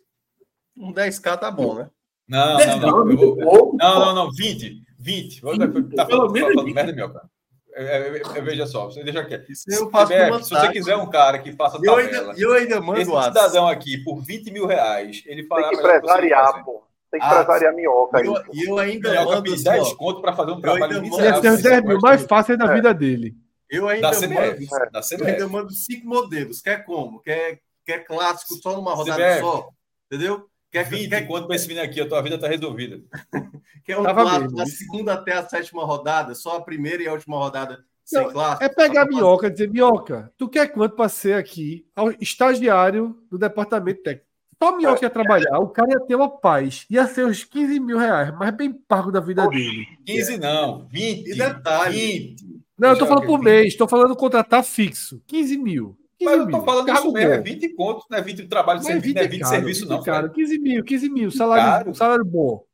[0.76, 1.91] um 10k tá bom, né?
[2.28, 3.05] Não, não, não.
[3.05, 4.83] não, eu vou- Não, não, não, 20.
[4.99, 5.41] 20.
[5.41, 6.74] Tá pelo falando, menos tá falando 20.
[6.74, 7.28] merda, meu cara.
[7.76, 9.50] É, é, é, veja só, você deixa quieto.
[9.50, 12.31] Isso eu faço CBF, uma se você quiser um cara que faça E eu tabela,
[12.31, 15.70] ainda, eu ainda mando esse o cidadão aqui, por 20 mil reais, ele fará Tem
[15.73, 16.84] que empresariar, pô.
[17.15, 18.26] Tem que Ah, empresariar minhoca E aí.
[18.26, 20.60] eu, e eu ainda Melhor mando pedir assim, 10 ó, conto para fazer um Eu
[20.60, 21.41] trabalho miserável.
[21.41, 22.75] ter os Você 10 mil gosta mais fácil da É.
[22.75, 23.36] vida dele.
[23.70, 24.67] eu Da ainda CBF.
[24.68, 26.60] mando, Da eu ainda mando cinco modelos.
[26.60, 27.20] Quer como?
[27.20, 29.41] Quer quer clássico só numa rodada CBF.
[29.41, 29.68] só,
[30.10, 30.49] entendeu?
[30.73, 33.01] Quer, 20 quer, quanto para esse menino aqui, a tua vida tá resolvida.
[33.84, 37.07] quer um Tava clássico mesmo, da segunda até a sétima rodada, só a primeira e
[37.07, 38.65] a última rodada sem Não, clássico.
[38.65, 43.17] É pegar a minhoca e dizer, minhoca, tu quer quanto para ser aqui ao- estagiário
[43.31, 44.26] do departamento técnico?
[44.65, 46.86] Só a minhoca ia trabalhar, o cara ia ter uma paz.
[46.91, 49.86] Ia ser uns 15 mil reais, mais bem pago da vida dele.
[50.07, 51.31] 15 não, 20.
[51.31, 52.18] E detalhe.
[52.36, 52.60] 20.
[52.78, 53.44] Não, eu tô falando por 20.
[53.44, 55.23] mês, tô falando contratar fixo.
[55.26, 55.97] 15 mil.
[56.18, 56.65] 15 Mas eu tô mil.
[56.65, 57.43] falando Cargo isso mesmo, é bom.
[57.44, 59.36] 20 contos, não é 20 de trabalho de Mas serviço, 20 não é é 20
[59.36, 59.99] de caro, serviço, 20 não.
[59.99, 60.02] é.
[60.20, 60.34] Fred.
[60.34, 61.94] 15 mil, 15 mil, salário, Caro.
[61.94, 62.65] salário bom.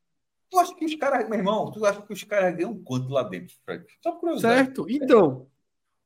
[0.51, 3.23] Tu acha que os caras, meu irmão, tu acha que os caras ganham quanto lá
[3.23, 3.85] dentro, Fred?
[4.03, 4.57] Só por curiosidade.
[4.67, 4.87] Certo?
[4.89, 5.47] Então,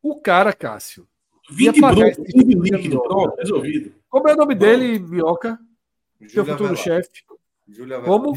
[0.03, 1.07] o cara, Cássio,
[1.51, 3.95] 20 Ia pagar bruto, esse 15 tipo de líquido, pronto, resolvido.
[4.09, 5.59] como é o nome dele, Minhoca?
[6.28, 7.11] Seu Júlia futuro chefe.
[7.69, 8.01] Júlia.
[8.01, 8.35] Como?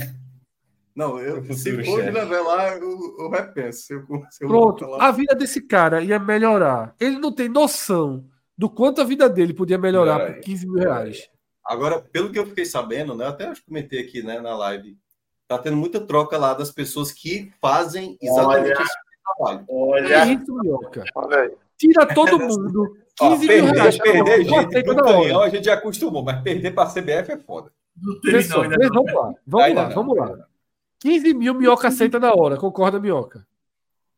[0.96, 2.04] Não, eu, se for.
[2.04, 3.82] Júlia Avelar, eu, eu repenso.
[3.82, 6.96] Se eu, se eu Pronto, a vida desse cara ia melhorar.
[7.00, 8.26] Ele não tem noção
[8.58, 10.44] do quanto a vida dele podia melhorar Melhora por aí.
[10.44, 11.30] 15 mil reais.
[11.64, 13.28] Agora, pelo que eu fiquei sabendo, né?
[13.28, 14.98] Até acho que comentei aqui né, na live,
[15.48, 18.84] tá tendo muita troca lá das pessoas que fazem exatamente Olha.
[18.84, 19.60] esse tipo trabalho.
[19.60, 21.04] É Olha, isso, Minhoca.
[21.16, 21.52] Olha aí.
[21.78, 22.98] Tira todo mundo.
[23.20, 23.98] Ó, 15 mil perder, reais.
[23.98, 27.72] perder gente pro canhão a gente já acostumou, mas perder pra CBF é foda.
[28.02, 28.94] Não teve Pessoal, não, ainda não.
[28.94, 30.26] vamos lá, vamos lá, não, vamos lá.
[30.26, 30.46] ainda não.
[31.00, 32.58] 15 mil, Minhoca aceita na hora.
[32.58, 33.46] Concorda, Minhoca?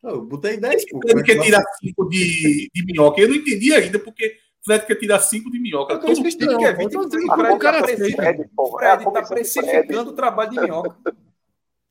[0.01, 0.99] Não, eu botei 10, pô.
[1.01, 3.19] Fred quer tirar 5 de, de minhoca.
[3.19, 5.93] Eu não entendi ainda, porque Fred quer tirar 5 de minhoca.
[5.93, 8.01] Eu tô insistindo que é 20 Não, o não, Fred o cara tá Fred,
[8.57, 10.95] o é Fred tá precificando o trabalho de minhoca.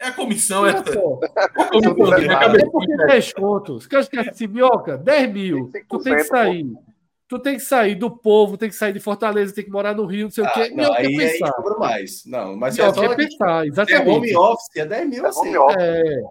[0.00, 0.70] É a comissão, é.
[0.70, 3.84] É É de porque 10 contos.
[3.84, 4.96] Você acha que é assim, Minhoca?
[4.96, 5.70] 10 mil.
[5.88, 6.72] Tu tem que 25%, sair.
[7.28, 10.06] Tu tem que sair do povo, tem que sair de Fortaleza, tem que morar no
[10.06, 10.70] Rio, não sei o quê.
[10.72, 11.52] Ah, não, aí, quer aí pensar.
[11.54, 12.24] sobra mais.
[12.24, 14.08] Não, mas se é só quer pensar, é exatamente.
[14.08, 15.56] home office, é 10 mil É assim.
[15.58, 15.76] office.
[15.78, 16.22] É,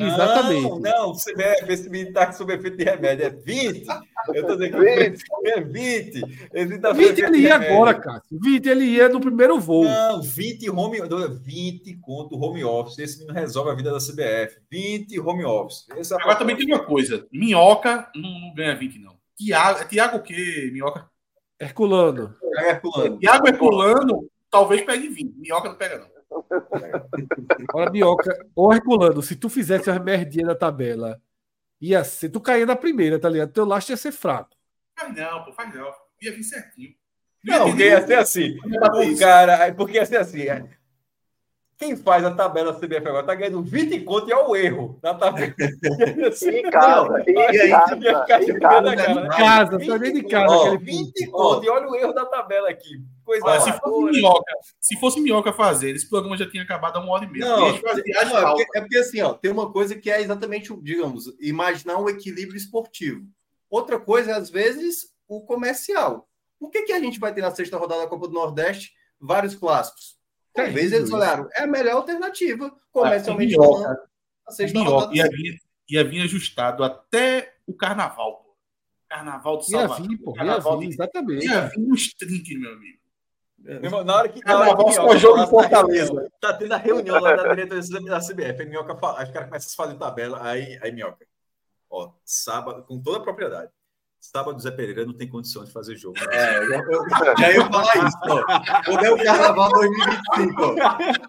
[0.00, 0.62] exatamente.
[0.62, 3.26] Não, não, CBF, esse menino tá sob efeito de remédio.
[3.26, 3.86] É 20.
[4.32, 4.94] Eu tô dizendo que o 20.
[4.94, 6.48] preço é 20.
[6.54, 8.38] Esse tá sob 20 efeito ele ia agora, Cássio.
[8.40, 9.84] 20 ele ia no primeiro voo.
[9.84, 10.98] Não, 20 home
[11.44, 12.98] 20 conto home office.
[12.98, 14.56] Esse menino resolve a vida da CBF.
[14.70, 15.86] 20 home office.
[15.98, 17.26] Esse é a Agora também tem uma coisa.
[17.30, 19.15] Minhoca não, não ganha 20, não.
[19.36, 21.10] Tiago, é Tiago o quê, Minhoca?
[21.60, 22.34] Herculano.
[22.56, 23.18] É Herculano.
[23.18, 25.34] Tiago Herculano talvez pegue 20.
[25.38, 26.16] Minhoca não pega, não.
[27.74, 28.46] Olha, Minhoca.
[28.54, 31.20] Ô, Herculano, se tu fizesse uma merdinha na tabela,
[31.80, 32.30] ia ser.
[32.30, 33.52] Tu caía na primeira, tá ligado?
[33.52, 34.56] Teu lastro ia ser fraco.
[34.98, 35.92] Faz não, pô, faz não.
[36.22, 36.94] Ia vir certinho.
[37.44, 38.56] Não, porque ia ser assim.
[38.64, 40.46] O cara, porque ia ser assim.
[41.78, 44.98] Quem faz a tabela da CBF agora tá ganhando 20 conto e é o erro
[45.02, 45.54] na tabela.
[45.58, 48.94] Em casa, e aí, em casa, ia cair em casa.
[48.94, 50.54] Em casa, de casa.
[50.54, 53.02] Ó, aquele 20 conto e olha o erro da tabela aqui.
[53.24, 57.00] Coisa Olha, se fosse minhoca, se fosse minhoca fazer, esse programa já tinha acabado há
[57.00, 57.44] uma hora e meia.
[57.44, 57.72] Não, não, é,
[58.54, 62.08] porque, é porque assim, ó, tem uma coisa que é exatamente, o- digamos, imaginar um
[62.08, 63.22] equilíbrio esportivo.
[63.68, 66.26] Outra coisa é, às vezes, o comercial.
[66.58, 68.92] O que, que a gente vai ter na sexta rodada da Copa do Nordeste?
[69.20, 70.15] Vários clássicos.
[70.56, 73.82] Talvez Terrível eles olharam, é a melhor alternativa, comercialmente minhoca.
[73.82, 73.98] falando,
[74.46, 75.16] a sexta Minhoca rodada.
[75.16, 78.38] ia vir, ia vir ajustado até o carnaval.
[78.44, 78.56] Pô.
[79.08, 80.08] Carnaval de Ia Salvador.
[80.08, 80.30] vir, pô.
[80.32, 81.46] Ia Carnaval vir, de- exatamente.
[81.46, 82.98] Ia vir trinques, meu amigo.
[83.68, 86.30] Irmão, Na hora que, Carnaval que só jogo em tá Fortaleza.
[86.40, 88.62] Tá tendo a reunião lá da diretoria da CBF.
[88.62, 90.38] Aí Minhoca fala, aí os caras começam a fazer tabela.
[90.42, 91.26] Aí, aí Minhoca,
[91.90, 93.70] ó, sábado, com toda a propriedade.
[94.20, 96.16] Sábado, Zé Pereira não tem condição de fazer jogo.
[96.30, 97.04] É, eu, eu-
[97.38, 98.82] já ia falar isso, ó.
[98.84, 100.74] Quando é o Carnaval 2025, ó.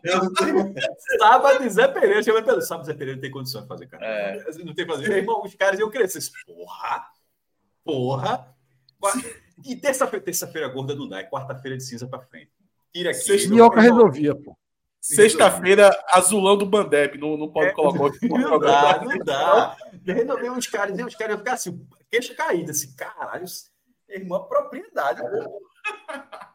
[0.04, 0.74] Eu não tenho-
[1.20, 4.06] Sábado, Zé Pereira, chama pelo sábado, Zé Pereira não tem condição de fazer, cara.
[4.06, 4.44] É.
[4.64, 5.08] Não tem fazer.
[5.10, 6.20] Meu irmão, os caras iam crescer.
[6.46, 7.06] Porra!
[7.84, 8.56] Porra!
[9.66, 12.52] E terça-feira, terça-feira gorda não dá, é quarta-feira de cinza pra frente.
[12.94, 13.20] Tira aqui.
[13.20, 14.58] Sexta- Minhoca resolvia, pô.
[15.00, 17.18] Sexta-feira, azulão do Bandep.
[17.18, 19.78] Não, não pode É, colocar o Não dá, não dá.
[20.14, 23.46] Resolveu os caras, e os caras iam ficar assim, queixa caída, assim, caralho,
[24.10, 25.62] irmã, propriedade, pô.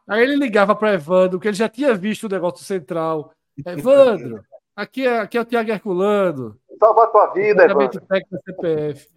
[0.09, 3.33] Aí ele ligava para Evandro, que ele já tinha visto o negócio central.
[3.65, 8.01] Evandro, aqui é, aqui é o Tiago Herculano, Salva a tua vida, Evandro.
[8.01, 9.09] técnico da CPF,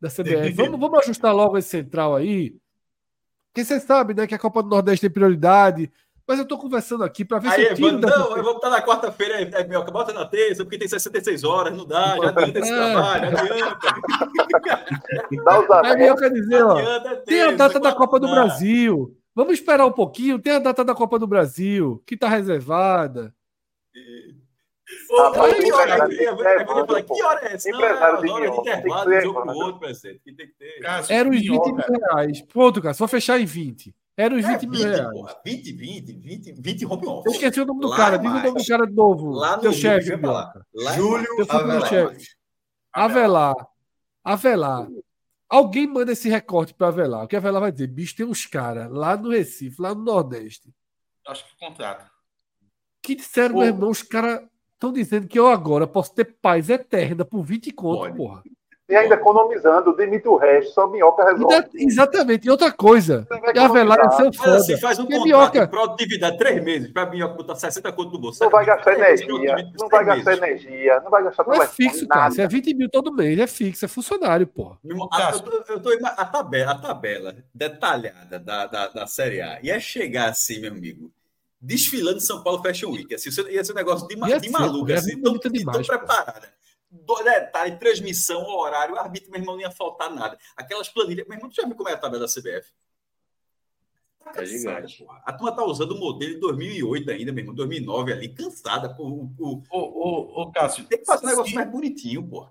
[0.00, 0.52] da CBF.
[0.54, 2.56] Vamos, vamos ajustar logo esse central aí.
[3.52, 5.92] Porque você sabe, né, que a Copa do Nordeste tem prioridade.
[6.26, 8.18] Mas eu tô conversando aqui para ver Aí, se eu tiro dessa...
[8.18, 11.76] não, eu vou botar na quarta-feira, é, é, bota na terça, porque tem 66 horas,
[11.76, 12.76] não dá, já adianta esse É.
[12.76, 13.78] trabalho, adianta.
[15.44, 18.26] Dá os Aí eu quero dizer, ó, adianta é tem a data da Copa do
[18.26, 18.34] não.
[18.34, 19.16] Brasil.
[19.34, 20.38] Vamos esperar um pouquinho.
[20.38, 23.34] Tem a data da Copa do Brasil, que tá reservada.
[25.14, 26.26] Ah, que hora é?
[26.26, 27.70] eu vou falar, Que hora é essa?
[27.70, 30.84] Não, Empresário a de hora de intervalo que jogo outro, presidente, que tem que ter.
[31.08, 31.86] Era os 20 mil minhoca.
[32.12, 32.42] reais.
[32.42, 33.94] Pronto, cara, só fechar em 20.
[34.16, 35.10] Era os É, 20 mil 20, reais.
[35.10, 37.32] porra, 20, 20, 20, 20 home Eu office.
[37.34, 38.16] esqueci o nome do Lá cara.
[38.18, 39.30] Diz o nome do cara de novo.
[39.30, 40.20] Lá no Teu chefe, eu.
[40.20, 40.52] Lá
[40.94, 41.88] Júlio Teu Avelar.
[41.88, 42.26] chefe.
[42.92, 43.54] Avelar.
[44.22, 44.88] Avelar.
[45.48, 47.24] Alguém manda esse recorte para Avelar.
[47.24, 47.86] O que Avelar vai dizer?
[47.86, 50.70] Bicho, tem uns caras lá no Recife, lá no Nordeste,
[51.26, 52.10] Acho que contrata.
[53.02, 53.58] que disseram, Ô.
[53.58, 54.42] meu irmão, os caras
[54.74, 58.16] estão dizendo que eu agora posso ter paz eterna por 20 conto, Pode.
[58.16, 58.42] porra.
[58.92, 61.54] E ainda economizando, demite o resto, só minhoca resolve.
[61.54, 62.46] Ainda- exatamente.
[62.46, 64.56] E outra coisa, Você vai Avelar é seu Mas foda.
[64.56, 68.18] assim, faz um contrato Minhoca- de produtividade três meses para Minhoca botar 60 conto no
[68.18, 68.42] bolso.
[68.44, 72.20] Não vai gastar energia, não vai gastar energia, não vai gastar Não é fixo, cara.
[72.22, 72.34] nada.
[72.34, 74.46] Se é 20 mil todo mês, é fixo, é funcionário,
[74.84, 75.30] irmão, a,
[75.70, 80.60] eu tô- a tabela, a tabela detalhada da, da, da Série A ia chegar assim,
[80.60, 81.10] meu amigo,
[81.60, 83.14] desfilando em São Paulo Fashion Week.
[83.14, 85.96] Assim, ia ser um negócio de, de ser, maluco, assim, tão, tão demais, pô.
[85.98, 86.48] preparada.
[86.94, 90.38] Do detalhe, transmissão, horário, árbitro, meu irmão, não ia faltar nada.
[90.54, 91.26] Aquelas planilhas.
[91.26, 92.70] Meu irmão, tu já viu como é a tabela da CBF?
[94.22, 94.98] Tá É cansada, gigante.
[95.04, 95.22] porra.
[95.24, 98.94] A turma tá usando o modelo de 2008 ainda, meu irmão, 2009 ali, cansada.
[98.98, 102.48] O, o- Ô, ô, ô Cássio, tem que fazer um negócio se, mais bonitinho, pô.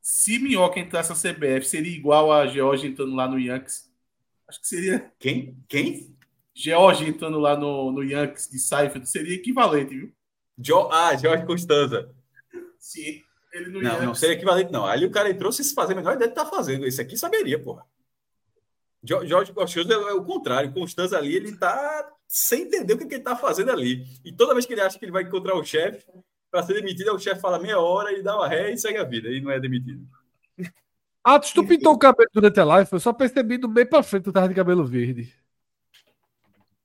[0.00, 3.90] se Minhoca entrasse na CBF, seria igual a George entrando lá no Yankees?
[4.48, 5.56] Acho que seria Quem?
[5.68, 6.16] Quem?
[6.54, 10.12] George entrando lá no, no Yankees de Seifert, seria equivalente, viu?
[10.58, 12.14] Jo ah, Jorge Constanza.
[12.78, 13.22] Sim.
[13.52, 14.06] Ele no Não, Yankees.
[14.06, 14.86] não seria equivalente, não.
[14.86, 16.86] Ali o cara entrou sem se fazer a menor ideia de estar fazendo.
[16.86, 17.84] Esse aqui saberia, porra.
[19.02, 20.72] Jo- Jorge Constanza é o contrário.
[20.72, 24.04] Constanza ali, ele tá sem entender o que, que ele tá fazendo ali.
[24.24, 26.04] E toda vez que ele acha que ele vai encontrar o chefe
[26.50, 29.04] para ser demitido, o chefe fala meia hora, ele dá uma ré e segue a
[29.04, 29.28] vida.
[29.30, 30.06] E não é demitido.
[31.24, 32.88] Atos, tu pintou o cabelo durante a live?
[32.92, 35.34] Eu só percebi do meio pra frente tu tava de cabelo verde.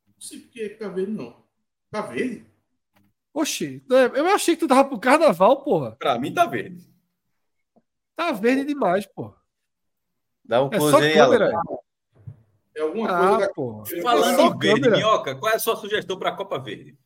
[0.08, 1.46] Não sei porque é cabelo, não.
[1.92, 2.46] Tá verde?
[3.36, 5.92] Oxi, né, eu achei que tu tava pro carnaval, porra.
[6.00, 6.88] Pra mim tá verde.
[8.16, 9.36] Tá verde demais, porra.
[10.44, 11.52] Dá um É close só aí, câmera.
[12.74, 13.50] É alguma coisa Ah, da...
[13.54, 13.84] porra.
[14.02, 14.96] Falando em verde, câmera.
[14.96, 16.98] Minhoca, qual é a sua sugestão para a Copa Verde?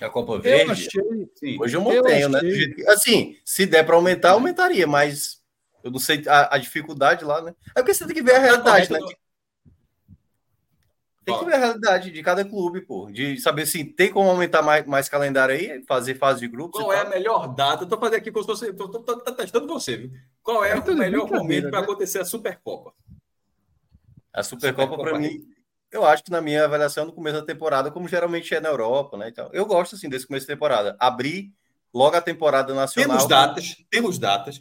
[0.00, 0.70] A Copa Eu Verde.
[0.72, 1.30] achei.
[1.36, 1.56] Sim.
[1.60, 2.40] Hoje eu Eu mantenho, né?
[2.40, 5.40] que- Assim, se der para aumentar, aumentaria, mas
[5.84, 7.54] eu não sei a, a dificuldade lá, né?
[7.68, 8.98] É porque você tem que ver a realidade, né?
[8.98, 9.20] correto,
[11.24, 13.10] Tem que ver a realidade de cada clube, pô.
[13.10, 16.80] De saber se tem como aumentar mais, mais calendário aí, fazer fase de grupos.
[16.80, 17.10] Qual é a tal.
[17.10, 17.84] melhor data?
[17.84, 18.72] Estou fazendo aqui como se fosse.
[18.74, 20.10] Tô, tô- tô- tô testando você, viu?
[20.42, 21.84] Qual é Eu tô o melhor momento para né?
[21.84, 22.92] acontecer a Supercopa?
[24.32, 25.40] A Supercopa, Supercopa para mim,
[25.90, 29.16] eu acho que na minha avaliação, no começo da temporada, como geralmente é na Europa,
[29.16, 29.28] né?
[29.28, 29.48] e tal.
[29.52, 30.96] Eu gosto, assim, desse começo de temporada.
[30.98, 31.52] Abrir
[31.94, 33.08] logo a temporada nacional.
[33.16, 34.60] Temos datas, temos datas.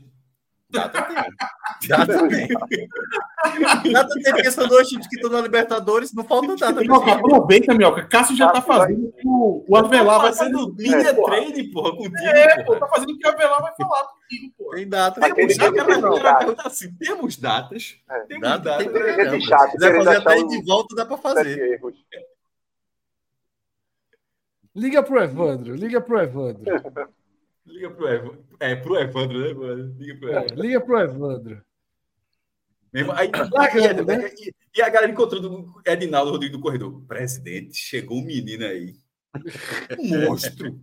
[0.74, 1.88] Data tem.
[1.88, 2.48] Data tem.
[3.94, 6.82] Data tem, porque são dois times que estão na Libertadores, não falta data.
[6.82, 8.04] Minhoca, aproveita, Minhoca.
[8.06, 9.28] Cássio já tá Cássio vai- fazendo o que
[9.72, 10.52] o, Avelar vai fazer.
[10.52, 11.36] fazendo linha É, porra.
[11.36, 12.18] trade, porra, contigo.
[12.18, 12.80] É, pô, porra.
[12.80, 14.70] tá fazendo o que o Avelar vai falar contigo, pô.
[14.72, 15.22] Tem data.
[15.36, 16.56] Temos datas, não, cara.
[16.66, 17.96] assim: temos datas?
[18.10, 18.20] É.
[18.22, 21.06] Temos Data tem pra Tem gente chata, Se quiser fazer até o- de volta, dá
[21.06, 21.80] pra fazer.
[24.76, 26.64] Liga pro Evandro, liga pro Evandro.
[27.66, 28.46] Liga pro Evandro.
[28.60, 29.96] É, pro Evandro, né, mano?
[29.98, 30.62] Liga pro É, Evandro.
[30.62, 31.66] liga pro Evandro.
[33.16, 34.32] Aí, Largando, e, né?
[34.40, 37.02] e- e a galera encontrando o Edinaldo Rodrigo no corredor.
[37.08, 38.96] Presidente, chegou um menino aí.
[40.00, 40.80] Um monstro.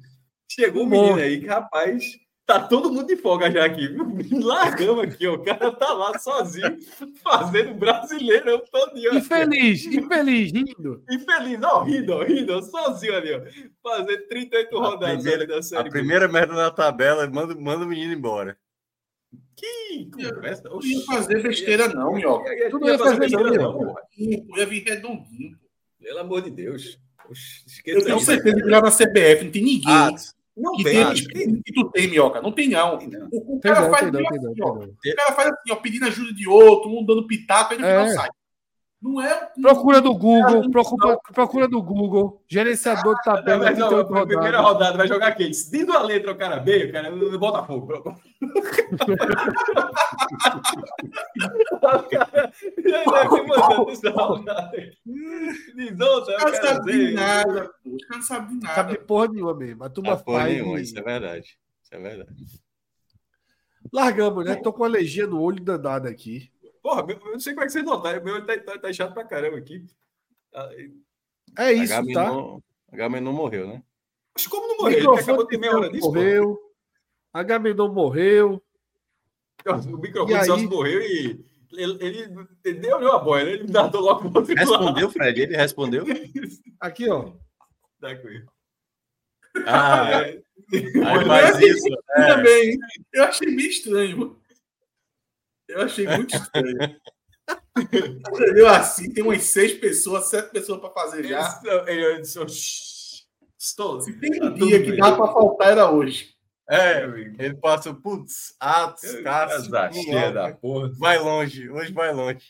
[0.51, 2.19] Chegou um menino aí que, rapaz,
[2.53, 4.07] tá todo mundo de folga já aqui, viu?
[4.45, 5.35] Largamos aqui, ó.
[5.35, 6.77] O cara tá lá sozinho,
[7.23, 9.15] fazendo brasileiro todinho.
[9.15, 11.05] Infeliz, infeliz, rindo.
[11.11, 13.41] Infeliz, ó, rindo, ó, rindo, sozinho ali, ó.
[13.83, 15.85] Fazendo 38 A rodadas primeira- ali da A série.
[15.85, 15.91] B.
[15.91, 18.57] primeira merda na tabela, manda, manda o menino embora.
[19.57, 20.63] Que conversa.
[20.69, 22.51] Não ia fazer besteira, não, Minhoca.
[22.71, 23.95] Tu não ia fazer besteira, não.
[24.19, 25.57] Eu ia vir redondinho.
[26.03, 26.99] Pelo amor de Deus.
[27.31, 30.11] Oxe, Eu tenho certeza que lá na CBF não tem ninguém Ah,
[30.61, 32.41] não que tem experiência que tu tem, Minhoca.
[32.43, 33.09] Não tem, tem.
[33.33, 34.75] O, Tem cara faz tem tem assim, tem ó.
[34.75, 34.83] não.
[34.85, 37.99] O cara faz assim, ó, pedindo ajuda de outro, um dando pitaco, ele É.
[37.99, 38.29] não sai.
[39.03, 39.51] Não é.
[39.63, 44.61] Procura do Google, procura, procura do Google, gerenciador de tabela, mas não, 38 a primeira
[44.61, 45.51] rodada vai jogar quem?
[45.51, 47.11] Dindo a letra o cara B, o cara é
[56.29, 57.91] caras quero não sabem de nada, pô.
[58.11, 58.93] Não sabem de Sabe nada.
[58.93, 59.85] de porra nenhuma mesmo.
[59.85, 60.53] A turma Ah, porra faz.
[60.53, 61.59] nenhuma, isso é verdade.
[61.83, 62.45] Isso é verdade.
[63.93, 64.57] Largamos, né?
[64.57, 66.51] Tô com alergia no olho danada aqui.
[66.83, 68.25] Porra, meu- eu não sei como é que vocês notaram.
[68.25, 69.85] Meu olho tá, tá, tá chato pra caramba aqui.
[70.55, 70.71] Ah,
[71.59, 72.25] É isso, H tá?
[72.29, 73.83] não, H não morreu, né?
[74.35, 74.99] Mas como não O morreu?
[75.13, 76.07] Ele acabou de ter meia hora disso.
[76.07, 76.15] pô.
[76.15, 76.59] morreu.
[77.33, 78.63] Agamenon morreu.
[79.67, 80.45] O microfone E aí?
[80.45, 83.51] Celso morreu e ele, ele, ele deu a boia, né?
[83.53, 84.59] Ele nadou logo pro outro lado.
[84.71, 85.41] Respondeu, Fred?
[85.43, 86.05] Ele respondeu?
[86.81, 87.33] Aqui, ó.
[88.01, 88.47] Tá com ele.
[89.67, 90.23] Ah,
[90.73, 91.89] É, aí faz isso.
[91.89, 92.79] Eu também.
[93.13, 94.19] Eu achei meio estranho.
[94.19, 94.40] mano.
[95.71, 96.97] Eu achei muito estranho.
[97.79, 98.69] Entendeu?
[98.69, 101.61] Assim, tem umas seis pessoas, sete pessoas para fazer já.
[101.87, 103.25] Ele, ele disse, "Shh,
[103.59, 104.01] estou.
[104.01, 106.35] Se tem um dia que bem." dá para faltar, era hoje.
[106.73, 107.03] É,
[107.41, 110.89] ele passa, putz, Atos, Cássio, Azastia da porra.
[110.97, 112.47] vai longe, hoje vai longe.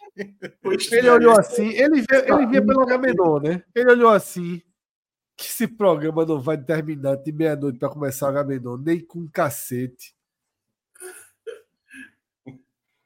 [0.93, 3.63] Ele olhou assim, ele via, ele via pelo H-Menor, né?
[3.75, 4.61] Ele olhou assim,
[5.39, 10.15] que esse programa não vai terminar de meia-noite para começar o H-Menor, nem com cacete.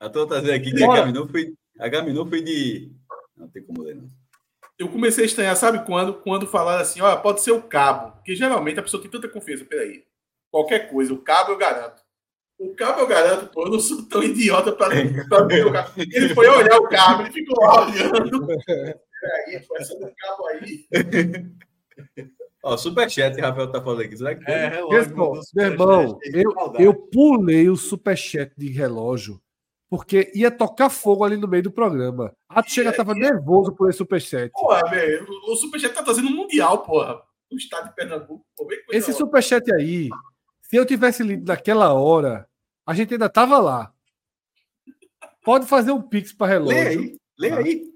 [0.05, 1.00] Eu tô trazendo aqui que a Bora.
[1.00, 2.92] Gaminô foi, a foi de.
[3.36, 4.07] Não tem como ler, não.
[4.78, 6.15] Eu comecei a estranhar, sabe quando?
[6.15, 8.12] Quando falaram assim, ó, pode ser o cabo.
[8.16, 9.65] Porque geralmente a pessoa tem tanta confiança.
[9.65, 10.05] Peraí.
[10.50, 12.02] Qualquer coisa, o cabo eu garanto.
[12.58, 14.89] O cabo eu garanto, pô, eu não sou tão idiota pra,
[15.28, 15.91] pra ver o cabo.
[15.97, 18.47] Ele foi olhar o cabo, ele ficou lá olhando.
[18.66, 20.86] Peraí, pô, essa do cabo aí.
[22.62, 24.16] Ó, superchat, Rafael tá falando aqui.
[24.16, 25.00] Será que É, foi?
[25.00, 25.42] relógio.
[25.55, 29.41] Meu irmão, eu, eu pulei o superchat de relógio
[29.97, 32.34] porque ia tocar fogo ali no meio do programa.
[32.48, 34.50] Ato chega tava nervoso por esse superchat.
[34.50, 37.23] Porra, velho, o Superchat tá trazendo um mundial, porra.
[37.48, 38.44] O estado de Pernambuco.
[38.90, 40.08] Esse superchat aí,
[40.62, 42.48] se eu tivesse lido naquela hora,
[42.84, 43.94] a gente ainda tava lá.
[45.44, 46.74] Pode fazer um pix para relógio.
[46.76, 47.94] Lê aí, lê aí.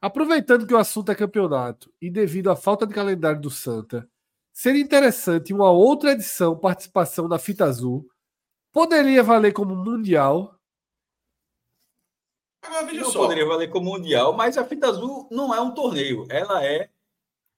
[0.00, 4.08] Aproveitando que o assunto é campeonato e devido à falta de calendário do Santa,
[4.50, 8.08] seria interessante uma outra edição participação na fita azul.
[8.72, 10.58] Poderia valer como mundial.
[12.62, 13.20] Agora, veja Não só.
[13.20, 16.26] poderia valer como mundial, mas a fita azul não é um torneio.
[16.28, 16.90] Ela é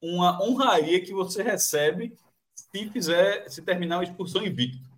[0.01, 2.17] uma honraria que você recebe
[2.55, 4.91] se fizer, se terminar uma expulsão invicto.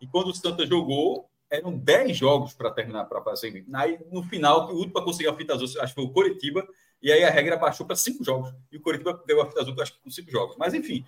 [0.00, 3.70] E quando o Santa jogou, eram 10 jogos para terminar, para fazer invicto.
[3.74, 6.66] Aí, no final, o último para conseguir a fita azul, acho que foi o Coritiba,
[7.02, 8.54] e aí a regra baixou para 5 jogos.
[8.70, 10.56] E o Coritiba pegou a fita azul, acho que com 5 jogos.
[10.56, 11.04] Mas, enfim,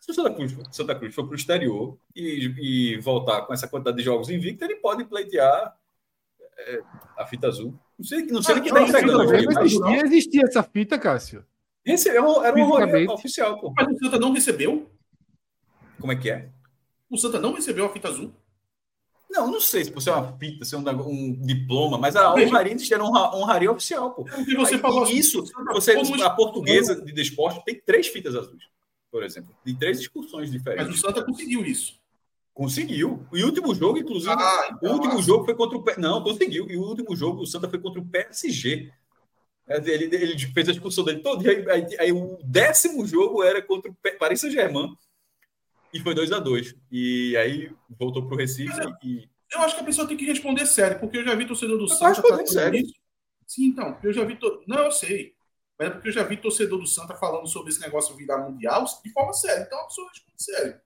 [0.00, 3.66] se o Santa Cruz, Santa Cruz for para o exterior e, e voltar com essa
[3.66, 5.74] quantidade de jogos invicto, ele pode pleitear
[6.58, 6.80] é,
[7.18, 7.74] a fita azul.
[7.98, 9.34] Não sei, não sei Ah, quem não, está entregando não,
[9.64, 11.44] existia, existia essa fita, Cássio.
[11.84, 13.72] esse era um, era um rolê oficial, pô.
[13.76, 14.90] Mas o Santa não recebeu?
[16.00, 16.50] Como é que é?
[17.08, 18.32] O Santa não recebeu a fita azul?
[19.30, 22.32] Não, não sei se por ser uma fita, ser um, nego- um diploma, mas a
[22.34, 24.24] honraria existia, era uma honraria oficial, pô.
[24.24, 25.92] Porque você Aí, falou e assim, isso, você,
[26.22, 28.62] a portuguesa de desporto tem três fitas azuis,
[29.10, 31.00] por exemplo, de três excursões Mas o diferentes.
[31.00, 31.98] Santa conseguiu isso.
[32.54, 33.26] Conseguiu.
[33.32, 35.82] E o último jogo, inclusive, Ah, o então, último ah, jogo foi contra o.
[35.82, 36.70] P- Não, conseguiu.
[36.70, 38.92] E o último jogo, o Santa foi contra o PSG.
[39.66, 41.46] Dizer, Ele, ele fez a expulsão dele todo.
[41.48, 44.94] Aí, aí, aí o décimo jogo era contra o Paris Saint-Germain.
[45.92, 48.78] E foi 2 a 2 E aí voltou para o Recife.
[49.02, 51.78] E, Eu acho que a pessoa tem que responder sério, porque eu já vi torcedor
[51.78, 52.22] do tô Santa.
[52.22, 52.80] falando sério.
[52.80, 52.94] isso.
[53.46, 54.36] Sim, então, eu já vi.
[54.36, 54.62] To...
[54.66, 55.34] Não, eu sei.
[55.78, 58.84] Mas é porque eu já vi torcedor do Santa falando sobre esse negócio virar mundial
[59.02, 59.64] de forma séria.
[59.66, 60.80] Então a pessoa responde sério.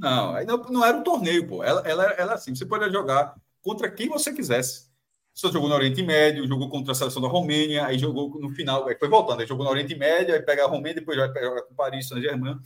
[0.00, 1.62] Não, aí não, não era um torneio, pô.
[1.62, 4.88] Ela, ela, ela assim, você pode jogar contra quem você quisesse.
[5.34, 8.88] Você jogou no Oriente Médio, jogou contra a seleção da Romênia, aí jogou no final,
[8.88, 11.62] aí foi voltando, aí jogou no Oriente Médio, aí pega a Romênia, depois vai jogar
[11.62, 12.58] com Paris, Saint-Germain.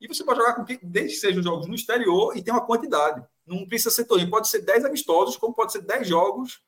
[0.00, 2.66] E você pode jogar com quem, desde que sejam jogos no exterior e tem uma
[2.66, 3.24] quantidade.
[3.46, 6.60] Não precisa ser torneio, pode ser 10 amistosos, como pode ser 10 jogos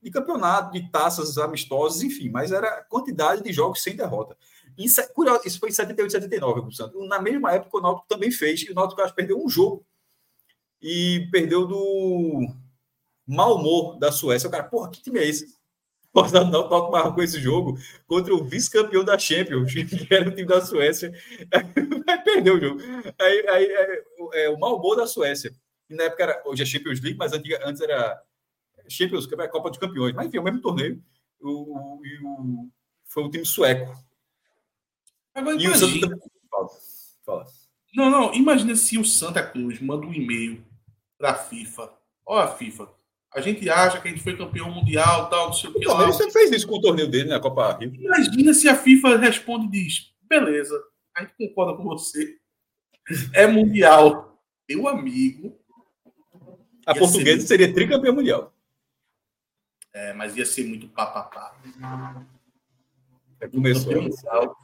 [0.00, 4.36] de campeonato, de taças amistosas, enfim, mas era quantidade de jogos sem derrota.
[4.78, 5.08] Isso, é
[5.44, 7.08] isso foi em 78, 79, com o Santos.
[7.08, 9.84] Na mesma época, o Náutico também fez, e o Náutico acho, perdeu um jogo.
[10.82, 12.48] E perdeu do
[13.26, 14.48] Malmö da Suécia.
[14.48, 15.58] O cara, porra, que time é esse?
[16.12, 20.60] O Náutico marcou esse jogo contra o vice-campeão da Champions, que era o time da
[20.60, 21.12] Suécia.
[21.52, 22.80] Aí perdeu o jogo.
[23.20, 25.52] Aí, aí, é, o- é, o Malmö da Suécia.
[25.88, 28.20] E na época era, hoje é Champions League, mas antiga, antes era
[28.88, 30.12] Champions, era a Copa dos Campeões.
[30.12, 31.00] Mas enfim, é o mesmo torneio.
[31.40, 32.68] O, o- o-
[33.06, 33.96] foi um time sueco.
[35.34, 36.08] Agora E o imagina.
[36.08, 36.30] também.
[36.50, 36.68] Fala.
[37.24, 37.46] Fala.
[37.94, 38.34] Não, não.
[38.34, 40.64] Imagina se o Santa Cruz manda um e-mail
[41.18, 41.92] para a FIFA.
[42.26, 42.88] Ó, a FIFA.
[43.32, 46.32] A gente acha que a gente foi campeão mundial, tal, não sei o que sempre
[46.32, 47.94] fez isso com o torneio dele na Copa Rio.
[47.94, 50.74] Imagina se a FIFA responde e diz: beleza,
[51.16, 52.38] a gente concorda com você.
[53.32, 54.40] É mundial.
[54.68, 55.56] Meu amigo.
[56.86, 58.52] A portuguesa ser- seria tricampeã mundial.
[59.92, 61.56] É, mas ia ser muito papapá.
[63.40, 64.02] É, Começou.
[64.02, 64.56] Mundial.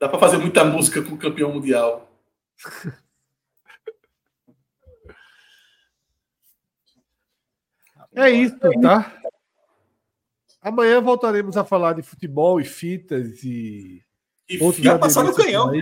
[0.00, 2.08] Dá para fazer muita música com o campeão mundial.
[8.14, 9.20] É isso, tá?
[10.60, 14.04] Amanhã voltaremos a falar de futebol e fitas e
[14.48, 15.72] E outros Já passaram o adereços canhão.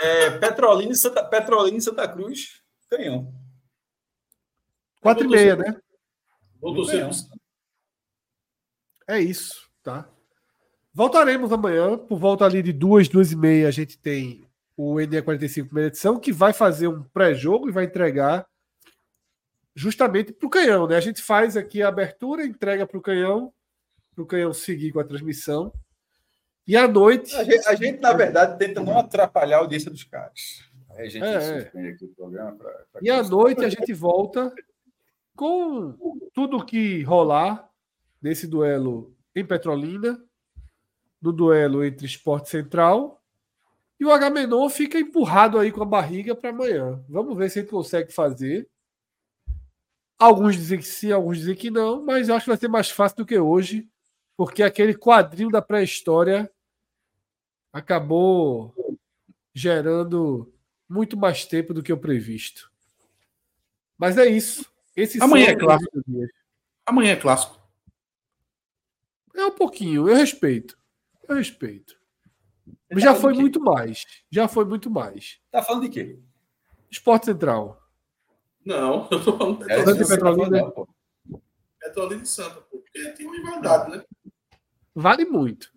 [0.00, 3.32] É, Petrolina, e Santa, Petrolina e Santa Cruz, canhão.
[5.00, 5.80] Quatro e meia, né?
[6.60, 7.08] Vou torcer.
[9.06, 10.08] É isso, tá?
[10.94, 14.44] Voltaremos amanhã, por volta ali de duas, duas e meia, a gente tem
[14.76, 18.46] o NE45 primeira edição, que vai fazer um pré-jogo e vai entregar
[19.74, 20.96] justamente para o canhão, né?
[20.96, 23.52] A gente faz aqui a abertura, entrega para o canhão,
[24.14, 25.72] para o canhão seguir com a transmissão.
[26.66, 30.04] E à noite, A gente, a gente, na verdade, tenta não atrapalhar a audiência dos
[30.04, 30.62] caras.
[30.90, 31.60] A gente É, é.
[31.62, 32.52] suspende aqui o programa.
[32.52, 34.54] Pra, pra E à noite a gente volta
[35.34, 35.96] com
[36.34, 37.68] tudo que rolar
[38.20, 40.22] nesse duelo em Petrolina,
[41.22, 43.22] no duelo entre Esporte Central.
[43.98, 47.02] E o Agamenon fica empurrado aí com a barriga para amanhã.
[47.08, 48.68] Vamos ver se gente consegue fazer.
[50.18, 52.90] Alguns dizem que sim, alguns dizem que não, mas eu acho que vai ser mais
[52.90, 53.88] fácil do que hoje,
[54.36, 56.50] porque aquele quadrinho da pré-história
[57.72, 58.74] acabou
[59.54, 60.52] gerando
[60.88, 62.70] muito mais tempo do que o previsto.
[63.96, 64.70] Mas é isso.
[64.96, 66.02] Esses Amanhã é clássico.
[66.84, 67.60] Amanhã é clássico.
[69.34, 70.76] É um pouquinho, eu respeito.
[71.32, 71.94] Eu respeito.
[72.96, 74.04] Já foi muito mais.
[74.30, 75.40] Já foi muito mais.
[75.50, 76.18] Tá falando de quê?
[76.90, 77.80] Esporte Central.
[78.64, 80.88] Não, eu tô falando É, Santa Petrolina, tá falando,
[81.80, 82.16] Petrolina.
[82.16, 82.78] não, e Santa, pô.
[82.78, 84.04] Porque tem uma igualdade, né?
[84.94, 85.72] Vale muito.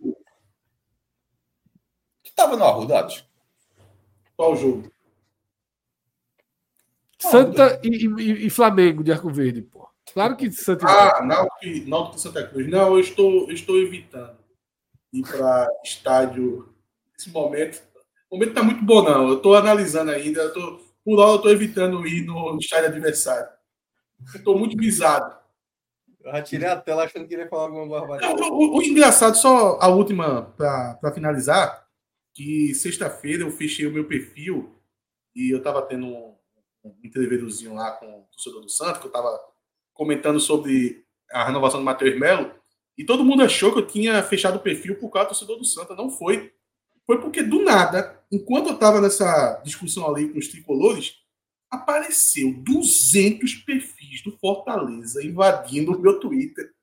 [2.24, 3.25] Tu tava no Arrudados?
[4.35, 4.92] Qual o jogo?
[7.17, 9.88] Santa e, e- e Flamengo de Arco Verde, pô.
[10.14, 10.85] Claro que Santa.
[10.88, 12.67] Ah, Náutico, Náutico e Santa Cruz.
[12.69, 14.38] Não, eu estou, eu estou evitando
[15.19, 16.74] ir para estádio
[17.14, 17.82] nesse momento.
[18.30, 19.30] O momento tá muito bom, não.
[19.30, 20.42] Eu estou analisando ainda.
[20.42, 23.48] Eu tô, por hora, eu estou evitando ir no estádio adversário.
[24.34, 25.35] Estou muito visado.
[26.24, 28.40] Eu já tirei a tela achando que iria falar alguma barbaridade.
[28.40, 31.88] Não, o, o engraçado, só a última para finalizar,
[32.34, 34.76] que sexta-feira eu fechei o meu perfil
[35.35, 36.35] e eu estava tendo um,
[36.84, 39.40] um lá com o torcedor do Santos, que eu estava
[39.94, 42.52] comentando sobre a renovação do Matheus Melo,
[42.98, 45.65] e todo mundo achou que eu tinha fechado o perfil por causa do torcedor do
[45.65, 45.95] Santa.
[45.95, 46.51] Não foi.
[47.06, 51.14] Foi porque, do nada, enquanto eu estava nessa discussão ali com os tricolores,
[51.69, 56.74] apareceu 200 perfis do Fortaleza invadindo o meu Twitter.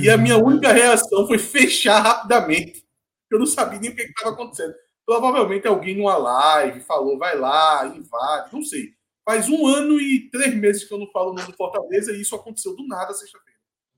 [0.00, 2.84] E a minha única reação foi fechar rapidamente.
[3.30, 4.74] Eu não sabia nem o que estava acontecendo.
[5.06, 8.92] Provavelmente alguém numa live falou, vai lá, invade, não sei.
[9.24, 12.20] Faz um ano e três meses que eu não falo o nome do Fortaleza e
[12.20, 13.47] isso aconteceu do nada sexta-feira.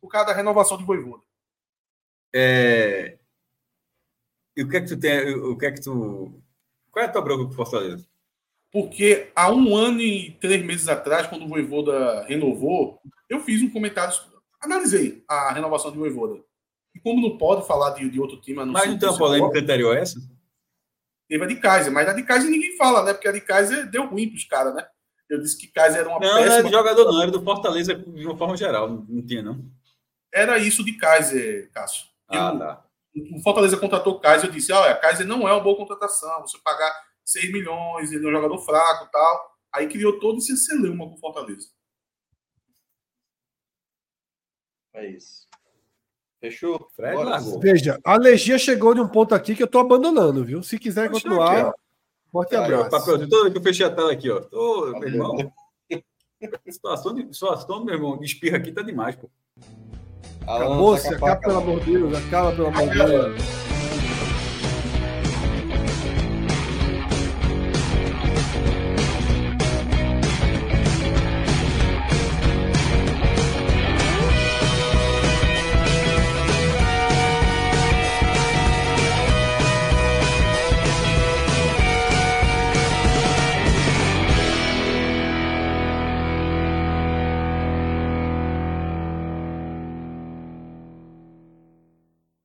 [0.01, 1.23] Por causa da renovação de Voivoda.
[2.35, 3.19] É...
[4.57, 5.35] E o que é que tu tem?
[5.35, 6.43] O que é que tu.
[6.91, 8.07] Qual é a tua bronca com o Fortaleza?
[8.73, 13.71] Porque há um ano e três meses atrás, quando o Voivoda renovou, eu fiz um
[13.71, 14.15] comentário,
[14.61, 16.41] analisei a renovação de Voivoda.
[16.95, 19.59] E como não pode falar de, de outro time, não Mas não tem uma polêmica
[19.59, 20.21] anterior a essa?
[21.29, 23.13] Teve a de Kaiser, mas a de Kaiser ninguém fala, né?
[23.13, 24.85] Porque a de Kaiser deu ruim pros caras, né?
[25.29, 26.69] Eu disse que Kaiser era uma Não, não era péssima.
[26.69, 28.89] de jogador, não, era do Fortaleza de uma forma geral.
[28.89, 29.65] Não, não tinha, não.
[30.33, 32.07] Era isso de Kaiser, Cássio.
[32.29, 32.85] Ah, Eu- tá.
[33.35, 36.93] O Fortaleza contratou Kaiser, eu disse, olha, Kaiser não é uma boa contratação, você pagar
[37.25, 39.51] 6 milhões, ele é um jogador fraco e tal.
[39.73, 41.69] Aí criou todo esse celeuma com o Fortaleza.
[44.95, 45.49] É isso.
[46.41, 46.89] Fechou?
[46.97, 47.39] Fred Bora.
[47.61, 50.63] Veja, a alergia chegou de um ponto aqui que eu tô abandonando, viu?
[50.63, 51.81] Se quiser continuar, aqui,
[52.33, 53.17] forte ó, abraço.
[53.19, 54.41] vez que eu fechei a tela aqui, ó.
[54.53, 55.53] Ô, meu irmão.
[56.69, 59.29] Situação, de, situação, meu irmão, de espirra aqui tá demais, pô.
[60.51, 62.99] Alan, Acabou, saca se a faca, acaba, pelo amor de Deus, acaba, pelo amor de
[62.99, 63.43] Deus.